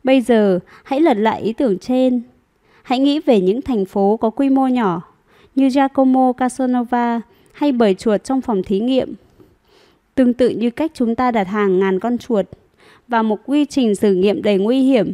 [0.03, 2.21] Bây giờ, hãy lật lại ý tưởng trên.
[2.83, 5.01] Hãy nghĩ về những thành phố có quy mô nhỏ
[5.55, 7.21] như Giacomo Casanova
[7.51, 9.13] hay bầy chuột trong phòng thí nghiệm
[10.15, 12.45] Tương tự như cách chúng ta đặt hàng ngàn con chuột
[13.07, 15.13] vào một quy trình thử nghiệm đầy nguy hiểm.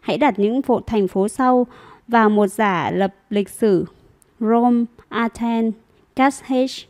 [0.00, 1.66] Hãy đặt những bộ thành phố sau
[2.08, 3.84] vào một giả lập lịch sử.
[4.40, 5.74] Rome, Athens,
[6.16, 6.86] Carthage,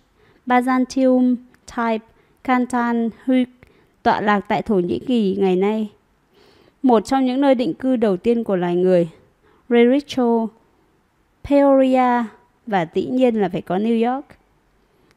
[0.47, 1.37] Byzantium,
[1.77, 2.07] Type,
[2.45, 3.49] Canton, Huyk,
[4.03, 5.91] tọa lạc tại Thổ Nhĩ Kỳ ngày nay.
[6.83, 9.09] Một trong những nơi định cư đầu tiên của loài người,
[9.69, 10.47] Rericho,
[11.45, 12.25] Peoria
[12.66, 14.27] và dĩ nhiên là phải có New York.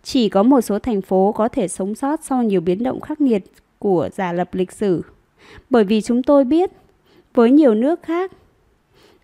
[0.03, 3.21] Chỉ có một số thành phố có thể sống sót sau nhiều biến động khắc
[3.21, 3.43] nghiệt
[3.79, 5.01] của giả lập lịch sử.
[5.69, 6.71] Bởi vì chúng tôi biết,
[7.33, 8.31] với nhiều nước khác,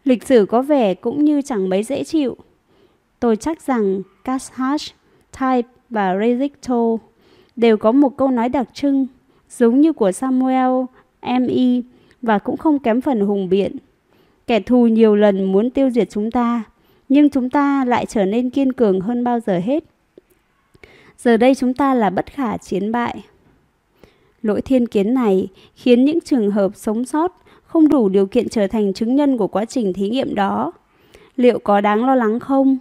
[0.03, 2.37] lịch sử có vẻ cũng như chẳng mấy dễ chịu.
[3.19, 4.95] Tôi chắc rằng Cashash,
[5.39, 6.97] Type và Rezicto
[7.55, 9.07] đều có một câu nói đặc trưng
[9.49, 10.85] giống như của Samuel
[11.21, 11.81] M.E.
[12.21, 13.75] và cũng không kém phần hùng biện.
[14.47, 16.63] Kẻ thù nhiều lần muốn tiêu diệt chúng ta,
[17.09, 19.83] nhưng chúng ta lại trở nên kiên cường hơn bao giờ hết.
[21.17, 23.23] Giờ đây chúng ta là bất khả chiến bại.
[24.41, 28.67] Lỗi thiên kiến này khiến những trường hợp sống sót không đủ điều kiện trở
[28.67, 30.71] thành chứng nhân của quá trình thí nghiệm đó.
[31.35, 32.77] Liệu có đáng lo lắng không?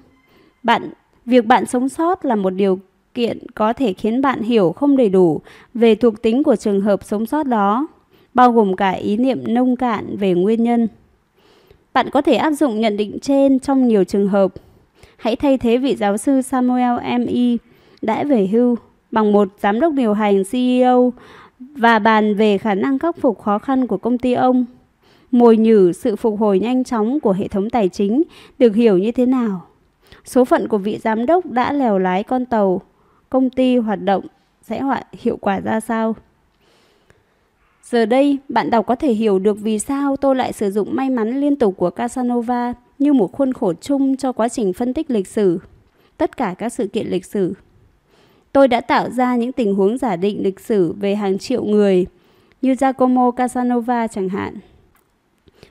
[0.67, 0.91] Bạn,
[1.27, 2.79] việc bạn sống sót là một điều
[3.15, 5.41] kiện có thể khiến bạn hiểu không đầy đủ
[5.75, 7.87] về thuộc tính của trường hợp sống sót đó,
[8.35, 10.89] bao gồm cả ý niệm nông cạn về nguyên nhân.
[11.93, 14.53] Bạn có thể áp dụng nhận định trên trong nhiều trường hợp.
[15.17, 17.57] Hãy thay thế vị giáo sư Samuel M.E
[18.03, 18.77] đã về hưu
[19.11, 21.13] bằng một giám đốc điều hành CEO
[21.59, 24.65] và bàn về khả năng khắc phục khó khăn của công ty ông.
[25.31, 28.23] Mồi nhử sự phục hồi nhanh chóng của hệ thống tài chính
[28.59, 29.67] được hiểu như thế nào?
[30.27, 32.81] Số phận của vị giám đốc đã lèo lái con tàu,
[33.31, 34.27] công ty hoạt động
[34.63, 34.83] sẽ
[35.13, 36.17] hiệu quả ra sao?
[37.83, 41.11] Giờ đây, bạn đọc có thể hiểu được vì sao tôi lại sử dụng may
[41.11, 45.11] mắn liên tục của Casanova như một khuôn khổ chung cho quá trình phân tích
[45.11, 45.61] lịch sử,
[46.17, 47.55] tất cả các sự kiện lịch sử.
[48.53, 52.07] Tôi đã tạo ra những tình huống giả định lịch sử về hàng triệu người,
[52.63, 54.55] như Giacomo Casanova chẳng hạn,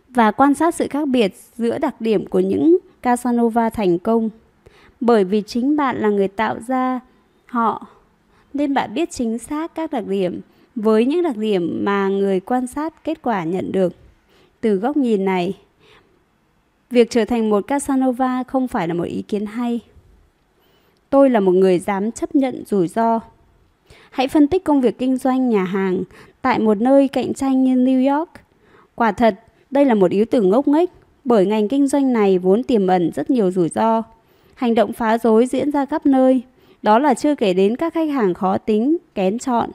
[0.09, 4.30] và quan sát sự khác biệt giữa đặc điểm của những Casanova thành công.
[4.99, 6.99] Bởi vì chính bạn là người tạo ra
[7.45, 7.88] họ,
[8.53, 10.41] nên bạn biết chính xác các đặc điểm
[10.75, 13.93] với những đặc điểm mà người quan sát kết quả nhận được.
[14.61, 15.57] Từ góc nhìn này,
[16.90, 19.80] việc trở thành một Casanova không phải là một ý kiến hay.
[21.09, 23.19] Tôi là một người dám chấp nhận rủi ro.
[24.11, 26.03] Hãy phân tích công việc kinh doanh nhà hàng
[26.41, 28.30] tại một nơi cạnh tranh như New York.
[28.95, 29.40] Quả thật,
[29.72, 30.90] đây là một ý tưởng ngốc nghếch
[31.25, 34.03] bởi ngành kinh doanh này vốn tiềm ẩn rất nhiều rủi ro.
[34.56, 36.42] Hành động phá rối diễn ra khắp nơi.
[36.82, 39.69] Đó là chưa kể đến các khách hàng khó tính, kén chọn.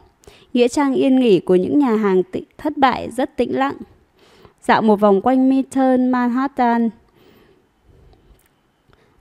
[0.52, 2.23] Nghĩa trang yên nghỉ của những nhà hàng
[2.59, 3.75] thất bại rất tĩnh lặng.
[4.62, 6.91] Dạo một vòng quanh Midtown Manhattan,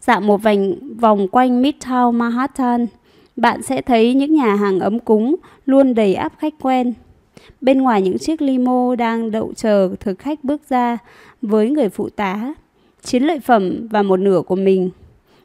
[0.01, 2.87] Dạo một vành vòng quanh Midtown Manhattan,
[3.35, 6.93] bạn sẽ thấy những nhà hàng ấm cúng luôn đầy áp khách quen.
[7.61, 10.97] Bên ngoài những chiếc limo đang đậu chờ thực khách bước ra
[11.41, 12.53] với người phụ tá,
[13.01, 14.89] chiến lợi phẩm và một nửa của mình.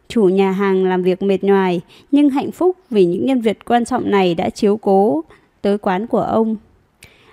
[0.09, 3.85] Chủ nhà hàng làm việc mệt nhoài nhưng hạnh phúc vì những nhân vật quan
[3.85, 5.25] trọng này đã chiếu cố
[5.63, 6.57] tới quán của ông.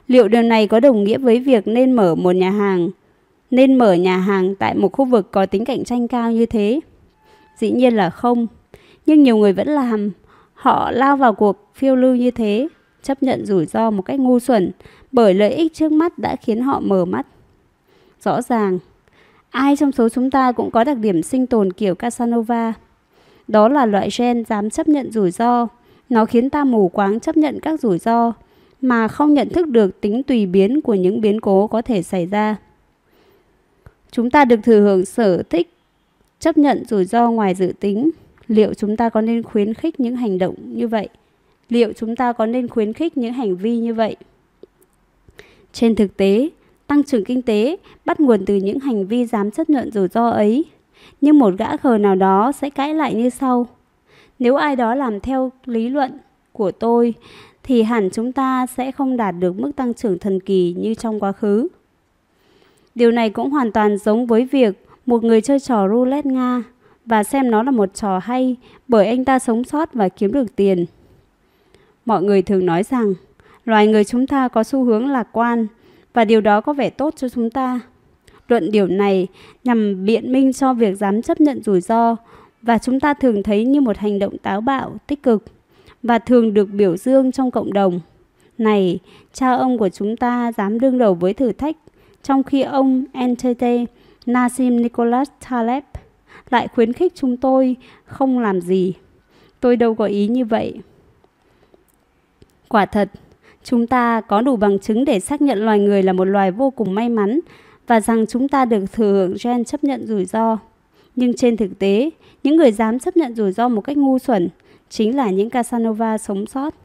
[0.08, 2.90] Liệu điều này có đồng nghĩa với việc nên mở một nhà hàng,
[3.52, 6.80] nên mở nhà hàng tại một khu vực có tính cạnh tranh cao như thế?
[7.58, 8.48] Dĩ nhiên là không.
[9.06, 10.12] Nhưng nhiều người vẫn làm.
[10.54, 12.68] Họ lao vào cuộc phiêu lưu như thế,
[13.04, 14.72] chấp nhận rủi ro một cách ngu xuẩn
[15.12, 17.28] bởi lợi ích trước mắt đã khiến họ mở mắt.
[18.24, 18.80] Rõ ràng,
[19.52, 22.74] ai trong số chúng ta cũng có đặc điểm sinh tồn kiểu Casanova.
[23.48, 25.68] Đó là loại gen dám chấp nhận rủi ro
[26.10, 28.34] Nó khiến ta mù quáng chấp nhận các rủi ro
[28.82, 32.26] mà không nhận thức được tính tùy biến của những biến cố có thể xảy
[32.26, 32.56] ra.
[34.12, 35.70] Chúng ta được thừa hưởng sở thích
[36.40, 38.10] chấp nhận rủi ro ngoài dự tính.
[38.48, 41.10] Liệu chúng ta có nên khuyến khích những hành động như vậy?
[41.70, 44.16] Liệu chúng ta có nên khuyến khích những hành vi như vậy?
[45.74, 46.50] Trên thực tế,
[46.92, 50.30] tăng trưởng kinh tế, bắt nguồn từ những hành vi dám chấp nhận rủi ro
[50.30, 50.66] ấy.
[51.22, 53.68] Nhưng một gã khờ nào đó sẽ cãi lại như sau.
[54.40, 56.12] Nếu ai đó làm theo lý luận
[56.52, 57.14] của tôi,
[57.64, 61.20] thì hẳn chúng ta sẽ không đạt được mức tăng trưởng thần kỳ như trong
[61.20, 61.68] quá khứ.
[62.96, 66.64] Điều này cũng hoàn toàn giống với việc một người chơi trò roulette Nga
[67.06, 68.56] và xem nó là một trò hay
[68.88, 70.86] bởi anh ta sống sót và kiếm được tiền.
[72.06, 73.14] Mọi người thường nói rằng,
[73.66, 75.68] loài người chúng ta có xu hướng lạc quan
[76.14, 77.80] và điều đó có vẻ tốt cho chúng ta.
[78.48, 79.28] Luận điều này
[79.64, 82.16] nhằm biện minh cho việc dám chấp nhận rủi ro
[82.62, 85.44] và chúng ta thường thấy như một hành động táo bạo, tích cực
[86.04, 88.00] và thường được biểu dương trong cộng đồng.
[88.58, 89.00] Này,
[89.34, 91.78] cha ông của chúng ta dám đương đầu với thử thách,
[92.24, 93.64] trong khi ông NTT
[94.26, 95.84] Nassim Nicholas Taleb
[96.50, 97.76] lại khuyến khích chúng tôi
[98.06, 98.94] không làm gì.
[99.60, 100.74] Tôi đâu có ý như vậy.
[102.68, 103.10] Quả thật,
[103.64, 106.70] chúng ta có đủ bằng chứng để xác nhận loài người là một loài vô
[106.70, 107.40] cùng may mắn
[107.88, 110.58] và rằng chúng ta được thừa hưởng gen chấp nhận rủi ro.
[111.16, 112.10] Nhưng trên thực tế,
[112.44, 114.50] những người dám chấp nhận rủi ro một cách ngu xuẩn
[114.90, 116.76] chính là những Casanova sống sót.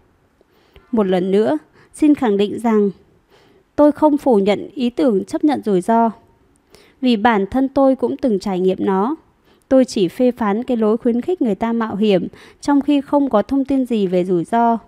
[0.92, 1.58] Một lần nữa,
[1.94, 2.90] xin khẳng định rằng
[3.76, 6.10] tôi không phủ nhận ý tưởng chấp nhận rủi ro.
[7.00, 9.16] Vì bản thân tôi cũng từng trải nghiệm nó.
[9.68, 12.26] Tôi chỉ phê phán cái lối khuyến khích người ta mạo hiểm
[12.60, 14.78] trong khi không có thông tin gì về rủi ro.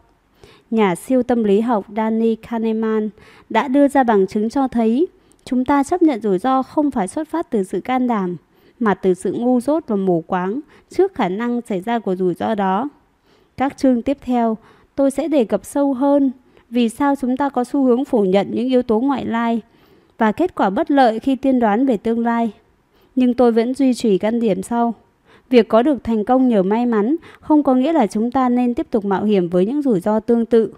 [0.70, 3.10] Nhà siêu tâm lý học Danny Kahneman
[3.50, 5.06] đã đưa ra bằng chứng cho thấy
[5.44, 8.36] chúng ta chấp nhận rủi ro không phải xuất phát từ sự can đảm,
[8.80, 12.34] mà từ sự ngu dốt và mù quáng trước khả năng xảy ra của rủi
[12.34, 12.88] ro đó.
[13.56, 14.56] Các chương tiếp theo,
[14.94, 16.30] tôi sẽ đề cập sâu hơn
[16.70, 19.60] vì sao chúng ta có xu hướng phủ nhận những yếu tố ngoại lai
[20.18, 22.52] và kết quả bất lợi khi tiên đoán về tương lai.
[23.14, 24.94] Nhưng tôi vẫn duy trì căn điểm sau.
[25.50, 28.74] Việc có được thành công nhờ may mắn không có nghĩa là chúng ta nên
[28.74, 30.72] tiếp tục mạo hiểm với những rủi ro tương tự.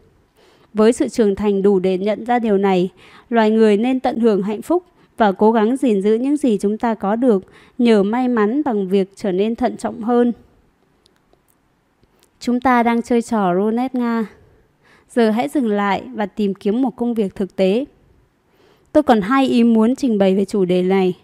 [0.74, 2.90] Với sự trưởng thành đủ để nhận ra điều này,
[3.31, 4.84] loài người nên tận hưởng hạnh phúc
[5.16, 7.44] và cố gắng gìn giữ những gì chúng ta có được
[7.78, 10.32] nhờ may mắn bằng việc trở nên thận trọng hơn.
[12.40, 14.26] Chúng ta đang chơi trò roulette Nga.
[15.10, 17.84] Giờ hãy dừng lại và tìm kiếm một công việc thực tế.
[18.92, 21.15] Tôi còn hai ý muốn trình bày về chủ đề này.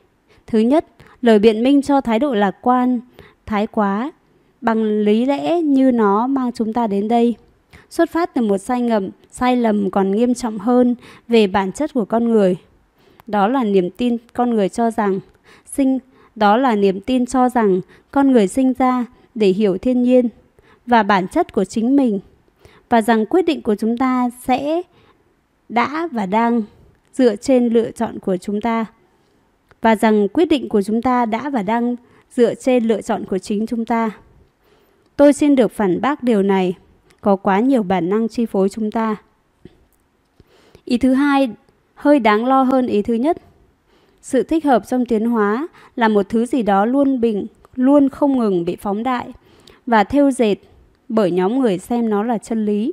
[0.46, 0.86] Thứ nhất,
[1.22, 3.00] lời biện minh cho thái độ lạc quan,
[3.46, 4.12] thái quá,
[4.60, 7.34] bằng lý lẽ như nó mang chúng ta đến đây.
[7.90, 10.94] Xuất phát từ một sai ngầm, sai lầm còn nghiêm trọng hơn
[11.28, 12.56] về bản chất của con người.
[13.26, 15.20] Đó là niềm tin con người cho rằng
[15.66, 15.98] sinh
[16.36, 20.28] đó là niềm tin cho rằng con người sinh ra để hiểu thiên nhiên
[20.86, 22.20] và bản chất của chính mình
[22.88, 24.82] và rằng quyết định của chúng ta sẽ
[25.68, 26.62] đã và đang
[27.12, 28.86] dựa trên lựa chọn của chúng ta
[29.80, 31.96] và rằng quyết định của chúng ta đã và đang
[32.34, 34.10] dựa trên lựa chọn của chính chúng ta.
[35.16, 36.74] Tôi xin được phản bác điều này,
[37.20, 39.16] có quá nhiều bản năng chi phối chúng ta.
[40.84, 41.48] Ý thứ hai
[41.94, 43.36] hơi đáng lo hơn ý thứ nhất.
[44.22, 48.38] Sự thích hợp trong tiến hóa là một thứ gì đó luôn bình, luôn không
[48.38, 49.28] ngừng bị phóng đại
[49.86, 50.56] và theo dệt
[51.08, 52.92] bởi nhóm người xem nó là chân lý.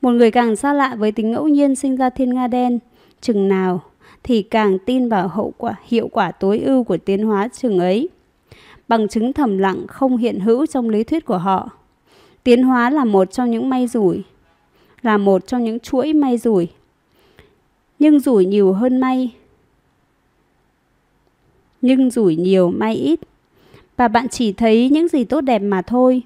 [0.00, 2.78] Một người càng xa lạ với tính ngẫu nhiên sinh ra thiên nga đen,
[3.20, 3.82] chừng nào
[4.22, 8.08] thì càng tin vào hậu quả hiệu quả tối ưu của tiến hóa chừng ấy.
[8.88, 11.70] Bằng chứng thầm lặng không hiện hữu trong lý thuyết của họ.
[12.44, 14.22] Tiến hóa là một trong những may rủi,
[15.02, 16.68] là một trong những chuỗi may rủi.
[17.98, 19.34] Nhưng rủi nhiều hơn may.
[21.82, 23.20] Nhưng rủi nhiều may ít.
[23.96, 26.22] Và bạn chỉ thấy những gì tốt đẹp mà thôi.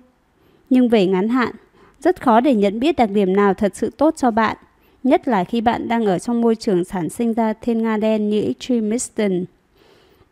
[0.71, 1.55] Nhưng về ngắn hạn,
[2.01, 4.57] rất khó để nhận biết đặc điểm nào thật sự tốt cho bạn,
[5.03, 8.31] nhất là khi bạn đang ở trong môi trường sản sinh ra thiên nga đen
[8.31, 9.45] như extremistan.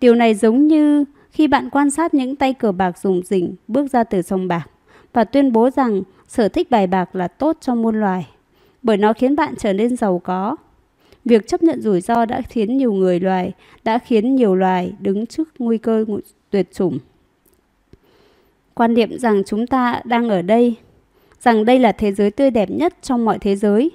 [0.00, 3.90] Điều này giống như khi bạn quan sát những tay cờ bạc dùng rỉnh bước
[3.90, 4.70] ra từ sông bạc
[5.12, 8.26] và tuyên bố rằng sở thích bài bạc là tốt cho muôn loài,
[8.82, 10.56] bởi nó khiến bạn trở nên giàu có.
[11.24, 13.52] Việc chấp nhận rủi ro đã khiến nhiều người loài,
[13.84, 16.04] đã khiến nhiều loài đứng trước nguy cơ
[16.50, 16.98] tuyệt chủng
[18.80, 20.74] quan niệm rằng chúng ta đang ở đây,
[21.40, 23.90] rằng đây là thế giới tươi đẹp nhất trong mọi thế giới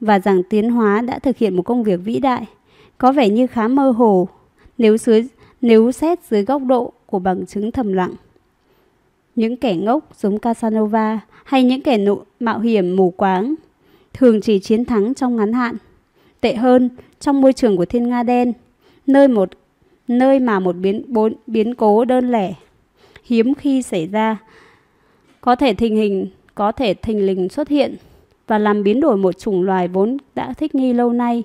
[0.00, 2.46] và rằng tiến hóa đã thực hiện một công việc vĩ đại,
[2.98, 4.28] có vẻ như khá mơ hồ
[4.78, 5.24] nếu dưới
[5.62, 8.14] nếu xét dưới góc độ của bằng chứng thầm lặng.
[9.34, 13.54] Những kẻ ngốc giống Casanova hay những kẻ nụ, mạo hiểm mù quáng
[14.12, 15.76] thường chỉ chiến thắng trong ngắn hạn.
[16.40, 18.52] Tệ hơn, trong môi trường của thiên nga đen,
[19.06, 19.50] nơi một
[20.08, 22.54] nơi mà một biến bốn biến cố đơn lẻ
[23.24, 24.38] hiếm khi xảy ra.
[25.40, 27.96] Có thể tình hình có thể thình lình xuất hiện
[28.46, 31.42] và làm biến đổi một chủng loài vốn đã thích nghi lâu nay,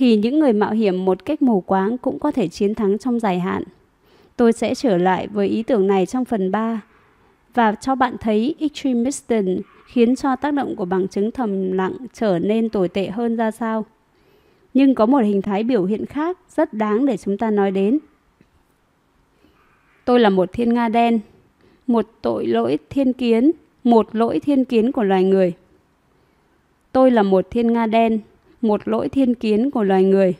[0.00, 3.20] thì những người mạo hiểm một cách mù quáng cũng có thể chiến thắng trong
[3.20, 3.62] dài hạn.
[4.36, 6.80] Tôi sẽ trở lại với ý tưởng này trong phần 3
[7.54, 9.34] và cho bạn thấy extremism
[9.86, 13.50] khiến cho tác động của bằng chứng thầm lặng trở nên tồi tệ hơn ra
[13.50, 13.84] sao.
[14.74, 17.98] Nhưng có một hình thái biểu hiện khác rất đáng để chúng ta nói đến.
[20.04, 21.20] Tôi là một thiên nga đen,
[21.86, 23.50] một tội lỗi thiên kiến,
[23.84, 25.52] một lỗi thiên kiến của loài người.
[26.92, 28.20] Tôi là một thiên nga đen,
[28.60, 30.34] một lỗi thiên kiến của loài người.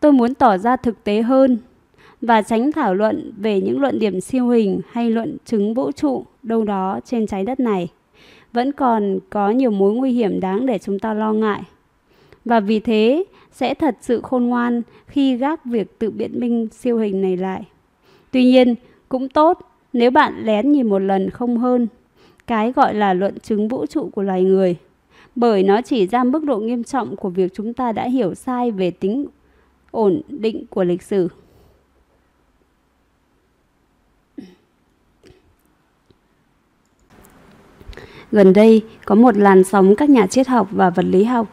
[0.00, 1.58] Tôi muốn tỏ ra thực tế hơn
[2.20, 6.24] và tránh thảo luận về những luận điểm siêu hình hay luận chứng vũ trụ
[6.42, 7.88] đâu đó trên trái đất này.
[8.52, 11.62] Vẫn còn có nhiều mối nguy hiểm đáng để chúng ta lo ngại.
[12.44, 16.98] Và vì thế sẽ thật sự khôn ngoan khi gác việc tự biện minh siêu
[16.98, 17.62] hình này lại.
[18.30, 18.74] Tuy nhiên,
[19.08, 19.58] cũng tốt
[19.92, 21.86] nếu bạn lén nhìn một lần không hơn
[22.46, 24.76] cái gọi là luận chứng vũ trụ của loài người
[25.36, 28.70] bởi nó chỉ ra mức độ nghiêm trọng của việc chúng ta đã hiểu sai
[28.70, 29.26] về tính
[29.90, 31.28] ổn định của lịch sử.
[38.32, 41.46] Gần đây, có một làn sóng các nhà triết học và vật lý học,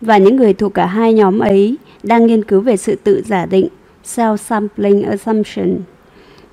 [0.00, 3.46] và những người thuộc cả hai nhóm ấy đang nghiên cứu về sự tự giả
[3.46, 3.68] định,
[4.04, 5.78] self-sampling assumption,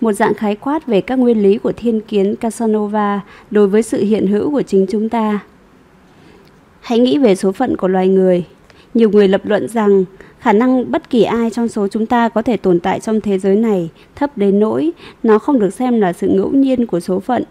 [0.01, 4.03] một dạng khái quát về các nguyên lý của thiên kiến Casanova đối với sự
[4.03, 5.39] hiện hữu của chính chúng ta.
[6.81, 8.45] Hãy nghĩ về số phận của loài người.
[8.93, 10.05] Nhiều người lập luận rằng
[10.39, 13.39] khả năng bất kỳ ai trong số chúng ta có thể tồn tại trong thế
[13.39, 14.91] giới này thấp đến nỗi
[15.23, 17.43] nó không được xem là sự ngẫu nhiên của số phận.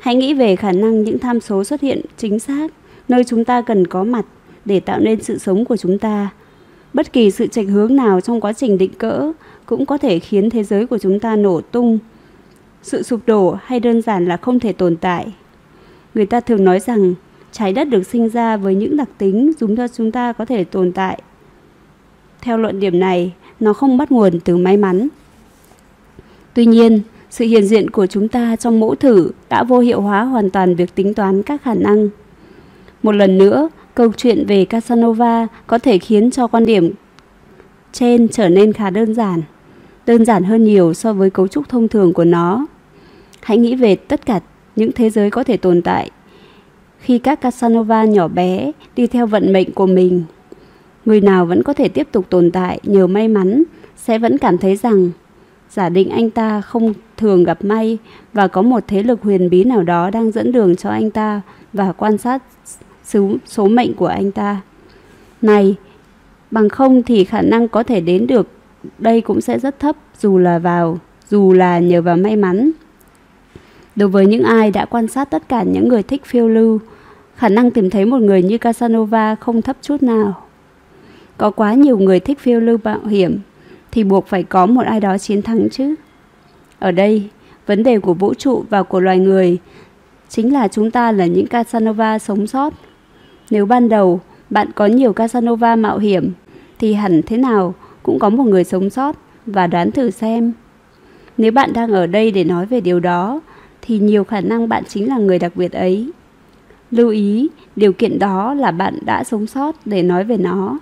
[0.00, 2.72] Hãy nghĩ về khả năng những tham số xuất hiện chính xác,
[3.08, 4.24] nơi chúng ta cần có mặt
[4.64, 6.30] để tạo nên sự sống của chúng ta.
[6.94, 9.32] Bất kỳ sự chệch hướng nào trong quá trình định cỡ
[9.66, 11.98] cũng có thể khiến thế giới của chúng ta nổ tung.
[12.82, 15.32] Sự sụp đổ hay đơn giản là không thể tồn tại.
[16.14, 17.14] Người ta thường nói rằng
[17.52, 20.64] trái đất được sinh ra với những đặc tính dùng cho chúng ta có thể
[20.64, 21.22] tồn tại.
[22.40, 25.08] Theo luận điểm này, nó không bắt nguồn từ may mắn.
[26.54, 30.22] Tuy nhiên, sự hiện diện của chúng ta trong mẫu thử đã vô hiệu hóa
[30.22, 32.08] hoàn toàn việc tính toán các khả năng.
[33.02, 36.92] Một lần nữa, câu chuyện về Casanova có thể khiến cho quan điểm
[37.92, 39.42] trên trở nên khá đơn giản
[40.10, 42.66] đơn giản hơn nhiều so với cấu trúc thông thường của nó.
[43.42, 44.40] Hãy nghĩ về tất cả
[44.76, 46.10] những thế giới có thể tồn tại.
[47.00, 50.22] Khi các Casanova nhỏ bé đi theo vận mệnh của mình,
[51.04, 53.62] người nào vẫn có thể tiếp tục tồn tại nhờ may mắn
[53.96, 55.10] sẽ vẫn cảm thấy rằng
[55.70, 57.98] giả định anh ta không thường gặp may
[58.32, 61.40] và có một thế lực huyền bí nào đó đang dẫn đường cho anh ta
[61.72, 62.42] và quan sát
[63.04, 64.60] số, số mệnh của anh ta.
[65.42, 65.76] Này,
[66.50, 68.48] bằng không thì khả năng có thể đến được
[68.98, 70.98] đây cũng sẽ rất thấp dù là vào
[71.28, 72.70] dù là nhờ vào may mắn.
[73.96, 76.80] Đối với những ai đã quan sát tất cả những người thích phiêu lưu,
[77.36, 80.42] khả năng tìm thấy một người như Casanova không thấp chút nào.
[81.36, 83.38] Có quá nhiều người thích phiêu lưu mạo hiểm
[83.92, 85.94] thì buộc phải có một ai đó chiến thắng chứ.
[86.78, 87.28] Ở đây,
[87.66, 89.58] vấn đề của vũ trụ và của loài người
[90.28, 92.74] chính là chúng ta là những Casanova sống sót.
[93.50, 94.20] Nếu ban đầu
[94.50, 96.32] bạn có nhiều Casanova mạo hiểm
[96.78, 100.52] thì hẳn thế nào cũng có một người sống sót và đoán thử xem.
[101.38, 103.40] Nếu bạn đang ở đây để nói về điều đó,
[103.82, 106.10] thì nhiều khả năng bạn chính là người đặc biệt ấy.
[106.90, 110.78] Lưu ý, điều kiện đó là bạn đã sống sót để nói về nó.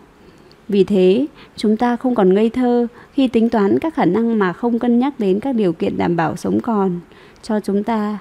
[0.69, 4.53] Vì thế, chúng ta không còn ngây thơ khi tính toán các khả năng mà
[4.53, 7.01] không cân nhắc đến các điều kiện đảm bảo sống còn
[7.43, 8.19] cho chúng ta.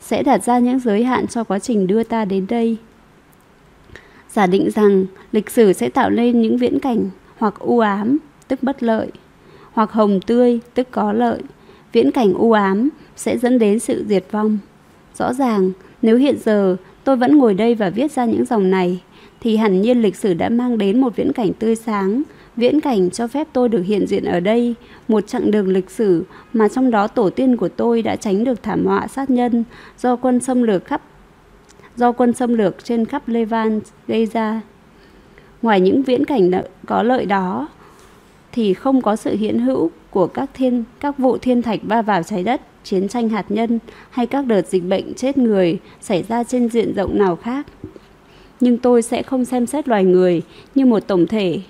[0.00, 2.76] Sẽ đặt ra những giới hạn cho quá trình đưa ta đến đây.
[4.30, 8.62] Giả định rằng lịch sử sẽ tạo nên những viễn cảnh hoặc u ám tức
[8.62, 9.10] bất lợi,
[9.72, 11.42] hoặc hồng tươi, tức có lợi.
[11.92, 12.88] Viễn cảnh u ám
[13.18, 14.58] sẽ dẫn đến sự diệt vong.
[15.14, 15.70] Rõ ràng,
[16.02, 19.02] nếu hiện giờ tôi vẫn ngồi đây và viết ra những dòng này,
[19.40, 22.22] thì hẳn nhiên lịch sử đã mang đến một viễn cảnh tươi sáng,
[22.56, 24.74] viễn cảnh cho phép tôi được hiện diện ở đây,
[25.08, 28.62] một chặng đường lịch sử mà trong đó tổ tiên của tôi đã tránh được
[28.62, 29.64] thảm họa sát nhân
[29.98, 31.02] do quân xâm lược khắp
[31.96, 34.60] do quân xâm lược trên khắp Levant gây ra.
[35.62, 36.50] Ngoài những viễn cảnh
[36.86, 37.68] có lợi đó,
[38.52, 42.22] thì không có sự hiện hữu của các thiên các vụ thiên thạch va vào
[42.22, 43.78] trái đất, chiến tranh hạt nhân
[44.10, 47.66] hay các đợt dịch bệnh chết người xảy ra trên diện rộng nào khác.
[48.60, 50.42] Nhưng tôi sẽ không xem xét loài người
[50.74, 51.60] như một tổng thể.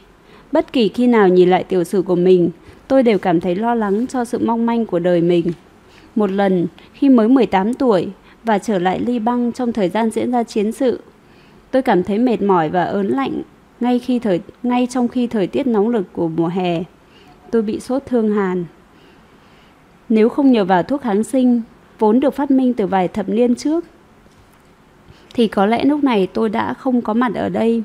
[0.53, 2.51] Bất kỳ khi nào nhìn lại tiểu sử của mình,
[2.89, 5.53] tôi đều cảm thấy lo lắng cho sự mong manh của đời mình.
[6.15, 8.09] Một lần, khi mới 18 tuổi
[8.45, 11.01] và trở lại Ly Băng trong thời gian diễn ra chiến sự,
[11.71, 13.43] tôi cảm thấy mệt mỏi và ớn lạnh
[13.81, 16.83] ngay khi thời ngay trong khi thời tiết nóng lực của mùa hè.
[17.51, 18.65] Tôi bị sốt thương hàn.
[20.09, 21.63] Nếu không nhờ vào thuốc kháng sinh
[21.99, 23.85] vốn được phát minh từ vài thập niên trước,
[25.35, 27.83] thì có lẽ lúc này tôi đã không có mặt ở đây.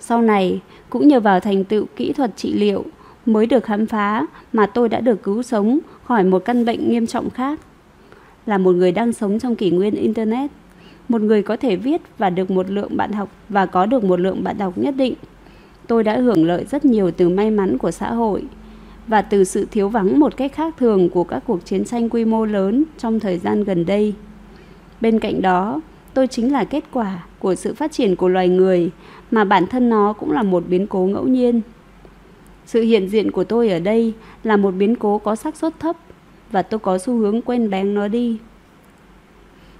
[0.00, 2.84] Sau này, cũng nhờ vào thành tựu kỹ thuật trị liệu
[3.26, 7.06] mới được khám phá mà tôi đã được cứu sống khỏi một căn bệnh nghiêm
[7.06, 7.60] trọng khác.
[8.46, 10.50] Là một người đang sống trong kỷ nguyên Internet,
[11.08, 14.20] một người có thể viết và được một lượng bạn học và có được một
[14.20, 15.14] lượng bạn đọc nhất định.
[15.86, 18.44] Tôi đã hưởng lợi rất nhiều từ may mắn của xã hội
[19.06, 22.24] và từ sự thiếu vắng một cách khác thường của các cuộc chiến tranh quy
[22.24, 24.14] mô lớn trong thời gian gần đây.
[25.00, 25.80] Bên cạnh đó,
[26.14, 28.90] tôi chính là kết quả của sự phát triển của loài người
[29.30, 31.60] mà bản thân nó cũng là một biến cố ngẫu nhiên.
[32.66, 34.12] Sự hiện diện của tôi ở đây
[34.44, 35.96] là một biến cố có xác suất thấp
[36.50, 38.38] và tôi có xu hướng quên bén nó đi.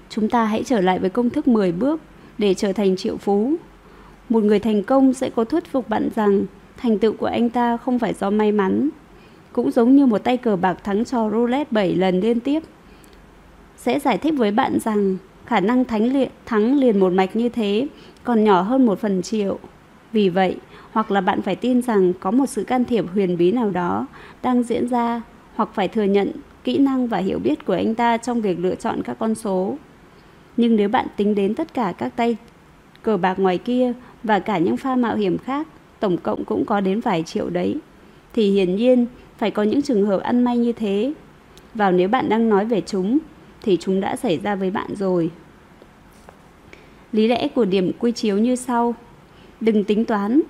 [0.09, 2.01] Chúng ta hãy trở lại với công thức 10 bước
[2.37, 3.55] để trở thành triệu phú.
[4.29, 6.43] Một người thành công sẽ có thuyết phục bạn rằng
[6.77, 8.89] thành tựu của anh ta không phải do may mắn.
[9.53, 12.63] Cũng giống như một tay cờ bạc thắng trò roulette 7 lần liên tiếp.
[13.77, 17.49] Sẽ giải thích với bạn rằng khả năng thắng liền, thắng liền một mạch như
[17.49, 17.87] thế
[18.23, 19.59] còn nhỏ hơn một phần triệu.
[20.11, 20.57] Vì vậy,
[20.91, 24.07] hoặc là bạn phải tin rằng có một sự can thiệp huyền bí nào đó
[24.41, 25.21] đang diễn ra
[25.55, 26.31] hoặc phải thừa nhận
[26.63, 29.77] kỹ năng và hiểu biết của anh ta trong việc lựa chọn các con số.
[30.57, 32.37] Nhưng nếu bạn tính đến tất cả các tay
[33.01, 35.67] cờ bạc ngoài kia và cả những pha mạo hiểm khác,
[35.99, 37.75] tổng cộng cũng có đến vài triệu đấy,
[38.33, 39.05] thì hiển nhiên
[39.41, 41.13] phải có những trường hợp ăn may như thế.
[41.73, 43.19] Và nếu bạn đang nói về chúng,
[43.61, 45.31] thì chúng đã xảy ra với bạn rồi.
[47.11, 48.95] Lý lẽ của điểm quy chiếu như sau.
[49.61, 50.41] Đừng tính toán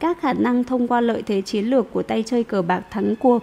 [0.00, 3.16] các khả năng thông qua lợi thế chiến lược của tay chơi cờ bạc thắng
[3.16, 3.42] cuộc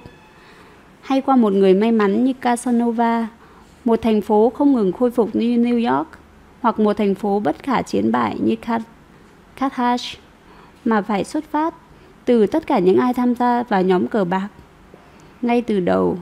[1.01, 3.27] hay qua một người may mắn như Casanova,
[3.85, 6.07] một thành phố không ngừng khôi phục như New York
[6.61, 8.55] hoặc một thành phố bất khả chiến bại như
[9.55, 10.19] Carthage
[10.85, 11.73] mà phải xuất phát
[12.25, 14.49] từ tất cả những ai tham gia vào nhóm cờ bạc
[15.41, 16.17] ngay từ đầu.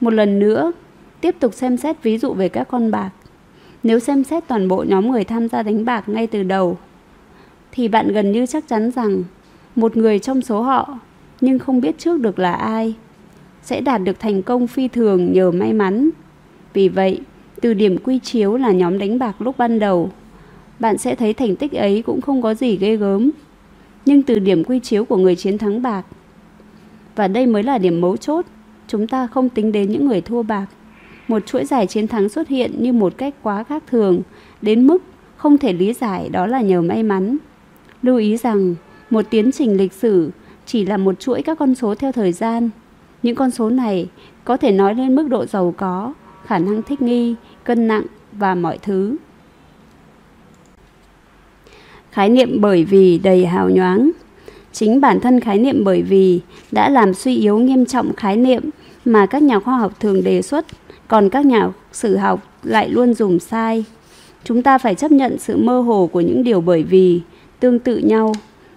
[0.00, 0.72] Một lần nữa,
[1.20, 3.10] tiếp tục xem xét ví dụ về các con bạc.
[3.82, 6.78] Nếu xem xét toàn bộ nhóm người tham gia đánh bạc ngay từ đầu,
[7.72, 9.22] thì bạn gần như chắc chắn rằng
[9.76, 10.98] một người trong số họ
[11.40, 12.94] nhưng không biết trước được là ai
[13.62, 16.10] sẽ đạt được thành công phi thường nhờ may mắn.
[16.72, 17.20] Vì vậy,
[17.60, 20.10] từ điểm quy chiếu là nhóm đánh bạc lúc ban đầu,
[20.78, 23.30] bạn sẽ thấy thành tích ấy cũng không có gì ghê gớm.
[24.04, 26.02] Nhưng từ điểm quy chiếu của người chiến thắng bạc,
[27.20, 28.46] và đây mới là điểm mấu chốt,
[28.88, 30.66] chúng ta không tính đến những người thua bạc.
[31.28, 34.22] Một chuỗi giải chiến thắng xuất hiện như một cách quá khác thường,
[34.62, 34.98] đến mức
[35.36, 37.36] không thể lý giải đó là nhờ may mắn.
[38.02, 38.74] Lưu ý rằng,
[39.10, 40.30] một tiến trình lịch sử
[40.66, 42.70] chỉ là một chuỗi các con số theo thời gian.
[43.22, 44.08] Những con số này
[44.44, 47.34] có thể nói lên mức độ giàu có, khả năng thích nghi,
[47.64, 49.16] cân nặng và mọi thứ.
[52.10, 54.10] Khái niệm bởi vì đầy hào nhoáng
[54.72, 56.40] Chính bản thân khái niệm bởi vì
[56.72, 58.62] đã làm suy yếu nghiêm trọng khái niệm
[59.04, 60.66] mà các nhà khoa học thường đề xuất,
[61.08, 63.84] còn các nhà sử học lại luôn dùng sai.
[64.44, 67.20] Chúng ta phải chấp nhận sự mơ hồ của những điều bởi vì
[67.60, 68.32] tương tự nhau,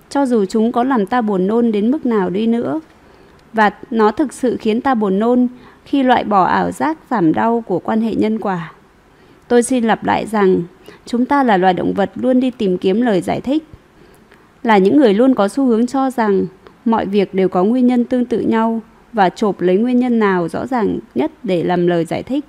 [0.09, 2.79] cho dù chúng có làm ta buồn nôn đến mức nào đi nữa.
[3.53, 5.47] Và nó thực sự khiến ta buồn nôn
[5.85, 8.71] khi loại bỏ ảo giác giảm đau của quan hệ nhân quả.
[9.47, 10.61] Tôi xin lặp lại rằng,
[11.05, 13.63] chúng ta là loài động vật luôn đi tìm kiếm lời giải thích.
[14.63, 16.45] Là những người luôn có xu hướng cho rằng
[16.85, 18.81] mọi việc đều có nguyên nhân tương tự nhau
[19.13, 22.45] và chộp lấy nguyên nhân nào rõ ràng nhất để làm lời giải thích.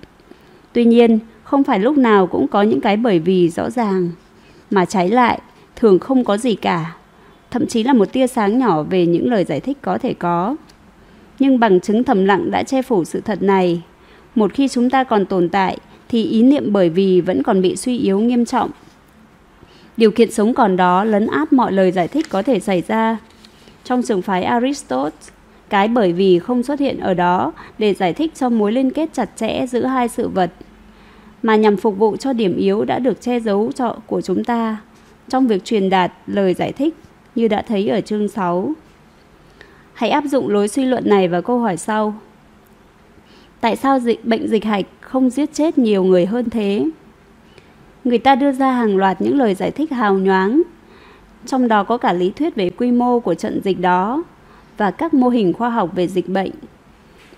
[0.72, 4.10] Tuy nhiên, không phải lúc nào cũng có những cái bởi vì rõ ràng,
[4.70, 5.40] mà trái lại,
[5.76, 6.96] thường không có gì cả,
[7.50, 10.56] thậm chí là một tia sáng nhỏ về những lời giải thích có thể có.
[11.38, 13.82] Nhưng bằng chứng thầm lặng đã che phủ sự thật này.
[14.34, 15.78] Một khi chúng ta còn tồn tại,
[16.08, 18.70] thì ý niệm bởi vì vẫn còn bị suy yếu nghiêm trọng.
[19.96, 23.18] Điều kiện sống còn đó lấn át mọi lời giải thích có thể xảy ra.
[23.84, 25.10] Trong trường phái Aristotle,
[25.68, 29.08] cái bởi vì không xuất hiện ở đó để giải thích cho mối liên kết
[29.12, 30.50] chặt chẽ giữa hai sự vật
[31.42, 34.76] mà nhằm phục vụ cho điểm yếu đã được che giấu cho của chúng ta
[35.28, 36.94] trong việc truyền đạt lời giải thích
[37.34, 38.72] như đã thấy ở chương 6.
[39.92, 42.14] Hãy áp dụng lối suy luận này vào câu hỏi sau.
[43.60, 46.84] Tại sao dịch bệnh dịch hạch không giết chết nhiều người hơn thế?
[48.04, 50.62] Người ta đưa ra hàng loạt những lời giải thích hào nhoáng,
[51.46, 54.22] trong đó có cả lý thuyết về quy mô của trận dịch đó
[54.76, 56.50] và các mô hình khoa học về dịch bệnh.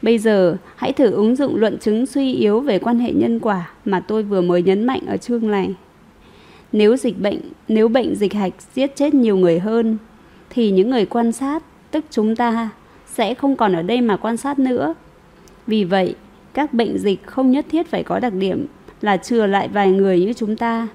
[0.03, 3.71] Bây giờ, hãy thử ứng dụng luận chứng suy yếu về quan hệ nhân quả
[3.85, 5.75] mà tôi vừa mới nhấn mạnh ở chương này.
[6.73, 9.97] Nếu dịch bệnh, nếu bệnh dịch hạch giết chết nhiều người hơn,
[10.51, 12.71] thì những người quan sát, tức chúng ta,
[13.07, 14.95] sẽ không còn ở đây mà quan sát nữa.
[15.67, 16.15] Vì vậy,
[16.55, 18.67] các bệnh dịch không nhất thiết phải có đặc điểm
[19.01, 20.89] là chừa lại vài người như chúng ta.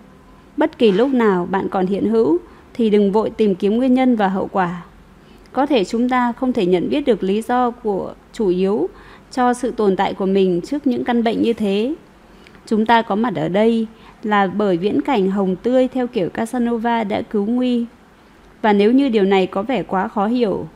[0.57, 2.37] Bất kỳ lúc nào bạn còn hiện hữu
[2.73, 4.81] thì đừng vội tìm kiếm nguyên nhân và hậu quả.
[5.51, 8.89] Có thể chúng ta không thể nhận biết được lý do của chủ yếu
[9.31, 11.95] cho sự tồn tại của mình trước những căn bệnh như thế.
[12.65, 13.87] chúng ta có mặt ở đây
[14.23, 17.85] là bởi viễn cảnh hồng tươi theo kiểu Casanova đã cứu nguy.
[18.61, 20.67] Và nếu như điều này có vẻ quá khó hiểu,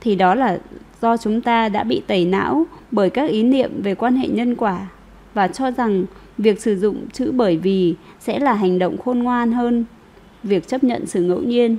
[0.00, 0.58] thì đó là
[1.02, 4.54] do chúng ta đã bị tẩy não bởi các ý niệm về quan hệ nhân
[4.54, 4.86] quả
[5.34, 6.04] và cho rằng
[6.38, 9.84] việc sử dụng chữ bởi vì sẽ là hành động khôn ngoan hơn
[10.42, 11.76] việc chấp nhận sự ngẫu nhiên.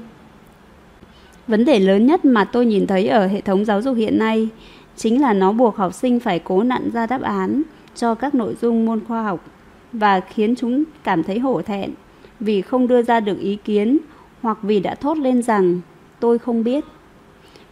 [1.47, 4.49] Vấn đề lớn nhất mà tôi nhìn thấy ở hệ thống giáo dục hiện nay
[4.95, 7.61] chính là nó buộc học sinh phải cố nặn ra đáp án
[7.95, 9.45] cho các nội dung môn khoa học
[9.93, 11.91] và khiến chúng cảm thấy hổ thẹn
[12.39, 13.97] vì không đưa ra được ý kiến
[14.41, 15.81] hoặc vì đã thốt lên rằng
[16.19, 16.83] tôi không biết.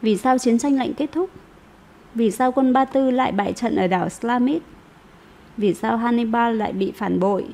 [0.01, 1.29] Vì sao chiến tranh lạnh kết thúc?
[2.15, 4.61] Vì sao quân Ba Tư lại bại trận ở đảo Slamit?
[5.57, 7.45] Vì sao Hannibal lại bị phản bội?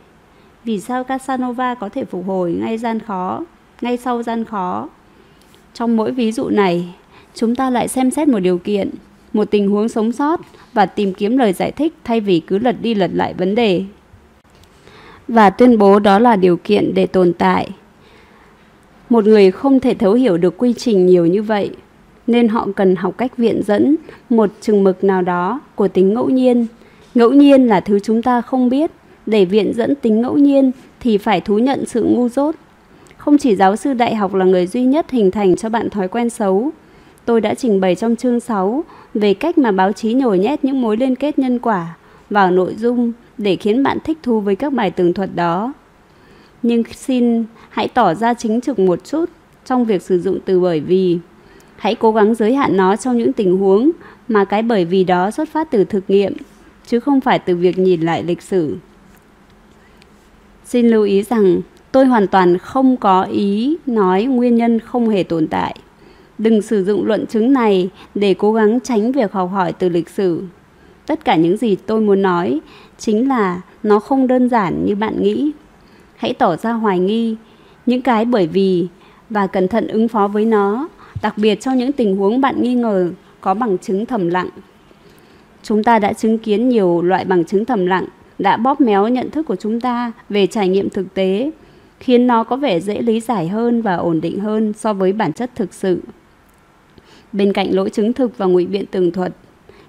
[0.63, 3.45] Vì sao Casanova có thể phục hồi ngay gian khó,
[3.81, 4.89] ngay sau gian khó?
[5.73, 6.95] Trong mỗi ví dụ này,
[7.33, 8.89] chúng ta lại xem xét một điều kiện,
[9.33, 10.39] một tình huống sống sót
[10.73, 13.83] và tìm kiếm lời giải thích thay vì cứ lật đi lật lại vấn đề.
[15.27, 17.69] Và tuyên bố đó là điều kiện để tồn tại.
[19.09, 21.71] Một người không thể thấu hiểu được quy trình nhiều như vậy,
[22.27, 23.95] nên họ cần học cách viện dẫn
[24.29, 26.67] một chừng mực nào đó của tính ngẫu nhiên.
[27.15, 28.91] Ngẫu nhiên là thứ chúng ta không biết.
[29.25, 32.55] Để viện dẫn tính ngẫu nhiên thì phải thú nhận sự ngu dốt.
[33.17, 36.07] Không chỉ giáo sư đại học là người duy nhất hình thành cho bạn thói
[36.07, 36.71] quen xấu.
[37.25, 40.81] Tôi đã trình bày trong chương 6 về cách mà báo chí nhồi nhét những
[40.81, 41.95] mối liên kết nhân quả
[42.29, 45.73] vào nội dung để khiến bạn thích thú với các bài tường thuật đó.
[46.63, 49.29] Nhưng xin hãy tỏ ra chính trực một chút
[49.65, 51.17] trong việc sử dụng từ bởi vì.
[51.77, 53.91] Hãy cố gắng giới hạn nó trong những tình huống
[54.27, 56.33] mà cái bởi vì đó xuất phát từ thực nghiệm,
[56.89, 58.77] chứ không phải từ việc nhìn lại lịch sử.
[60.65, 61.61] Xin lưu ý rằng,
[61.91, 65.75] tôi hoàn toàn không có ý nói nguyên nhân không hề tồn tại.
[66.37, 70.09] Đừng sử dụng luận chứng này để cố gắng tránh việc học hỏi từ lịch
[70.09, 70.43] sử.
[71.05, 72.59] Tất cả những gì tôi muốn nói
[72.97, 75.51] chính là nó không đơn giản như bạn nghĩ.
[76.15, 77.35] Hãy tỏ ra hoài nghi
[77.85, 78.87] những cái bởi vì
[79.29, 80.87] và cẩn thận ứng phó với nó,
[81.21, 83.11] đặc biệt trong những tình huống bạn nghi ngờ
[83.41, 84.49] có bằng chứng thầm lặng.
[85.69, 88.05] Chúng ta đã chứng kiến nhiều loại bằng chứng thầm lặng
[88.39, 91.51] đã bóp méo nhận thức của chúng ta về trải nghiệm thực tế,
[91.99, 95.33] khiến nó có vẻ dễ lý giải hơn và ổn định hơn so với bản
[95.33, 96.01] chất thực sự.
[97.31, 99.33] Bên cạnh lỗi chứng thực và ngụy biện tường thuật,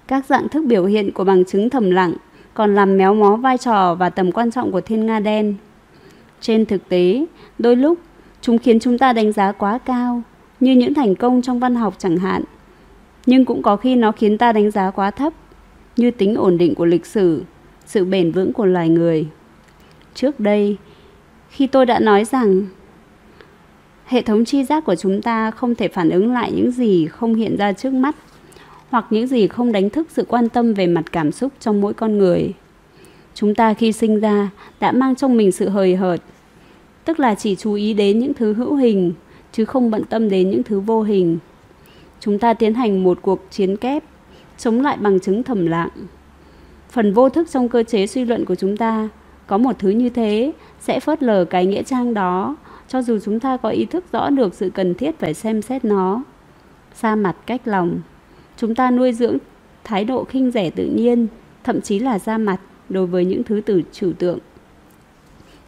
[0.07, 2.13] các dạng thức biểu hiện của bằng chứng thầm lặng
[2.53, 5.55] còn làm méo mó vai trò và tầm quan trọng của thiên nga đen.
[6.41, 7.25] Trên thực tế,
[7.59, 7.99] đôi lúc
[8.41, 10.21] chúng khiến chúng ta đánh giá quá cao
[10.59, 12.43] như những thành công trong văn học chẳng hạn.
[13.25, 15.33] Nhưng cũng có khi nó khiến ta đánh giá quá thấp,
[15.97, 17.43] như tính ổn định của lịch sử,
[17.85, 19.27] sự bền vững của loài người.
[20.13, 20.77] Trước đây,
[21.49, 22.67] khi tôi đã nói rằng
[24.05, 27.35] hệ thống tri giác của chúng ta không thể phản ứng lại những gì không
[27.35, 28.15] hiện ra trước mắt
[28.89, 31.93] hoặc những gì không đánh thức sự quan tâm về mặt cảm xúc trong mỗi
[31.93, 32.53] con người.
[33.33, 36.21] Chúng ta khi sinh ra đã mang trong mình sự hời hợt,
[37.05, 39.13] tức là chỉ chú ý đến những thứ hữu hình
[39.51, 41.37] chứ không bận tâm đến những thứ vô hình.
[42.19, 44.03] Chúng ta tiến hành một cuộc chiến kép,
[44.61, 45.89] chống lại bằng chứng thầm lặng.
[46.89, 49.09] Phần vô thức trong cơ chế suy luận của chúng ta
[49.47, 52.55] có một thứ như thế sẽ phớt lờ cái nghĩa trang đó,
[52.87, 55.85] cho dù chúng ta có ý thức rõ được sự cần thiết phải xem xét
[55.85, 56.23] nó.
[56.93, 57.99] Xa mặt cách lòng,
[58.57, 59.37] chúng ta nuôi dưỡng
[59.83, 61.27] thái độ khinh rẻ tự nhiên,
[61.63, 62.57] thậm chí là ra mặt
[62.89, 64.39] đối với những thứ từ trừu tượng.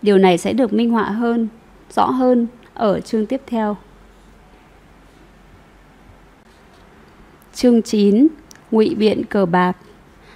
[0.01, 1.47] Điều này sẽ được minh họa hơn,
[1.95, 3.77] rõ hơn ở chương tiếp theo.
[7.53, 8.27] Chương 9.
[8.73, 9.77] Ngụy biện cờ bạc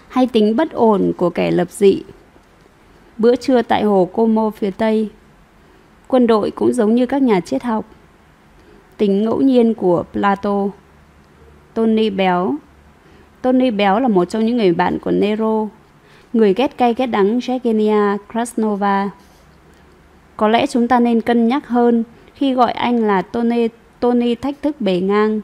[0.09, 2.01] hay tính bất ổn của kẻ lập dị.
[3.17, 5.09] Bữa trưa tại hồ Como phía Tây.
[6.07, 7.85] Quân đội cũng giống như các nhà triết học.
[8.97, 10.67] Tính ngẫu nhiên của Plato.
[11.73, 12.55] Tony Béo
[13.41, 15.67] Tony Béo là một trong những người bạn của Nero,
[16.33, 19.09] người ghét cay ghét đắng Yevgenia Krasnova.
[20.37, 23.67] Có lẽ chúng ta nên cân nhắc hơn khi gọi anh là Tony,
[23.99, 25.41] Tony thách thức bề ngang.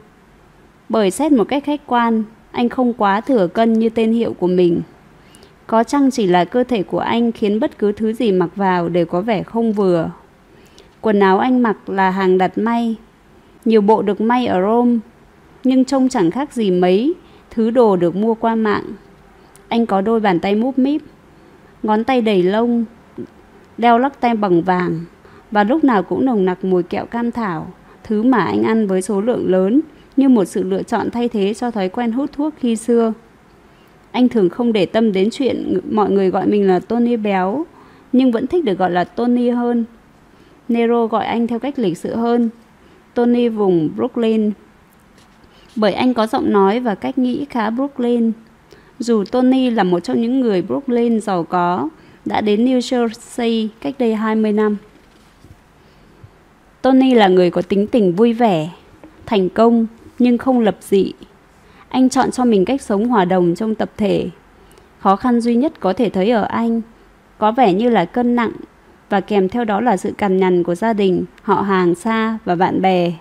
[0.89, 2.23] Bởi xét một cách khách quan,
[2.53, 4.82] anh không quá thừa cân như tên hiệu của mình.
[5.67, 8.90] Có chăng chỉ là cơ thể của anh khiến bất cứ thứ gì mặc vào
[8.90, 10.11] đều có vẻ không vừa.
[11.01, 12.95] Quần áo anh mặc là hàng đặt may.
[13.65, 14.98] Nhiều bộ được may ở Rome,
[15.64, 17.14] nhưng trông chẳng khác gì mấy
[17.51, 18.83] thứ đồ được mua qua mạng.
[19.67, 21.01] Anh có đôi bàn tay múp míp,
[21.83, 22.85] ngón tay đầy lông,
[23.77, 24.99] đeo lắc tay bằng vàng
[25.51, 27.67] và lúc nào cũng nồng nặc mùi kẹo cam thảo,
[28.03, 29.82] thứ mà anh ăn với số lượng lớn
[30.17, 33.14] như một sự lựa chọn thay thế cho thói quen hút thuốc khi xưa.
[34.11, 37.66] Anh thường không để tâm đến chuyện mọi người gọi mình là Tony béo,
[38.11, 39.85] nhưng vẫn thích được gọi là Tony hơn.
[40.67, 42.50] Nero gọi anh theo cách lịch sự hơn,
[43.14, 44.51] Tony vùng Brooklyn.
[45.75, 48.32] Bởi anh có giọng nói và cách nghĩ khá Brooklyn.
[49.00, 51.90] Dù Tony là một trong những người Brooklyn giàu có
[52.25, 54.77] đã đến New Jersey cách đây 20 năm.
[56.82, 58.69] Tony là người có tính tình vui vẻ,
[59.25, 59.88] thành công
[60.24, 61.14] nhưng không lập dị.
[61.90, 64.30] Anh chọn cho mình cách sống hòa đồng trong tập thể.
[65.00, 66.82] Khó khăn duy nhất có thể thấy ở anh
[67.38, 68.52] có vẻ như là cân nặng
[69.10, 72.56] và kèm theo đó là sự cằn nhằn của gia đình, họ hàng xa và
[72.56, 73.11] bạn bè.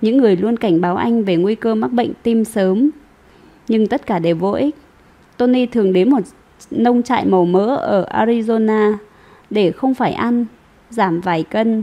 [0.00, 2.90] Những người luôn cảnh báo anh về nguy cơ mắc bệnh tim sớm.
[3.68, 4.76] Nhưng tất cả đều vô ích.
[5.36, 6.20] Tony thường đến một
[6.70, 8.94] nông trại màu mỡ ở Arizona
[9.50, 10.46] để không phải ăn,
[10.90, 11.82] giảm vài cân.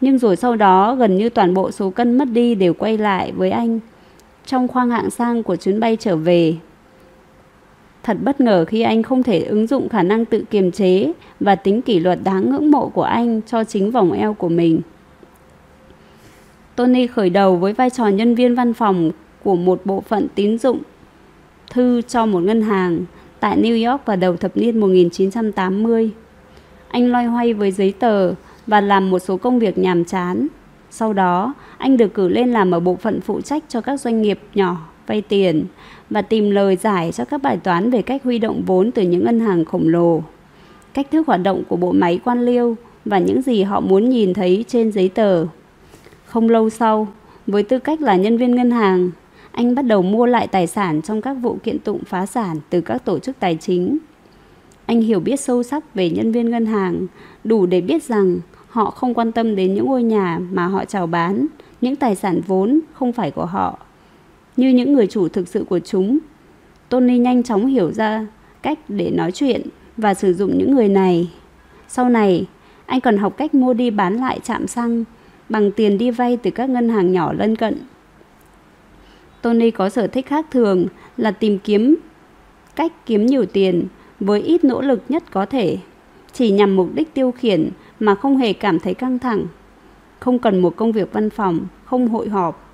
[0.00, 3.32] Nhưng rồi sau đó gần như toàn bộ số cân mất đi đều quay lại
[3.32, 3.80] với anh
[4.48, 6.56] trong khoang hạng sang của chuyến bay trở về.
[8.02, 11.54] Thật bất ngờ khi anh không thể ứng dụng khả năng tự kiềm chế và
[11.54, 14.80] tính kỷ luật đáng ngưỡng mộ của anh cho chính vòng eo của mình.
[16.76, 19.10] Tony khởi đầu với vai trò nhân viên văn phòng
[19.44, 20.78] của một bộ phận tín dụng
[21.70, 23.04] thư cho một ngân hàng
[23.40, 26.10] tại New York vào đầu thập niên 1980.
[26.88, 28.34] Anh loay hoay với giấy tờ
[28.66, 30.48] và làm một số công việc nhàm chán.
[30.90, 34.22] Sau đó, anh được cử lên làm ở bộ phận phụ trách cho các doanh
[34.22, 35.64] nghiệp nhỏ vay tiền
[36.10, 39.24] và tìm lời giải cho các bài toán về cách huy động vốn từ những
[39.24, 40.22] ngân hàng khổng lồ,
[40.94, 44.34] cách thức hoạt động của bộ máy quan liêu và những gì họ muốn nhìn
[44.34, 45.46] thấy trên giấy tờ.
[46.24, 47.08] Không lâu sau,
[47.46, 49.10] với tư cách là nhân viên ngân hàng,
[49.52, 52.80] anh bắt đầu mua lại tài sản trong các vụ kiện tụng phá sản từ
[52.80, 53.98] các tổ chức tài chính.
[54.86, 57.06] Anh hiểu biết sâu sắc về nhân viên ngân hàng,
[57.44, 58.38] đủ để biết rằng
[58.68, 61.46] họ không quan tâm đến những ngôi nhà mà họ chào bán,
[61.80, 63.78] những tài sản vốn không phải của họ,
[64.56, 66.18] như những người chủ thực sự của chúng.
[66.88, 68.26] Tony nhanh chóng hiểu ra
[68.62, 69.62] cách để nói chuyện
[69.96, 71.30] và sử dụng những người này.
[71.88, 72.46] Sau này,
[72.86, 75.04] anh còn học cách mua đi bán lại chạm xăng
[75.48, 77.78] bằng tiền đi vay từ các ngân hàng nhỏ lân cận.
[79.42, 81.96] Tony có sở thích khác thường là tìm kiếm
[82.76, 83.86] cách kiếm nhiều tiền
[84.20, 85.78] với ít nỗ lực nhất có thể,
[86.32, 89.46] chỉ nhằm mục đích tiêu khiển mà không hề cảm thấy căng thẳng.
[90.18, 92.64] Không cần một công việc văn phòng, không hội họp.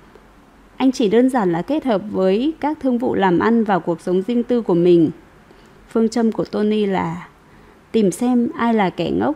[0.77, 4.01] Anh chỉ đơn giản là kết hợp với các thương vụ làm ăn vào cuộc
[4.01, 5.09] sống riêng tư của mình.
[5.89, 7.27] Phương châm của Tony là
[7.91, 9.35] tìm xem ai là kẻ ngốc.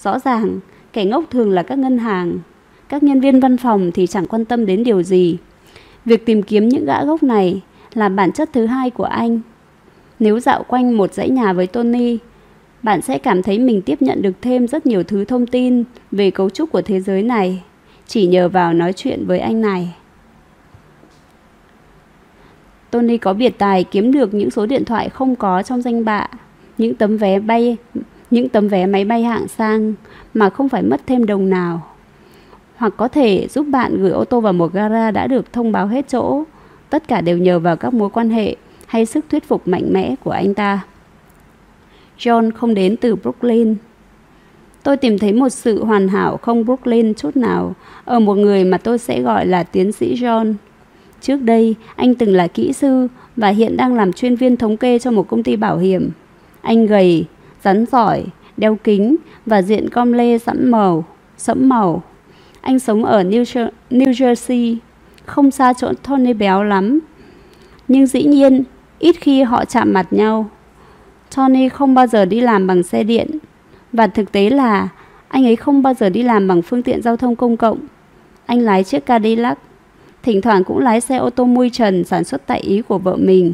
[0.00, 0.60] Rõ ràng,
[0.92, 2.38] kẻ ngốc thường là các ngân hàng.
[2.88, 5.36] Các nhân viên văn phòng thì chẳng quan tâm đến điều gì.
[6.04, 7.60] Việc tìm kiếm những gã gốc này
[7.94, 9.40] là bản chất thứ hai của anh.
[10.18, 12.18] Nếu dạo quanh một dãy nhà với Tony,
[12.82, 16.30] bạn sẽ cảm thấy mình tiếp nhận được thêm rất nhiều thứ thông tin về
[16.30, 17.62] cấu trúc của thế giới này
[18.06, 19.94] chỉ nhờ vào nói chuyện với anh này.
[22.90, 26.26] Tony có biệt tài kiếm được những số điện thoại không có trong danh bạ,
[26.78, 27.76] những tấm vé bay,
[28.30, 29.94] những tấm vé máy bay hạng sang
[30.34, 31.86] mà không phải mất thêm đồng nào.
[32.76, 35.86] Hoặc có thể giúp bạn gửi ô tô vào một gara đã được thông báo
[35.86, 36.44] hết chỗ.
[36.90, 40.14] Tất cả đều nhờ vào các mối quan hệ hay sức thuyết phục mạnh mẽ
[40.24, 40.80] của anh ta.
[42.20, 43.74] John không đến từ Brooklyn.
[44.82, 47.74] Tôi tìm thấy một sự hoàn hảo không Brooklyn chút nào
[48.04, 50.54] ở một người mà tôi sẽ gọi là tiến sĩ John.
[51.20, 54.98] Trước đây, anh từng là kỹ sư và hiện đang làm chuyên viên thống kê
[54.98, 56.10] cho một công ty bảo hiểm.
[56.62, 57.24] Anh gầy,
[57.64, 58.24] rắn giỏi,
[58.56, 59.16] đeo kính
[59.46, 61.04] và diện com lê sẫm màu,
[61.36, 62.02] sẫm màu.
[62.60, 64.76] Anh sống ở New, New Jersey,
[65.24, 67.00] không xa chỗ Tony béo lắm.
[67.88, 68.64] Nhưng dĩ nhiên,
[68.98, 70.50] ít khi họ chạm mặt nhau.
[71.36, 73.30] Tony không bao giờ đi làm bằng xe điện
[73.92, 74.88] và thực tế là
[75.28, 77.78] anh ấy không bao giờ đi làm bằng phương tiện giao thông công cộng.
[78.46, 79.58] Anh lái chiếc Cadillac,
[80.22, 83.16] thỉnh thoảng cũng lái xe ô tô mui trần sản xuất tại Ý của vợ
[83.16, 83.52] mình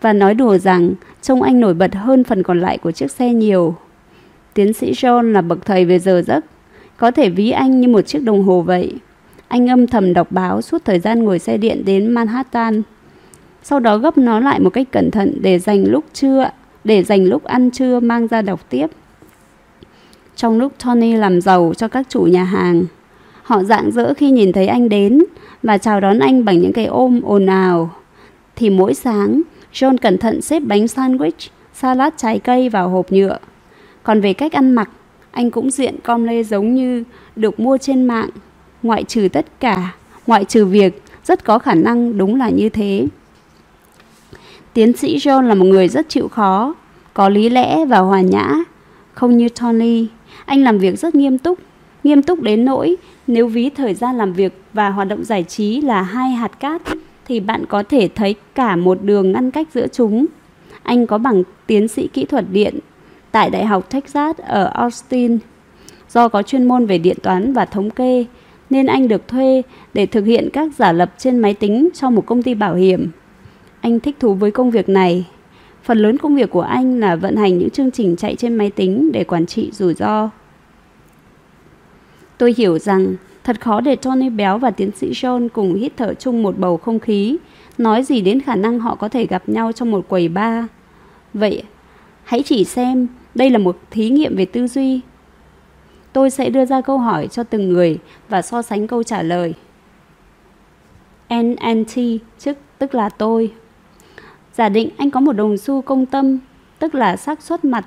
[0.00, 0.92] và nói đùa rằng
[1.22, 3.74] trông anh nổi bật hơn phần còn lại của chiếc xe nhiều.
[4.54, 6.44] Tiến sĩ John là bậc thầy về giờ giấc,
[6.96, 8.94] có thể ví anh như một chiếc đồng hồ vậy.
[9.48, 12.82] Anh âm thầm đọc báo suốt thời gian ngồi xe điện đến Manhattan.
[13.62, 16.50] Sau đó gấp nó lại một cách cẩn thận để dành lúc trưa
[16.84, 18.86] để dành lúc ăn trưa mang ra đọc tiếp.
[20.36, 22.84] Trong lúc Tony làm giàu cho các chủ nhà hàng,
[23.42, 25.24] họ rạng rỡ khi nhìn thấy anh đến
[25.62, 27.90] và chào đón anh bằng những cái ôm ồn ào.
[28.56, 29.42] Thì mỗi sáng,
[29.72, 33.38] John cẩn thận xếp bánh sandwich, salad trái cây vào hộp nhựa.
[34.02, 34.90] Còn về cách ăn mặc,
[35.30, 37.04] anh cũng diện com lê giống như
[37.36, 38.30] được mua trên mạng,
[38.82, 39.94] ngoại trừ tất cả,
[40.26, 43.06] ngoại trừ việc rất có khả năng đúng là như thế.
[44.74, 46.74] Tiến sĩ John là một người rất chịu khó,
[47.14, 48.54] có lý lẽ và hòa nhã,
[49.12, 50.06] không như Tony.
[50.44, 51.58] Anh làm việc rất nghiêm túc,
[52.04, 55.80] nghiêm túc đến nỗi nếu ví thời gian làm việc và hoạt động giải trí
[55.80, 56.82] là hai hạt cát
[57.26, 60.26] thì bạn có thể thấy cả một đường ngăn cách giữa chúng.
[60.82, 62.78] Anh có bằng tiến sĩ kỹ thuật điện
[63.30, 65.38] tại Đại học Texas ở Austin.
[66.08, 68.24] Do có chuyên môn về điện toán và thống kê,
[68.70, 69.62] nên anh được thuê
[69.94, 73.10] để thực hiện các giả lập trên máy tính cho một công ty bảo hiểm.
[73.80, 75.26] Anh thích thú với công việc này
[75.82, 78.70] Phần lớn công việc của anh là vận hành những chương trình chạy trên máy
[78.70, 80.30] tính để quản trị rủi ro.
[82.38, 86.14] Tôi hiểu rằng thật khó để Tony Béo và tiến sĩ John cùng hít thở
[86.14, 87.36] chung một bầu không khí,
[87.78, 90.64] nói gì đến khả năng họ có thể gặp nhau trong một quầy bar.
[91.34, 91.62] Vậy,
[92.24, 95.00] hãy chỉ xem, đây là một thí nghiệm về tư duy.
[96.12, 99.54] Tôi sẽ đưa ra câu hỏi cho từng người và so sánh câu trả lời.
[101.34, 101.94] NNT,
[102.44, 103.52] tức, tức là tôi.
[104.54, 106.38] Giả định anh có một đồng xu công tâm,
[106.78, 107.86] tức là xác suất mặt,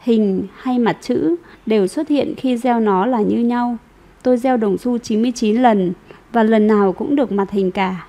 [0.00, 3.76] hình hay mặt chữ đều xuất hiện khi gieo nó là như nhau.
[4.22, 5.92] Tôi gieo đồng xu 99 lần
[6.32, 8.06] và lần nào cũng được mặt hình cả.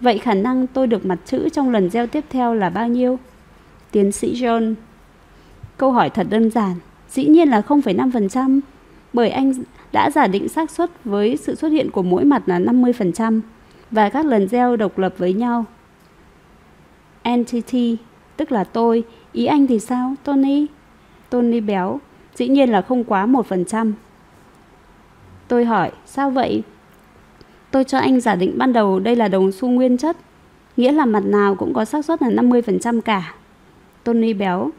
[0.00, 3.18] Vậy khả năng tôi được mặt chữ trong lần gieo tiếp theo là bao nhiêu?
[3.90, 4.74] Tiến sĩ John
[5.76, 6.74] Câu hỏi thật đơn giản,
[7.10, 8.60] dĩ nhiên là 0,5%,
[9.12, 9.52] bởi anh
[9.92, 13.40] đã giả định xác suất với sự xuất hiện của mỗi mặt là 50%
[13.90, 15.64] và các lần gieo độc lập với nhau.
[17.30, 17.96] Entity,
[18.36, 20.66] tức là tôi, ý anh thì sao, Tony?
[21.30, 22.00] Tony béo,
[22.34, 23.92] dĩ nhiên là không quá 1%.
[25.48, 26.62] Tôi hỏi, sao vậy?
[27.70, 30.16] Tôi cho anh giả định ban đầu đây là đồng xu nguyên chất,
[30.76, 33.34] nghĩa là mặt nào cũng có xác suất là 50% cả.
[34.04, 34.70] Tony béo,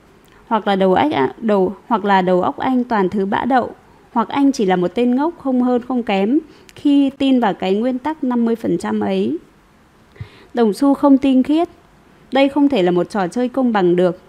[0.47, 3.69] hoặc là đầu óc đầu hoặc là đầu óc anh toàn thứ bã đậu,
[4.13, 6.39] hoặc anh chỉ là một tên ngốc không hơn không kém
[6.75, 9.37] khi tin vào cái nguyên tắc 50% ấy.
[10.53, 11.69] Đồng xu không tinh khiết,
[12.31, 14.19] đây không thể là một trò chơi công bằng được.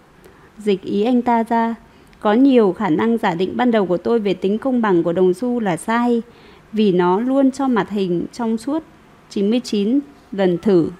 [0.58, 1.74] Dịch ý anh ta ra,
[2.20, 5.12] có nhiều khả năng giả định ban đầu của tôi về tính công bằng của
[5.12, 6.22] đồng xu là sai,
[6.72, 8.82] vì nó luôn cho mặt hình trong suốt
[9.30, 10.00] 99
[10.32, 10.90] lần thử.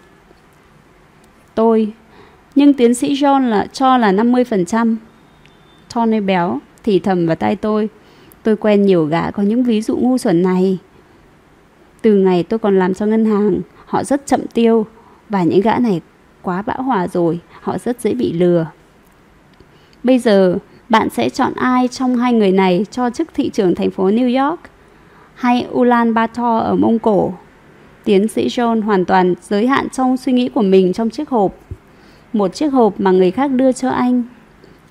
[1.55, 1.93] Tôi,
[2.55, 4.97] nhưng tiến sĩ John là cho là 50%.
[5.95, 7.89] Tony béo thì thầm vào tay tôi.
[8.43, 10.79] Tôi quen nhiều gã có những ví dụ ngu xuẩn này.
[12.03, 14.87] Từ ngày tôi còn làm cho ngân hàng, họ rất chậm tiêu
[15.29, 16.01] và những gã này
[16.43, 18.67] quá bão hòa rồi, họ rất dễ bị lừa.
[20.03, 23.91] Bây giờ, bạn sẽ chọn ai trong hai người này cho chức thị trưởng thành
[23.91, 24.61] phố New York
[25.35, 27.33] hay Ulan Bator ở Mông Cổ?
[28.05, 31.55] Tiến sĩ John hoàn toàn giới hạn trong suy nghĩ của mình trong chiếc hộp.
[32.33, 34.23] Một chiếc hộp mà người khác đưa cho anh.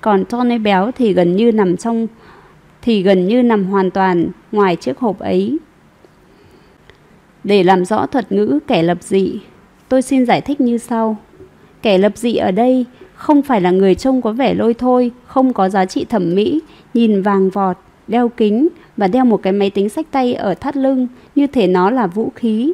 [0.00, 2.06] Còn Tony béo thì gần như nằm trong
[2.82, 5.58] thì gần như nằm hoàn toàn ngoài chiếc hộp ấy.
[7.44, 9.40] Để làm rõ thuật ngữ kẻ lập dị,
[9.88, 11.16] tôi xin giải thích như sau.
[11.82, 15.52] Kẻ lập dị ở đây không phải là người trông có vẻ lôi thôi, không
[15.52, 16.60] có giá trị thẩm mỹ,
[16.94, 17.76] nhìn vàng vọt,
[18.08, 21.66] đeo kính và đeo một cái máy tính sách tay ở thắt lưng như thể
[21.66, 22.72] nó là vũ khí.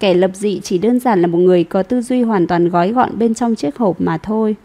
[0.00, 2.92] Kẻ lập dị chỉ đơn giản là một người có tư duy hoàn toàn gói
[2.92, 4.56] gọn bên trong chiếc hộp mà thôi.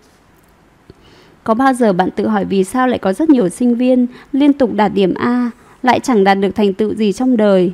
[1.43, 4.53] Có bao giờ bạn tự hỏi vì sao lại có rất nhiều sinh viên liên
[4.53, 5.51] tục đạt điểm A
[5.83, 7.71] lại chẳng đạt được thành tựu gì trong đời?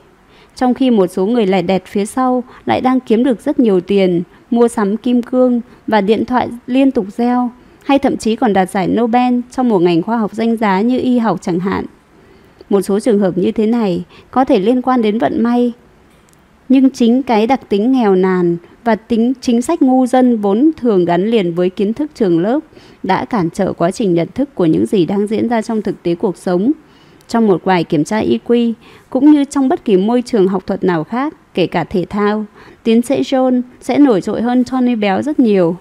[0.55, 3.81] Trong khi một số người lẻ đẹt phía sau lại đang kiếm được rất nhiều
[3.81, 7.51] tiền, mua sắm kim cương và điện thoại liên tục reo,
[7.83, 10.99] hay thậm chí còn đạt giải Nobel trong một ngành khoa học danh giá như
[10.99, 11.85] y học chẳng hạn.
[12.69, 15.73] Một số trường hợp như thế này có thể liên quan đến vận may,
[16.69, 21.05] nhưng chính cái đặc tính nghèo nàn và tính chính sách ngu dân vốn thường
[21.05, 22.59] gắn liền với kiến thức trường lớp
[23.03, 26.03] đã cản trở quá trình nhận thức của những gì đang diễn ra trong thực
[26.03, 26.71] tế cuộc sống.
[27.27, 28.73] Trong một vài kiểm tra IQ,
[29.09, 32.45] cũng như trong bất kỳ môi trường học thuật nào khác, kể cả thể thao,
[32.83, 35.75] tiến sĩ John sẽ nổi trội hơn Tony Béo rất nhiều.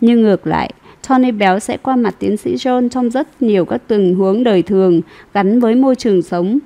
[0.00, 0.72] Nhưng ngược lại,
[1.08, 4.62] Tony Béo sẽ qua mặt tiến sĩ John trong rất nhiều các tình huống đời
[4.62, 5.00] thường
[5.34, 6.58] gắn với môi trường sống.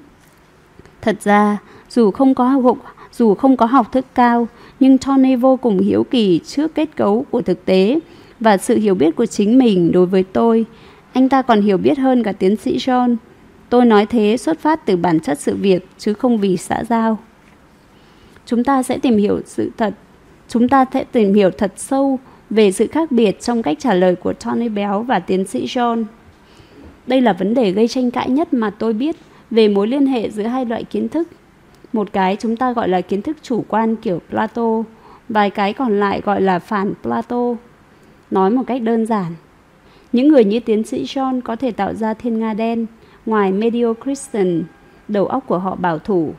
[1.03, 1.59] Thật ra,
[1.91, 2.79] dù không có học,
[3.13, 4.49] dù không có học thức cao,
[4.81, 7.99] nhưng Tony vô cùng hiếu kỳ trước kết cấu của thực tế
[8.41, 10.65] và sự hiểu biết của chính mình đối với tôi.
[11.13, 13.17] Anh ta còn hiểu biết hơn cả tiến sĩ John.
[13.69, 17.19] Tôi nói thế xuất phát từ bản chất sự việc chứ không vì xã giao.
[18.47, 19.95] Chúng ta sẽ tìm hiểu sự thật.
[20.49, 22.19] Chúng ta sẽ tìm hiểu thật sâu
[22.51, 26.05] về sự khác biệt trong cách trả lời của Tony Béo và tiến sĩ John.
[27.07, 29.17] Đây là vấn đề gây tranh cãi nhất mà tôi biết
[29.51, 31.29] về mối liên hệ giữa hai loại kiến thức
[31.97, 34.83] một cái chúng ta gọi là kiến thức chủ quan kiểu Plato,
[35.29, 37.55] vài cái còn lại gọi là phản Plato.
[38.31, 39.35] Nói một cách đơn giản,
[40.13, 42.87] những người như tiến sĩ John có thể tạo ra thiên nga đen
[43.27, 44.63] ngoài Medio Christian,
[45.09, 46.35] đầu óc của họ bảo thủ.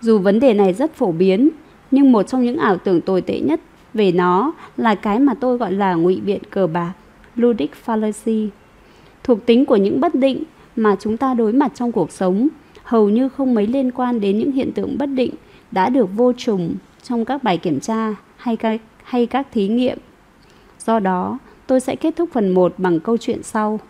[0.00, 1.50] Dù vấn đề này rất phổ biến,
[1.90, 3.60] nhưng một trong những ảo tưởng tồi tệ nhất
[3.94, 6.92] về nó là cái mà tôi gọi là ngụy biện cờ bạc,
[7.36, 8.48] ludic fallacy,
[9.24, 10.44] thuộc tính của những bất định
[10.76, 12.48] mà chúng ta đối mặt trong cuộc sống
[12.82, 15.34] hầu như không mấy liên quan đến những hiện tượng bất định
[15.70, 19.98] đã được vô trùng trong các bài kiểm tra hay các, hay các thí nghiệm.
[20.78, 23.80] Do đó, tôi sẽ kết thúc phần 1 bằng câu chuyện sau.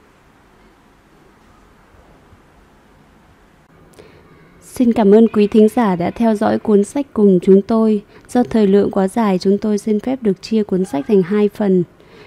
[4.74, 8.02] Xin cảm ơn quý thính giả đã theo dõi cuốn sách cùng chúng tôi.
[8.28, 11.48] Do thời lượng quá dài, chúng tôi xin phép được chia cuốn sách thành hai
[11.48, 11.84] phần.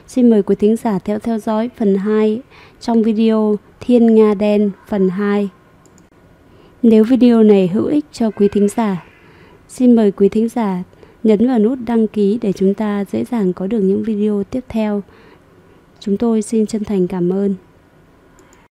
[0.08, 2.42] Xin mời quý thính giả theo theo dõi phần 2
[2.80, 5.50] trong video Thiên Nga Đen phần 2.
[6.82, 9.06] Nếu video này hữu ích cho quý thính giả,
[9.68, 10.84] xin mời quý thính giả
[11.24, 14.64] nhấn vào nút đăng ký để chúng ta dễ dàng có được những video tiếp
[14.70, 15.04] theo.
[16.00, 17.56] Chúng tôi xin chân thành cảm ơn.